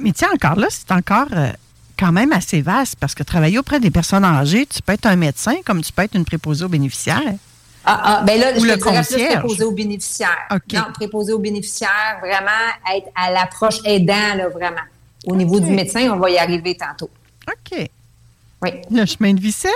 Mais 0.00 0.12
tiens, 0.12 0.28
encore 0.34 0.56
là, 0.56 0.66
c'est 0.68 0.90
encore 0.90 1.28
euh, 1.32 1.52
quand 1.96 2.10
même 2.10 2.32
assez 2.32 2.60
vaste 2.60 2.96
parce 2.98 3.14
que 3.14 3.22
travailler 3.22 3.58
auprès 3.58 3.78
des 3.78 3.90
personnes 3.90 4.24
âgées, 4.24 4.66
tu 4.66 4.82
peux 4.82 4.92
être 4.92 5.06
un 5.06 5.16
médecin 5.16 5.54
comme 5.64 5.80
tu 5.80 5.92
peux 5.92 6.02
être 6.02 6.16
une 6.16 6.24
préposée 6.24 6.64
aux 6.64 6.68
bénéficiaires. 6.68 7.36
Ah, 7.84 8.00
ah, 8.04 8.22
ben 8.24 8.38
là, 8.38 8.52
Ou 8.56 8.60
je 8.60 8.66
le 8.66 8.76
dirais 8.76 9.28
préposé 9.40 9.64
aux 9.64 9.72
bénéficiaires. 9.72 10.46
Non, 10.78 10.92
préposé 10.92 11.32
aux 11.32 11.38
bénéficiaires, 11.38 12.18
vraiment 12.20 12.50
être 12.94 13.08
à 13.14 13.30
l'approche 13.30 13.78
aidant, 13.84 14.34
là, 14.36 14.48
vraiment. 14.48 14.76
Au 15.26 15.34
niveau 15.34 15.60
du 15.60 15.70
médecin, 15.70 16.10
on 16.12 16.18
va 16.18 16.30
y 16.30 16.38
arriver 16.38 16.76
tantôt. 16.76 17.10
OK. 17.48 17.88
Oui. 18.62 18.70
Le 18.90 19.06
chemin 19.06 19.32
de 19.34 19.40
vie 19.40 19.52
7? 19.52 19.70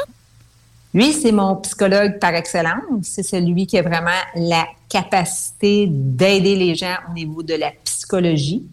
Lui, 0.92 1.12
c'est 1.12 1.32
mon 1.32 1.56
psychologue 1.56 2.18
par 2.18 2.34
excellence. 2.34 2.82
C'est 3.02 3.22
celui 3.22 3.66
qui 3.66 3.78
a 3.78 3.82
vraiment 3.82 4.10
la 4.36 4.66
capacité 4.88 5.86
d'aider 5.88 6.54
les 6.56 6.74
gens 6.74 6.96
au 7.10 7.14
niveau 7.14 7.42
de 7.42 7.54
la 7.54 7.72
psychologie. 7.84 8.64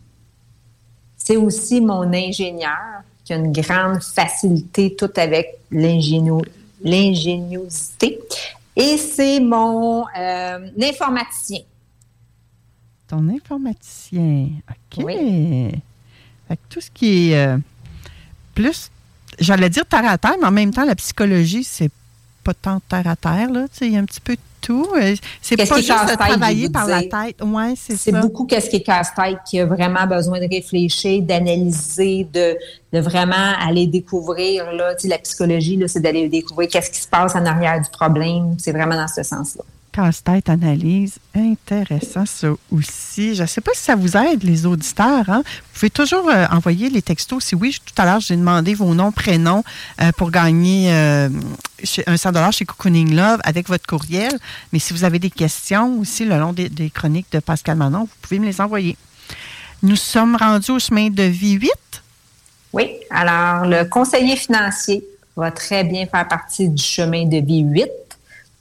C'est 1.18 1.38
aussi 1.38 1.82
mon 1.82 2.12
ingénieur 2.14 2.78
qui 3.24 3.34
a 3.34 3.38
une 3.38 3.52
grande 3.52 4.04
facilité 4.04 4.96
tout 4.96 5.10
avec 5.16 5.58
l'ingénio- 5.72 6.44
l'ingéniosité. 6.84 8.20
Et 8.76 8.98
c'est 8.98 9.40
mon 9.40 10.06
euh, 10.18 10.70
informaticien. 10.82 11.62
Ton 13.08 13.28
informaticien. 13.30 14.50
OK. 14.70 15.06
Fait 15.06 16.58
que 16.58 16.62
tout 16.70 16.82
ce 16.82 16.90
qui 16.92 17.32
est 17.32 17.46
euh, 17.46 17.58
plus, 18.56 18.90
j'allais 19.40 19.70
dire 19.70 19.86
terre 19.86 20.10
à 20.10 20.18
terre, 20.18 20.36
mais 20.40 20.48
en 20.48 20.52
même 20.52 20.74
temps, 20.74 20.86
la 20.86 20.96
psychologie, 20.96 21.64
c'est 21.64 21.92
pas 22.44 22.54
tant 22.54 22.80
terre 22.80 23.08
à 23.08 23.16
terre. 23.16 23.52
Là. 23.52 23.68
Il 23.82 23.92
y 23.92 23.98
a 23.98 24.00
un 24.00 24.06
petit 24.06 24.22
peu 24.22 24.36
de 24.36 24.42
tout. 24.62 24.88
Euh, 24.96 25.16
C'est 25.42 25.58
pas 25.58 25.78
juste 25.78 25.90
de 25.90 26.16
travailler 26.16 26.70
par 26.70 26.88
la 26.88 27.02
tête. 27.02 27.42
Ouais, 27.44 27.74
c'est 27.76 28.12
beaucoup 28.12 28.46
qu'est-ce 28.46 28.70
qui 28.70 28.78
est 28.78 28.82
casse-tête, 28.82 29.38
qui 29.46 29.60
a 29.60 29.66
vraiment 29.66 30.06
besoin 30.08 30.40
de 30.40 30.48
réfléchir, 30.50 31.22
d'analyser, 31.22 32.28
de, 32.32 32.58
de 32.94 33.00
vraiment 33.00 33.54
aller 33.60 33.88
découvrir. 33.88 34.72
Là, 34.72 34.96
Tu 34.96 35.04
sais, 35.04 35.08
la 35.08 35.18
psychologie, 35.18 35.82
c'est 35.88 36.00
d'aller 36.00 36.30
découvrir 36.30 36.70
qu'est-ce 36.70 36.92
qui 36.92 37.00
se 37.02 37.08
passe 37.08 37.36
en 37.36 37.46
arrière 37.46 37.82
du 37.82 37.90
problème. 37.90 38.56
C'est 38.60 38.72
vraiment 38.72 38.96
dans 38.96 39.08
ce 39.08 39.24
sens-là. 39.24 39.64
Casse-tête, 39.92 40.48
analyse. 40.50 41.18
Intéressant, 41.36 42.26
ça 42.26 42.48
aussi. 42.72 43.36
Je 43.36 43.42
ne 43.42 43.48
sais 43.48 43.60
pas 43.60 43.72
si 43.74 43.82
ça 43.84 43.96
vous 43.96 44.16
aide, 44.16 44.42
les 44.44 44.66
auditeurs. 44.66 45.30
hein. 45.30 45.44
Vous 45.46 45.74
pouvez 45.74 45.90
toujours 45.90 46.30
euh, 46.30 46.46
envoyer 46.52 46.90
les 46.90 47.02
textos. 47.02 47.44
Si 47.44 47.56
oui, 47.56 47.76
tout 47.86 48.02
à 48.02 48.06
l'heure, 48.06 48.22
j'ai 48.22 48.38
demandé 48.38 48.74
vos 48.74 48.94
noms, 48.96 49.12
prénoms 49.12 49.64
euh, 50.02 50.12
pour 50.14 50.32
gagner 50.32 50.94
euh, 50.94 51.30
un 52.08 52.16
100 52.18 52.52
chez 52.52 52.64
Cocooning 52.66 53.14
Love 53.14 53.42
avec 53.44 53.68
votre 53.68 53.86
courriel. 53.86 54.32
Mais 54.72 54.80
si 54.80 54.94
vous 54.94 55.04
avez 55.04 55.20
des 55.20 55.30
questions 55.30 56.00
aussi 56.00 56.24
le 56.24 56.40
long 56.40 56.54
des, 56.54 56.70
des 56.70 56.90
chroniques 56.90 57.28
de 57.34 57.40
Pascal 57.40 57.76
Manon, 57.78 58.02
vous 58.02 58.16
pouvez 58.22 58.40
me 58.40 58.46
les 58.46 58.62
envoyer. 58.62 58.96
Nous 59.84 59.98
sommes 59.98 60.38
rendus 60.38 60.72
au 60.72 60.80
chemin 60.80 61.10
de 61.10 61.24
vie 61.24 61.54
8. 61.54 61.70
Oui. 62.74 62.92
Alors, 63.10 63.66
le 63.66 63.84
conseiller 63.84 64.38
financier 64.38 65.04
va 65.36 65.52
très 65.52 65.84
bien 65.84 66.06
faire 66.06 66.28
partie 66.28 66.70
du 66.70 66.82
chemin 66.82 67.26
de 67.26 67.38
vie 67.46 67.62
8. 67.62 67.90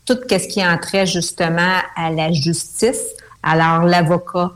Tout 0.06 0.18
ce 0.28 0.48
qui 0.48 0.64
entrait 0.66 1.06
justement 1.06 1.78
à 1.96 2.10
la 2.10 2.32
justice. 2.32 3.02
Alors, 3.42 3.84
l'avocat, 3.84 4.50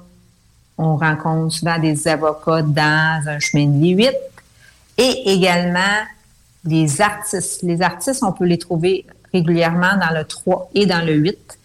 on 0.76 0.96
rencontre 0.96 1.54
souvent 1.54 1.78
des 1.78 2.08
avocats 2.08 2.62
dans 2.62 3.22
un 3.28 3.38
chemin 3.38 3.66
de 3.66 3.78
vie 3.80 3.90
8. 3.90 4.10
Et 4.98 5.32
également 5.32 5.80
les 6.64 7.00
artistes. 7.00 7.62
Les 7.62 7.82
artistes, 7.82 8.22
on 8.22 8.32
peut 8.32 8.44
les 8.46 8.58
trouver 8.58 9.04
régulièrement 9.32 9.96
dans 10.00 10.16
le 10.16 10.24
3 10.24 10.70
et 10.74 10.86
dans 10.86 11.04
le 11.04 11.14
8. 11.14 11.58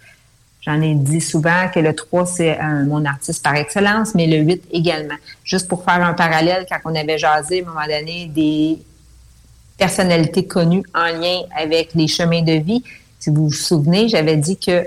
J'en 0.61 0.81
ai 0.81 0.93
dit 0.93 1.21
souvent 1.21 1.69
que 1.73 1.79
le 1.79 1.95
3, 1.95 2.25
c'est 2.25 2.57
un- 2.59 2.83
mon 2.85 3.05
artiste 3.05 3.43
par 3.43 3.55
excellence, 3.55 4.13
mais 4.13 4.27
le 4.27 4.37
8 4.37 4.63
également. 4.71 5.15
Juste 5.43 5.67
pour 5.67 5.83
faire 5.83 6.03
un 6.03 6.13
parallèle, 6.13 6.65
quand 6.69 6.77
on 6.85 6.95
avait 6.95 7.17
jasé 7.17 7.59
à 7.59 7.63
un 7.63 7.73
moment 7.73 7.85
donné 7.87 8.25
des 8.27 8.79
personnalités 9.77 10.45
connues 10.45 10.83
en 10.93 11.05
lien 11.05 11.41
avec 11.57 11.93
les 11.95 12.07
chemins 12.07 12.41
de 12.41 12.53
vie, 12.53 12.83
si 13.19 13.29
vous 13.29 13.47
vous 13.49 13.53
souvenez, 13.53 14.07
j'avais 14.07 14.37
dit 14.37 14.57
que 14.57 14.85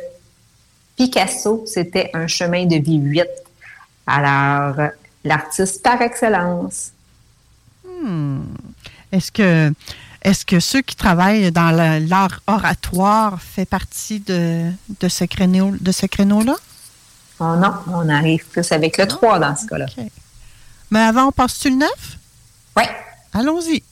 Picasso, 0.96 1.64
c'était 1.66 2.10
un 2.14 2.26
chemin 2.26 2.66
de 2.66 2.76
vie 2.76 2.96
8. 2.98 3.24
Alors, 4.06 4.88
l'artiste 5.24 5.82
par 5.82 6.00
excellence. 6.02 6.90
Hmm. 7.86 8.42
Est-ce 9.12 9.30
que, 9.30 9.72
est 10.22 10.44
que 10.44 10.60
ceux 10.60 10.82
qui 10.82 10.96
travaillent 10.96 11.52
dans 11.52 11.70
la- 11.70 12.00
l'art 12.00 12.40
oratoire 12.46 13.40
fait 13.40 13.64
partie 13.66 14.20
de, 14.20 14.70
de 15.00 15.08
ce 15.08 15.24
créneau- 15.24 15.76
de 15.80 15.92
ce 15.92 16.06
créneau-là? 16.06 16.56
Oh 17.40 17.56
non, 17.56 17.72
on 17.88 18.08
arrive 18.08 18.44
plus 18.46 18.70
avec 18.72 18.98
le 18.98 19.06
3 19.06 19.38
dans 19.38 19.56
ce 19.56 19.66
cas-là. 19.66 19.86
Mais 20.90 21.00
avant, 21.00 21.26
on 21.28 21.32
passe-tu 21.32 21.70
le 21.70 21.76
9? 21.76 21.88
Oui. 22.76 22.84
Allons-y. 23.32 23.82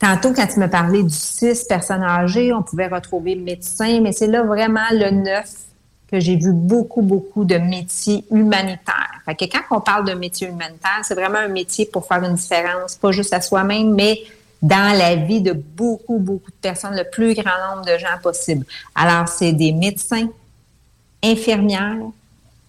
Tantôt, 0.00 0.32
quand 0.32 0.46
tu 0.46 0.58
me 0.58 0.66
parlais 0.66 1.02
du 1.02 1.14
6 1.14 1.64
personnes 1.64 2.02
âgées, 2.02 2.54
on 2.54 2.62
pouvait 2.62 2.86
retrouver 2.86 3.34
médecin, 3.36 4.00
mais 4.00 4.12
c'est 4.12 4.26
là 4.26 4.42
vraiment 4.42 4.80
le 4.92 5.10
9 5.10 5.44
que 6.10 6.18
j'ai 6.18 6.36
vu 6.36 6.52
beaucoup, 6.52 7.02
beaucoup 7.02 7.44
de 7.44 7.56
métiers 7.56 8.24
humanitaires. 8.30 9.20
Fait 9.26 9.34
que 9.34 9.44
quand 9.44 9.60
on 9.70 9.80
parle 9.80 10.08
de 10.08 10.14
métier 10.14 10.48
humanitaire, 10.48 11.00
c'est 11.02 11.14
vraiment 11.14 11.38
un 11.38 11.48
métier 11.48 11.84
pour 11.84 12.06
faire 12.06 12.24
une 12.24 12.34
différence, 12.34 12.96
pas 12.96 13.12
juste 13.12 13.34
à 13.34 13.42
soi-même, 13.42 13.94
mais 13.94 14.20
dans 14.62 14.96
la 14.96 15.16
vie 15.16 15.42
de 15.42 15.52
beaucoup, 15.52 16.18
beaucoup 16.18 16.50
de 16.50 16.56
personnes, 16.56 16.96
le 16.96 17.04
plus 17.04 17.34
grand 17.34 17.74
nombre 17.74 17.86
de 17.86 17.98
gens 17.98 18.18
possible. 18.22 18.64
Alors, 18.94 19.28
c'est 19.28 19.52
des 19.52 19.72
médecins, 19.72 20.28
infirmières, 21.22 21.98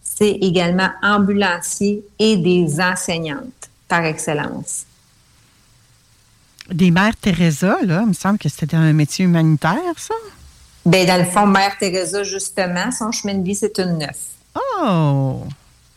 c'est 0.01 0.31
également 0.31 0.89
ambulanciers 1.01 2.03
et 2.19 2.35
des 2.35 2.81
enseignantes 2.81 3.69
par 3.87 4.03
excellence. 4.03 4.85
Des 6.71 6.91
mères 6.91 7.15
Teresa, 7.19 7.77
là, 7.83 8.01
il 8.03 8.09
me 8.09 8.13
semble 8.13 8.37
que 8.37 8.47
c'était 8.49 8.77
un 8.77 8.93
métier 8.93 9.25
humanitaire, 9.25 9.93
ça? 9.97 10.13
Bien, 10.85 11.05
dans 11.05 11.17
le 11.17 11.25
fond, 11.25 11.45
Mère 11.45 11.77
Teresa, 11.77 12.23
justement, 12.23 12.91
son 12.91 13.11
chemin 13.11 13.35
de 13.35 13.43
vie, 13.43 13.55
c'est 13.55 13.77
une 13.77 13.99
neuf. 13.99 14.17
Oh! 14.55 15.43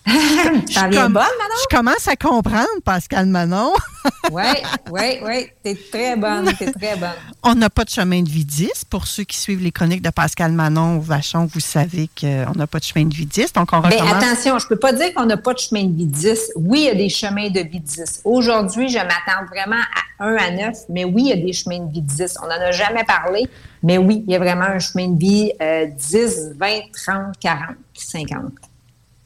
T'en 0.75 0.89
viens 0.91 1.09
bonne, 1.09 1.23
Manon? 1.39 1.55
Je 1.71 1.77
commence 1.77 2.09
à 2.09 2.17
comprendre, 2.17 2.69
Pascal 2.85 3.27
Manon. 3.27 3.73
Oui, 4.31 4.43
oui, 4.91 5.19
oui. 5.23 5.47
T'es 5.63 5.75
très 5.91 6.17
bonne, 6.17 6.53
t'es 6.59 6.71
très 6.73 6.97
bonne. 6.97 7.15
On 7.43 7.55
n'a 7.55 7.71
pas 7.71 7.85
de 7.85 7.91
chemin 7.91 8.21
de 8.23 8.29
vie 8.29 8.45
10. 8.45 8.85
Pour 8.91 9.07
ceux 9.07 9.25
qui 9.25 9.39
suivent 9.39 9.63
les 9.63 9.73
chroniques 9.73 10.03
de 10.03 10.11
Pascal 10.11 10.53
Manon 10.53 10.97
ou 10.97 11.01
Vachon, 11.01 11.47
vous 11.47 11.61
savez 11.61 12.11
qu'on 12.21 12.53
n'a 12.55 12.67
pas 12.67 12.81
de 12.81 12.85
chemin 12.85 13.07
de 13.07 13.15
vie 13.15 13.25
10. 13.25 13.53
Donc, 13.55 13.71
on 13.73 13.81
Mais 13.81 13.97
recommence. 14.01 14.23
attention, 14.23 14.59
je 14.59 14.67
peux 14.67 14.77
pas 14.77 14.93
dire 14.93 15.15
qu'on 15.15 15.25
n'a 15.25 15.39
pas 15.39 15.55
de 15.55 15.59
chemin 15.59 15.85
de 15.85 15.97
vie 15.97 16.07
10. 16.07 16.53
Oui, 16.57 16.81
il 16.81 16.85
y 16.85 16.91
a 16.91 16.95
des 16.95 17.09
chemins 17.09 17.49
de 17.49 17.61
vie 17.61 17.81
10. 17.81 18.21
Aujourd'hui, 18.25 18.89
je 18.91 18.99
m'attends 18.99 19.47
vraiment 19.51 19.83
à 20.19 20.25
1 20.27 20.37
à 20.37 20.51
9, 20.51 20.77
mais 20.91 21.05
oui, 21.05 21.23
il 21.23 21.29
y 21.29 21.33
a 21.33 21.37
des 21.37 21.53
chemins 21.55 21.79
de 21.79 21.91
vie 21.91 22.03
10. 22.03 22.37
On 22.43 22.47
n'en 22.47 22.61
a 22.61 22.73
jamais 22.73 23.05
parlé, 23.05 23.49
mais 23.83 23.97
oui, 23.97 24.23
il 24.27 24.33
y 24.33 24.37
a 24.37 24.39
vraiment 24.39 24.67
un 24.67 24.79
chemin 24.81 25.09
de 25.09 25.19
vie 25.19 25.51
euh, 25.63 25.87
10, 25.87 26.53
20, 26.59 26.69
30, 26.93 27.39
40, 27.41 27.61
50. 27.95 28.43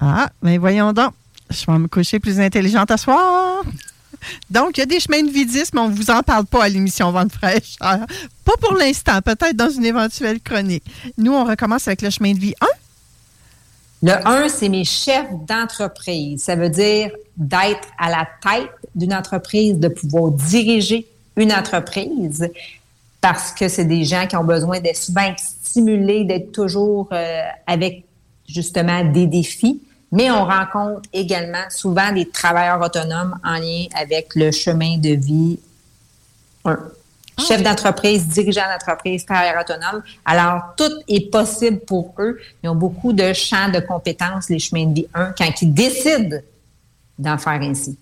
Ah, 0.01 0.31
mais 0.43 0.59
voyons 0.59 0.93
donc. 0.93 1.13
Je 1.51 1.65
vais 1.67 1.79
me 1.79 1.89
coucher 1.89 2.19
plus 2.19 2.41
intelligente 2.41 2.91
à 2.91 2.97
soir. 2.97 3.63
Donc, 4.51 4.77
il 4.77 4.81
y 4.81 4.83
a 4.83 4.87
des 4.87 5.01
chemins 5.01 5.23
de 5.23 5.31
vie 5.31 5.47
10, 5.47 5.73
mais 5.75 5.81
on 5.81 5.89
ne 5.89 5.95
vous 5.95 6.11
en 6.11 6.23
parle 6.23 6.45
pas 6.45 6.65
à 6.65 6.69
l'émission 6.69 7.11
Vente 7.13 7.33
fraîcheur. 7.33 8.07
Pas 8.45 8.57
pour 8.61 8.75
l'instant, 8.75 9.21
peut-être 9.23 9.57
dans 9.57 9.71
une 9.71 9.85
éventuelle 9.85 10.41
chronique. 10.41 10.85
Nous, 11.17 11.33
on 11.33 11.45
recommence 11.45 11.87
avec 11.89 12.03
le 12.03 12.11
chemin 12.11 12.35
de 12.35 12.39
vie 12.39 12.55
1. 12.61 12.67
Le 14.03 14.29
1, 14.29 14.49
c'est 14.49 14.69
mes 14.69 14.85
chefs 14.85 15.31
d'entreprise. 15.47 16.43
Ça 16.43 16.57
veut 16.57 16.69
dire 16.69 17.11
d'être 17.37 17.89
à 17.99 18.11
la 18.11 18.29
tête 18.43 18.71
d'une 18.95 19.15
entreprise, 19.15 19.79
de 19.79 19.89
pouvoir 19.89 20.31
diriger 20.33 21.07
une 21.37 21.53
entreprise 21.53 22.49
parce 23.21 23.53
que 23.53 23.69
c'est 23.69 23.85
des 23.85 24.05
gens 24.05 24.27
qui 24.27 24.37
ont 24.37 24.45
besoin 24.45 24.81
d'être 24.81 24.97
souvent 24.97 25.33
stimulés, 25.37 26.25
d'être 26.25 26.53
toujours 26.53 27.09
euh, 27.13 27.43
avec 27.67 28.05
justement 28.49 29.05
des 29.05 29.27
défis. 29.27 29.81
Mais 30.11 30.31
on 30.31 30.45
rencontre 30.45 31.03
également 31.13 31.65
souvent 31.71 32.13
des 32.13 32.29
travailleurs 32.29 32.81
autonomes 32.81 33.39
en 33.45 33.59
lien 33.59 33.85
avec 33.95 34.35
le 34.35 34.51
chemin 34.51 34.97
de 34.99 35.11
vie 35.11 35.59
1. 36.65 36.79
Chef 37.47 37.63
d'entreprise, 37.63 38.27
dirigeant 38.27 38.65
d'entreprise, 38.73 39.25
travailleur 39.25 39.61
autonome. 39.61 40.03
Alors, 40.25 40.75
tout 40.77 40.91
est 41.07 41.31
possible 41.31 41.79
pour 41.81 42.13
eux. 42.19 42.39
Ils 42.65 42.69
ont 42.69 42.75
beaucoup 42.75 43.13
de 43.13 43.33
champs 43.33 43.69
de 43.71 43.79
compétences, 43.79 44.49
les 44.49 44.59
chemins 44.59 44.87
de 44.87 44.95
vie 44.95 45.07
1, 45.15 45.35
quand 45.39 45.63
ils 45.63 45.73
décident 45.73 46.39
d'en 47.19 47.39
faire 47.39 47.61
ainsi. 47.63 47.97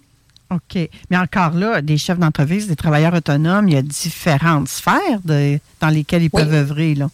OK. 0.50 0.88
Mais 1.10 1.18
encore 1.18 1.50
là, 1.50 1.82
des 1.82 1.98
chefs 1.98 2.18
d'entreprise, 2.18 2.66
des 2.68 2.76
travailleurs 2.76 3.12
autonomes, 3.14 3.68
il 3.68 3.74
y 3.74 3.76
a 3.76 3.82
différentes 3.82 4.68
sphères 4.68 5.20
de- 5.24 5.58
dans 5.80 5.88
lesquelles 5.88 6.22
ils 6.22 6.30
Oui. 6.32 6.42
peuvent 6.42 6.54
œuvrer. 6.54 6.94
Là. 6.94 7.10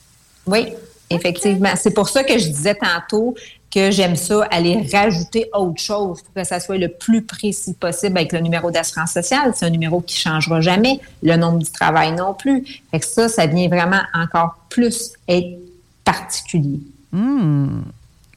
Oui, 0.47 0.75
effectivement. 1.11 1.71
C'est 1.77 1.95
pour 1.95 2.09
ça 2.09 2.23
que 2.23 2.39
je 2.39 2.47
disais 2.47 2.75
tantôt 2.77 3.35
que 3.73 3.91
j'aime 3.91 4.17
ça, 4.17 4.47
aller 4.51 4.87
rajouter 4.93 5.49
autre 5.55 5.81
chose 5.81 6.21
pour 6.23 6.35
que 6.35 6.45
ça 6.45 6.61
soit 6.61 6.77
le 6.77 6.89
plus 6.89 7.23
précis 7.23 7.73
possible 7.73 8.19
avec 8.19 8.33
le 8.33 8.41
numéro 8.41 8.71
d'assurance 8.71 9.13
sociale. 9.13 9.53
C'est 9.55 9.65
un 9.65 9.71
numéro 9.71 10.01
qui 10.03 10.17
changera 10.17 10.61
jamais. 10.61 11.01
Le 11.23 11.37
nombre 11.37 11.59
du 11.59 11.71
travail 11.71 12.13
non 12.13 12.35
plus. 12.35 12.65
Fait 12.91 13.01
que 13.01 13.07
ça, 13.07 13.29
ça 13.29 13.47
vient 13.47 13.69
vraiment 13.69 14.03
encore 14.15 14.57
plus 14.69 15.13
être 15.27 15.59
particulier. 16.05 16.81
Hmm. 17.13 17.83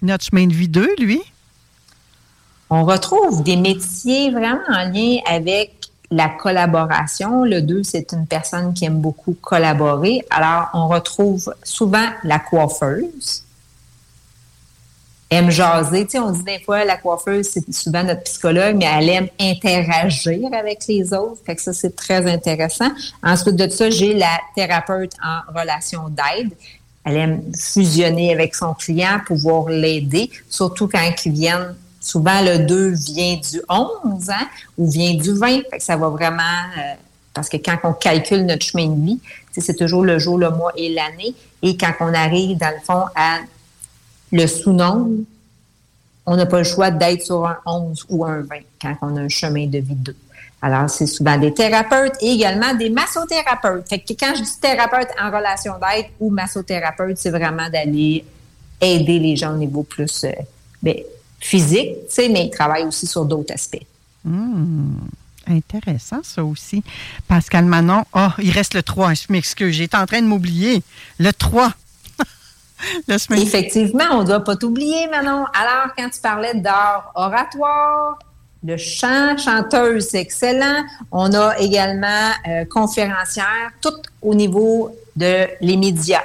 Notre 0.01 0.25
chemin 0.25 0.47
de 0.47 0.53
vie 0.53 0.69
2, 0.69 0.95
lui? 0.99 1.21
On 2.69 2.85
retrouve 2.85 3.43
des 3.43 3.57
métiers 3.57 4.31
vraiment 4.31 4.59
en 4.69 4.89
lien 4.89 5.17
avec 5.25 5.89
la 6.11 6.29
collaboration. 6.29 7.43
Le 7.43 7.61
2, 7.61 7.83
c'est 7.83 8.13
une 8.13 8.25
personne 8.25 8.73
qui 8.73 8.85
aime 8.85 9.01
beaucoup 9.01 9.35
collaborer. 9.41 10.25
Alors, 10.29 10.69
on 10.73 10.87
retrouve 10.87 11.53
souvent 11.63 12.07
la 12.23 12.39
coiffeuse. 12.39 13.44
Aime 15.29 15.49
jaser. 15.49 16.05
Tu 16.05 16.11
sais, 16.11 16.19
on 16.19 16.31
dit 16.31 16.43
des 16.43 16.59
fois, 16.59 16.85
la 16.85 16.97
coiffeuse, 16.97 17.49
c'est 17.49 17.73
souvent 17.73 18.03
notre 18.03 18.23
psychologue, 18.23 18.75
mais 18.77 18.85
elle 18.85 19.09
aime 19.09 19.27
interagir 19.39 20.49
avec 20.53 20.85
les 20.87 21.13
autres. 21.13 21.41
Fait 21.45 21.55
que 21.55 21.61
ça, 21.61 21.73
c'est 21.73 21.95
très 21.95 22.31
intéressant. 22.31 22.89
Ensuite 23.23 23.55
de 23.55 23.67
ça, 23.69 23.89
j'ai 23.89 24.13
la 24.13 24.39
thérapeute 24.55 25.13
en 25.23 25.59
relation 25.59 26.09
d'aide. 26.09 26.51
Elle 27.03 27.17
aime 27.17 27.41
fusionner 27.57 28.33
avec 28.33 28.55
son 28.55 28.73
client, 28.73 29.19
pouvoir 29.25 29.69
l'aider, 29.69 30.29
surtout 30.49 30.87
quand 30.87 31.11
ils 31.25 31.31
viennent 31.31 31.75
Souvent, 32.05 32.39
le 32.43 32.59
2 32.59 32.89
vient 32.89 33.35
du 33.37 33.61
11 33.67 34.29
hein, 34.29 34.47
ou 34.77 34.87
vient 34.87 35.15
du 35.15 35.33
20. 35.33 35.61
Fait 35.71 35.77
que 35.77 35.83
ça 35.83 35.97
va 35.97 36.09
vraiment... 36.09 36.43
euh, 36.77 36.93
parce 37.33 37.49
que 37.49 37.57
quand 37.57 37.77
on 37.83 37.93
calcule 37.93 38.45
notre 38.45 38.63
chemin 38.63 38.87
de 38.89 39.03
vie, 39.03 39.19
c'est 39.57 39.75
toujours 39.75 40.03
le 40.03 40.19
jour, 40.19 40.37
le 40.37 40.51
mois 40.51 40.71
et 40.77 40.93
l'année. 40.93 41.33
Et 41.63 41.75
quand 41.75 41.93
on 42.01 42.13
arrive, 42.13 42.59
dans 42.59 42.69
le 42.69 42.79
fond, 42.85 43.05
à 43.15 43.39
le 44.35 44.47
sous-nombre, 44.47 45.23
on 46.25 46.35
n'a 46.35 46.45
pas 46.45 46.59
le 46.59 46.63
choix 46.63 46.91
d'être 46.91 47.23
sur 47.23 47.45
un 47.45 47.57
11 47.65 48.05
ou 48.09 48.25
un 48.25 48.41
20 48.41 48.47
quand 48.81 48.97
on 49.01 49.15
a 49.15 49.21
un 49.21 49.29
chemin 49.29 49.67
de 49.67 49.79
vie 49.79 49.95
2. 49.95 50.15
Alors, 50.61 50.89
c'est 50.89 51.05
souvent 51.05 51.37
des 51.37 51.53
thérapeutes 51.53 52.15
et 52.21 52.31
également 52.31 52.73
des 52.73 52.89
massothérapeutes. 52.89 53.85
Quand 54.19 54.33
je 54.35 54.41
dis 54.41 54.59
thérapeute 54.59 55.09
en 55.21 55.27
relation 55.27 55.73
d'aide 55.73 56.07
ou 56.19 56.31
massothérapeute, 56.31 57.17
c'est 57.17 57.29
vraiment 57.29 57.69
d'aller 57.69 58.25
aider 58.81 59.19
les 59.19 59.35
gens 59.35 59.53
au 59.53 59.57
niveau 59.57 59.83
plus 59.83 60.23
euh, 60.23 60.31
ben, 60.81 60.95
physique, 61.39 61.97
mais 62.17 62.45
ils 62.45 62.49
travaillent 62.49 62.85
aussi 62.85 63.05
sur 63.05 63.25
d'autres 63.25 63.53
aspects. 63.53 63.85
Hmm. 64.23 64.95
Intéressant, 65.47 66.21
ça 66.23 66.43
aussi. 66.43 66.83
Pascal 67.27 67.65
Manon, 67.65 68.03
oh, 68.15 68.29
il 68.39 68.49
reste 68.49 68.73
le 68.73 68.81
3. 68.81 69.13
Je 69.13 69.23
m'excuse, 69.29 69.75
j'étais 69.75 69.97
en 69.97 70.07
train 70.07 70.21
de 70.21 70.27
m'oublier. 70.27 70.81
Le 71.19 71.31
3. 71.31 71.71
Effectivement, 73.07 74.05
on 74.11 74.21
ne 74.21 74.27
doit 74.27 74.43
pas 74.43 74.55
t'oublier, 74.55 75.07
Manon. 75.07 75.45
Alors, 75.53 75.93
quand 75.97 76.09
tu 76.09 76.19
parlais 76.21 76.53
d'art 76.55 77.11
oratoire, 77.15 78.19
le 78.65 78.77
chant, 78.77 79.37
chanteuse, 79.37 80.07
c'est 80.09 80.19
excellent. 80.19 80.83
On 81.11 81.33
a 81.33 81.57
également 81.59 82.31
euh, 82.47 82.65
conférencière, 82.65 83.71
tout 83.81 84.01
au 84.21 84.33
niveau 84.33 84.95
de 85.15 85.47
les 85.61 85.77
médias, 85.77 86.23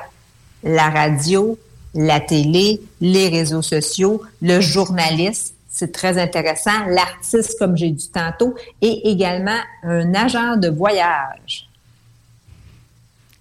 la 0.62 0.88
radio, 0.88 1.58
la 1.94 2.20
télé, 2.20 2.80
les 3.00 3.28
réseaux 3.28 3.62
sociaux, 3.62 4.22
le 4.40 4.60
journaliste. 4.60 5.54
C'est 5.68 5.92
très 5.92 6.18
intéressant. 6.18 6.86
L'artiste, 6.88 7.58
comme 7.58 7.76
j'ai 7.76 7.90
dit 7.90 8.10
tantôt, 8.10 8.54
et 8.80 9.10
également 9.10 9.60
un 9.84 10.14
agent 10.14 10.56
de 10.56 10.68
voyage. 10.68 11.69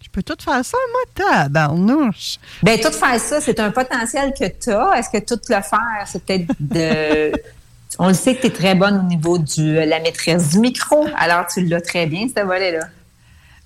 Je 0.10 0.22
peux 0.22 0.24
tout 0.24 0.44
faire 0.44 0.66
ça, 0.66 0.78
moi, 0.92 1.02
tabarnouche. 1.14 2.38
Bien, 2.64 2.78
tout 2.78 2.92
faire 2.92 3.20
ça, 3.20 3.40
c'est 3.40 3.60
un 3.60 3.70
potentiel 3.70 4.34
que 4.34 4.46
tu 4.48 4.72
as. 4.72 4.98
Est-ce 4.98 5.10
que 5.10 5.24
tout 5.24 5.40
le 5.50 5.62
faire, 5.62 6.06
c'est 6.08 6.24
peut-être 6.24 6.48
de. 6.60 7.32
On 8.00 8.08
le 8.08 8.14
sait 8.14 8.36
que 8.36 8.42
tu 8.42 8.48
es 8.48 8.50
très 8.52 8.76
bonne 8.76 8.98
au 8.98 9.04
niveau 9.04 9.38
de 9.38 9.86
la 9.86 10.00
maîtrise 10.00 10.50
du 10.50 10.60
micro. 10.60 11.08
Alors, 11.16 11.46
tu 11.48 11.64
l'as 11.66 11.82
très 11.82 12.08
bien, 12.08 12.28
ce 12.28 12.44
volet-là. 12.44 12.88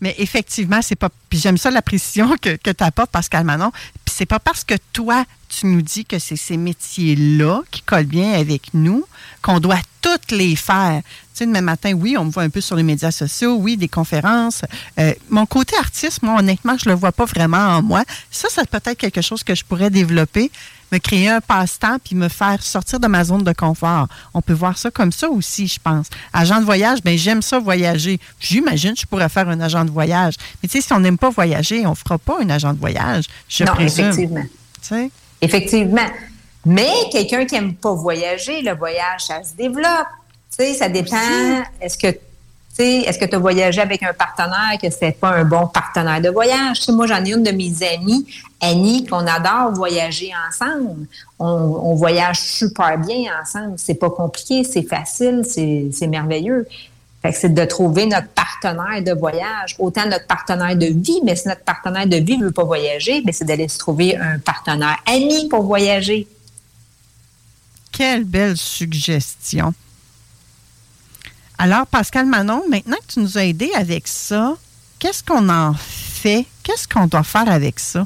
Mais 0.01 0.15
effectivement, 0.17 0.81
c'est 0.81 0.97
pas. 0.97 1.09
Puis 1.29 1.39
j'aime 1.39 1.57
ça 1.57 1.71
la 1.71 1.81
précision 1.81 2.35
que, 2.41 2.57
que 2.57 2.71
tu 2.71 2.83
apportes, 2.83 3.11
Pascal 3.11 3.45
Manon. 3.45 3.71
Puis 4.03 4.13
c'est 4.13 4.25
pas 4.25 4.39
parce 4.39 4.65
que 4.65 4.75
toi, 4.91 5.23
tu 5.59 5.67
nous 5.67 5.81
dis 5.81 6.05
que 6.05 6.19
c'est 6.19 6.35
ces 6.35 6.57
métiers-là 6.57 7.61
qui 7.69 7.81
collent 7.81 8.05
bien 8.05 8.33
avec 8.33 8.73
nous 8.73 9.05
qu'on 9.41 9.59
doit 9.59 9.79
toutes 10.01 10.31
les 10.31 10.55
faire. 10.55 11.01
Tu 11.03 11.39
sais, 11.39 11.45
demain 11.45 11.61
matin, 11.61 11.93
oui, 11.93 12.15
on 12.17 12.25
me 12.25 12.31
voit 12.31 12.43
un 12.43 12.49
peu 12.49 12.61
sur 12.61 12.75
les 12.75 12.83
médias 12.83 13.11
sociaux, 13.11 13.55
oui, 13.55 13.77
des 13.77 13.87
conférences. 13.87 14.61
Euh, 14.99 15.13
mon 15.29 15.45
côté 15.45 15.75
artiste, 15.77 16.21
moi, 16.23 16.39
honnêtement, 16.39 16.75
je 16.77 16.89
le 16.89 16.95
vois 16.95 17.11
pas 17.11 17.25
vraiment 17.25 17.57
en 17.57 17.81
moi. 17.81 18.03
Ça, 18.31 18.47
c'est 18.51 18.67
peut-être 18.69 18.97
quelque 18.97 19.21
chose 19.21 19.43
que 19.43 19.55
je 19.55 19.63
pourrais 19.63 19.89
développer, 19.89 20.51
me 20.91 20.97
créer 20.97 21.29
un 21.29 21.41
passe-temps 21.41 21.97
puis 22.03 22.15
me 22.15 22.29
faire 22.29 22.61
sortir 22.61 22.99
de 22.99 23.07
ma 23.07 23.23
zone 23.23 23.43
de 23.43 23.53
confort. 23.53 24.07
On 24.33 24.41
peut 24.41 24.53
voir 24.53 24.77
ça 24.77 24.91
comme 24.91 25.11
ça 25.11 25.29
aussi, 25.29 25.67
je 25.67 25.79
pense. 25.79 26.07
Agent 26.33 26.59
de 26.59 26.65
voyage, 26.65 27.01
ben 27.03 27.17
j'aime 27.17 27.41
ça 27.41 27.59
voyager. 27.59 28.19
J'imagine 28.39 28.93
que 28.93 29.01
je 29.01 29.05
pourrais 29.05 29.29
faire 29.29 29.49
un 29.49 29.59
agent 29.59 29.85
de 29.85 29.91
voyage. 29.91 30.35
Mais 30.61 30.69
tu 30.69 30.79
sais, 30.79 30.87
si 30.87 30.93
on 30.93 30.99
n'aime 30.99 31.17
pas 31.17 31.29
voyager, 31.29 31.85
on 31.85 31.95
fera 31.95 32.17
pas 32.17 32.37
un 32.41 32.49
agent 32.49 32.73
de 32.73 32.79
voyage. 32.79 33.25
Je 33.47 33.63
non, 33.63 33.73
présume. 33.73 34.05
effectivement. 34.05 34.43
Tu 34.81 34.87
sais? 34.89 35.11
Effectivement. 35.43 36.07
Mais 36.65 36.91
quelqu'un 37.11 37.45
qui 37.45 37.55
n'aime 37.55 37.75
pas 37.75 37.93
voyager, 37.93 38.61
le 38.61 38.73
voyage, 38.75 39.25
ça 39.27 39.43
se 39.43 39.53
développe. 39.55 40.07
Tu 40.49 40.63
sais, 40.63 40.73
ça 40.73 40.89
dépend. 40.89 41.17
Est-ce 41.81 41.97
que 41.97 42.17
est-ce 42.79 43.19
que 43.19 43.25
tu 43.25 43.35
as 43.35 43.39
voyagé 43.39 43.81
avec 43.81 44.01
un 44.01 44.13
partenaire 44.13 44.79
que 44.81 44.89
c'était 44.89 45.11
pas 45.11 45.29
un 45.29 45.43
bon 45.43 45.67
partenaire 45.67 46.19
de 46.21 46.29
voyage? 46.29 46.87
Moi, 46.89 47.05
j'en 47.05 47.23
ai 47.23 47.31
une 47.31 47.43
de 47.43 47.51
mes 47.51 47.71
amies, 47.93 48.25
Annie, 48.59 49.05
qu'on 49.05 49.27
adore 49.27 49.73
voyager 49.73 50.31
ensemble. 50.49 51.05
On, 51.37 51.45
on 51.45 51.95
voyage 51.95 52.39
super 52.39 52.97
bien 52.97 53.31
ensemble. 53.39 53.73
C'est 53.77 53.93
pas 53.93 54.09
compliqué, 54.09 54.63
c'est 54.63 54.83
facile, 54.83 55.43
c'est 55.45 56.07
merveilleux. 56.07 56.67
C'est 57.31 57.53
de 57.53 57.63
trouver 57.63 58.05
notre 58.05 58.27
partenaire 58.29 59.01
de 59.01 59.17
voyage, 59.17 59.75
autant 59.79 60.05
notre 60.05 60.27
partenaire 60.27 60.75
de 60.75 60.87
vie, 60.87 61.21
mais 61.23 61.35
si 61.37 61.47
notre 61.47 61.63
partenaire 61.63 62.05
de 62.05 62.17
vie 62.17 62.37
ne 62.37 62.45
veut 62.45 62.51
pas 62.51 62.65
voyager, 62.65 63.21
ben 63.21 63.31
c'est 63.31 63.45
d'aller 63.45 63.69
se 63.69 63.77
trouver 63.77 64.17
un 64.17 64.39
partenaire 64.39 64.97
ami 65.07 65.47
pour 65.47 65.63
voyager. 65.63 66.27
quelle 67.93 68.25
belle 68.25 68.57
suggestion. 68.57 69.73
Alors, 71.57 71.85
Pascal 71.87 72.25
Manon, 72.25 72.63
maintenant 72.69 72.97
que 73.07 73.13
tu 73.13 73.19
nous 73.19 73.37
as 73.37 73.45
aidé 73.45 73.71
avec 73.75 74.07
ça, 74.07 74.55
qu'est-ce 74.99 75.23
qu'on 75.23 75.47
en 75.47 75.73
fait? 75.75 76.45
Qu'est-ce 76.63 76.87
qu'on 76.87 77.07
doit 77.07 77.23
faire 77.23 77.49
avec 77.49 77.79
ça? 77.79 78.05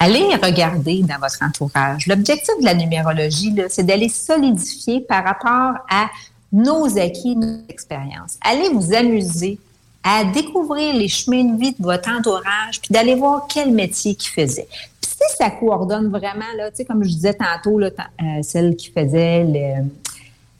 Allez 0.00 0.34
regarder 0.34 1.02
dans 1.02 1.18
votre 1.18 1.38
entourage. 1.42 2.08
L'objectif 2.08 2.54
de 2.60 2.64
la 2.64 2.74
numérologie, 2.74 3.54
c'est 3.68 3.84
d'aller 3.84 4.08
solidifier 4.08 5.00
par 5.00 5.24
rapport 5.24 5.80
à 5.88 6.10
nos 6.52 6.98
acquis, 6.98 7.34
nos 7.36 7.60
expériences. 7.68 8.38
Allez 8.40 8.68
vous 8.68 8.92
amuser 8.94 9.58
à 10.04 10.24
découvrir 10.24 10.94
les 10.94 11.08
chemins 11.08 11.44
de 11.44 11.58
vie 11.58 11.72
de 11.72 11.82
votre 11.82 12.08
entourage, 12.10 12.80
puis 12.80 12.90
d'aller 12.90 13.14
voir 13.14 13.46
quel 13.48 13.70
métier 13.70 14.14
qu'ils 14.14 14.32
faisaient. 14.32 14.68
Puis 15.00 15.10
si 15.10 15.36
ça 15.38 15.50
coordonne 15.50 16.08
vraiment, 16.08 16.52
là, 16.56 16.70
comme 16.86 17.04
je 17.04 17.10
disais 17.10 17.34
tantôt, 17.34 17.78
là, 17.78 17.88
euh, 17.88 18.42
celle 18.42 18.74
qui 18.74 18.90
faisait 18.90 19.46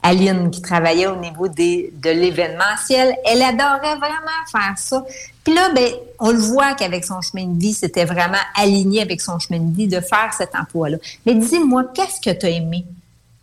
Aline 0.04 0.50
qui 0.50 0.60
travaillait 0.60 1.06
au 1.06 1.16
niveau 1.16 1.46
de 1.46 2.10
l'événementiel, 2.10 3.14
elle 3.24 3.42
adorait 3.42 3.96
vraiment 3.96 4.42
faire 4.50 4.76
ça. 4.76 5.04
Puis 5.44 5.54
là, 5.54 5.70
ben, 5.74 5.92
on 6.18 6.30
le 6.30 6.38
voit 6.38 6.74
qu'avec 6.74 7.04
son 7.04 7.20
chemin 7.20 7.46
de 7.46 7.58
vie, 7.58 7.72
c'était 7.72 8.04
vraiment 8.04 8.42
aligné 8.56 9.00
avec 9.00 9.20
son 9.20 9.38
chemin 9.38 9.60
de 9.60 9.74
vie 9.74 9.86
de 9.86 10.00
faire 10.00 10.32
cet 10.36 10.56
emploi-là. 10.56 10.96
Mais 11.24 11.34
dis-moi, 11.34 11.84
qu'est-ce 11.94 12.20
que 12.20 12.36
tu 12.36 12.46
as 12.46 12.50
aimé? 12.50 12.84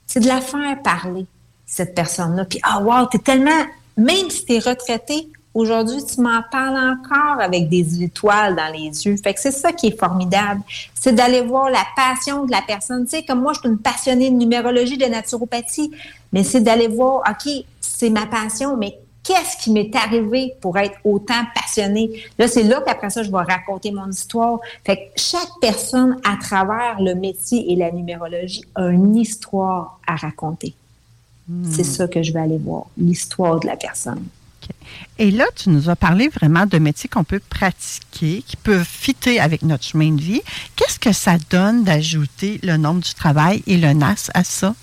C'est 0.05 0.19
de 0.19 0.27
la 0.27 0.41
faire 0.41 0.81
parler, 0.83 1.25
cette 1.69 1.95
personne-là. 1.95 2.45
Puis, 2.45 2.59
ah, 2.63 2.81
wow, 2.81 3.05
t'es 3.05 3.19
tellement, 3.19 3.65
même 3.95 4.29
si 4.29 4.45
tu 4.45 4.55
es 4.55 4.59
retraité, 4.59 5.29
Aujourd'hui, 5.55 6.05
tu 6.05 6.21
m'en 6.21 6.43
parles 6.51 6.77
encore 6.77 7.41
avec 7.41 7.69
des 7.69 8.03
étoiles 8.03 8.55
dans 8.55 8.71
les 8.71 9.05
yeux. 9.05 9.17
Fait 9.17 9.33
que 9.33 9.39
c'est 9.39 9.51
ça 9.51 9.73
qui 9.73 9.87
est 9.87 9.99
formidable. 9.99 10.61
C'est 10.93 11.13
d'aller 11.13 11.41
voir 11.41 11.71
la 11.71 11.83
passion 11.95 12.45
de 12.45 12.51
la 12.51 12.61
personne. 12.61 13.05
Tu 13.05 13.11
sais, 13.11 13.23
comme 13.23 13.41
moi, 13.41 13.53
je 13.53 13.61
suis 13.61 13.69
une 13.69 13.79
passionnée 13.79 14.29
de 14.29 14.35
numérologie, 14.35 14.97
de 14.97 15.05
naturopathie, 15.05 15.91
mais 16.31 16.43
c'est 16.43 16.61
d'aller 16.61 16.87
voir, 16.87 17.23
OK, 17.27 17.51
c'est 17.81 18.11
ma 18.11 18.27
passion, 18.27 18.77
mais 18.77 18.99
qu'est-ce 19.23 19.57
qui 19.57 19.71
m'est 19.71 19.93
arrivé 19.95 20.53
pour 20.61 20.77
être 20.77 20.97
autant 21.03 21.43
passionnée? 21.55 22.23
Là, 22.37 22.47
c'est 22.47 22.63
là 22.63 22.83
qu'après 22.85 23.09
ça, 23.09 23.23
je 23.23 23.31
vais 23.31 23.37
raconter 23.37 23.91
mon 23.91 24.07
histoire. 24.07 24.59
Fait 24.85 24.97
que 24.97 25.01
chaque 25.15 25.59
personne, 25.59 26.21
à 26.23 26.37
travers 26.37 27.01
le 27.01 27.15
métier 27.15 27.73
et 27.73 27.75
la 27.75 27.91
numérologie, 27.91 28.63
a 28.75 28.85
une 28.85 29.15
histoire 29.15 29.99
à 30.05 30.15
raconter. 30.15 30.75
C'est 31.71 31.81
hmm. 31.81 31.85
ça 31.85 32.07
que 32.07 32.21
je 32.21 32.31
vais 32.31 32.39
aller 32.39 32.57
voir, 32.57 32.85
l'histoire 32.97 33.59
de 33.59 33.67
la 33.67 33.75
personne. 33.75 34.23
Et 35.17 35.31
là, 35.31 35.45
tu 35.55 35.69
nous 35.69 35.89
as 35.89 35.95
parlé 35.95 36.29
vraiment 36.29 36.65
de 36.65 36.77
métiers 36.77 37.09
qu'on 37.09 37.23
peut 37.23 37.41
pratiquer, 37.49 38.43
qui 38.45 38.55
peuvent 38.55 38.85
fitter 38.85 39.39
avec 39.39 39.63
notre 39.63 39.83
chemin 39.83 40.11
de 40.11 40.21
vie. 40.21 40.41
Qu'est-ce 40.75 40.99
que 40.99 41.11
ça 41.11 41.37
donne 41.49 41.83
d'ajouter 41.83 42.59
le 42.63 42.77
nombre 42.77 43.01
du 43.01 43.13
travail 43.13 43.63
et 43.67 43.77
le 43.77 43.93
NAS 43.93 44.29
à 44.33 44.43
ça? 44.43 44.75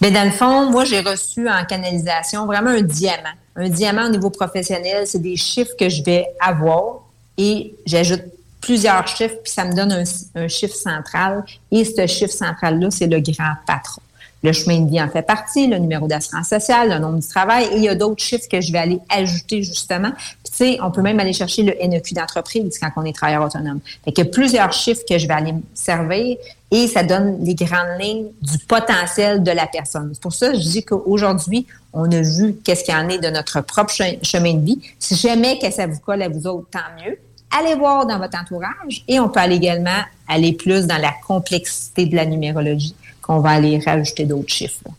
Bien, 0.00 0.12
dans 0.12 0.24
le 0.24 0.30
fond, 0.30 0.70
moi, 0.70 0.84
j'ai 0.84 1.00
reçu 1.00 1.48
en 1.48 1.64
canalisation 1.64 2.46
vraiment 2.46 2.70
un 2.70 2.82
diamant. 2.82 3.34
Un 3.56 3.68
diamant 3.68 4.06
au 4.06 4.10
niveau 4.10 4.30
professionnel, 4.30 5.06
c'est 5.06 5.22
des 5.22 5.36
chiffres 5.36 5.74
que 5.78 5.88
je 5.88 6.02
vais 6.04 6.26
avoir 6.40 7.00
et 7.36 7.74
j'ajoute 7.84 8.22
plusieurs 8.60 9.06
chiffres, 9.08 9.36
puis 9.42 9.52
ça 9.52 9.64
me 9.64 9.74
donne 9.74 9.92
un, 9.92 10.04
un 10.36 10.48
chiffre 10.48 10.74
central. 10.74 11.44
Et 11.72 11.84
ce 11.84 12.06
chiffre 12.06 12.32
central-là, 12.32 12.90
c'est 12.90 13.06
le 13.08 13.20
grand 13.20 13.54
patron. 13.66 14.02
Le 14.42 14.52
chemin 14.52 14.80
de 14.80 14.90
vie 14.90 15.02
en 15.02 15.08
fait 15.08 15.22
partie, 15.22 15.66
le 15.66 15.78
numéro 15.78 16.06
d'assurance 16.06 16.48
sociale, 16.48 16.90
le 16.90 16.98
nombre 16.98 17.18
du 17.18 17.26
travail, 17.26 17.64
et 17.72 17.76
il 17.76 17.82
y 17.82 17.88
a 17.88 17.94
d'autres 17.94 18.22
chiffres 18.22 18.46
que 18.50 18.60
je 18.60 18.72
vais 18.72 18.78
aller 18.78 19.00
ajouter 19.08 19.62
justement. 19.62 20.10
Tu 20.44 20.52
sais, 20.52 20.78
on 20.80 20.90
peut 20.90 21.02
même 21.02 21.18
aller 21.18 21.32
chercher 21.32 21.64
le 21.64 21.74
NEQ 21.84 22.14
d'entreprise 22.14 22.78
quand 22.78 22.90
on 22.96 23.04
est 23.04 23.12
travailleur 23.12 23.44
autonome. 23.44 23.80
Fait 24.04 24.12
qu'il 24.12 24.24
y 24.24 24.28
a 24.28 24.30
plusieurs 24.30 24.72
chiffres 24.72 25.02
que 25.08 25.18
je 25.18 25.26
vais 25.26 25.34
aller 25.34 25.54
servir 25.74 26.36
et 26.70 26.86
ça 26.86 27.02
donne 27.02 27.44
les 27.44 27.54
grandes 27.54 28.00
lignes 28.00 28.26
du 28.42 28.58
potentiel 28.58 29.42
de 29.42 29.50
la 29.50 29.66
personne. 29.66 30.10
C'est 30.12 30.22
pour 30.22 30.32
ça 30.32 30.52
que 30.52 30.58
je 30.58 30.68
dis 30.68 30.84
qu'aujourd'hui, 30.84 31.66
on 31.92 32.10
a 32.12 32.20
vu 32.20 32.56
qu'est-ce 32.62 32.84
qu'il 32.84 32.94
y 32.94 32.96
en 32.96 33.08
est 33.08 33.18
de 33.18 33.30
notre 33.30 33.60
propre 33.62 33.92
chemin 34.22 34.54
de 34.54 34.64
vie. 34.64 34.80
Si 34.98 35.16
jamais 35.16 35.58
que 35.58 35.70
ça 35.70 35.86
vous 35.86 35.98
colle 35.98 36.22
à 36.22 36.28
vous 36.28 36.46
autres, 36.46 36.68
tant 36.70 37.04
mieux. 37.04 37.18
Allez 37.58 37.74
voir 37.74 38.06
dans 38.06 38.18
votre 38.18 38.38
entourage 38.38 39.02
et 39.08 39.18
on 39.18 39.30
peut 39.30 39.40
aller 39.40 39.56
également 39.56 40.02
aller 40.28 40.52
plus 40.52 40.86
dans 40.86 40.98
la 40.98 41.12
complexité 41.26 42.04
de 42.04 42.14
la 42.14 42.26
numérologie 42.26 42.94
on 43.28 43.40
va 43.40 43.50
aller 43.50 43.78
rajouter 43.78 44.24
d'autres 44.24 44.52
chiffres. 44.52 44.90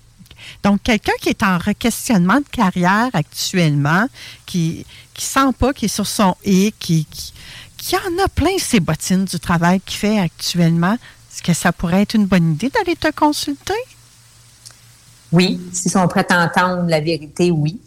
Donc, 0.64 0.84
quelqu'un 0.84 1.14
qui 1.22 1.30
est 1.30 1.44
en 1.44 1.58
questionnement 1.78 2.38
de 2.38 2.48
carrière 2.52 3.10
actuellement, 3.14 4.06
qui 4.46 4.86
ne 5.16 5.22
sent 5.22 5.54
pas 5.58 5.74
qu'il 5.74 5.86
est 5.86 5.94
sur 5.94 6.08
son 6.08 6.36
et 6.44 6.74
qui, 6.80 7.08
qui, 7.78 7.96
en 7.96 8.24
a 8.24 8.28
plein 8.28 8.58
ses 8.58 8.80
bottines 8.80 9.26
du 9.26 9.40
travail 9.40 9.80
qu'il 9.82 9.98
fait 9.98 10.20
actuellement, 10.20 10.94
est-ce 11.32 11.42
que 11.42 11.54
ça 11.54 11.72
pourrait 11.72 12.04
être 12.04 12.16
une 12.16 12.26
bonne 12.26 12.54
idée 12.54 12.70
d'aller 12.70 12.96
te 12.96 13.12
consulter? 13.12 13.74
Oui, 15.32 15.60
s'ils 15.72 15.92
sont 15.92 16.08
prêts 16.08 16.26
à 16.30 16.44
entendre 16.44 16.90
la 16.90 17.00
vérité, 17.00 17.52
oui. 17.52 17.80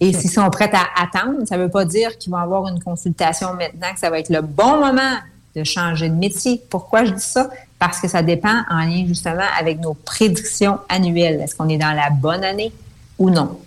Et 0.00 0.12
s'ils 0.12 0.30
sont 0.30 0.48
prêts 0.50 0.70
à 0.74 1.02
attendre, 1.02 1.46
ça 1.46 1.56
ne 1.56 1.62
veut 1.62 1.70
pas 1.70 1.84
dire 1.84 2.18
qu'ils 2.18 2.30
vont 2.30 2.38
avoir 2.38 2.68
une 2.68 2.82
consultation 2.82 3.54
maintenant, 3.54 3.92
que 3.94 4.00
ça 4.00 4.10
va 4.10 4.18
être 4.18 4.28
le 4.28 4.42
bon 4.42 4.78
moment 4.78 5.18
de 5.56 5.64
changer 5.64 6.08
de 6.08 6.14
métier. 6.14 6.62
Pourquoi 6.70 7.04
je 7.04 7.12
dis 7.12 7.22
ça? 7.22 7.50
Parce 7.78 8.00
que 8.00 8.08
ça 8.08 8.22
dépend 8.22 8.62
en 8.70 8.84
lien 8.84 9.04
justement 9.06 9.46
avec 9.58 9.80
nos 9.80 9.94
prédictions 9.94 10.78
annuelles. 10.88 11.40
Est-ce 11.40 11.54
qu'on 11.54 11.68
est 11.68 11.78
dans 11.78 11.92
la 11.92 12.10
bonne 12.10 12.44
année 12.44 12.72
ou 13.18 13.30
non? 13.30 13.58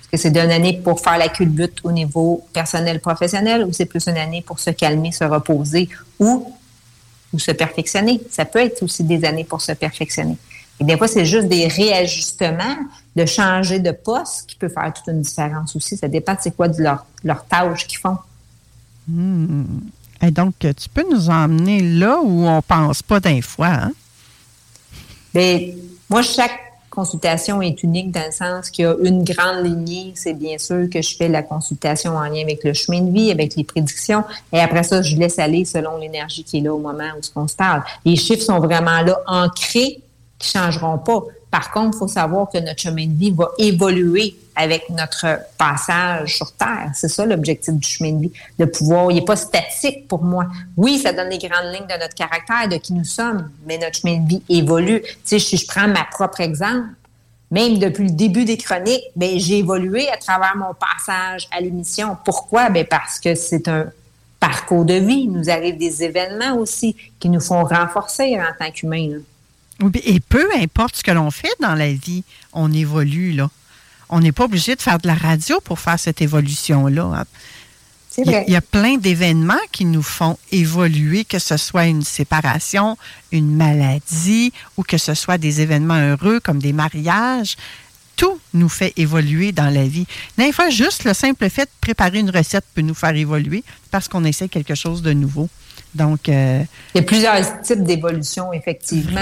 Est-ce 0.00 0.08
que 0.08 0.16
c'est 0.16 0.36
une 0.36 0.50
année 0.50 0.80
pour 0.82 1.00
faire 1.00 1.18
la 1.18 1.28
culbute 1.28 1.78
au 1.84 1.92
niveau 1.92 2.44
personnel 2.52 3.00
professionnel 3.00 3.64
ou 3.64 3.72
c'est 3.72 3.86
plus 3.86 4.06
une 4.06 4.18
année 4.18 4.42
pour 4.42 4.58
se 4.58 4.70
calmer, 4.70 5.12
se 5.12 5.24
reposer 5.24 5.88
ou, 6.18 6.52
se 7.38 7.52
perfectionner? 7.52 8.20
Ça 8.30 8.44
peut 8.44 8.58
être 8.58 8.82
aussi 8.82 9.04
des 9.04 9.24
années 9.24 9.44
pour 9.44 9.62
se 9.62 9.72
perfectionner. 9.72 10.36
Et 10.80 10.84
des 10.84 10.98
fois, 10.98 11.06
c'est 11.06 11.24
juste 11.24 11.46
des 11.46 11.68
réajustements, 11.68 12.76
de 13.14 13.24
changer 13.24 13.78
de 13.78 13.92
poste 13.92 14.46
qui 14.48 14.56
peut 14.56 14.68
faire 14.68 14.92
toute 14.92 15.06
une 15.06 15.22
différence 15.22 15.76
aussi. 15.76 15.96
Ça 15.96 16.08
dépend 16.08 16.32
de 16.32 16.38
c'est 16.40 16.56
quoi 16.56 16.68
de 16.68 16.82
leur, 16.82 17.06
leur 17.22 17.44
tâche 17.44 17.86
qu'ils 17.86 17.98
font. 17.98 18.18
Hmm. 19.06 19.64
Et 20.22 20.30
donc, 20.30 20.54
tu 20.60 20.88
peux 20.92 21.04
nous 21.10 21.28
emmener 21.28 21.80
là 21.80 22.20
où 22.22 22.46
on 22.46 22.56
ne 22.56 22.60
pense 22.60 23.02
pas 23.02 23.18
d'un 23.18 23.42
fois. 23.42 23.66
Hein? 23.66 23.92
Bien, 25.34 25.60
moi, 26.08 26.22
chaque 26.22 26.58
consultation 26.90 27.60
est 27.62 27.82
unique 27.82 28.12
dans 28.12 28.26
le 28.26 28.30
sens 28.30 28.70
qu'il 28.70 28.84
y 28.84 28.88
a 28.88 28.94
une 29.02 29.24
grande 29.24 29.64
lignée. 29.64 30.12
C'est 30.14 30.34
bien 30.34 30.58
sûr 30.58 30.88
que 30.92 31.02
je 31.02 31.16
fais 31.16 31.28
la 31.28 31.42
consultation 31.42 32.12
en 32.16 32.24
lien 32.24 32.42
avec 32.42 32.62
le 32.62 32.72
chemin 32.72 33.00
de 33.00 33.10
vie, 33.10 33.32
avec 33.32 33.56
les 33.56 33.64
prédictions. 33.64 34.22
Et 34.52 34.60
après 34.60 34.84
ça, 34.84 35.02
je 35.02 35.16
laisse 35.16 35.38
aller 35.38 35.64
selon 35.64 35.96
l'énergie 35.96 36.44
qui 36.44 36.58
est 36.58 36.60
là 36.60 36.72
au 36.72 36.78
moment 36.78 37.10
où 37.16 37.40
on 37.40 37.48
se 37.48 37.56
parle. 37.56 37.82
Les 38.04 38.14
chiffres 38.16 38.44
sont 38.44 38.60
vraiment 38.60 39.00
là, 39.02 39.18
ancrés, 39.26 40.02
qui 40.38 40.56
ne 40.56 40.62
changeront 40.62 40.98
pas. 40.98 41.22
Par 41.50 41.72
contre, 41.72 41.96
il 41.96 41.98
faut 41.98 42.08
savoir 42.08 42.48
que 42.48 42.58
notre 42.58 42.80
chemin 42.80 43.06
de 43.06 43.18
vie 43.18 43.30
va 43.30 43.50
évoluer 43.58 44.36
avec 44.54 44.88
notre 44.90 45.40
passage 45.56 46.36
sur 46.36 46.52
Terre. 46.52 46.90
C'est 46.94 47.08
ça 47.08 47.24
l'objectif 47.24 47.74
du 47.74 47.88
chemin 47.88 48.12
de 48.12 48.20
vie, 48.22 48.32
de 48.58 48.64
pouvoir, 48.64 49.10
il 49.10 49.14
n'est 49.14 49.24
pas 49.24 49.36
statique 49.36 50.08
pour 50.08 50.22
moi. 50.22 50.46
Oui, 50.76 50.98
ça 50.98 51.12
donne 51.12 51.30
les 51.30 51.38
grandes 51.38 51.72
lignes 51.72 51.86
de 51.86 51.98
notre 51.98 52.14
caractère, 52.14 52.68
de 52.68 52.76
qui 52.76 52.92
nous 52.92 53.04
sommes, 53.04 53.50
mais 53.66 53.78
notre 53.78 53.98
chemin 53.98 54.18
de 54.18 54.28
vie 54.28 54.42
évolue. 54.48 55.02
Tu 55.02 55.14
sais, 55.24 55.38
si 55.38 55.56
je 55.56 55.66
prends 55.66 55.88
ma 55.88 56.04
propre 56.04 56.40
exemple, 56.40 56.88
même 57.50 57.78
depuis 57.78 58.04
le 58.04 58.12
début 58.12 58.44
des 58.44 58.56
chroniques, 58.56 59.04
ben, 59.14 59.38
j'ai 59.38 59.58
évolué 59.58 60.08
à 60.08 60.16
travers 60.16 60.56
mon 60.56 60.74
passage 60.74 61.48
à 61.50 61.60
l'émission. 61.60 62.16
Pourquoi? 62.24 62.70
Ben, 62.70 62.86
parce 62.86 63.20
que 63.20 63.34
c'est 63.34 63.68
un 63.68 63.86
parcours 64.40 64.84
de 64.84 64.94
vie. 64.94 65.24
Il 65.24 65.32
nous 65.32 65.50
arrive 65.50 65.76
des 65.76 66.02
événements 66.02 66.56
aussi 66.56 66.96
qui 67.20 67.28
nous 67.28 67.40
font 67.40 67.62
renforcer 67.64 68.38
en 68.40 68.52
tant 68.58 68.70
qu'humains. 68.70 69.20
Et 70.04 70.20
peu 70.20 70.48
importe 70.60 70.96
ce 70.96 71.02
que 71.02 71.10
l'on 71.10 71.30
fait 71.30 71.54
dans 71.60 71.74
la 71.74 71.92
vie, 71.92 72.24
on 72.52 72.72
évolue, 72.72 73.32
là. 73.32 73.50
On 74.12 74.20
n'est 74.20 74.30
pas 74.30 74.44
obligé 74.44 74.76
de 74.76 74.82
faire 74.82 74.98
de 74.98 75.06
la 75.06 75.14
radio 75.14 75.58
pour 75.64 75.80
faire 75.80 75.98
cette 75.98 76.20
évolution-là. 76.20 77.24
Il 78.18 78.30
y, 78.30 78.34
a, 78.34 78.44
il 78.46 78.52
y 78.52 78.56
a 78.56 78.60
plein 78.60 78.98
d'événements 78.98 79.54
qui 79.72 79.86
nous 79.86 80.02
font 80.02 80.36
évoluer, 80.50 81.24
que 81.24 81.38
ce 81.38 81.56
soit 81.56 81.86
une 81.86 82.02
séparation, 82.02 82.98
une 83.32 83.56
maladie 83.56 84.52
ou 84.76 84.82
que 84.82 84.98
ce 84.98 85.14
soit 85.14 85.38
des 85.38 85.62
événements 85.62 85.98
heureux 85.98 86.40
comme 86.40 86.58
des 86.58 86.74
mariages. 86.74 87.56
Tout 88.16 88.38
nous 88.52 88.68
fait 88.68 88.92
évoluer 88.98 89.50
dans 89.50 89.72
la 89.72 89.86
vie. 89.86 90.06
Des 90.36 90.52
fois, 90.52 90.68
juste 90.68 91.04
le 91.04 91.14
simple 91.14 91.48
fait 91.48 91.64
de 91.64 91.70
préparer 91.80 92.18
une 92.18 92.28
recette 92.28 92.66
peut 92.74 92.82
nous 92.82 92.94
faire 92.94 93.16
évoluer 93.16 93.64
parce 93.90 94.08
qu'on 94.08 94.24
essaie 94.24 94.50
quelque 94.50 94.74
chose 94.74 95.00
de 95.00 95.14
nouveau. 95.14 95.48
Donc, 95.94 96.28
euh, 96.28 96.62
il 96.94 96.98
y 96.98 97.00
a 97.00 97.06
plusieurs 97.06 97.60
types 97.60 97.82
d'évolution, 97.82 98.52
effectivement. 98.52 99.20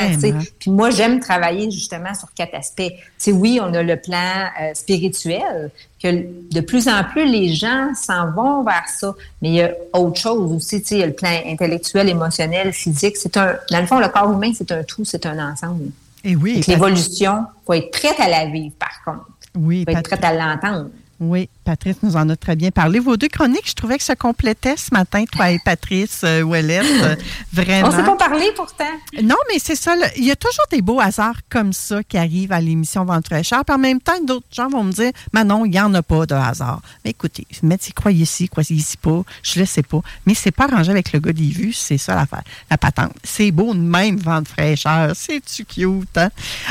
Puis 0.59 0.71
moi, 0.71 0.91
j'aime 0.91 1.19
travailler 1.19 1.71
justement 1.71 2.15
sur 2.15 2.33
quatre 2.33 2.55
aspects. 2.55 2.93
oui, 3.27 3.59
on 3.61 3.75
a 3.75 3.83
le 3.83 3.97
plan 3.97 4.47
euh, 4.61 4.73
spirituel, 4.75 5.71
que 6.01 6.09
de 6.53 6.61
plus 6.61 6.89
en 6.89 7.03
plus, 7.05 7.27
les 7.27 7.53
gens 7.55 7.93
s'en 7.95 8.31
vont 8.31 8.63
vers 8.63 8.89
ça. 8.89 9.15
Mais 9.43 9.49
il 9.49 9.55
y 9.55 9.63
a 9.63 9.73
autre 9.93 10.21
chose 10.21 10.53
aussi. 10.53 10.83
Il 10.91 10.99
y 10.99 11.03
a 11.03 11.07
le 11.07 11.13
plan 11.13 11.31
intellectuel, 11.45 12.09
émotionnel, 12.09 12.73
physique. 12.73 13.17
C'est 13.17 13.37
un, 13.37 13.57
dans 13.71 13.81
le 13.81 13.87
fond, 13.87 13.99
le 13.99 14.09
corps 14.09 14.33
humain, 14.33 14.53
c'est 14.55 14.71
un 14.71 14.85
tout, 14.85 15.05
c'est 15.05 15.27
un 15.27 15.53
ensemble. 15.53 15.91
Et 16.23 16.37
oui. 16.37 16.63
L'évolution, 16.69 17.47
il 17.63 17.67
faut 17.67 17.73
être 17.73 17.91
prête 17.91 18.21
à 18.21 18.29
la 18.29 18.47
vivre, 18.47 18.75
par 18.79 19.03
contre. 19.05 19.29
Oui. 19.57 19.85
Il 19.87 19.93
faut 19.93 19.99
être 19.99 20.09
prête 20.09 20.25
à 20.25 20.33
l'entendre. 20.33 20.91
Oui, 21.19 21.51
Patrice 21.71 21.99
nous 22.03 22.17
en 22.17 22.29
a 22.29 22.35
très 22.35 22.57
bien 22.57 22.73
parlé. 22.73 22.99
Vos 22.99 23.17
deux 23.17 23.29
chroniques, 23.29 23.69
je 23.69 23.75
trouvais 23.75 23.97
que 23.97 24.03
se 24.03 24.13
complétaient 24.13 24.77
ce 24.77 24.93
matin, 24.93 25.25
toi 25.31 25.53
et 25.53 25.61
Patrice 25.65 26.23
euh, 26.25 26.43
Ouellette. 26.43 26.85
euh, 26.85 27.15
vraiment. 27.53 27.87
On 27.87 27.91
s'est 27.93 28.03
pas 28.03 28.17
parlé 28.17 28.51
pourtant. 28.57 28.91
Non, 29.23 29.37
mais 29.49 29.61
c'est 29.61 29.77
ça. 29.77 29.95
là. 29.95 30.09
Il 30.17 30.25
y 30.25 30.33
a 30.33 30.35
toujours 30.37 30.65
des 30.73 30.83
beaux 30.83 30.99
hasards 30.99 31.39
comme 31.49 31.73
ça 31.73 32.03
qui 32.03 32.19
arrivent 32.19 32.51
à 32.51 32.61
l'émission 32.61 33.05
Vente 33.05 33.27
fraîcheur. 33.27 33.65
Puis 33.65 33.73
en 33.73 33.79
même 33.79 34.01
temps, 34.01 34.21
d'autres 34.25 34.49
gens 34.51 34.69
vont 34.69 34.83
me 34.83 34.91
dire, 34.91 35.13
mais 35.33 35.45
non, 35.45 35.65
il 35.65 35.71
n'y 35.71 35.81
en 35.81 35.95
a 35.95 36.03
pas 36.03 36.27
de 36.27 36.35
hasard. 36.35 36.83
Mais 37.05 37.13
écoutez, 37.13 37.47
mettez 37.63 37.93
croyez 37.93 38.25
ici, 38.25 38.49
croyez 38.49 38.75
ici 38.75 38.97
pas. 38.97 39.23
Je 39.45 39.61
le 39.61 39.65
sais 39.67 39.85
pas. 39.85 40.01
Mais 40.27 40.35
c'est 40.35 40.51
pas 40.51 40.65
arrangé 40.65 40.91
avec 40.91 41.13
le 41.13 41.21
gars 41.21 41.33
des 41.33 41.51
vues. 41.51 41.73
C'est 41.73 41.99
ça 41.99 42.17
l'affaire. 42.17 42.43
La 42.69 42.79
patente. 42.79 43.15
C'est 43.23 43.53
beau 43.53 43.75
de 43.75 43.79
même 43.79 44.17
Vente 44.17 44.49
fraîcheur. 44.49 45.13
C'est-tu 45.15 45.65
cute, 45.65 46.19
hein? 46.19 46.31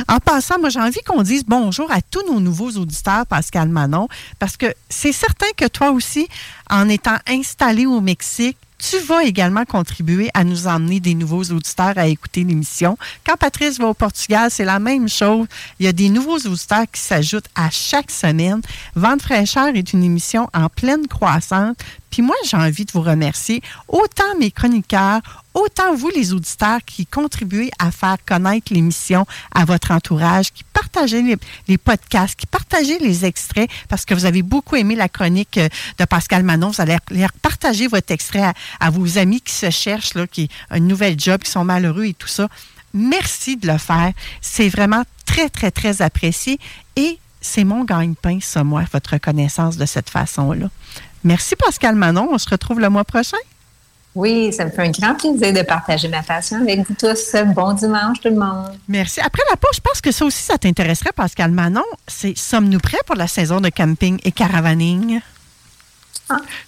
En 0.09 0.17
passant, 0.19 0.59
moi, 0.59 0.67
j'ai 0.67 0.81
envie 0.81 0.99
qu'on 1.05 1.21
dise 1.23 1.45
bonjour 1.47 1.89
à 1.89 2.01
tous 2.01 2.25
nos 2.29 2.41
nouveaux 2.41 2.71
auditeurs, 2.71 3.25
Pascal 3.27 3.69
Manon, 3.69 4.09
parce 4.39 4.57
que 4.57 4.65
c'est 4.89 5.11
certain 5.11 5.47
que 5.55 5.67
toi 5.67 5.91
aussi, 5.91 6.27
en 6.69 6.89
étant 6.89 7.17
installé 7.27 7.85
au 7.85 8.01
Mexique, 8.01 8.57
tu 8.79 8.97
vas 8.99 9.23
également 9.23 9.65
contribuer 9.65 10.29
à 10.33 10.45
nous 10.45 10.67
emmener 10.67 11.01
des 11.01 11.13
nouveaux 11.13 11.43
auditeurs 11.43 11.97
à 11.97 12.07
écouter 12.07 12.45
l'émission. 12.45 12.97
Quand 13.25 13.35
Patrice 13.35 13.77
va 13.77 13.87
au 13.87 13.93
Portugal, 13.93 14.49
c'est 14.49 14.63
la 14.63 14.79
même 14.79 15.09
chose. 15.09 15.47
Il 15.79 15.85
y 15.85 15.89
a 15.89 15.91
des 15.91 16.07
nouveaux 16.09 16.37
auditeurs 16.37 16.85
qui 16.91 17.01
s'ajoutent 17.01 17.49
à 17.55 17.69
chaque 17.69 18.09
semaine. 18.09 18.61
Vente 18.95 19.21
fraîcheur 19.21 19.75
est 19.75 19.91
une 19.91 20.03
émission 20.03 20.49
en 20.53 20.69
pleine 20.69 21.07
croissance. 21.07 21.75
Puis 22.09 22.21
moi, 22.21 22.35
j'ai 22.45 22.57
envie 22.57 22.85
de 22.85 22.91
vous 22.91 23.01
remercier, 23.01 23.61
autant 23.87 24.35
mes 24.39 24.49
chroniqueurs, 24.49 25.21
autant 25.59 25.95
vous, 25.95 26.09
les 26.09 26.33
auditeurs, 26.33 26.79
qui 26.85 27.05
contribuez 27.05 27.71
à 27.79 27.91
faire 27.91 28.17
connaître 28.25 28.73
l'émission 28.73 29.25
à 29.53 29.65
votre 29.65 29.91
entourage, 29.91 30.51
qui 30.51 30.63
partagez 30.63 31.37
les, 31.67 31.77
podcasts, 31.77 32.35
qui 32.35 32.45
partagez 32.45 32.97
les 32.99 33.25
extraits, 33.25 33.69
parce 33.87 34.05
que 34.05 34.13
vous 34.13 34.25
avez 34.25 34.41
beaucoup 34.41 34.75
aimé 34.75 34.95
la 34.95 35.09
chronique 35.09 35.57
euh, 35.57 35.69
de 35.97 36.05
Pascal 36.05 36.43
Manon. 36.43 36.69
Vous 36.69 36.81
allez 36.81 36.97
partager 37.41 37.87
votre 37.87 38.11
extrait 38.11 38.53
à, 38.79 38.89
vos 38.89 39.17
amis 39.17 39.41
qui 39.41 39.53
se 39.53 39.69
cherchent, 39.69 40.13
là, 40.13 40.27
qui 40.27 40.49
ont 40.71 40.75
une 40.75 40.87
nouvelle 40.87 41.19
job, 41.19 41.41
qui 41.41 41.51
sont 41.51 41.65
malheureux 41.65 42.05
et 42.05 42.13
tout 42.13 42.27
ça. 42.27 42.47
Merci 42.93 43.57
de 43.57 43.67
le 43.67 43.77
faire. 43.77 44.13
C'est 44.41 44.69
vraiment 44.69 45.03
très, 45.25 45.49
très, 45.49 45.71
très 45.71 46.01
apprécié. 46.01 46.59
Et 46.95 47.19
c'est 47.41 47.63
mon 47.63 47.83
gagne-pain, 47.83 48.39
ça, 48.41 48.63
moi, 48.63 48.83
votre 48.91 49.13
reconnaissance 49.13 49.77
de 49.77 49.85
cette 49.85 50.09
façon-là. 50.09 50.69
Merci, 51.23 51.55
Pascal 51.55 51.95
Manon. 51.95 52.29
On 52.31 52.37
se 52.37 52.49
retrouve 52.49 52.79
le 52.79 52.89
mois 52.89 53.03
prochain. 53.03 53.37
Oui, 54.15 54.51
ça 54.51 54.65
me 54.65 54.71
fait 54.71 54.81
un 54.81 54.91
grand 54.91 55.13
plaisir 55.15 55.53
de 55.53 55.61
partager 55.61 56.07
ma 56.07 56.23
passion 56.23 56.57
avec 56.61 56.79
vous 56.87 56.95
tous. 56.95 57.35
Bon 57.53 57.73
dimanche, 57.73 58.19
tout 58.21 58.29
le 58.29 58.35
monde. 58.35 58.77
Merci. 58.87 59.19
Après 59.21 59.43
la 59.49 59.55
pause, 59.55 59.75
je 59.75 59.81
pense 59.81 60.01
que 60.01 60.11
ça 60.11 60.25
aussi, 60.25 60.41
ça 60.41 60.57
t'intéresserait, 60.57 61.11
Pascal 61.11 61.51
Manon. 61.51 61.83
C'est 62.07 62.37
Sommes-nous 62.37 62.79
prêts 62.79 62.97
pour 63.05 63.15
la 63.15 63.27
saison 63.27 63.61
de 63.61 63.69
camping 63.69 64.19
et 64.23 64.31
caravaning? 64.31 65.21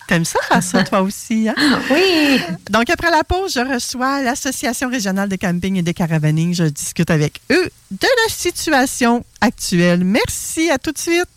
T'aimes 0.07 0.25
ça 0.25 0.39
faire 0.47 0.63
ça, 0.63 0.83
toi 0.89 1.01
aussi, 1.01 1.47
hein? 1.47 1.55
Oui. 1.91 2.41
Donc, 2.69 2.89
après 2.89 3.11
la 3.11 3.23
pause, 3.23 3.53
je 3.53 3.59
reçois 3.59 4.21
l'Association 4.21 4.89
régionale 4.89 5.29
de 5.29 5.35
camping 5.35 5.77
et 5.77 5.81
de 5.81 5.91
caravaning. 5.91 6.53
Je 6.53 6.63
discute 6.65 7.09
avec 7.09 7.41
eux 7.51 7.69
de 7.91 8.07
la 8.25 8.33
situation 8.33 9.23
actuelle. 9.39 10.03
Merci, 10.03 10.69
à 10.69 10.77
tout 10.77 10.91
de 10.91 10.97
suite. 10.97 11.27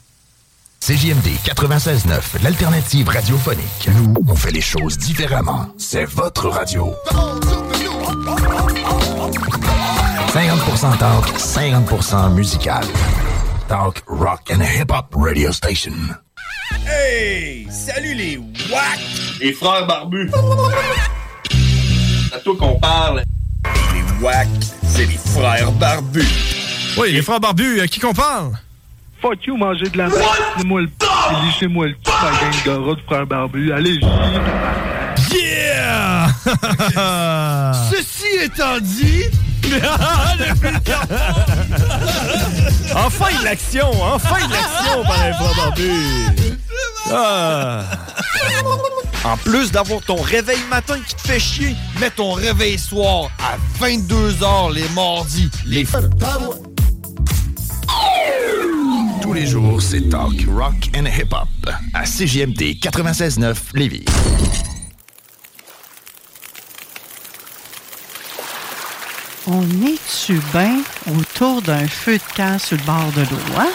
CJMD 0.86 1.40
96.9, 1.47 2.43
l'alternative 2.43 3.09
radiophonique. 3.09 3.89
Nous, 3.97 4.12
on 4.28 4.36
fait 4.36 4.51
les 4.51 4.61
choses 4.61 4.98
différemment. 4.98 5.66
C'est 5.78 6.05
votre 6.05 6.51
radio. 6.51 6.93
50% 10.28 10.98
talk, 10.98 11.27
50% 11.39 12.35
musical. 12.35 12.85
Talk, 13.66 14.02
rock 14.06 14.52
and 14.52 14.61
hip-hop 14.61 15.06
radio 15.16 15.52
station. 15.52 15.94
Hey! 16.86 17.66
Salut 17.70 18.12
les 18.12 18.36
WAC! 18.36 19.01
Les 19.40 19.55
frères 19.55 19.86
barbus! 19.86 20.31
C'est 22.28 22.35
à 22.35 22.40
toi 22.40 22.56
qu'on 22.59 22.78
parle. 22.78 23.23
Les 23.94 24.23
WAC, 24.23 24.48
c'est 24.86 25.06
les 25.06 25.16
frères 25.16 25.73
barbus. 25.73 26.28
Oui, 26.98 27.11
les 27.11 27.23
frères 27.23 27.40
barbus, 27.40 27.81
à 27.81 27.89
qui 27.89 28.01
qu'on 28.01 28.12
parle? 28.12 28.52
Fuck 29.24 29.46
you, 29.46 29.56
manger 29.56 29.88
de 29.88 29.96
la 29.96 30.09
merde. 30.09 30.20
Lissez-moi 30.55 30.82
le 30.82 30.88
p. 30.88 31.06
Lissez-moi 31.46 31.86
le 31.86 31.94
p, 31.94 32.10
la 32.22 32.30
gang 32.30 32.52
de 32.66 32.70
rats 32.86 32.94
de 32.94 33.01
frères 33.06 33.26
barbus. 33.26 33.72
Allez, 33.72 33.98
Yeah! 35.32 36.26
Ceci 37.90 38.26
étant 38.42 38.78
dit. 38.82 39.24
Enfin 42.94 43.40
de 43.40 43.44
l'action! 43.44 43.90
Enfin 44.02 44.46
de 44.46 44.52
l'action 44.52 45.02
par 45.05 45.24
les 45.24 45.32
frères 45.32 45.55
barbus! 45.56 46.51
Ah. 47.10 47.84
En 49.24 49.38
plus 49.38 49.72
d'avoir 49.72 50.02
ton 50.02 50.20
réveil 50.20 50.60
matin 50.68 50.98
qui 51.06 51.14
te 51.14 51.22
fait 51.22 51.40
chier, 51.40 51.74
mets 51.98 52.10
ton 52.10 52.32
réveil 52.32 52.78
soir 52.78 53.30
à 53.38 53.56
22h 53.82 54.74
les 54.74 54.86
mardis. 54.90 55.51
Les 55.64 55.86
Tous 59.35 59.40
les 59.40 59.47
jours, 59.48 59.82
c'est 59.82 60.09
talk, 60.11 60.47
rock 60.47 60.74
and 60.97 61.06
hip-hop. 61.06 61.48
À 61.93 62.05
CJMD 62.05 62.78
96.9 62.78 63.56
Lévis. 63.74 64.05
On 69.48 69.62
est-tu 69.85 70.40
bien 70.52 70.78
autour 71.19 71.62
d'un 71.62 71.89
feu 71.89 72.16
de 72.16 72.36
camp 72.36 72.61
sur 72.61 72.77
le 72.77 72.85
bord 72.85 73.11
de 73.16 73.23
l'eau, 73.23 73.59
hein? 73.59 73.70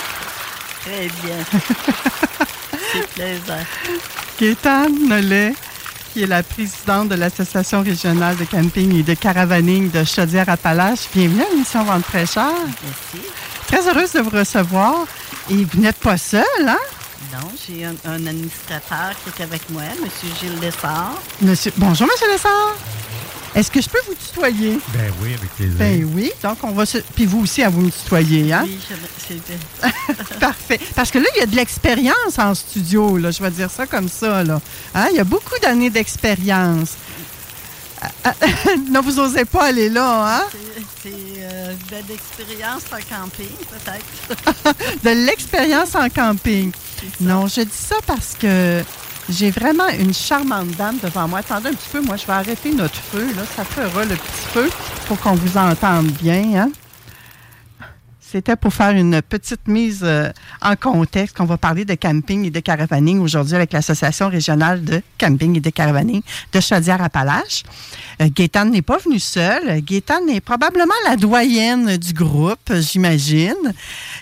Très 0.85 1.09
bien. 1.25 1.43
C'est 2.93 3.07
plaisant. 3.09 3.65
Gaétane 4.39 5.09
Nollet, 5.09 5.53
qui 6.13 6.23
est 6.23 6.27
la 6.27 6.41
présidente 6.41 7.09
de 7.09 7.15
l'Association 7.15 7.83
régionale 7.83 8.37
de 8.37 8.45
camping 8.45 8.95
et 8.95 9.03
de 9.03 9.13
caravaning 9.13 9.91
de 9.91 10.05
Chaudière-Appalaches. 10.05 11.09
Bienvenue 11.13 11.41
à 11.41 11.49
l'émission 11.51 11.83
Vente 11.83 12.05
fraîcheur. 12.05 12.53
Merci. 12.65 13.27
Très 13.67 13.87
heureuse 13.89 14.13
de 14.13 14.21
vous 14.21 14.29
recevoir. 14.29 15.05
Et 15.49 15.65
vous 15.65 15.79
n'êtes 15.81 15.97
pas 15.97 16.17
seul, 16.17 16.43
hein? 16.59 16.77
Non, 17.33 17.49
j'ai 17.67 17.85
un, 17.85 17.95
un 18.05 18.27
administrateur 18.27 19.11
qui 19.23 19.29
est 19.29 19.43
avec 19.43 19.69
moi, 19.69 19.81
M. 19.83 20.07
Gilles 20.39 20.59
Lessard. 20.61 21.21
Monsieur... 21.41 21.71
Bonjour, 21.77 22.07
Monsieur 22.07 22.31
Lessard. 22.31 22.75
Est-ce 23.55 23.71
que 23.71 23.81
je 23.81 23.89
peux 23.89 23.99
vous 24.07 24.13
tutoyer? 24.13 24.79
Ben 24.93 25.11
oui, 25.21 25.33
avec 25.33 25.49
plaisir. 25.55 25.75
Ben 25.77 26.07
oui. 26.15 26.31
Donc, 26.43 26.59
on 26.63 26.71
va 26.71 26.85
se... 26.85 26.99
Puis 26.99 27.25
vous 27.25 27.39
aussi, 27.41 27.63
à 27.63 27.69
vous 27.69 27.81
me 27.81 27.89
tutoyer, 27.89 28.53
hein? 28.53 28.61
Oui, 28.63 28.77
je- 28.87 28.95
c'est 29.27 29.41
bien. 29.47 29.91
Parfait. 30.39 30.79
Parce 30.95 31.09
que 31.09 31.17
là, 31.17 31.25
il 31.35 31.39
y 31.39 31.43
a 31.43 31.45
de 31.47 31.55
l'expérience 31.55 32.37
en 32.37 32.53
studio, 32.53 33.17
là. 33.17 33.31
Je 33.31 33.41
vais 33.41 33.49
dire 33.49 33.71
ça 33.71 33.87
comme 33.87 34.07
ça, 34.07 34.43
là. 34.43 34.61
Hein? 34.93 35.07
Il 35.11 35.17
y 35.17 35.19
a 35.19 35.23
beaucoup 35.23 35.57
d'années 35.61 35.89
d'expérience. 35.89 36.91
Ah, 38.01 38.11
ah, 38.23 38.33
non, 38.89 39.01
vous 39.01 39.13
n'osez 39.13 39.45
pas 39.45 39.65
aller 39.65 39.89
là, 39.89 40.37
hein? 40.37 40.43
C'est 41.03 41.09
euh, 41.39 41.71
une 41.71 41.87
belle 41.89 42.11
expérience 42.15 42.83
en 42.91 43.15
camping, 43.15 43.49
peut-être. 43.69 45.03
de 45.03 45.25
l'expérience 45.25 45.95
en 45.95 46.09
camping. 46.09 46.71
Non, 47.21 47.47
je 47.47 47.61
dis 47.61 47.69
ça 47.71 47.95
parce 48.05 48.35
que 48.37 48.83
j'ai 49.29 49.51
vraiment 49.51 49.87
une 49.87 50.13
charmante 50.13 50.71
dame 50.71 50.97
devant 51.01 51.29
moi. 51.29 51.39
Attendez 51.39 51.69
un 51.69 51.73
petit 51.73 51.89
peu, 51.91 52.01
moi, 52.01 52.17
je 52.17 52.25
vais 52.25 52.33
arrêter 52.33 52.73
notre 52.73 52.95
feu. 52.95 53.25
Là. 53.35 53.43
Ça 53.55 53.63
fera 53.63 54.03
le 54.03 54.15
petit 54.15 54.45
feu 54.53 54.69
pour 55.07 55.19
qu'on 55.19 55.35
vous 55.35 55.57
entende 55.57 56.07
bien. 56.21 56.43
Hein? 56.55 56.71
C'était 58.31 58.55
pour 58.55 58.71
faire 58.71 58.91
une 58.91 59.23
petite 59.23 59.67
mise 59.67 60.01
euh, 60.03 60.29
en 60.61 60.75
contexte 60.75 61.35
qu'on 61.35 61.45
va 61.45 61.57
parler 61.57 61.83
de 61.83 61.95
camping 61.95 62.45
et 62.45 62.51
de 62.51 62.59
caravaning 62.59 63.19
aujourd'hui 63.21 63.55
avec 63.55 63.73
l'Association 63.73 64.29
régionale 64.29 64.83
de 64.83 65.01
camping 65.17 65.57
et 65.57 65.59
de 65.59 65.69
caravaning 65.71 66.21
de 66.53 66.59
Chaudière-Appalaches. 66.59 67.63
Euh, 68.21 68.27
Gaétane 68.29 68.69
n'est 68.69 68.83
pas 68.83 68.99
venu 68.99 69.17
seul. 69.17 69.81
Gaétane 69.81 70.29
est 70.29 70.41
probablement 70.41 70.93
la 71.07 71.15
doyenne 71.15 71.97
du 71.97 72.13
groupe, 72.13 72.71
j'imagine. 72.71 73.73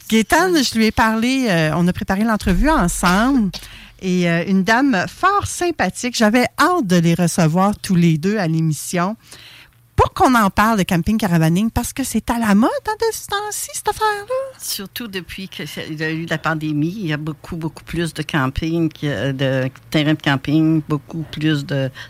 Gaétane, 0.10 0.64
je 0.64 0.78
lui 0.78 0.86
ai 0.86 0.92
parlé, 0.92 1.48
euh, 1.50 1.72
on 1.76 1.86
a 1.86 1.92
préparé 1.92 2.24
l'entrevue 2.24 2.70
ensemble. 2.70 3.52
Et 4.02 4.30
euh, 4.30 4.46
une 4.48 4.64
dame 4.64 5.06
fort 5.14 5.48
sympathique. 5.48 6.16
J'avais 6.16 6.46
hâte 6.58 6.88
de 6.88 6.96
les 6.96 7.14
recevoir 7.14 7.78
tous 7.78 7.96
les 7.96 8.18
deux 8.18 8.38
à 8.38 8.48
l'émission 8.48 9.18
pour 9.98 10.14
qu'on 10.14 10.34
en 10.36 10.50
parle 10.50 10.78
de 10.78 10.84
camping 10.84 11.18
caravaning 11.18 11.72
parce 11.72 11.92
que 11.92 12.04
c'est 12.04 12.30
à 12.30 12.38
la 12.38 12.56
mode 12.56 12.70
hein, 12.88 12.92
de 13.00 13.14
ce 13.14 13.26
temps-ci, 13.28 13.70
cette 13.74 13.90
affaire-là. 13.90 14.60
Surtout 14.60 15.08
depuis 15.08 15.50
qu'il 15.50 15.68
y 16.00 16.04
a 16.04 16.12
eu 16.12 16.26
la 16.28 16.38
pandémie, 16.38 16.96
il 17.00 17.08
y 17.08 17.14
a 17.14 17.18
beaucoup, 17.18 17.58
beaucoup 17.58 17.84
plus 17.84 18.14
de 18.14 18.22
camping, 18.22 18.90
de 19.02 19.70
terrains 19.90 20.14
de 20.14 20.22
camping, 20.22 20.82
beaucoup 20.88 21.24
plus 21.24 21.66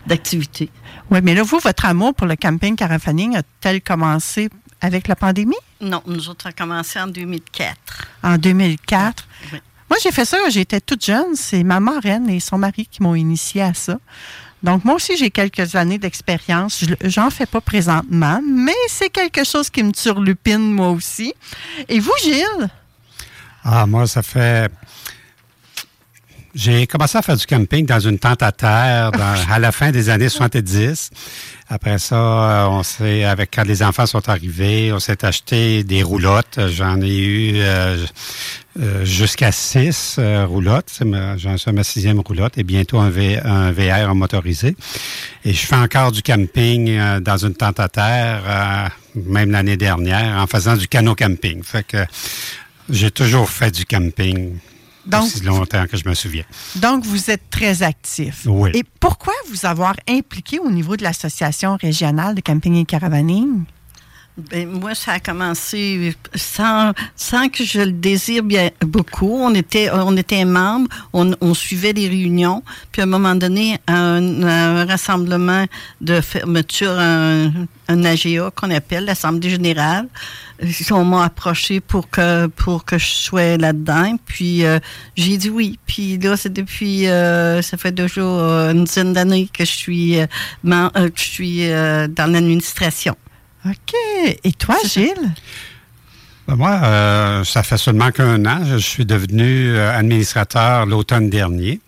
d'activités. 0.06 0.70
Oui, 1.10 1.20
mais 1.22 1.34
là, 1.34 1.42
vous, 1.42 1.58
votre 1.58 1.86
amour 1.86 2.14
pour 2.14 2.26
le 2.26 2.36
camping 2.36 2.76
caravaning 2.76 3.36
a-t-elle 3.36 3.80
commencé 3.80 4.50
avec 4.82 5.08
la 5.08 5.16
pandémie? 5.16 5.56
Non, 5.80 6.02
nous 6.06 6.28
autres, 6.28 6.44
on 6.46 6.50
a 6.50 6.52
commencé 6.52 7.00
en 7.00 7.06
2004. 7.06 7.74
En 8.22 8.36
2004? 8.36 9.26
Oui. 9.52 9.58
Moi, 9.88 9.98
j'ai 10.02 10.12
fait 10.12 10.26
ça, 10.26 10.36
j'étais 10.50 10.82
toute 10.82 11.02
jeune. 11.02 11.34
C'est 11.34 11.64
ma 11.64 11.80
marraine 11.80 12.28
et 12.28 12.40
son 12.40 12.58
mari 12.58 12.86
qui 12.86 13.02
m'ont 13.02 13.14
initié 13.14 13.62
à 13.62 13.72
ça. 13.72 13.98
Donc, 14.62 14.84
moi 14.84 14.94
aussi, 14.96 15.16
j'ai 15.16 15.30
quelques 15.30 15.74
années 15.76 15.98
d'expérience. 15.98 16.84
Je- 16.84 17.08
J'en 17.08 17.30
fais 17.30 17.46
pas 17.46 17.60
présentement, 17.60 18.40
mais 18.44 18.74
c'est 18.88 19.08
quelque 19.10 19.44
chose 19.44 19.70
qui 19.70 19.82
me 19.82 19.92
turlupine, 19.92 20.72
moi 20.72 20.90
aussi. 20.90 21.32
Et 21.88 22.00
vous, 22.00 22.12
Gilles? 22.22 22.68
Ah, 23.64 23.86
moi, 23.86 24.06
ça 24.06 24.22
fait 24.22 24.70
j'ai 26.54 26.86
commencé 26.86 27.16
à 27.18 27.22
faire 27.22 27.36
du 27.36 27.46
camping 27.46 27.84
dans 27.86 28.00
une 28.00 28.18
tente 28.18 28.42
à 28.42 28.52
terre 28.52 29.12
dans- 29.12 29.52
à 29.52 29.58
la 29.58 29.70
fin 29.72 29.90
des 29.90 30.08
années 30.08 30.28
70. 30.28 31.10
Après 31.68 31.98
ça, 31.98 32.16
euh, 32.16 32.66
on 32.68 32.82
s'est, 32.82 33.24
avec 33.24 33.50
quand 33.54 33.64
les 33.66 33.82
enfants 33.82 34.06
sont 34.06 34.26
arrivés, 34.28 34.90
on 34.92 34.98
s'est 34.98 35.24
acheté 35.24 35.84
des 35.84 36.02
roulottes. 36.02 36.58
J'en 36.68 37.00
ai 37.02 37.16
eu 37.18 37.52
euh, 37.56 38.04
euh, 38.80 39.04
jusqu'à 39.04 39.52
six 39.52 40.16
euh, 40.18 40.46
roulottes. 40.46 41.00
J'en 41.36 41.58
suis 41.58 41.68
à 41.68 41.72
ma 41.72 41.84
sixième 41.84 42.20
roulotte 42.20 42.56
et 42.56 42.62
bientôt 42.64 42.98
un, 42.98 43.10
V- 43.10 43.40
un 43.44 43.70
VR 43.70 44.14
motorisé. 44.14 44.74
Et 45.44 45.52
je 45.52 45.66
fais 45.66 45.76
encore 45.76 46.12
du 46.12 46.22
camping 46.22 46.98
dans 47.20 47.36
une 47.36 47.54
tente 47.54 47.78
à 47.80 47.88
terre, 47.88 48.90
même 49.14 49.50
l'année 49.50 49.76
dernière, 49.76 50.38
en 50.42 50.46
faisant 50.46 50.76
du 50.76 50.88
canot 50.88 51.14
camping. 51.14 51.62
Fait 51.62 51.82
que 51.86 51.98
j'ai 52.88 53.10
toujours 53.10 53.50
fait 53.50 53.70
du 53.70 53.84
camping. 53.84 54.56
Donc- 55.08 55.24
aussi 55.24 55.40
longtemps 55.40 55.86
que 55.86 55.96
je 55.96 56.08
me 56.08 56.14
souviens. 56.14 56.44
Donc, 56.76 57.04
vous 57.04 57.30
êtes 57.30 57.50
très 57.50 57.82
actif. 57.82 58.42
Oui. 58.46 58.70
Et 58.74 58.84
pourquoi 59.00 59.34
vous 59.50 59.66
avoir 59.66 59.94
impliqué 60.08 60.58
au 60.58 60.70
niveau 60.70 60.96
de 60.96 61.02
l'Association 61.02 61.76
régionale 61.80 62.34
de 62.34 62.40
camping 62.40 62.74
et 62.76 62.84
caravaning? 62.84 63.64
Ben, 64.38 64.68
moi, 64.68 64.94
ça 64.94 65.14
a 65.14 65.20
commencé 65.20 66.14
sans, 66.36 66.92
sans 67.16 67.48
que 67.48 67.64
je 67.64 67.80
le 67.80 67.90
désire 67.90 68.44
bien 68.44 68.70
beaucoup. 68.80 69.34
On 69.40 69.52
était, 69.52 69.90
on 69.92 70.16
était 70.16 70.44
membres, 70.44 70.88
on, 71.12 71.32
on 71.40 71.54
suivait 71.54 71.92
les 71.92 72.08
réunions, 72.08 72.62
puis 72.92 73.00
à 73.00 73.04
un 73.04 73.08
moment 73.08 73.34
donné, 73.34 73.78
un, 73.88 74.42
un 74.44 74.84
rassemblement 74.84 75.66
de 76.00 76.20
fermeture, 76.20 76.96
un, 76.98 77.50
un 77.88 78.04
AGA 78.04 78.52
qu'on 78.54 78.70
appelle 78.70 79.06
l'Assemblée 79.06 79.50
générale, 79.50 80.06
on 80.90 81.04
m'a 81.04 81.24
approché 81.24 81.80
pour 81.80 82.10
que 82.10 82.46
pour 82.46 82.84
que 82.84 82.98
je 82.98 83.06
sois 83.06 83.56
là-dedans. 83.56 84.16
Puis 84.24 84.64
euh, 84.64 84.78
j'ai 85.16 85.36
dit 85.36 85.50
oui. 85.50 85.78
Puis 85.86 86.18
là, 86.18 86.36
c'est 86.36 86.52
depuis 86.52 87.06
euh, 87.06 87.62
ça 87.62 87.76
fait 87.76 87.92
déjà 87.92 88.20
euh, 88.20 88.72
une 88.72 88.84
dizaine 88.84 89.12
d'années 89.12 89.48
que 89.52 89.64
je 89.64 89.70
suis 89.70 90.18
euh, 90.18 90.26
que 90.64 91.10
je 91.16 91.22
suis 91.22 91.68
dans 91.68 92.30
l'administration. 92.32 93.16
OK. 93.66 93.94
Et 94.44 94.52
toi, 94.52 94.76
Gilles? 94.84 95.34
Ben, 96.46 96.56
moi, 96.56 96.80
euh, 96.82 97.44
ça 97.44 97.62
fait 97.62 97.78
seulement 97.78 98.10
qu'un 98.10 98.44
an. 98.46 98.64
Je 98.64 98.78
suis 98.78 99.04
devenu 99.04 99.70
euh, 99.74 99.96
administrateur 99.96 100.86
l'automne 100.86 101.28
dernier. 101.30 101.80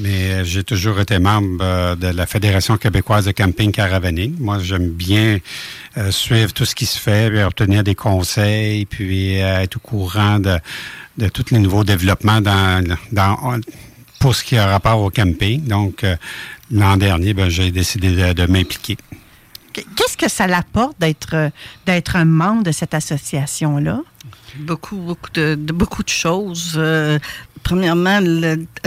Mais 0.00 0.44
j'ai 0.44 0.64
toujours 0.64 0.98
été 0.98 1.20
membre 1.20 1.58
euh, 1.62 1.94
de 1.94 2.08
la 2.08 2.26
Fédération 2.26 2.76
québécoise 2.76 3.26
de 3.26 3.30
camping 3.30 3.70
caravaning. 3.70 4.34
Moi, 4.40 4.58
j'aime 4.58 4.88
bien 4.88 5.38
euh, 5.96 6.10
suivre 6.10 6.52
tout 6.52 6.64
ce 6.64 6.74
qui 6.74 6.86
se 6.86 6.98
fait, 6.98 7.30
puis 7.30 7.40
obtenir 7.42 7.84
des 7.84 7.94
conseils, 7.94 8.86
puis 8.86 9.40
euh, 9.40 9.60
être 9.60 9.76
au 9.76 9.80
courant 9.80 10.40
de, 10.40 10.58
de 11.18 11.28
tous 11.28 11.52
les 11.52 11.60
nouveaux 11.60 11.84
développements 11.84 12.40
dans, 12.40 12.84
dans, 13.12 13.60
pour 14.18 14.34
ce 14.34 14.42
qui 14.42 14.56
a 14.56 14.66
rapport 14.66 15.00
au 15.00 15.10
camping. 15.10 15.64
Donc, 15.64 16.02
euh, 16.02 16.16
l'an 16.72 16.96
dernier, 16.96 17.32
ben, 17.32 17.48
j'ai 17.48 17.70
décidé 17.70 18.10
de, 18.10 18.32
de 18.32 18.46
m'impliquer. 18.50 18.96
Qu'est-ce 19.96 20.16
que 20.16 20.28
ça 20.28 20.46
l'apporte 20.46 20.98
d'être 21.00 21.34
euh, 21.34 21.50
d'être 21.86 22.16
un 22.16 22.24
membre 22.24 22.62
de 22.64 22.72
cette 22.72 22.94
association-là? 22.94 24.00
Beaucoup, 24.60 24.96
beaucoup 24.96 25.30
de, 25.34 25.54
beaucoup 25.56 26.02
de 26.02 26.08
choses. 26.08 26.74
Euh, 26.76 27.18
premièrement, 27.64 28.20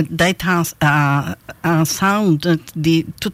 d'être 0.10 0.48
en- 0.48 0.64
en- 0.86 1.34
ensemble, 1.82 2.38
de- 2.38 2.60
des, 2.76 3.06
tout- 3.20 3.32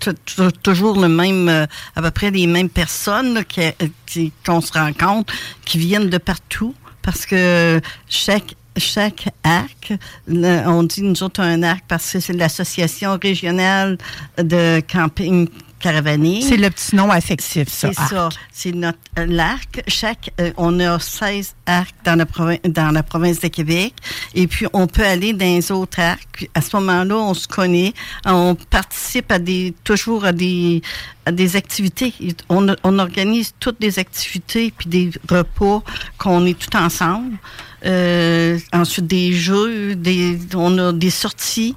toujours 0.63 0.99
le 0.99 1.07
même, 1.09 1.47
euh, 1.49 1.65
à 1.95 2.01
peu 2.01 2.11
près 2.11 2.31
les 2.31 2.47
mêmes 2.47 2.69
personnes 2.69 3.43
qui- 3.45 4.31
qu'on 4.45 4.61
se 4.61 4.73
rencontre, 4.73 5.33
qui 5.65 5.77
viennent 5.77 6.09
de 6.09 6.17
partout, 6.17 6.73
parce 7.01 7.25
que 7.25 7.79
chaque 8.09 8.55
chaque 8.75 9.29
arc, 9.43 9.93
on 10.27 10.81
dit 10.81 11.03
nous 11.03 11.21
autres 11.21 11.41
un 11.41 11.61
arc 11.61 11.83
parce 11.87 12.11
que 12.13 12.19
c'est 12.19 12.33
l'association 12.33 13.19
régionale 13.21 13.99
de 14.39 14.81
camping 14.91 15.47
caravaning. 15.83 16.41
C'est 16.41 16.57
le 16.57 16.69
petit 16.69 16.95
nom 16.95 17.11
affectif, 17.11 17.67
ça. 17.67 17.89
C'est 17.93 18.15
ça. 18.15 18.29
C'est 18.51 18.71
notre 18.71 18.97
euh, 19.19 19.25
l'arc. 19.27 19.83
Chaque, 19.87 20.31
euh, 20.39 20.51
on 20.55 20.79
a 20.79 20.97
16 20.97 21.55
arcs 21.65 21.93
dans 22.05 22.15
la, 22.15 22.25
province, 22.25 22.59
dans 22.63 22.91
la 22.91 23.03
province 23.03 23.41
de 23.41 23.49
Québec. 23.49 23.93
Et 24.33 24.47
puis, 24.47 24.65
on 24.71 24.87
peut 24.87 25.05
aller 25.05 25.33
dans 25.33 25.45
les 25.45 25.71
autres 25.73 25.99
arcs. 25.99 26.27
Puis, 26.31 26.49
à 26.55 26.61
ce 26.61 26.75
moment-là, 26.77 27.17
on 27.17 27.33
se 27.33 27.49
connaît. 27.49 27.93
On 28.25 28.55
participe 28.69 29.29
à 29.31 29.39
des, 29.39 29.75
toujours 29.83 30.23
à 30.23 30.31
des, 30.31 30.81
à 31.25 31.33
des 31.33 31.57
activités. 31.57 32.13
On, 32.47 32.73
on 32.83 32.99
organise 32.99 33.53
toutes 33.59 33.81
des 33.81 33.99
activités 33.99 34.73
puis 34.75 34.87
des 34.87 35.11
repas 35.29 35.83
qu'on 36.17 36.45
est 36.45 36.57
tout 36.57 36.77
ensemble. 36.77 37.37
Euh, 37.85 38.57
ensuite, 38.71 39.07
des 39.07 39.33
jeux, 39.33 39.95
des, 39.95 40.39
on 40.55 40.77
a 40.77 40.93
des 40.93 41.09
sorties. 41.09 41.75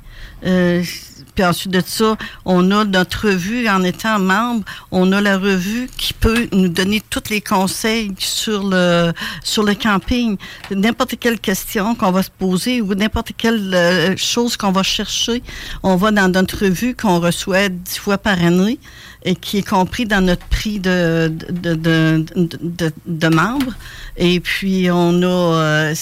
Puis 1.37 1.45
ensuite 1.45 1.73
de 1.73 1.83
ça, 1.85 2.17
on 2.45 2.71
a 2.71 2.85
notre 2.85 3.29
revue 3.29 3.69
en 3.69 3.85
étant 3.85 4.19
membre, 4.19 4.65
on 4.91 5.13
a 5.13 5.21
la 5.21 5.39
revue 5.39 5.89
qui 5.97 6.15
peut 6.15 6.49
nous 6.53 6.69
donner 6.69 7.03
tous 7.11 7.31
les 7.31 7.43
conseils 7.43 8.13
sur 8.19 8.65
le 8.65 9.13
camping. 9.75 10.39
N'importe 10.71 11.17
quelle 11.21 11.39
question 11.39 11.95
qu'on 11.95 12.11
va 12.11 12.23
se 12.23 12.31
poser 12.31 12.81
ou 12.81 12.95
n'importe 12.95 13.33
quelle 13.37 13.75
euh, 13.75 14.17
chose 14.17 14.57
qu'on 14.57 14.73
va 14.73 14.83
chercher, 14.83 15.43
on 15.83 15.97
va 15.97 16.11
dans 16.11 16.33
notre 16.33 16.65
revue 16.65 16.97
qu'on 16.97 17.21
reçoit 17.21 17.69
dix 17.69 17.99
fois 17.99 18.17
par 18.19 18.43
année 18.43 18.79
et 19.23 19.35
qui 19.35 19.59
est 19.59 19.69
compris 19.69 20.07
dans 20.07 20.25
notre 20.25 20.47
prix 20.47 20.79
de, 20.79 21.31
de. 21.51 22.25
Et 24.17 24.41
puis, 24.41 24.89
on 24.91 25.23
a 25.23 25.27
euh, 25.27 25.95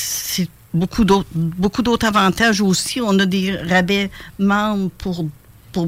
beaucoup 0.74 1.04
d'autres 1.04 1.28
beaucoup 1.34 1.82
d'autres 1.82 2.06
avantages 2.06 2.60
aussi. 2.60 3.00
On 3.00 3.18
a 3.18 3.26
des 3.26 3.56
rabais 3.56 4.10
membres 4.38 4.90
pour, 4.98 5.26
pour 5.72 5.86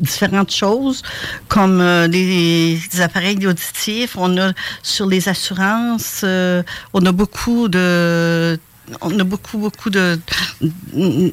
différentes 0.00 0.52
choses, 0.52 1.02
comme 1.48 1.80
euh, 1.80 2.06
les, 2.06 2.78
les 2.92 3.00
appareils 3.00 3.46
auditifs. 3.46 4.16
On 4.18 4.36
a 4.38 4.52
sur 4.82 5.06
les 5.06 5.28
assurances, 5.28 6.20
euh, 6.24 6.62
on 6.92 7.04
a 7.06 7.12
beaucoup 7.12 7.68
de 7.68 8.58
on 9.00 9.18
a 9.18 9.24
beaucoup, 9.24 9.58
beaucoup 9.58 9.90
de, 9.90 10.18
de, 10.92 11.32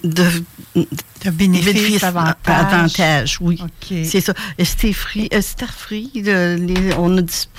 de 1.24 1.30
bénéfices, 1.32 2.04
avantages. 2.04 3.38
oui. 3.42 3.60
C'est 4.06 4.22
ça. 4.22 4.34
Starfree, 4.62 5.30
euh, 5.34 5.42
Starfree, 5.42 6.12
le- 6.16 6.56
les- 6.56 6.94
on 6.98 7.18
a 7.18 7.22
10 7.22 7.50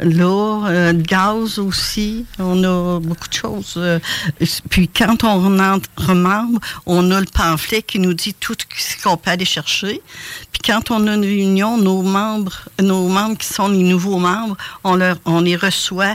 là, 0.00 0.66
euh, 0.68 0.92
le 0.92 1.02
gaz 1.02 1.58
aussi, 1.58 2.24
on 2.38 2.62
a 2.64 3.00
beaucoup 3.00 3.28
de 3.28 3.34
choses. 3.34 3.74
euh, 3.76 3.98
puis 4.70 4.88
quand 4.88 5.24
on 5.24 5.58
entre 5.58 6.14
membre, 6.14 6.60
on 6.86 7.10
a 7.10 7.20
le 7.20 7.26
pamphlet 7.26 7.82
qui 7.82 7.98
nous 7.98 8.14
dit 8.14 8.34
tout 8.34 8.54
ce 8.76 9.02
qu'on 9.02 9.16
peut 9.16 9.30
aller 9.30 9.44
chercher. 9.44 10.00
Puis 10.52 10.62
quand 10.64 10.90
on 10.90 11.06
a 11.08 11.14
une 11.14 11.24
réunion, 11.24 11.76
nos 11.76 12.02
membres, 12.02 12.68
nos 12.80 13.08
membres 13.08 13.36
qui 13.36 13.46
sont 13.48 13.68
les 13.68 13.82
nouveaux 13.82 14.18
membres, 14.18 14.56
on, 14.84 14.94
leur, 14.94 15.16
on 15.24 15.40
les 15.40 15.56
reçoit 15.56 16.04
euh, 16.06 16.14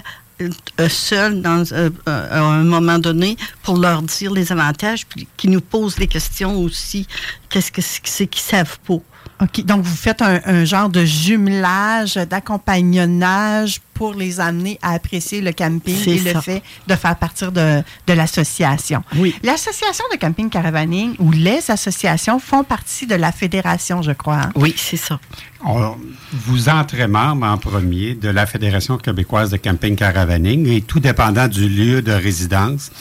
seuls 0.90 1.42
dans, 1.42 1.64
euh, 1.72 1.90
euh, 2.08 2.28
à 2.32 2.40
un 2.40 2.64
moment 2.64 3.00
donné 3.00 3.38
pour 3.64 3.78
leur 3.78 4.02
dire 4.02 4.32
les 4.32 4.52
avantages, 4.52 5.06
puis 5.08 5.28
qui 5.38 5.48
nous 5.48 5.62
posent 5.62 5.98
les 5.98 6.08
questions 6.08 6.58
aussi. 6.60 7.08
Qu'est-ce 7.50 7.72
que 7.72 7.82
c'est 7.82 8.28
qu'ils 8.28 8.42
savent 8.42 8.80
pas? 8.88 9.00
OK. 9.42 9.64
Donc, 9.66 9.84
vous 9.84 9.96
faites 9.96 10.22
un, 10.22 10.40
un 10.46 10.66
genre 10.66 10.90
de 10.90 11.06
jumelage, 11.06 12.16
d'accompagnonnage 12.16 13.80
pour 13.94 14.14
les 14.14 14.40
amener 14.40 14.78
à 14.84 14.92
apprécier 14.94 15.42
le 15.42 15.52
camping 15.52 16.08
et 16.08 16.20
le 16.20 16.34
ça. 16.34 16.42
fait 16.42 16.62
de 16.88 16.96
faire 16.96 17.16
partir 17.16 17.52
de, 17.52 17.82
de 18.06 18.14
l'association. 18.14 19.04
Oui. 19.16 19.34
L'association 19.44 20.06
de 20.14 20.18
camping 20.18 20.50
caravaning 20.50 21.16
ou 21.20 21.32
les 21.32 21.72
associations 21.72 22.40
font 22.40 22.64
partie 22.64 23.08
de 23.08 23.16
la 23.16 23.32
fédération, 23.32 24.02
je 24.04 24.12
crois. 24.12 24.36
hein? 24.38 24.52
Oui, 24.56 24.74
c'est 24.78 24.98
ça. 24.98 25.20
On- 25.66 25.96
vous 26.32 26.70
entrez 26.70 27.08
membre 27.08 27.48
en 27.48 27.58
premier 27.58 28.14
de 28.14 28.30
la 28.30 28.46
Fédération 28.46 28.98
québécoise 28.98 29.50
de 29.50 29.58
camping 29.58 29.96
caravaning 29.96 30.68
et 30.68 30.82
tout 30.82 31.00
dépendant 31.00 31.48
du 31.48 31.68
lieu 31.68 32.02
de 32.04 32.12
résidence, 32.12 32.92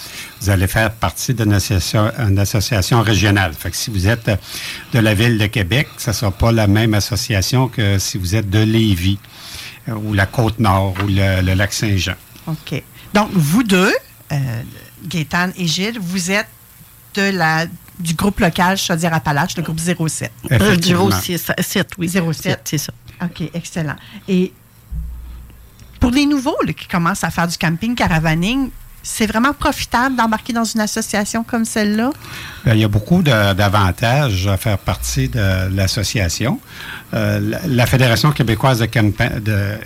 vous 0.41 0.49
allez 0.49 0.67
faire 0.67 0.93
partie 0.93 1.35
d'une 1.35 1.53
association, 1.53 2.11
une 2.19 2.39
association 2.39 3.03
régionale. 3.03 3.53
Fait 3.53 3.71
que 3.71 3.77
si 3.77 3.91
vous 3.91 4.07
êtes 4.09 4.29
euh, 4.29 4.37
de 4.95 5.01
la 5.01 5.13
ville 5.13 5.37
de 5.37 5.47
Québec, 5.47 5.89
ce 5.99 6.11
ne 6.25 6.26
sera 6.27 6.39
pas 6.39 6.53
la 6.53 6.66
même 6.66 6.94
association 6.94 7.69
que 7.69 7.98
si 7.98 8.19
vous 8.19 8.35
êtes 8.35 8.51
de 8.51 8.59
Lévis 8.59 9.19
euh, 9.89 9.94
ou 9.94 10.12
la 10.12 10.27
Côte-Nord 10.27 10.94
ou 11.03 11.07
le, 11.09 11.43
le 11.43 11.55
lac 11.55 11.73
Saint-Jean. 11.73 12.15
OK. 12.47 12.82
Donc, 13.15 13.31
vous 13.32 13.62
deux, 13.62 13.93
euh, 14.32 14.62
Gaétane 15.05 15.53
et 15.57 15.66
Gilles, 15.66 15.98
vous 16.01 16.31
êtes 16.31 16.48
de 17.15 17.31
la, 17.31 17.66
du 17.98 18.15
groupe 18.15 18.40
local 18.40 18.77
Chaudière-Appalaches, 18.77 19.57
le 19.57 19.62
groupe 19.62 19.78
07. 19.78 20.32
Effectivement. 20.51 21.11
07, 21.11 21.90
oui. 21.98 22.09
07. 22.09 22.61
C'est 22.65 22.78
ça. 22.78 22.93
OK, 23.23 23.48
excellent. 23.55 23.97
Et 24.28 24.53
pour 26.01 26.11
les 26.11 26.27
nouveaux 26.27 26.57
là, 26.66 26.73
qui 26.73 26.86
commencent 26.86 27.24
à 27.24 27.31
faire 27.31 27.48
du 27.48 27.57
camping 27.57 27.94
caravaning, 27.94 28.70
c'est 29.09 29.27
vraiment 29.27 29.53
profitable 29.53 30.16
d'embarquer 30.16 30.53
dans 30.53 30.65
une 30.65 30.81
association 30.81 31.45
comme 31.45 31.65
celle-là? 31.65 32.11
Bien, 32.65 32.74
il 32.74 32.81
y 32.81 32.85
a 32.85 32.89
beaucoup 32.89 33.23
d'avantages 33.23 34.49
à 34.49 34.57
faire 34.57 34.78
partie 34.78 35.28
de 35.28 35.74
l'association. 35.74 36.59
Euh, 37.15 37.41
la, 37.66 37.87
Fédération 37.87 38.33
québécoise 38.33 38.81
de 38.81 39.41
de, 39.41 39.78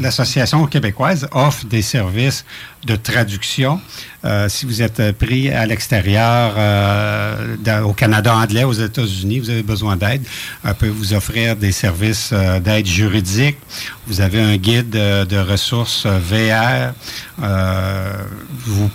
l'association 0.00 0.66
québécoise 0.66 1.28
offre 1.32 1.66
des 1.66 1.82
services 1.82 2.44
de 2.86 2.96
traduction. 2.96 3.80
Euh, 4.24 4.48
si 4.48 4.64
vous 4.64 4.80
êtes 4.80 5.12
pris 5.12 5.50
à 5.50 5.66
l'extérieur, 5.66 6.54
euh, 6.56 7.56
au 7.84 7.92
Canada 7.92 8.34
anglais, 8.34 8.64
aux 8.64 8.72
États-Unis, 8.72 9.40
vous 9.40 9.50
avez 9.50 9.62
besoin 9.62 9.96
d'aide, 9.96 10.22
on 10.64 10.72
peut 10.74 10.88
vous 10.88 11.12
offrir 11.12 11.56
des 11.56 11.72
services 11.72 12.30
euh, 12.32 12.60
d'aide 12.60 12.86
juridique. 12.86 13.58
Vous 14.06 14.20
avez 14.20 14.40
un 14.40 14.56
guide 14.56 14.96
euh, 14.96 15.24
de 15.24 15.38
ressources 15.38 16.04
euh, 16.06 16.18
VR. 16.18 16.94
Euh, 17.42 18.12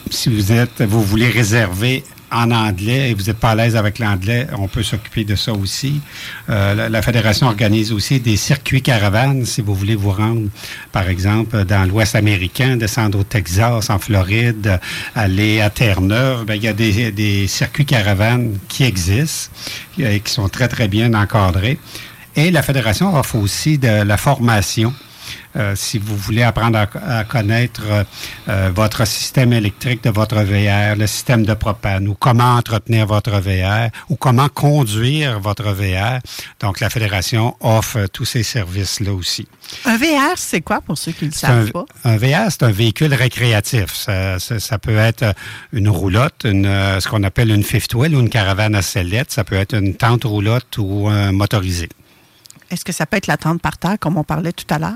si 0.10 0.30
vous 0.30 0.52
êtes, 0.52 0.82
vous 0.82 1.04
voulez 1.04 1.30
réserver 1.30 2.04
en 2.32 2.52
anglais 2.52 3.10
et 3.10 3.14
vous 3.14 3.24
n'êtes 3.24 3.38
pas 3.38 3.52
à 3.52 3.56
l'aise 3.56 3.76
avec 3.76 4.00
l'anglais, 4.00 4.48
on 4.58 4.68
peut 4.68 4.84
s'occuper 4.84 5.24
de 5.24 5.36
ça 5.36 5.54
aussi. 5.54 6.02
Euh, 6.50 6.90
la, 6.90 7.02
Fédération 7.02 7.48
organise 7.48 7.92
aussi 7.92 8.20
des 8.20 8.38
circuits 8.38 8.82
caravanes 8.82 9.46
si 9.46 9.62
vous 9.62 9.74
voulez 9.74 9.96
vous 9.96 10.12
rendre, 10.12 10.50
par 10.92 11.10
exemple, 11.10 11.66
dans 11.66 11.88
l'Ouest 11.88 12.16
américain, 12.16 12.78
descendre 12.78 13.20
au 13.20 13.24
Texas, 13.24 13.90
en 13.90 14.00
Floride, 14.00 14.68
euh, 14.68 14.78
aller 15.16 15.62
à 15.62 15.70
Terre-Neuve. 15.70 16.46
Ben, 16.46 16.56
il 16.56 16.64
y 16.64 16.68
a 16.68 16.74
des, 16.74 17.12
des 17.12 17.48
circuits 17.48 17.86
caravanes 17.86 18.58
qui 18.68 18.84
existent 18.84 19.52
et 19.98 20.20
qui 20.20 20.32
sont 20.32 20.50
très, 20.50 20.68
très 20.68 20.88
bien 20.88 21.14
encadrés. 21.14 21.80
Et 22.36 22.52
la 22.52 22.62
Fédération 22.62 23.16
offre 23.16 23.36
aussi 23.36 23.78
de 23.78 24.04
la 24.04 24.18
formation. 24.18 24.94
Euh, 25.56 25.76
si 25.76 25.98
vous 25.98 26.16
voulez 26.16 26.44
apprendre 26.44 26.78
à, 26.78 27.18
à 27.20 27.24
connaître 27.24 27.82
euh, 27.90 28.04
euh, 28.50 28.70
votre 28.74 29.06
système 29.08 29.52
électrique 29.52 30.04
de 30.04 30.12
votre 30.12 30.36
VR, 30.44 30.96
le 30.96 31.08
système 31.08 31.44
de 31.44 31.56
propane, 31.56 32.08
ou 32.08 32.14
comment 32.14 32.56
entretenir 32.56 33.08
votre 33.08 33.32
VR, 33.40 33.90
ou 34.10 34.16
comment 34.16 34.48
conduire 34.48 35.40
votre 35.40 35.72
VR. 35.72 36.20
Donc, 36.60 36.80
la 36.80 36.90
Fédération 36.92 37.56
offre 37.62 38.06
tous 38.14 38.26
ces 38.26 38.44
services-là 38.44 39.12
aussi. 39.12 39.48
Un 39.86 39.98
VR, 39.98 40.34
c'est 40.38 40.62
quoi 40.62 40.82
pour 40.82 40.98
ceux 41.00 41.14
qui 41.14 41.26
ne 41.26 41.30
le 41.32 41.36
C'est 41.36 41.48
un, 41.48 41.66
savent 41.66 41.72
pas? 41.72 41.86
un 42.04 42.18
VR, 42.18 42.52
c'est 42.52 42.64
un 42.64 42.72
véhicule 42.72 43.14
récréatif. 43.16 43.96
Ça, 43.96 44.38
ça- 44.40 44.60
ça 44.60 44.78
peut 44.78 44.98
être 44.98 45.34
une 45.74 45.90
roulotte, 45.90 46.42
une, 46.46 46.66
ce 47.00 47.08
qu'on 47.08 47.24
appelle 47.24 47.50
une 47.50 47.64
fifth 47.64 47.96
wheel 47.96 48.16
ou 48.16 48.20
une 48.20 48.30
caravane 48.30 48.76
à 48.76 48.84
sellette. 48.84 49.32
Ça 49.32 49.44
peut 49.44 49.56
être 49.56 49.74
une 49.76 49.96
tente 49.96 50.26
roulotte 50.26 50.78
ou 50.78 51.08
un 51.08 51.32
motorisé. 51.32 51.90
Est-ce 52.70 52.86
que 52.86 52.92
ça 52.92 53.08
peut 53.08 53.18
être 53.18 53.26
la 53.26 53.38
tente 53.38 53.62
par 53.64 53.80
terre, 53.80 53.98
comme 54.00 54.18
on 54.18 54.24
parlait 54.24 54.52
tout 54.54 54.72
à 54.72 54.78
l'heure? 54.78 54.94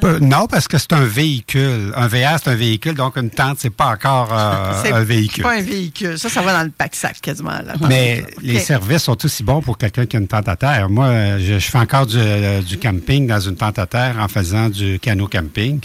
Peu- 0.00 0.18
non, 0.18 0.46
parce 0.48 0.66
que 0.68 0.76
c'est 0.76 0.92
un 0.92 1.04
véhicule. 1.04 1.92
Un 1.94 2.08
VR, 2.08 2.38
c'est 2.42 2.50
un 2.50 2.54
véhicule, 2.56 2.94
donc 2.94 3.16
une 3.16 3.30
tente, 3.30 3.58
c'est 3.60 3.70
pas 3.70 3.86
encore 3.86 4.28
euh, 4.32 4.72
C'est 4.84 4.92
un 4.92 5.04
véhicule. 5.04 5.44
pas 5.44 5.54
un 5.56 5.62
véhicule. 5.62 6.18
Ça, 6.18 6.28
ça 6.28 6.42
va 6.42 6.52
dans 6.52 6.64
le 6.64 6.70
pack-sac 6.70 7.20
quasiment. 7.20 7.52
Mais 7.88 8.24
les 8.42 8.58
services 8.58 9.04
sont 9.04 9.24
aussi 9.24 9.42
bons 9.44 9.62
pour 9.62 9.78
quelqu'un 9.78 10.06
qui 10.06 10.16
a 10.16 10.20
une 10.20 10.26
tente 10.28 10.48
à 10.48 10.56
terre. 10.56 10.88
Moi, 10.88 11.38
je, 11.38 11.58
je 11.58 11.70
fais 11.70 11.78
encore 11.78 12.06
du, 12.06 12.16
euh, 12.18 12.60
du 12.60 12.78
camping 12.78 13.26
dans 13.26 13.40
une 13.40 13.56
tente 13.56 13.78
à 13.78 13.86
terre 13.86 14.16
en 14.18 14.28
faisant 14.28 14.68
du 14.68 14.98
canot 14.98 15.28
camping. 15.28 15.80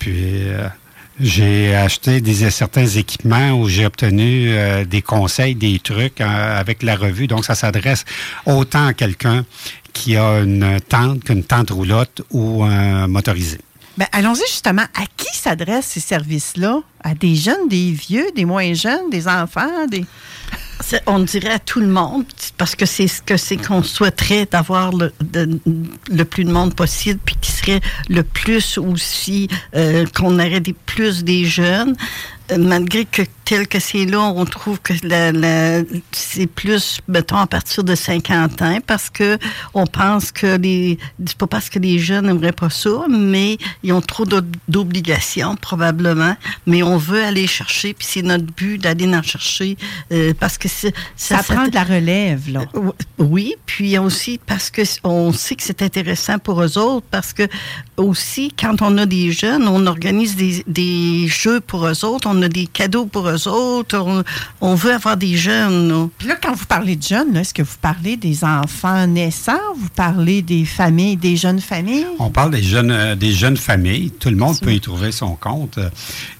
Puis 0.00 0.48
euh, 0.48 0.66
j'ai 1.20 1.74
acheté 1.76 2.20
des, 2.20 2.50
certains 2.50 2.86
équipements 2.86 3.52
où 3.52 3.68
j'ai 3.68 3.86
obtenu 3.86 4.48
euh, 4.50 4.84
des 4.84 5.00
conseils, 5.02 5.54
des 5.54 5.78
trucs 5.78 6.20
euh, 6.20 6.60
avec 6.60 6.82
la 6.82 6.96
revue. 6.96 7.28
Donc, 7.28 7.44
ça 7.44 7.54
s'adresse 7.54 8.04
autant 8.46 8.88
à 8.88 8.92
quelqu'un 8.94 9.44
qui 9.94 10.16
a 10.16 10.40
une 10.40 10.78
tente 10.86 11.24
qu'une 11.24 11.44
tente 11.44 11.70
roulotte 11.70 12.20
ou 12.30 12.62
un 12.62 13.06
motorisé. 13.06 13.58
Ben, 13.96 14.06
allons-y 14.12 14.42
justement. 14.50 14.82
À 14.82 15.06
qui 15.16 15.34
s'adressent 15.38 15.86
ces 15.86 16.00
services-là? 16.00 16.82
À 17.02 17.14
des 17.14 17.36
jeunes, 17.36 17.68
des 17.68 17.92
vieux, 17.92 18.26
des 18.34 18.44
moins 18.44 18.74
jeunes, 18.74 19.08
des 19.10 19.28
enfants? 19.28 19.86
Des... 19.88 20.04
On 21.06 21.20
dirait 21.20 21.52
à 21.52 21.58
tout 21.60 21.78
le 21.78 21.86
monde, 21.86 22.24
parce 22.58 22.74
que 22.74 22.86
c'est 22.86 23.06
ce 23.06 23.22
que 23.22 23.36
c'est 23.36 23.56
qu'on 23.56 23.84
souhaiterait 23.84 24.46
d'avoir 24.50 24.92
le, 24.92 25.12
de- 25.22 25.60
le 26.10 26.24
plus 26.24 26.44
de 26.44 26.50
monde 26.50 26.74
possible, 26.74 27.20
puis 27.24 27.36
qui 27.40 27.52
serait 27.52 27.80
le 28.08 28.24
plus 28.24 28.76
aussi, 28.78 29.48
euh, 29.76 30.04
qu'on 30.14 30.34
aurait 30.40 30.60
des, 30.60 30.72
plus 30.72 31.22
des 31.22 31.44
jeunes. 31.44 31.94
Euh, 32.50 32.58
malgré 32.58 33.04
que 33.04 33.22
tel 33.44 33.68
que 33.68 33.78
c'est 33.78 34.06
là, 34.06 34.20
on 34.20 34.44
trouve 34.44 34.80
que 34.80 34.92
la- 35.02 35.32
la- 35.32 35.82
c'est 36.12 36.46
plus, 36.46 36.98
mettons, 37.08 37.36
à 37.36 37.46
partir 37.46 37.84
de 37.84 37.94
50 37.94 38.62
ans, 38.62 38.78
parce 38.86 39.10
que 39.10 39.38
on 39.74 39.86
pense 39.86 40.32
que 40.32 40.56
les... 40.56 40.98
C'est 41.26 41.36
pas 41.36 41.46
parce 41.46 41.68
que 41.68 41.78
les 41.78 41.98
jeunes 41.98 42.26
n'aimeraient 42.26 42.52
pas 42.52 42.70
ça, 42.70 43.04
mais 43.08 43.58
ils 43.82 43.92
ont 43.92 44.00
trop 44.00 44.24
d'ob- 44.24 44.56
d'obligations, 44.68 45.56
probablement. 45.56 46.36
Mais 46.66 46.82
on 46.82 46.96
veut 46.96 47.22
aller 47.24 47.46
chercher, 47.46 47.94
puis 47.94 48.06
c'est 48.10 48.22
notre 48.22 48.44
but 48.44 48.78
d'aller 48.78 49.06
en 49.14 49.22
chercher, 49.22 49.76
euh, 50.12 50.32
parce 50.38 50.58
que 50.58 50.68
c'est- 50.68 50.94
Ça 51.16 51.42
prend 51.42 51.66
de 51.68 51.74
la 51.74 51.84
relève, 51.84 52.50
là. 52.50 52.62
Euh, 52.74 52.90
Oui, 53.18 53.54
puis 53.66 53.96
aussi 53.98 54.40
parce 54.44 54.70
que 54.70 54.82
on 55.04 55.32
sait 55.32 55.54
que 55.56 55.62
c'est 55.62 55.82
intéressant 55.82 56.38
pour 56.38 56.62
eux 56.62 56.78
autres, 56.78 57.06
parce 57.10 57.32
que 57.32 57.44
aussi, 57.96 58.52
quand 58.58 58.82
on 58.82 58.98
a 58.98 59.06
des 59.06 59.30
jeunes, 59.32 59.68
on 59.68 59.86
organise 59.86 60.36
des, 60.36 60.64
des 60.66 61.26
jeux 61.28 61.60
pour 61.60 61.86
eux 61.86 62.04
autres, 62.04 62.28
on 62.30 62.42
a 62.42 62.48
des 62.48 62.66
cadeaux 62.66 63.06
pour 63.06 63.28
eux 63.28 63.33
autres, 63.46 63.98
on, 63.98 64.22
on 64.60 64.74
veut 64.74 64.92
avoir 64.92 65.16
des 65.16 65.36
jeunes. 65.36 65.88
là. 65.88 66.08
Puis 66.18 66.28
là, 66.28 66.36
quand 66.42 66.54
vous 66.54 66.66
parlez 66.66 66.96
de 66.96 67.02
jeunes, 67.02 67.36
est-ce 67.36 67.54
que 67.54 67.62
vous 67.62 67.76
parlez 67.80 68.16
des 68.16 68.44
enfants 68.44 69.06
naissants? 69.06 69.52
Vous 69.76 69.88
parlez 69.94 70.42
des 70.42 70.64
familles, 70.64 71.16
des 71.16 71.36
jeunes 71.36 71.60
familles? 71.60 72.06
On 72.18 72.30
parle 72.30 72.50
des 72.52 72.62
jeunes, 72.62 72.90
euh, 72.90 73.14
des 73.14 73.32
jeunes 73.32 73.56
familles. 73.56 74.10
Tout 74.10 74.30
le 74.30 74.36
monde 74.36 74.58
peut 74.60 74.72
y 74.72 74.80
trouver 74.80 75.12
son 75.12 75.34
compte. 75.36 75.78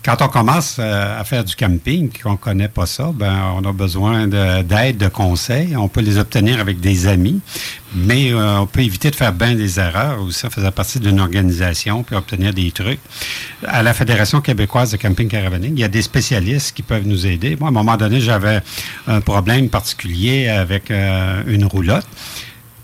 Quand 0.04 0.20
on 0.20 0.28
commence 0.28 0.76
euh, 0.78 1.20
à 1.20 1.24
faire 1.24 1.44
du 1.44 1.56
camping, 1.56 2.10
qu'on 2.22 2.32
ne 2.32 2.36
connaît 2.36 2.68
pas 2.68 2.86
ça, 2.86 3.10
ben, 3.14 3.52
on 3.56 3.64
a 3.68 3.72
besoin 3.72 4.26
de- 4.26 4.62
d'aide, 4.62 4.98
de, 4.98 5.08
conseils. 5.08 5.76
On 5.76 5.88
peut 5.88 6.00
les 6.00 6.18
obtenir 6.18 6.60
avec 6.60 6.80
des 6.80 7.06
amis, 7.06 7.40
mais 7.94 8.32
euh, 8.32 8.60
on 8.60 8.66
peut 8.66 8.80
éviter 8.80 9.10
de 9.10 9.16
faire 9.16 9.32
bien 9.32 9.54
des 9.54 9.78
erreurs 9.78 10.20
aussi 10.20 10.46
en 10.46 10.50
faisant 10.50 10.72
partie 10.72 11.00
d'une 11.00 11.20
organisation 11.20 12.02
puis 12.02 12.16
obtenir 12.16 12.52
des 12.52 12.70
trucs. 12.70 13.00
À 13.66 13.82
la 13.82 13.94
Fédération 13.94 14.40
québécoise 14.40 14.92
de 14.92 14.96
camping 14.96 15.28
caravaning, 15.28 15.72
il 15.74 15.80
y 15.80 15.84
a 15.84 15.88
des 15.88 16.02
spécialistes 16.02 16.74
qui 16.76 16.82
peuvent 16.82 17.06
nous 17.06 17.26
aider. 17.26 17.56
Moi, 17.58 17.68
à 17.68 17.70
un 17.70 17.74
moment 17.74 17.96
donné, 17.96 18.20
j'avais 18.20 18.60
un 19.06 19.20
problème 19.20 19.68
particulier 19.68 20.48
avec 20.48 20.90
euh, 20.90 21.42
une 21.46 21.64
roulotte. 21.64 22.06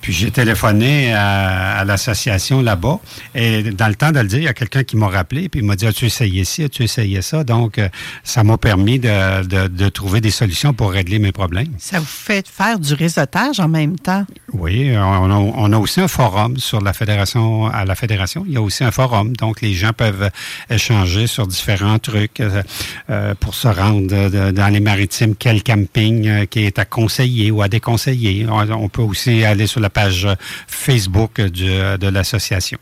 Puis 0.00 0.12
j'ai 0.12 0.30
téléphoné 0.30 1.12
à, 1.12 1.78
à 1.78 1.84
l'association 1.84 2.62
là-bas. 2.62 2.98
Et 3.34 3.62
dans 3.62 3.88
le 3.88 3.94
temps 3.94 4.12
de 4.12 4.20
le 4.20 4.26
dire, 4.26 4.38
il 4.38 4.44
y 4.44 4.48
a 4.48 4.54
quelqu'un 4.54 4.82
qui 4.82 4.96
m'a 4.96 5.08
rappelé, 5.08 5.48
puis 5.48 5.60
il 5.60 5.66
m'a 5.66 5.76
dit 5.76 5.86
As-tu 5.86 6.06
essayé 6.06 6.44
ci, 6.44 6.64
as-tu 6.64 6.82
essayé 6.84 7.22
ça? 7.22 7.44
Donc, 7.44 7.78
euh, 7.78 7.88
ça 8.24 8.42
m'a 8.44 8.56
permis 8.56 8.98
de, 8.98 9.44
de- 9.44 9.68
de 9.68 9.88
trouver 9.88 10.20
des 10.20 10.30
solutions 10.30 10.72
pour 10.72 10.90
régler 10.92 11.18
mes 11.18 11.32
problèmes. 11.32 11.68
Ça 11.78 11.98
vous 11.98 12.04
fait 12.06 12.46
faire 12.48 12.78
du 12.78 12.94
réseautage 12.94 13.60
en 13.60 13.68
même 13.68 13.98
temps? 13.98 14.24
Oui, 14.52 14.90
on 14.96 15.30
a, 15.30 15.34
on 15.34 15.72
a 15.72 15.78
aussi 15.78 16.00
un 16.00 16.08
forum 16.08 16.56
sur 16.56 16.80
la 16.80 16.92
fédération, 16.92 17.66
à 17.66 17.84
la 17.84 17.94
fédération. 17.94 18.44
Il 18.46 18.54
y 18.54 18.56
a 18.56 18.62
aussi 18.62 18.84
un 18.84 18.90
forum, 18.90 19.36
donc 19.36 19.60
les 19.60 19.74
gens 19.74 19.92
peuvent 19.92 20.30
échanger 20.70 21.26
sur 21.26 21.46
différents 21.46 21.98
trucs 21.98 22.40
euh, 22.40 22.62
euh, 23.10 23.34
pour 23.38 23.54
se 23.54 23.68
rendre 23.68 24.06
de- 24.08 24.50
dans 24.50 24.68
les 24.72 24.80
maritimes, 24.80 25.34
quel 25.38 25.62
camping 25.62 26.26
euh, 26.26 26.46
qui 26.46 26.60
est 26.60 26.78
à 26.78 26.84
conseiller 26.84 27.50
ou 27.50 27.62
à 27.62 27.68
déconseiller. 27.68 28.46
On, 28.48 28.70
on 28.70 28.88
peut 28.88 29.02
aussi 29.02 29.44
aller 29.44 29.66
sur 29.66 29.80
la 29.80 29.89
page 29.90 30.26
Facebook 30.66 31.40
du- 31.40 31.66
de 31.66 32.08
l'association. 32.08 32.78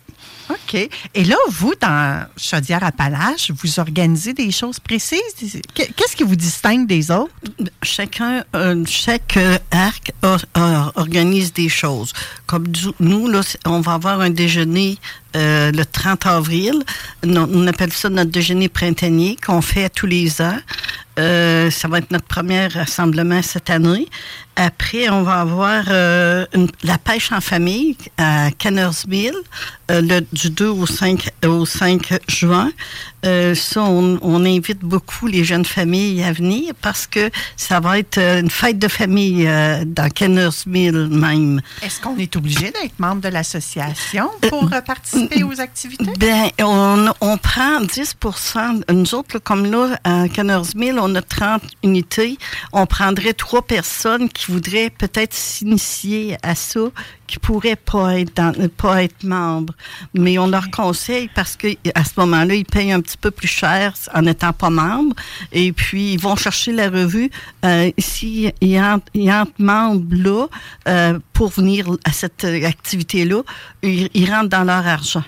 OK. 0.51 0.89
Et 1.15 1.25
là, 1.25 1.37
vous, 1.51 1.75
dans 1.79 2.27
Chaudière-Appalaches, 2.39 3.51
vous 3.51 3.81
organisez 3.81 4.33
des 4.33 4.51
choses 4.51 4.81
précises? 4.81 5.21
Qu'est-ce 5.75 6.17
qui 6.17 6.23
vous 6.23 6.37
distingue 6.37 6.87
des 6.87 7.11
autres? 7.11 7.31
Chacun, 7.83 8.45
euh, 8.57 8.83
chaque 8.87 9.37
euh, 9.37 9.59
arc 9.71 10.13
or- 10.23 10.45
or- 10.55 10.93
organise 10.97 11.53
des 11.53 11.69
choses. 11.69 12.13
Comme 12.47 12.67
du- 12.69 12.89
nous, 12.99 13.29
là, 13.29 13.41
on 13.67 13.81
va 13.81 13.93
avoir 13.95 14.21
un 14.23 14.31
déjeuner 14.31 14.97
euh, 15.37 15.71
le 15.73 15.85
30 15.85 16.27
avril. 16.27 16.83
On 17.23 17.67
appelle 17.67 17.93
ça 17.93 18.09
notre 18.09 18.31
déjeuner 18.31 18.69
printanier 18.69 19.37
qu'on 19.45 19.61
fait 19.61 19.91
tous 19.91 20.07
les 20.07 20.41
ans. 20.41 20.59
Euh, 21.19 21.71
ça 21.71 21.89
va 21.89 21.99
être 21.99 22.11
notre 22.11 22.27
premier 22.27 22.69
rassemblement 22.69 23.43
cette 23.43 23.69
année. 23.71 24.07
Après, 24.57 25.09
on 25.11 25.23
va 25.23 25.41
avoir 25.41 25.85
euh, 25.89 26.47
la 26.83 26.97
pêche 26.97 27.31
en 27.33 27.41
famille 27.41 27.97
à 28.17 28.51
Cannersville 28.57 29.37
le, 29.91 30.21
du 30.33 30.51
2 30.51 30.69
au 30.69 30.87
5, 30.87 31.31
au 31.47 31.67
5 31.67 32.21
juin. 32.29 32.71
Euh, 33.25 33.55
ça, 33.55 33.83
on, 33.83 34.19
on 34.23 34.45
invite 34.45 34.81
beaucoup 34.81 35.27
les 35.27 35.43
jeunes 35.45 35.65
familles 35.65 36.23
à 36.23 36.33
venir 36.33 36.73
parce 36.81 37.07
que 37.07 37.31
ça 37.57 37.81
va 37.81 37.99
être 37.99 38.19
euh, 38.19 38.41
une 38.41 38.51
fête 38.51 38.79
de 38.79 38.89
famille 38.89 39.47
euh, 39.47 39.85
dans 39.85 40.09
Cannersville 40.09 41.09
même. 41.11 41.61
Est-ce 41.83 42.01
qu'on 42.01 42.17
est 42.17 42.37
obligé 42.37 42.71
d'être 42.71 42.99
membre 42.99 43.23
de 43.23 43.29
l'association 43.29 44.31
pour 44.49 44.73
euh, 44.73 44.81
participer 44.81 45.43
aux 45.43 45.61
activités? 45.61 46.13
Ben, 46.19 46.49
on, 46.61 47.07
on 47.21 47.37
prend 47.39 47.81
10 47.81 48.17
Nous 48.91 49.15
autres, 49.15 49.35
là, 49.35 49.41
comme 49.43 49.71
là, 49.71 49.99
à 50.05 50.29
Cannersville, 50.29 50.99
on 51.01 51.15
a 51.15 51.23
30 51.23 51.63
unités. 51.83 52.39
On 52.73 52.87
prendrait 52.87 53.33
trois 53.33 53.63
personnes 53.63 54.29
qui 54.29 54.53
voudraient 54.53 54.91
peut-être 54.91 55.35
s'initier 55.35 56.37
à 56.43 56.55
ça, 56.55 56.81
qui 57.29 57.39
pourraient 57.39 57.77
pas 57.77 58.19
être, 58.19 58.35
dans- 58.35 58.69
pas 58.71 59.05
être 59.05 59.23
membres. 59.23 59.75
Mais 60.15 60.37
on 60.39 60.49
leur 60.49 60.69
conseille 60.71 61.31
parce 61.35 61.55
que 61.57 61.69
à 61.95 62.03
ce 62.03 62.11
moment-là, 62.17 62.55
ils 62.55 62.65
payent 62.65 62.91
un 62.91 63.01
petit 63.01 63.17
peu 63.17 63.31
plus 63.31 63.47
cher 63.47 63.93
en 64.13 64.23
n'étant 64.23 64.53
pas 64.53 64.71
membres. 64.71 65.15
Et 65.53 65.73
puis, 65.73 66.15
ils 66.15 66.19
vont 66.21 66.35
chercher 66.35 66.73
la 66.73 66.89
revue. 66.91 67.31
Euh, 67.65 67.93
S'ils 67.99 68.53
entrent, 68.81 69.07
ils 69.15 69.31
entrent 69.31 69.53
membres 69.59 70.15
là, 70.17 70.47
euh, 70.89 71.19
pour 71.33 71.51
venir 71.51 71.87
à 72.05 72.13
cette 72.13 72.45
euh, 72.45 72.65
activité-là, 72.67 73.43
ils, 73.83 74.09
ils 74.15 74.29
rentrent 74.33 74.49
dans 74.49 74.65
leur 74.65 74.85
argent. 74.87 75.25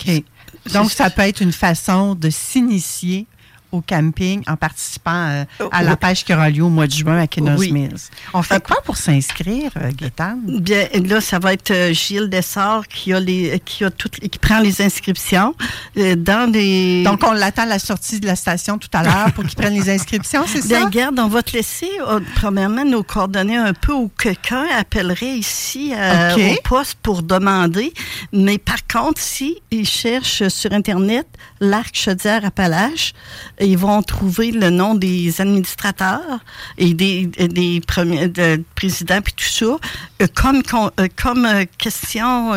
OK. 0.00 0.24
Donc, 0.72 0.90
ça 0.90 1.10
peut 1.10 1.22
être 1.22 1.40
une 1.42 1.52
façon 1.52 2.14
de 2.14 2.30
s'initier 2.30 3.26
au 3.72 3.80
camping 3.80 4.42
en 4.48 4.56
participant 4.56 5.10
euh, 5.28 5.44
à 5.70 5.82
la 5.82 5.92
Oui. 5.92 5.96
pêche 6.00 6.24
qui 6.24 6.32
aura 6.34 6.50
lieu 6.50 6.62
au 6.62 6.68
mois 6.68 6.86
de 6.86 6.92
juin 6.92 7.18
à 7.18 7.26
Kennels 7.26 7.56
Oui. 7.58 7.72
Mills. 7.72 7.96
On 8.34 8.42
fait 8.42 8.62
quoi 8.62 8.76
pour 8.84 8.96
s'inscrire, 8.96 9.70
euh, 9.76 9.90
Gaétane? 9.94 10.40
Bien, 10.60 10.86
là, 11.04 11.20
ça 11.20 11.38
va 11.38 11.52
être 11.52 11.70
euh, 11.70 11.92
Gilles 11.92 12.28
Dessart 12.28 12.86
qui 12.88 13.12
a 13.12 13.20
les, 13.20 13.60
qui 13.64 13.84
a 13.84 13.90
toutes, 13.90 14.18
qui 14.20 14.38
prend 14.38 14.60
les 14.60 14.82
inscriptions 14.82 15.54
dans 15.96 16.50
les. 16.52 17.02
Donc, 17.04 17.22
on 17.24 17.32
l'attend 17.32 17.62
à 17.62 17.66
la 17.66 17.78
sortie 17.78 18.20
de 18.20 18.26
la 18.26 18.36
station 18.36 18.78
tout 18.78 18.88
à 18.92 19.02
l'heure 19.02 19.32
pour 19.34 19.44
qu'ils 19.44 19.56
prennent 19.56 19.74
les 19.74 19.90
inscriptions, 19.90 20.44
c'est 20.46 20.64
Bien, 20.66 20.80
ça? 20.80 20.84
regarde, 20.86 21.18
on 21.18 21.28
va 21.28 21.42
te 21.42 21.52
laisser, 21.52 21.90
premièrement, 22.36 22.84
nos 22.84 23.02
coordonnées 23.02 23.56
un 23.56 23.72
peu 23.74 23.92
où 23.92 24.10
quelqu'un 24.18 24.66
appellerait 24.78 25.36
ici 25.38 25.92
euh, 25.96 26.34
au 26.36 26.68
poste 26.68 26.98
pour 27.02 27.22
demander. 27.22 27.92
Mais 28.32 28.58
par 28.58 28.86
contre, 28.86 29.20
si 29.20 29.62
ils 29.70 29.86
cherchent 29.86 30.48
sur 30.48 30.72
Internet 30.72 31.26
l'arc 31.60 31.94
Chaudière-Appalaches, 31.94 33.12
ils 33.60 33.78
vont 33.78 34.02
trouver 34.02 34.50
le 34.50 34.70
nom 34.70 34.94
des 34.94 35.40
administrateurs 35.40 36.40
et 36.78 36.94
des, 36.94 37.26
des 37.26 37.80
premiers 37.86 38.28
de, 38.28 38.62
présidents 38.74 39.20
puis 39.22 39.34
tout 39.34 39.44
ça. 39.44 39.76
Euh, 40.22 40.26
comme 40.34 40.62
euh, 40.74 41.08
comme 41.16 41.44
euh, 41.44 41.64
question, 41.78 42.52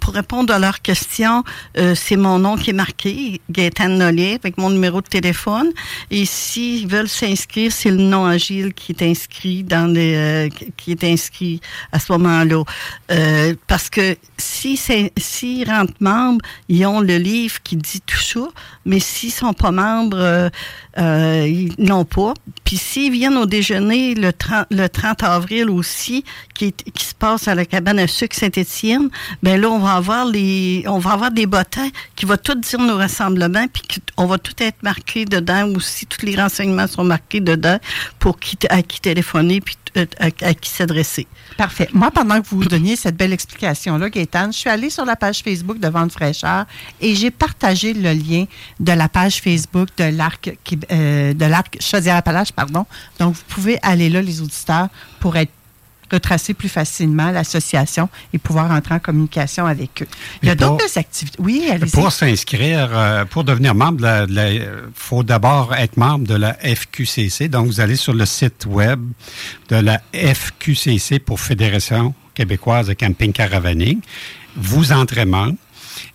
pour 0.00 0.14
répondre 0.14 0.52
à 0.52 0.58
leurs 0.58 0.80
questions, 0.82 1.44
c'est 1.94 2.16
mon 2.16 2.38
nom 2.38 2.56
qui 2.56 2.70
est 2.70 2.72
marqué, 2.72 3.40
Gaëtan 3.50 3.88
Nollet, 3.88 4.34
avec 4.34 4.58
mon 4.58 4.70
numéro 4.70 5.00
de 5.00 5.06
téléphone. 5.06 5.70
Et 6.10 6.24
s'ils 6.24 6.86
veulent 6.86 7.08
s'inscrire, 7.08 7.72
c'est 7.72 7.90
le 7.90 7.96
nom 7.96 8.24
Agile 8.26 8.72
qui 8.74 8.92
est 8.92 9.02
inscrit 9.02 9.62
dans 9.62 9.92
les, 9.92 10.50
qui 10.76 10.92
est 10.92 11.04
inscrit 11.04 11.60
à 11.92 11.98
ce 11.98 12.12
moment-là. 12.12 12.62
Euh, 13.10 13.54
parce 13.66 13.90
que 13.90 14.16
si 14.36 14.76
s'ils 14.76 15.68
rentrent 15.68 15.92
membres, 16.00 16.44
ils 16.68 16.84
ont 16.86 17.00
le 17.00 17.16
livre 17.16 17.62
qui 17.62 17.76
dit 17.76 18.00
tout 18.00 18.16
ça, 18.18 18.48
mais 18.86 19.00
s'ils 19.00 19.32
sont 19.32 19.52
pas 19.52 19.72
membres, 19.72 20.50
euh, 20.98 21.46
ils 21.46 21.74
n'ont 21.78 22.04
pas. 22.04 22.34
Puis 22.64 22.76
s'ils 22.78 23.12
viennent 23.12 23.36
au 23.36 23.46
déjeuner 23.46 24.14
le 24.14 24.32
30, 24.32 24.66
le 24.70 24.88
30 24.88 25.22
avril 25.22 25.70
aussi, 25.70 26.24
qui, 26.54 26.74
se 26.98 27.14
passe 27.14 27.48
à 27.48 27.54
la 27.54 27.64
cabane 27.64 27.98
à 27.98 28.06
sucre 28.06 28.34
Saint-Étienne, 28.34 29.10
ben 29.42 29.60
là, 29.60 29.68
on 29.68 29.78
va 29.78 29.94
avoir 29.94 30.24
les, 30.24 30.84
on 30.86 30.98
va 30.98 31.12
avoir 31.12 31.30
des 31.30 31.46
bottins 31.46 31.88
qui 32.14 32.26
vont 32.26 32.36
tout 32.42 32.54
dire 32.54 32.80
nos 32.80 32.96
rassemblements, 32.96 33.66
puis 33.72 33.82
on 34.16 34.26
va 34.26 34.38
tout 34.38 34.54
être 34.58 34.82
marqué 34.82 35.24
dedans 35.24 35.68
aussi, 35.74 36.06
tous 36.06 36.24
les 36.24 36.36
renseignements 36.36 36.86
sont 36.86 37.04
marqués 37.04 37.40
dedans 37.40 37.78
pour 38.18 38.38
qui, 38.38 38.58
à 38.68 38.82
qui 38.82 39.00
téléphoner, 39.00 39.60
puis 39.60 39.76
euh, 39.96 40.04
à, 40.18 40.30
qui 40.30 40.68
s'adresser. 40.68 41.26
Parfait. 41.56 41.88
Moi, 41.94 42.10
pendant 42.10 42.42
que 42.42 42.46
vous 42.48 42.64
donniez 42.64 42.96
cette 42.96 43.16
belle 43.16 43.32
explication-là, 43.32 44.10
Gaétane, 44.10 44.52
je 44.52 44.58
suis 44.58 44.68
allée 44.68 44.90
sur 44.90 45.06
la 45.06 45.16
page 45.16 45.40
Facebook 45.40 45.78
de 45.78 45.88
Vente 45.88 46.12
fraîcheur 46.12 46.66
et 47.00 47.14
j'ai 47.14 47.30
partagé 47.30 47.94
le 47.94 48.12
lien 48.12 48.44
de 48.78 48.92
la 48.92 49.08
page 49.08 49.40
Facebook 49.40 49.88
de 49.96 50.04
l'Arc 50.04 50.50
Québ- 50.66 50.85
euh, 50.90 51.34
de 51.34 51.44
l'Arc 51.44 51.76
Chaudière-Appalaches, 51.80 52.52
pardon. 52.52 52.86
Donc, 53.18 53.34
vous 53.34 53.42
pouvez 53.48 53.78
aller 53.82 54.08
là, 54.08 54.22
les 54.22 54.40
auditeurs, 54.40 54.88
pour 55.20 55.36
être 55.36 55.52
retracer 56.10 56.54
plus 56.54 56.68
facilement 56.68 57.32
l'association 57.32 58.08
et 58.32 58.38
pouvoir 58.38 58.70
entrer 58.70 58.94
en 58.94 59.00
communication 59.00 59.66
avec 59.66 60.02
eux. 60.02 60.06
Il 60.40 60.48
y 60.48 60.52
a 60.52 60.54
d'autres 60.54 60.96
activités. 60.96 61.36
Oui, 61.40 61.68
allez-y. 61.68 61.90
Pour 61.90 62.12
s'inscrire, 62.12 62.90
euh, 62.92 63.24
pour 63.24 63.42
devenir 63.42 63.74
membre, 63.74 64.26
il 64.28 64.64
faut 64.94 65.24
d'abord 65.24 65.74
être 65.74 65.96
membre 65.96 66.26
de 66.26 66.34
la 66.34 66.54
FQCC. 66.54 67.48
Donc, 67.48 67.66
vous 67.66 67.80
allez 67.80 67.96
sur 67.96 68.12
le 68.12 68.24
site 68.24 68.66
web 68.66 69.00
de 69.68 69.76
la 69.76 70.00
FQCC 70.14 71.18
pour 71.18 71.40
Fédération 71.40 72.14
québécoise 72.34 72.86
de 72.86 72.92
camping 72.92 73.32
caravaning. 73.32 74.00
Vous 74.54 74.92
entrez 74.92 75.24
membre 75.24 75.56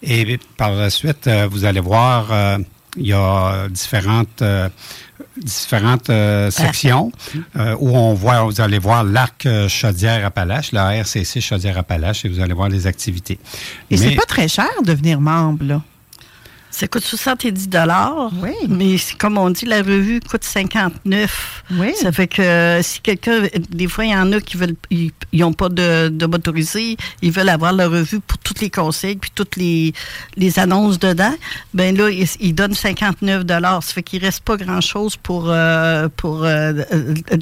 et 0.03 0.39
par 0.57 0.71
la 0.71 0.89
suite, 0.89 1.27
euh, 1.27 1.47
vous 1.49 1.65
allez 1.65 1.79
voir, 1.79 2.31
euh, 2.31 2.57
il 2.97 3.07
y 3.07 3.13
a 3.13 3.67
différentes... 3.69 4.41
euh, 4.41 4.69
différentes 5.37 6.09
euh, 6.09 6.51
sections 6.51 7.11
euh, 7.55 7.75
où 7.79 7.95
on 7.95 8.13
voit, 8.13 8.43
vous 8.43 8.59
allez 8.61 8.79
voir 8.79 9.03
l'arc 9.03 9.45
euh, 9.45 9.69
Chaudière-Appalaches, 9.69 10.71
la 10.71 10.95
RCC 10.95 11.41
Chaudière-Appalaches, 11.41 12.25
et 12.25 12.29
vous 12.29 12.39
allez 12.39 12.53
voir 12.53 12.69
les 12.69 12.87
activités. 12.87 13.39
Et 13.89 13.97
c'est 13.97 14.15
pas 14.15 14.25
très 14.25 14.47
cher 14.47 14.67
de 14.81 14.87
devenir 14.87 15.19
membre, 15.21 15.63
là. 15.63 15.81
Ça 16.71 16.87
coûte 16.87 17.03
70 17.03 17.69
dollars. 17.69 18.31
Mais 18.69 18.97
c'est 18.97 19.17
comme 19.17 19.37
on 19.37 19.49
dit, 19.49 19.65
la 19.65 19.79
revue 19.81 20.19
coûte 20.21 20.43
59. 20.43 21.63
Oui. 21.71 21.93
Ça 21.95 22.11
fait 22.11 22.27
que 22.27 22.41
euh, 22.41 22.81
si 22.81 23.01
quelqu'un, 23.01 23.43
des 23.69 23.87
fois, 23.87 24.05
il 24.05 24.11
y 24.11 24.15
en 24.15 24.31
a 24.31 24.39
qui 24.39 24.57
veulent, 24.57 24.75
ils 24.89 25.11
n'ont 25.33 25.53
pas 25.53 25.69
de, 25.69 26.09
de 26.09 26.25
motorisé, 26.25 26.97
ils 27.21 27.31
veulent 27.31 27.49
avoir 27.49 27.73
la 27.73 27.87
revue 27.87 28.19
pour 28.21 28.37
tous 28.39 28.61
les 28.61 28.69
conseils 28.69 29.15
puis 29.17 29.31
toutes 29.33 29.57
les, 29.57 29.93
les 30.37 30.59
annonces 30.59 30.97
dedans. 30.99 31.33
Ben 31.73 31.95
là, 31.95 32.09
ils, 32.09 32.27
ils 32.39 32.53
donnent 32.53 32.73
59 32.73 33.45
dollars. 33.45 33.83
Ça 33.83 33.93
fait 33.93 34.03
qu'il 34.03 34.23
reste 34.23 34.41
pas 34.41 34.57
grand 34.57 34.81
chose 34.81 35.17
pour 35.17 35.45
euh, 35.49 36.07
pour 36.15 36.43
euh, 36.43 36.73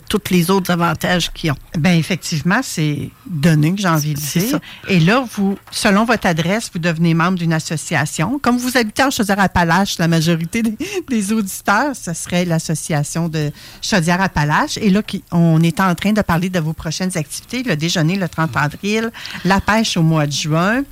tous 0.10 0.32
les 0.32 0.50
autres 0.50 0.72
avantages 0.72 1.32
qu'ils 1.34 1.52
ont. 1.52 1.58
Ben 1.78 1.98
effectivement, 1.98 2.62
c'est 2.64 3.10
donné 3.28 3.74
que 3.74 3.82
j'ai 3.82 3.88
envie 3.88 4.14
de 4.14 4.20
dire. 4.20 4.42
ça. 4.52 4.60
Et 4.88 5.00
là, 5.00 5.24
vous, 5.36 5.58
selon 5.72 6.06
votre 6.06 6.28
adresse, 6.28 6.70
vous 6.74 6.80
devenez 6.80 7.14
membre 7.14 7.38
d'une 7.38 7.54
association. 7.54 8.40
Comme 8.40 8.58
vous 8.58 8.78
habitez 8.78 9.04
en 9.04 9.12
Chaudière-Appalaches, 9.24 9.98
la 10.00 10.08
majorité 10.08 10.62
des, 10.64 10.78
des 11.10 11.34
auditeurs, 11.34 11.94
ce 11.94 12.14
serait 12.14 12.46
l'association 12.46 13.28
de 13.28 13.52
Chaudière-Appalaches. 13.82 14.78
Et 14.78 14.90
là, 14.90 15.02
qui- 15.04 15.24
on 15.32 15.62
est 15.62 15.80
en 15.82 15.94
train 15.94 16.14
de 16.14 16.22
parler 16.22 16.50
de 16.50 16.60
vos 16.60 16.72
prochaines 16.74 17.16
activités, 17.18 17.64
le 17.64 17.76
déjeuner 17.76 18.16
le 18.16 18.30
30 18.30 18.56
avril, 18.56 19.12
la 19.44 19.60
pêche 19.60 19.98
au 19.98 20.04
mois 20.04 20.26
de 20.26 20.32
juin. 20.32 20.84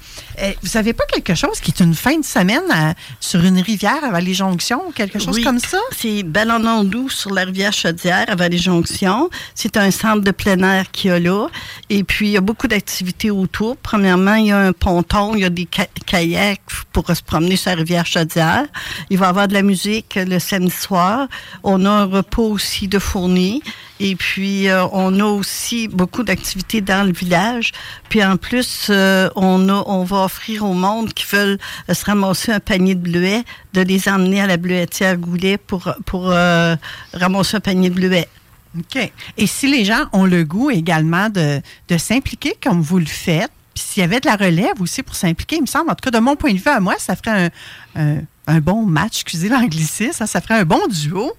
Euh, 0.42 0.52
vous 0.62 0.68
savez 0.68 0.92
pas 0.94 1.06
quelque 1.06 1.36
chose 1.36 1.60
qui 1.62 1.72
est 1.72 1.80
une 1.84 1.96
fin 1.96 2.18
de 2.18 2.26
semaine 2.26 2.70
à- 2.72 2.94
sur 3.22 3.44
une 3.44 3.60
rivière 3.62 4.04
à 4.04 4.12
Vallée-Jonction 4.12 4.82
ou 4.88 4.92
quelque 4.92 5.20
chose 5.20 5.36
Oui, 5.38 5.44
comme 5.44 5.60
ça? 5.60 5.78
C'est 5.98 6.24
Ballonondou 6.24 7.10
sur 7.10 7.34
la 7.34 7.46
rivière 7.46 7.72
Chaudière 7.74 8.26
à 8.28 8.36
Vallée-Jonction. 8.36 9.30
C'est 9.56 9.78
un 9.78 9.90
centre 9.92 10.22
de 10.22 10.32
plein 10.32 10.60
air 10.64 10.92
qu'il 10.92 11.12
y 11.12 11.14
a 11.14 11.20
là. 11.20 11.48
Et 11.90 12.04
puis, 12.04 12.28
il 12.28 12.32
y 12.32 12.38
a 12.38 12.42
beaucoup 12.42 12.68
d'activités 12.68 13.32
autour. 13.32 13.78
Premièrement, 13.78 14.36
il 14.36 14.48
y 14.48 14.52
a 14.52 14.60
un 14.60 14.74
ponton, 14.74 15.34
il 15.36 15.42
y 15.42 15.46
a 15.46 15.50
des 15.50 15.68
kayaks 16.06 16.62
pour 16.92 17.08
se 17.16 17.22
promener 17.22 17.56
sur 17.56 17.72
la 17.72 17.78
rivière 17.78 18.06
Chaudière. 18.06 18.17
Il 19.10 19.18
va 19.18 19.26
y 19.26 19.30
avoir 19.30 19.48
de 19.48 19.54
la 19.54 19.62
musique 19.62 20.16
le 20.16 20.40
samedi 20.40 20.72
soir. 20.72 21.28
On 21.64 21.86
a 21.86 21.90
un 21.90 22.06
repos 22.06 22.50
aussi 22.50 22.88
de 22.88 23.00
fournis. 23.00 23.62
Et 24.00 24.16
puis, 24.16 24.70
euh, 24.70 24.86
on 24.92 25.20
a 25.20 25.26
aussi 25.26 25.88
beaucoup 25.88 26.24
d'activités 26.24 26.82
dans 26.82 27.06
le 27.06 27.14
village. 27.14 27.72
Puis, 28.10 28.24
en 28.24 28.38
plus, 28.38 28.88
euh, 28.90 29.30
on, 29.36 30.04
va 30.04 30.24
offrir 30.26 30.64
au 30.64 30.74
monde 30.74 31.14
qui 31.14 31.26
veulent 31.26 31.58
euh, 31.90 31.94
se 31.94 32.06
ramasser 32.06 32.52
un 32.52 32.60
panier 32.60 32.96
de 32.96 33.02
bleuets, 33.02 33.44
de 33.74 33.82
les 33.82 34.08
emmener 34.08 34.42
à 34.42 34.48
la 34.48 34.58
bleuetière 34.58 35.18
Goulet 35.18 35.58
pour, 35.58 35.94
ramasser 37.14 37.58
un 37.58 37.60
panier 37.60 37.90
de 37.90 37.96
bleuets. 37.96 38.28
OK. 38.78 39.12
Et 39.38 39.48
si 39.48 39.68
les 39.68 39.86
gens 39.86 40.06
ont 40.14 40.26
le 40.26 40.44
goût 40.44 40.70
également 40.70 41.30
de 41.30 41.62
s'impliquer 41.98 42.56
comme 42.62 42.82
vous 42.82 43.00
le 43.00 43.06
faites, 43.06 43.52
puis 43.78 43.86
s'il 43.94 44.02
y 44.02 44.04
avait 44.04 44.20
de 44.20 44.28
la 44.28 44.36
relève 44.36 44.80
aussi 44.82 45.04
pour 45.04 45.16
s'impliquer, 45.16 45.58
il 45.58 45.62
me 45.62 45.68
semble, 45.68 45.90
en 45.92 45.96
tout 45.96 46.10
cas 46.10 46.18
de 46.18 46.24
mon 46.24 46.36
point 46.36 46.52
de 46.54 46.58
vue 46.58 46.70
à 46.70 46.80
moi, 46.80 46.96
ça 46.98 47.16
ferait 47.16 47.52
un, 47.96 48.02
un- 48.02 48.22
un 48.50 48.60
bon 48.62 48.86
match, 48.86 49.22
excusez 49.24 49.50
l'anglicisme, 49.50 50.14
ça, 50.14 50.26
ça 50.26 50.40
ferait 50.40 50.60
un 50.60 50.64
bon 50.64 50.80
duo. 50.88 51.34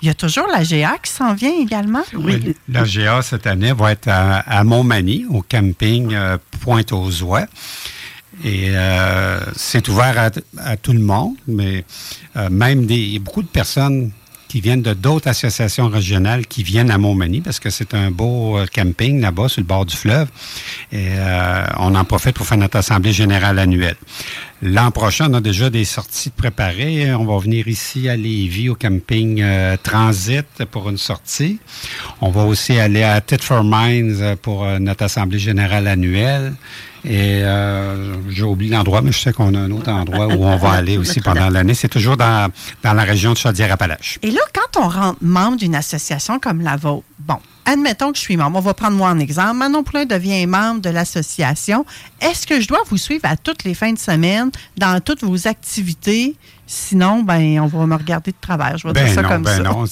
Il 0.00 0.06
y 0.06 0.10
a 0.10 0.14
toujours 0.14 0.46
la 0.46 0.62
GA 0.62 0.96
qui 1.02 1.10
s'en 1.10 1.34
vient 1.34 1.50
également. 1.60 2.02
Oui. 2.14 2.54
La 2.68 2.84
GA 2.84 3.20
cette 3.20 3.48
année 3.48 3.72
va 3.72 3.90
être 3.90 4.06
à, 4.06 4.38
à 4.38 4.62
Montmagny, 4.62 5.26
au 5.28 5.42
camping 5.42 6.14
euh, 6.14 6.38
Pointe-aux-Oies. 6.60 7.46
Et 8.44 8.70
euh, 8.70 9.40
c'est 9.56 9.88
ouvert 9.88 10.16
à, 10.18 10.30
à 10.70 10.76
tout 10.76 10.92
le 10.92 11.00
monde, 11.00 11.34
mais 11.48 11.84
euh, 12.36 12.48
même 12.48 12.86
des, 12.86 12.94
il 12.96 13.12
y 13.14 13.16
a 13.16 13.20
beaucoup 13.20 13.42
de 13.42 13.48
personnes 13.48 14.12
qui 14.52 14.60
viennent 14.60 14.82
de 14.82 14.92
d'autres 14.92 15.28
associations 15.28 15.88
régionales 15.88 16.46
qui 16.46 16.62
viennent 16.62 16.90
à 16.90 16.98
Montmagny 16.98 17.40
parce 17.40 17.58
que 17.58 17.70
c'est 17.70 17.94
un 17.94 18.10
beau 18.10 18.58
euh, 18.58 18.66
camping 18.66 19.18
là-bas 19.18 19.48
sur 19.48 19.62
le 19.62 19.66
bord 19.66 19.86
du 19.86 19.96
fleuve. 19.96 20.28
Et 20.92 21.08
euh, 21.12 21.64
on 21.78 21.94
en 21.94 22.04
profite 22.04 22.34
pour 22.34 22.44
faire 22.44 22.58
notre 22.58 22.76
assemblée 22.76 23.14
générale 23.14 23.58
annuelle. 23.58 23.96
L'an 24.60 24.90
prochain, 24.90 25.30
on 25.30 25.34
a 25.34 25.40
déjà 25.40 25.70
des 25.70 25.86
sorties 25.86 26.28
préparées. 26.28 27.14
On 27.14 27.24
va 27.24 27.38
venir 27.38 27.66
ici 27.66 28.10
à 28.10 28.16
Lévis 28.16 28.68
au 28.68 28.74
camping 28.74 29.40
euh, 29.40 29.78
Transit 29.82 30.66
pour 30.70 30.90
une 30.90 30.98
sortie. 30.98 31.58
On 32.20 32.28
va 32.28 32.44
aussi 32.44 32.78
aller 32.78 33.04
à 33.04 33.22
Titford 33.22 33.64
Mines 33.64 34.18
euh, 34.20 34.36
pour 34.36 34.66
notre 34.80 35.04
assemblée 35.04 35.38
générale 35.38 35.86
annuelle. 35.88 36.52
Et 37.04 37.42
euh, 37.42 38.14
j'ai 38.30 38.44
oublié 38.44 38.70
l'endroit, 38.72 39.02
mais 39.02 39.10
je 39.10 39.18
sais 39.18 39.32
qu'on 39.32 39.54
a 39.54 39.58
un 39.58 39.70
autre 39.72 39.90
endroit 39.90 40.26
où 40.28 40.44
on 40.44 40.56
va 40.56 40.70
aller 40.72 40.96
aussi 40.98 41.20
pendant 41.20 41.48
l'année. 41.50 41.74
C'est 41.74 41.88
toujours 41.88 42.16
dans, 42.16 42.50
dans 42.84 42.92
la 42.92 43.02
région 43.02 43.32
de 43.32 43.38
Chaudière-Appalaches. 43.38 44.18
Et 44.22 44.30
là, 44.30 44.40
quand 44.54 44.80
on 44.80 44.88
rentre 44.88 45.18
membre 45.20 45.56
d'une 45.56 45.74
association 45.74 46.38
comme 46.38 46.60
la 46.60 46.76
vôtre, 46.76 47.04
bon, 47.18 47.38
admettons 47.64 48.12
que 48.12 48.18
je 48.18 48.22
suis 48.22 48.36
membre, 48.36 48.58
on 48.58 48.62
va 48.62 48.74
prendre 48.74 48.96
moi 48.96 49.10
en 49.10 49.18
exemple. 49.18 49.56
Manon 49.56 49.82
Poulain 49.82 50.04
devient 50.04 50.46
membre 50.46 50.80
de 50.80 50.90
l'association. 50.90 51.84
Est-ce 52.20 52.46
que 52.46 52.60
je 52.60 52.68
dois 52.68 52.82
vous 52.88 52.98
suivre 52.98 53.24
à 53.24 53.36
toutes 53.36 53.64
les 53.64 53.74
fins 53.74 53.92
de 53.92 53.98
semaine 53.98 54.50
dans 54.76 55.00
toutes 55.00 55.24
vos 55.24 55.48
activités? 55.48 56.36
Sinon, 56.68 57.22
ben, 57.22 57.60
on 57.60 57.66
va 57.66 57.84
me 57.86 57.96
regarder 57.96 58.30
de 58.30 58.36
travers. 58.40 58.78
Je 58.78 58.86
vais 58.86 58.92
Ben 58.94 59.04
dire 59.06 59.14
ça 59.14 59.22
non, 59.22 59.28
comme 59.28 59.42
ben 59.42 59.56
ça. 59.56 59.62
non. 59.62 59.84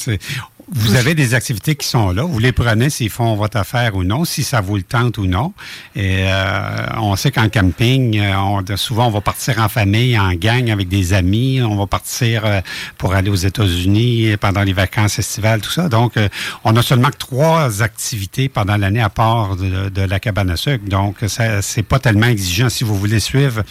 Vous 0.72 0.94
avez 0.94 1.14
des 1.14 1.34
activités 1.34 1.74
qui 1.74 1.86
sont 1.86 2.12
là. 2.12 2.22
Vous 2.22 2.38
les 2.38 2.52
prenez 2.52 2.90
s'ils 2.90 3.10
font 3.10 3.34
votre 3.34 3.56
affaire 3.56 3.96
ou 3.96 4.04
non, 4.04 4.24
si 4.24 4.44
ça 4.44 4.60
vous 4.60 4.76
le 4.76 4.82
tente 4.82 5.18
ou 5.18 5.26
non. 5.26 5.52
Et 5.96 6.26
euh, 6.28 6.86
on 6.98 7.16
sait 7.16 7.32
qu'en 7.32 7.48
camping, 7.48 8.18
euh, 8.18 8.36
on, 8.36 8.64
souvent, 8.76 9.08
on 9.08 9.10
va 9.10 9.20
partir 9.20 9.58
en 9.58 9.68
famille, 9.68 10.18
en 10.18 10.32
gang, 10.34 10.70
avec 10.70 10.88
des 10.88 11.12
amis. 11.12 11.60
On 11.60 11.76
va 11.76 11.86
partir 11.86 12.44
euh, 12.44 12.60
pour 12.98 13.14
aller 13.14 13.30
aux 13.30 13.34
États-Unis 13.34 14.36
pendant 14.40 14.62
les 14.62 14.72
vacances 14.72 15.18
estivales, 15.18 15.60
tout 15.60 15.70
ça. 15.70 15.88
Donc, 15.88 16.16
euh, 16.16 16.28
on 16.62 16.76
a 16.76 16.82
seulement 16.82 17.10
trois 17.18 17.82
activités 17.82 18.48
pendant 18.48 18.76
l'année 18.76 19.02
à 19.02 19.10
part 19.10 19.56
de, 19.56 19.90
la 20.00 20.20
cabane 20.20 20.50
à 20.50 20.56
sucre. 20.56 20.84
Donc, 20.86 21.16
c'est 21.26 21.82
pas 21.82 21.98
tellement 21.98 22.26
exigeant. 22.26 22.68
Si 22.68 22.84
vous 22.84 22.96
voulez 22.96 23.20
suivre 23.20 23.62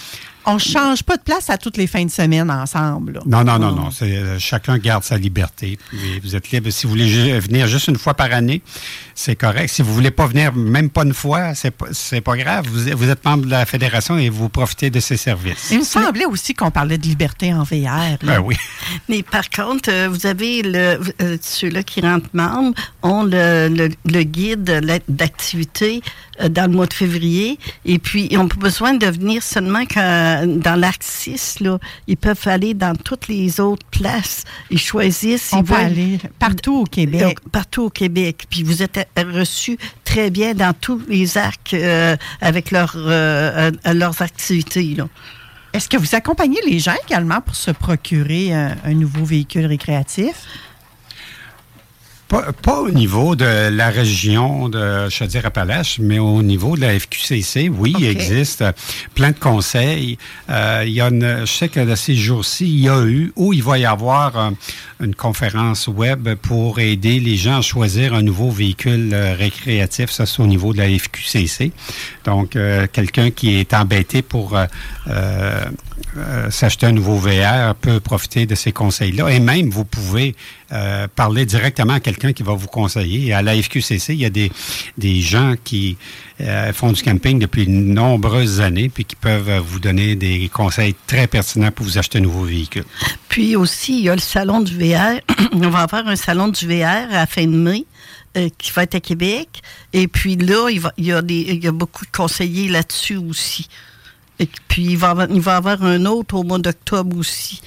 On 0.46 0.58
change 0.58 1.04
pas 1.04 1.18
de 1.18 1.22
place 1.22 1.50
à 1.50 1.58
toutes 1.58 1.78
les 1.78 1.86
fins 1.88 2.06
de 2.06 2.10
semaine 2.10 2.50
ensemble. 2.50 3.14
là. 3.14 3.22
Non, 3.26 3.44
non, 3.44 3.60
non, 3.60 3.74
non. 3.76 3.92
C'est, 3.92 4.16
euh, 4.16 4.40
chacun 4.40 4.78
garde 4.78 5.04
sa 5.04 5.18
liberté. 5.18 5.78
Puis 5.90 6.20
vous 6.22 6.36
êtes 6.36 6.52
libre. 6.52 6.70
Si 6.72 6.86
vous 6.86 6.92
voulez 6.92 7.40
venir 7.40 7.68
juste 7.68 7.88
une 7.88 7.98
fois 7.98 8.14
par 8.14 8.32
année, 8.32 8.62
c'est 9.22 9.36
correct. 9.36 9.68
Si 9.70 9.82
vous 9.82 9.94
voulez 9.94 10.12
pas 10.12 10.28
venir 10.28 10.54
même 10.56 10.90
pas 10.90 11.04
une 11.04 11.14
fois, 11.14 11.54
c'est 11.54 11.72
pas, 11.72 11.88
c'est 11.92 12.22
pas 12.22 12.38
grave. 12.38 12.66
Vous, 12.72 12.88
êtes- 12.88 12.94
vous 12.94 13.10
êtes 13.10 13.24
membre 13.26 13.46
de 13.46 13.52
la 13.52 13.66
fédération 13.66 14.18
et 14.18 14.30
vous 14.30 14.48
profitez 14.48 14.90
de 14.90 15.00
ses 15.02 15.18
services. 15.18 15.70
Il 15.72 15.80
me 15.80 15.84
semblait 15.84 16.26
aussi 16.26 16.54
qu'on 16.54 16.72
parlait 16.72 16.98
de 16.98 17.06
liberté 17.06 17.54
en 17.54 17.64
VR. 17.64 18.18
là. 18.22 18.38
Ben 18.38 18.40
oui. 18.40 18.56
Mais 19.10 19.22
par 19.24 19.50
contre, 19.50 19.90
euh, 19.92 20.08
vous 20.10 20.26
avez 20.26 20.62
le, 20.62 21.00
euh, 21.22 21.38
ceux-là 21.42 21.84
qui 21.84 22.00
rentrent 22.02 22.30
membres 22.34 22.74
ont 23.04 23.24
le, 23.24 23.68
le- 23.68 23.90
le 24.06 24.24
guide 24.24 24.64
d'activité 25.10 26.02
euh, 26.42 26.48
dans 26.50 26.70
le 26.72 26.76
mois 26.78 26.86
de 26.86 26.94
février. 26.94 27.60
Et 27.86 28.00
puis, 28.00 28.28
ils 28.32 28.38
n'ont 28.38 28.48
pas 28.48 28.56
besoin 28.56 28.94
de 28.94 29.06
venir 29.06 29.44
seulement 29.44 29.84
quand- 29.86 30.46
dans 30.48 30.76
l'Arc 30.80 31.02
6. 31.04 31.60
Là. 31.60 31.78
Ils 32.08 32.16
peuvent 32.18 32.40
aller 32.46 32.74
dans 32.74 32.96
toutes 32.96 33.28
les 33.28 33.60
autres 33.60 33.86
places. 33.92 34.44
Ils 34.72 34.80
choisissent. 34.80 35.50
On 35.54 35.58
ils 35.60 35.64
peut 35.66 35.74
aller 35.76 36.20
partout 36.40 36.78
au 36.78 36.84
Québec. 36.86 37.22
Donc, 37.22 37.40
partout 37.52 37.84
au 37.84 37.90
Québec. 37.90 38.46
Puis 38.50 38.64
vous 38.64 38.82
êtes 38.82 39.09
reçus 39.18 39.78
très 40.04 40.30
bien 40.30 40.54
dans 40.54 40.74
tous 40.74 41.02
les 41.08 41.38
arcs 41.38 41.74
euh, 41.74 42.16
avec 42.42 42.72
leurs, 42.72 42.96
euh, 42.96 43.72
leurs 43.94 44.22
activités. 44.22 44.98
Est-ce 45.74 45.88
que 45.88 45.98
vous 45.98 46.16
accompagnez 46.16 46.60
les 46.66 46.80
gens 46.80 46.96
également 47.08 47.42
pour 47.42 47.56
se 47.56 47.72
procurer 47.72 48.54
un 48.54 48.94
nouveau 48.94 49.24
véhicule 49.24 49.68
récréatif? 49.68 50.48
Pas, 52.30 52.54
pas 52.54 52.80
au 52.82 52.92
niveau 52.92 53.36
de 53.36 53.70
la 53.70 53.90
région 53.90 54.70
de 54.70 55.10
Chaudière-Appalaches, 55.10 55.98
mais 55.98 56.20
au 56.20 56.44
niveau 56.44 56.76
de 56.76 56.82
la 56.82 57.00
FQCC, 57.00 57.70
oui, 57.70 57.96
il 57.98 58.06
existe 58.06 58.62
euh, 58.62 58.72
plein 59.16 59.32
de 59.32 59.40
conseils. 59.40 60.20
Euh, 60.48 60.84
il 60.86 60.94
y 60.94 61.02
a 61.02 61.08
une, 61.08 61.40
je 61.40 61.52
sais 61.52 61.70
que 61.70 61.80
de 61.80 61.96
ces 61.96 62.14
jours-ci, 62.14 62.68
il 62.68 62.82
y 62.82 62.88
a 62.88 63.04
eu 63.04 63.34
ou 63.36 63.52
il 63.52 63.64
va 63.64 63.80
y 63.80 63.86
avoir 63.86 64.38
euh, 64.38 64.52
une 65.04 65.16
conférence 65.16 65.88
web 65.88 66.36
pour 66.36 66.78
aider 66.78 67.20
les 67.20 67.36
gens 67.36 67.58
à 67.58 67.62
choisir 67.64 68.14
un 68.14 68.22
nouveau 68.22 68.52
véhicule 68.52 69.10
euh, 69.12 69.34
récréatif. 69.34 70.12
Ça, 70.12 70.28
c'est 70.28 70.44
au 70.44 70.48
niveau 70.48 70.72
de 70.72 70.78
la 70.78 70.88
FQCC. 70.88 71.72
Donc, 72.26 72.56
euh, 72.56 72.86
quelqu'un 72.94 73.32
qui 73.32 73.56
est 73.56 73.74
embêté 73.74 74.22
pour 74.22 74.56
euh, 76.18 76.50
s'acheter 76.50 76.88
un 76.88 76.92
nouveau 76.92 77.16
VR 77.16 77.76
peut 77.76 78.00
profiter 78.00 78.46
de 78.46 78.56
ces 78.56 78.72
conseils-là. 78.72 79.30
Et 79.30 79.40
même, 79.40 79.70
vous 79.70 79.86
pouvez 79.86 80.36
euh, 80.72 81.08
parler 81.16 81.46
directement 81.46 81.94
à 81.94 82.00
quelqu'un 82.00 82.34
qui 82.34 82.42
va 82.42 82.54
vous 82.54 82.68
conseiller. 82.68 83.32
À 83.34 83.42
la 83.42 83.56
FQCC, 83.56 84.14
il 84.14 84.20
y 84.20 84.26
a 84.26 84.30
des, 84.30 85.22
gens 85.22 85.54
qui 85.64 85.98
euh, 86.42 86.74
font 86.74 86.92
du 86.92 87.04
camping 87.04 87.38
depuis 87.38 87.66
de 87.66 87.72
nombreuses 87.72 88.60
années, 88.60 88.90
puis 88.90 89.06
qui 89.06 89.16
peuvent 89.16 89.60
vous 89.60 89.80
donner 89.80 90.16
des 90.16 90.50
conseils 90.52 90.96
très 91.06 91.28
pertinents 91.28 91.72
pour 91.72 91.86
vous 91.86 91.98
acheter 91.98 92.18
un 92.18 92.22
nouveau 92.22 92.44
véhicule. 92.44 92.86
Puis 93.28 93.56
aussi, 93.56 94.00
il 94.00 94.06
y 94.06 94.10
a 94.10 94.16
le 94.16 94.22
salon 94.22 94.62
du 94.62 94.78
VR. 94.78 95.20
On 95.54 95.70
va 95.70 95.82
avoir 95.82 96.08
un 96.08 96.16
salon 96.16 96.48
du 96.48 96.68
VR 96.68 97.14
à 97.14 97.26
fin 97.28 97.46
de 97.46 97.56
mai. 97.56 97.86
qui 98.58 98.72
va 98.72 98.84
être 98.84 98.96
à 98.96 99.00
Québec. 99.00 99.62
Et 99.94 100.08
puis 100.08 100.38
là, 100.38 100.70
il 100.70 101.06
y 101.06 101.68
a 101.68 101.72
beaucoup 101.72 102.06
de 102.06 102.12
conseillers 102.12 102.70
là-dessus 102.70 103.18
aussi. 103.18 103.68
Et 104.40 104.48
puis 104.68 104.84
il 104.92 104.98
va, 104.98 105.08
y 105.08 105.12
avoir, 105.12 105.28
il 105.30 105.42
va 105.42 105.54
y 105.54 105.56
avoir 105.56 105.84
un 105.84 106.06
autre 106.06 106.36
au 106.36 106.44
mois 106.44 106.60
d'octobre 106.60 107.18
aussi. 107.18 107.62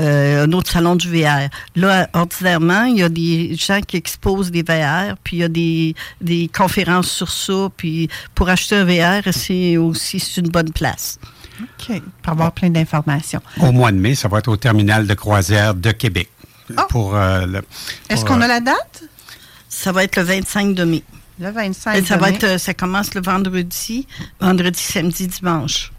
euh, 0.00 0.44
un 0.44 0.52
autre 0.52 0.70
salon 0.70 0.94
du 0.94 1.08
VR. 1.10 1.48
Là, 1.74 2.08
ordinairement, 2.12 2.84
il 2.84 2.98
y 2.98 3.02
a 3.02 3.08
des 3.08 3.56
gens 3.56 3.80
qui 3.80 3.96
exposent 3.96 4.50
des 4.52 4.62
VR, 4.62 5.16
puis 5.24 5.38
il 5.38 5.40
y 5.40 5.42
a 5.42 5.48
des, 5.48 5.94
des 6.20 6.48
conférences 6.56 7.10
sur 7.10 7.28
ça, 7.32 7.68
puis 7.76 8.08
pour 8.34 8.48
acheter 8.48 8.76
un 8.76 8.84
VR, 8.84 9.32
c'est 9.32 9.76
aussi 9.76 10.18
une 10.36 10.50
bonne 10.50 10.70
place. 10.72 11.18
OK. 11.60 12.00
Pour 12.22 12.32
avoir 12.34 12.52
plein 12.52 12.70
d'informations. 12.70 13.40
Au 13.60 13.72
mois 13.72 13.90
de 13.90 13.96
mai, 13.96 14.14
ça 14.14 14.28
va 14.28 14.38
être 14.38 14.46
au 14.46 14.56
terminal 14.56 15.04
de 15.08 15.14
croisière 15.14 15.74
de 15.74 15.90
Québec. 15.90 16.28
Pour, 16.90 17.16
euh, 17.16 17.44
le- 17.46 17.62
Est-ce 18.08 18.24
qu'on 18.24 18.40
euh, 18.40 18.44
a 18.44 18.46
la 18.48 18.60
date? 18.60 19.02
Ça 19.68 19.90
va 19.90 20.04
être 20.04 20.14
le 20.14 20.22
25 20.22 20.74
de 20.76 20.84
mai. 20.84 21.02
Le 21.40 21.50
25 21.50 21.96
Et 21.96 22.04
ça 22.04 22.14
de 22.16 22.20
va 22.20 22.28
mai. 22.30 22.36
être, 22.36 22.44
euh, 22.44 22.58
ça 22.58 22.72
commence 22.74 23.14
le 23.14 23.22
vendredi, 23.22 24.06
vendredi, 24.40 24.78
samedi, 24.80 25.26
dimanche. 25.26 25.90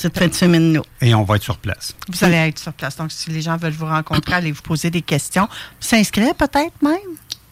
Cette 0.00 0.18
fin 0.18 0.28
de 0.28 0.34
semaine-là. 0.34 0.80
Et 1.02 1.14
on 1.14 1.24
va 1.24 1.36
être 1.36 1.42
sur 1.42 1.58
place. 1.58 1.94
Vous 2.08 2.24
allez 2.24 2.36
être 2.36 2.58
sur 2.58 2.72
place. 2.72 2.96
Donc, 2.96 3.12
si 3.12 3.28
les 3.30 3.42
gens 3.42 3.56
veulent 3.56 3.72
vous 3.72 3.86
rencontrer, 3.86 4.32
allez 4.34 4.52
vous 4.52 4.62
poser 4.62 4.90
des 4.90 5.02
questions. 5.02 5.46
S'inscrire 5.78 6.34
peut-être 6.34 6.72
même? 6.82 6.96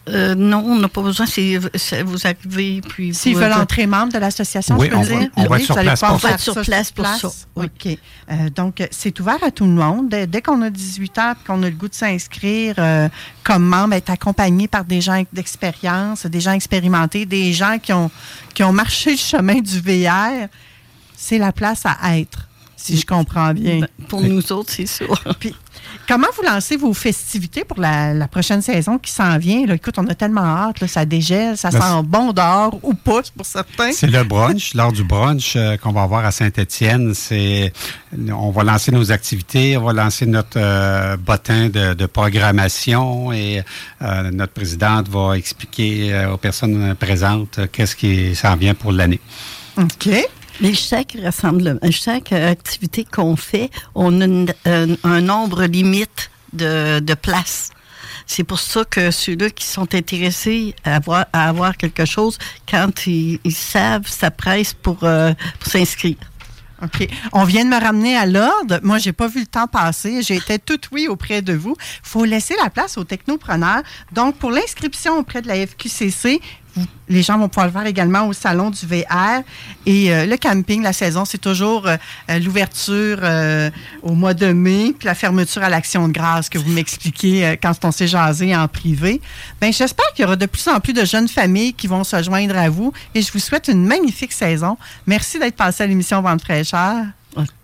Euh, 0.08 0.34
non, 0.34 0.64
on 0.66 0.78
n'a 0.78 0.88
pas 0.88 1.02
besoin. 1.02 1.26
C'est- 1.26 1.58
vous 2.02 2.26
arrivez, 2.26 2.80
puis... 2.80 3.12
S'ils 3.12 3.36
veulent 3.36 3.52
entrer 3.52 3.86
membre 3.86 4.14
de 4.14 4.18
l'association, 4.18 4.78
Oui, 4.78 4.86
je 4.86 4.90
peux 4.92 4.96
on 4.96 5.02
le 5.02 5.06
va- 5.08 5.18
dire? 5.18 5.28
on 5.36 5.42
va 5.42 5.48
Oui, 5.50 5.56
être 5.58 5.64
sur 5.66 5.74
vous 5.74 5.78
allez 5.80 5.88
place 5.88 6.00
pouvoir 6.00 6.12
pour 6.12 6.20
ça. 6.22 6.28
faire 6.38 6.38
On 6.48 6.52
va 6.54 6.54
être 6.54 6.54
sur 6.54 6.62
place 6.72 6.92
pour 6.92 7.06
ça. 7.06 7.28
OK. 7.56 7.98
Euh, 8.30 8.48
donc, 8.48 8.80
euh, 8.80 8.86
c'est 8.90 9.20
ouvert 9.20 9.44
à 9.44 9.50
tout 9.50 9.66
le 9.66 9.72
monde. 9.72 10.08
Dès, 10.08 10.26
dès 10.26 10.40
qu'on 10.40 10.62
a 10.62 10.70
18 10.70 11.18
ans 11.18 11.32
et 11.32 11.46
qu'on 11.46 11.62
a 11.62 11.66
le 11.68 11.76
goût 11.76 11.88
de 11.88 11.94
s'inscrire 11.94 12.76
euh, 12.78 13.10
comme 13.44 13.64
membre, 13.64 13.92
être 13.96 14.08
accompagné 14.08 14.66
par 14.66 14.86
des 14.86 15.02
gens 15.02 15.22
d'expérience, 15.30 16.24
des 16.24 16.40
gens 16.40 16.52
expérimentés, 16.52 17.26
des 17.26 17.52
gens 17.52 17.78
qui 17.78 17.92
ont, 17.92 18.10
qui 18.54 18.62
ont 18.62 18.72
marché 18.72 19.10
le 19.10 19.16
chemin 19.18 19.60
du 19.60 19.78
VR, 19.78 20.48
c'est 21.20 21.38
la 21.38 21.50
place 21.50 21.82
à 21.84 22.16
être, 22.18 22.46
si 22.76 22.96
je 22.96 23.04
comprends 23.04 23.52
bien. 23.52 23.80
Ben, 23.80 23.88
pour 24.08 24.22
nous 24.22 24.52
autres, 24.52 24.70
c'est 24.72 24.86
ça. 24.86 25.04
Puis, 25.40 25.52
comment 26.06 26.28
vous 26.36 26.44
lancez 26.44 26.76
vos 26.76 26.94
festivités 26.94 27.64
pour 27.64 27.80
la, 27.80 28.14
la 28.14 28.28
prochaine 28.28 28.62
saison 28.62 28.98
qui 28.98 29.10
s'en 29.10 29.36
vient? 29.36 29.66
Là? 29.66 29.74
Écoute, 29.74 29.96
on 29.98 30.06
a 30.06 30.14
tellement 30.14 30.44
hâte, 30.44 30.78
là, 30.78 30.86
ça 30.86 31.04
dégèle, 31.04 31.56
ça 31.56 31.70
Ben, 31.70 31.80
sent 31.80 32.02
bon 32.04 32.32
dehors 32.32 32.78
ou 32.84 32.94
pas 32.94 33.22
pour 33.36 33.44
certains. 33.44 33.90
C'est 33.90 34.06
le 34.06 34.22
brunch. 34.22 34.74
Lors 34.76 34.92
du 34.92 35.02
brunch 35.02 35.56
euh, 35.56 35.76
qu'on 35.76 35.90
va 35.90 36.02
avoir 36.02 36.24
à 36.24 36.30
Saint-Étienne, 36.30 37.12
c'est 37.14 37.72
on 38.16 38.52
va 38.52 38.62
lancer 38.62 38.92
nos 38.92 39.10
activités, 39.10 39.76
on 39.76 39.82
va 39.84 39.92
lancer 39.92 40.24
notre 40.24 40.56
euh, 40.56 41.16
bottin 41.16 41.68
de, 41.70 41.94
de 41.94 42.06
programmation 42.06 43.32
et 43.32 43.64
euh, 44.02 44.30
notre 44.30 44.52
présidente 44.52 45.08
va 45.08 45.36
expliquer 45.36 46.14
euh, 46.14 46.34
aux 46.34 46.36
personnes 46.38 46.94
présentes 46.94 47.58
euh, 47.58 47.66
qu'est-ce 47.70 47.96
qui 47.96 48.36
s'en 48.36 48.54
vient 48.54 48.74
pour 48.74 48.92
l'année. 48.92 49.20
OK. 49.76 50.08
Mais 50.60 50.74
chaque 50.74 51.16
rassemblement, 51.22 51.78
chaque 51.90 52.32
euh, 52.32 52.50
activité 52.50 53.04
qu'on 53.04 53.36
fait, 53.36 53.70
on 53.94 54.20
a 54.20 54.24
une- 54.24 54.54
un, 55.04 55.20
nombre 55.20 55.64
limite 55.64 56.30
de, 56.52 57.14
places. 57.14 57.70
C'est 58.26 58.44
pour 58.44 58.58
ça 58.58 58.84
que 58.84 59.10
ceux-là 59.10 59.50
qui 59.50 59.64
sont 59.64 59.94
intéressés 59.94 60.74
à 60.84 60.96
avoir, 61.32 61.76
quelque 61.76 62.04
chose, 62.04 62.38
quand 62.68 63.06
ils, 63.06 63.40
savent, 63.50 64.06
ça 64.06 64.30
presse 64.30 64.74
pour, 64.74 65.04
euh, 65.04 65.32
pour 65.60 65.70
s'inscrire. 65.70 66.16
OK. 66.82 67.08
On 67.32 67.44
vient 67.44 67.64
de 67.64 67.70
me 67.70 67.80
ramener 67.80 68.16
à 68.16 68.24
l'ordre. 68.26 68.78
Moi, 68.82 68.98
j'ai 68.98 69.12
pas 69.12 69.26
vu 69.26 69.40
le 69.40 69.46
temps 69.46 69.66
passer. 69.66 70.22
J'ai 70.22 70.36
été 70.36 70.58
tout 70.58 70.78
oui 70.92 71.08
auprès 71.08 71.42
de 71.42 71.52
vous. 71.52 71.76
faut 72.02 72.24
laisser 72.24 72.54
la 72.62 72.70
place 72.70 72.96
aux 72.98 73.04
technopreneurs. 73.04 73.82
Donc, 74.12 74.36
pour 74.36 74.50
l'inscription 74.50 75.18
auprès 75.18 75.42
de 75.42 75.48
la 75.48 75.66
FQCC, 75.66 76.40
les 77.08 77.22
gens 77.22 77.38
vont 77.38 77.48
pouvoir 77.48 77.66
le 77.66 77.72
faire 77.72 77.86
également 77.86 78.26
au 78.26 78.32
salon 78.32 78.70
du 78.70 78.86
VR. 78.86 79.42
Et 79.86 80.12
euh, 80.12 80.26
le 80.26 80.36
camping, 80.36 80.82
la 80.82 80.92
saison, 80.92 81.24
c'est 81.24 81.38
toujours 81.38 81.86
euh, 81.86 81.96
euh, 82.30 82.38
l'ouverture 82.38 83.18
au 84.02 84.12
mois 84.12 84.34
de 84.34 84.52
mai, 84.52 84.94
puis 84.98 85.06
la 85.06 85.14
fermeture 85.14 85.62
à 85.62 85.68
l'action 85.68 86.08
de 86.08 86.12
grâce 86.12 86.48
que 86.48 86.58
vous 86.58 86.70
m'expliquez 86.70 87.58
quand 87.62 87.84
on 87.84 87.90
s'est 87.90 88.06
jasé 88.06 88.54
en 88.54 88.68
privé. 88.68 89.20
Ben, 89.60 89.72
j'espère 89.72 90.06
qu'il 90.14 90.22
y 90.22 90.26
aura 90.26 90.36
de 90.36 90.46
plus 90.46 90.66
en 90.68 90.80
plus 90.80 90.92
de 90.92 91.04
jeunes 91.04 91.28
familles 91.28 91.74
qui 91.74 91.86
vont 91.86 92.04
se 92.04 92.22
joindre 92.22 92.56
à 92.56 92.68
vous. 92.68 92.92
Et 93.14 93.22
je 93.22 93.32
vous 93.32 93.38
souhaite 93.38 93.68
une 93.68 93.86
magnifique 93.86 94.32
saison. 94.32 94.76
Merci 95.06 95.38
d'être 95.38 95.56
passé 95.56 95.84
à 95.84 95.86
l'émission 95.86 96.20
Vente 96.22 96.42
fraîcheur. 96.42 97.06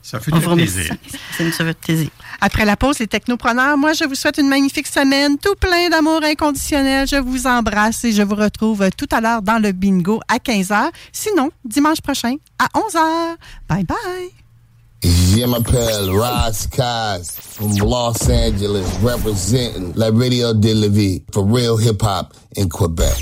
Ça 0.02 0.20
fait 0.20 0.30
plaisir. 0.30 0.94
Ça 1.36 1.44
nous 1.44 1.50
fait 1.50 1.78
plaisir. 1.78 2.08
Après 2.40 2.64
la 2.64 2.76
pause, 2.76 2.98
les 2.98 3.06
technopreneurs, 3.06 3.76
moi, 3.76 3.92
je 3.94 4.04
vous 4.04 4.14
souhaite 4.14 4.38
une 4.38 4.48
magnifique 4.48 4.86
semaine, 4.86 5.38
tout 5.38 5.54
plein 5.58 5.88
d'amour 5.88 6.20
inconditionnel. 6.22 7.08
Je 7.08 7.16
vous 7.16 7.46
embrasse 7.46 8.04
et 8.04 8.12
je 8.12 8.22
vous 8.22 8.34
retrouve 8.34 8.90
tout 8.96 9.08
à 9.10 9.20
l'heure 9.20 9.42
dans 9.42 9.58
le 9.58 9.72
bingo 9.72 10.20
à 10.28 10.36
15h. 10.36 10.90
Sinon, 11.12 11.50
dimanche 11.64 12.00
prochain 12.00 12.36
à 12.58 12.66
11h. 12.78 13.36
Bye 13.68 13.84
bye. 13.84 14.30
Jim 15.02 15.52
Appel, 15.52 16.10
Ross 16.10 16.66
Cast 16.66 17.40
from 17.40 17.76
Los 17.76 18.28
Angeles, 18.30 18.86
representing 19.02 19.92
La 19.96 20.10
Radio 20.10 20.54
de 20.54 20.72
la 20.72 20.88
Vie 20.88 21.22
for 21.32 21.44
real 21.44 21.76
hip 21.76 22.02
hop 22.02 22.32
in 22.56 22.68
Quebec. 22.68 23.14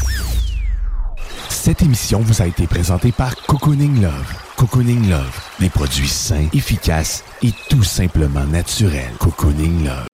Cette 1.65 1.83
émission 1.83 2.19
vous 2.19 2.43
a 2.43 2.49
été 2.49 2.67
présentée 2.67 3.13
par 3.13 3.37
Cocooning 3.37 4.03
Love. 4.03 4.35
Cocooning 4.57 5.09
Love, 5.09 5.41
des 5.61 5.71
produits 5.71 6.09
sains, 6.09 6.49
efficaces 6.53 7.23
et 7.41 7.53
tout 7.71 7.85
simplement 7.85 8.45
naturels. 8.47 9.13
Cocooning 9.21 9.85
Love. 9.85 10.09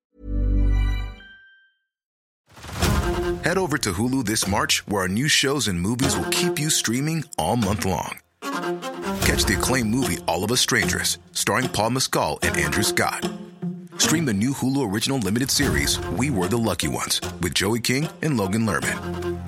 Head 3.44 3.56
over 3.56 3.78
to 3.78 3.94
Hulu 3.94 4.26
this 4.26 4.46
March, 4.46 4.84
where 4.88 5.00
our 5.00 5.08
new 5.08 5.26
shows 5.26 5.68
and 5.68 5.80
movies 5.80 6.14
will 6.18 6.28
keep 6.28 6.58
you 6.58 6.68
streaming 6.68 7.24
all 7.38 7.56
month 7.56 7.86
long. 7.86 8.18
Catch 9.22 9.46
the 9.46 9.54
acclaimed 9.56 9.88
movie 9.88 10.18
All 10.26 10.44
of 10.44 10.52
Us 10.52 10.60
Strangers, 10.60 11.16
starring 11.32 11.70
Paul 11.70 11.92
Mescal 11.92 12.38
and 12.42 12.58
Andrew 12.58 12.82
Scott. 12.82 13.26
Stream 13.96 14.26
the 14.26 14.34
new 14.34 14.52
Hulu 14.52 14.92
original 14.92 15.16
limited 15.16 15.50
series 15.50 15.98
We 16.10 16.28
Were 16.28 16.48
the 16.48 16.58
Lucky 16.58 16.88
Ones 16.88 17.22
with 17.40 17.54
Joey 17.54 17.80
King 17.80 18.06
and 18.20 18.36
Logan 18.36 18.66
Lerman. 18.66 19.47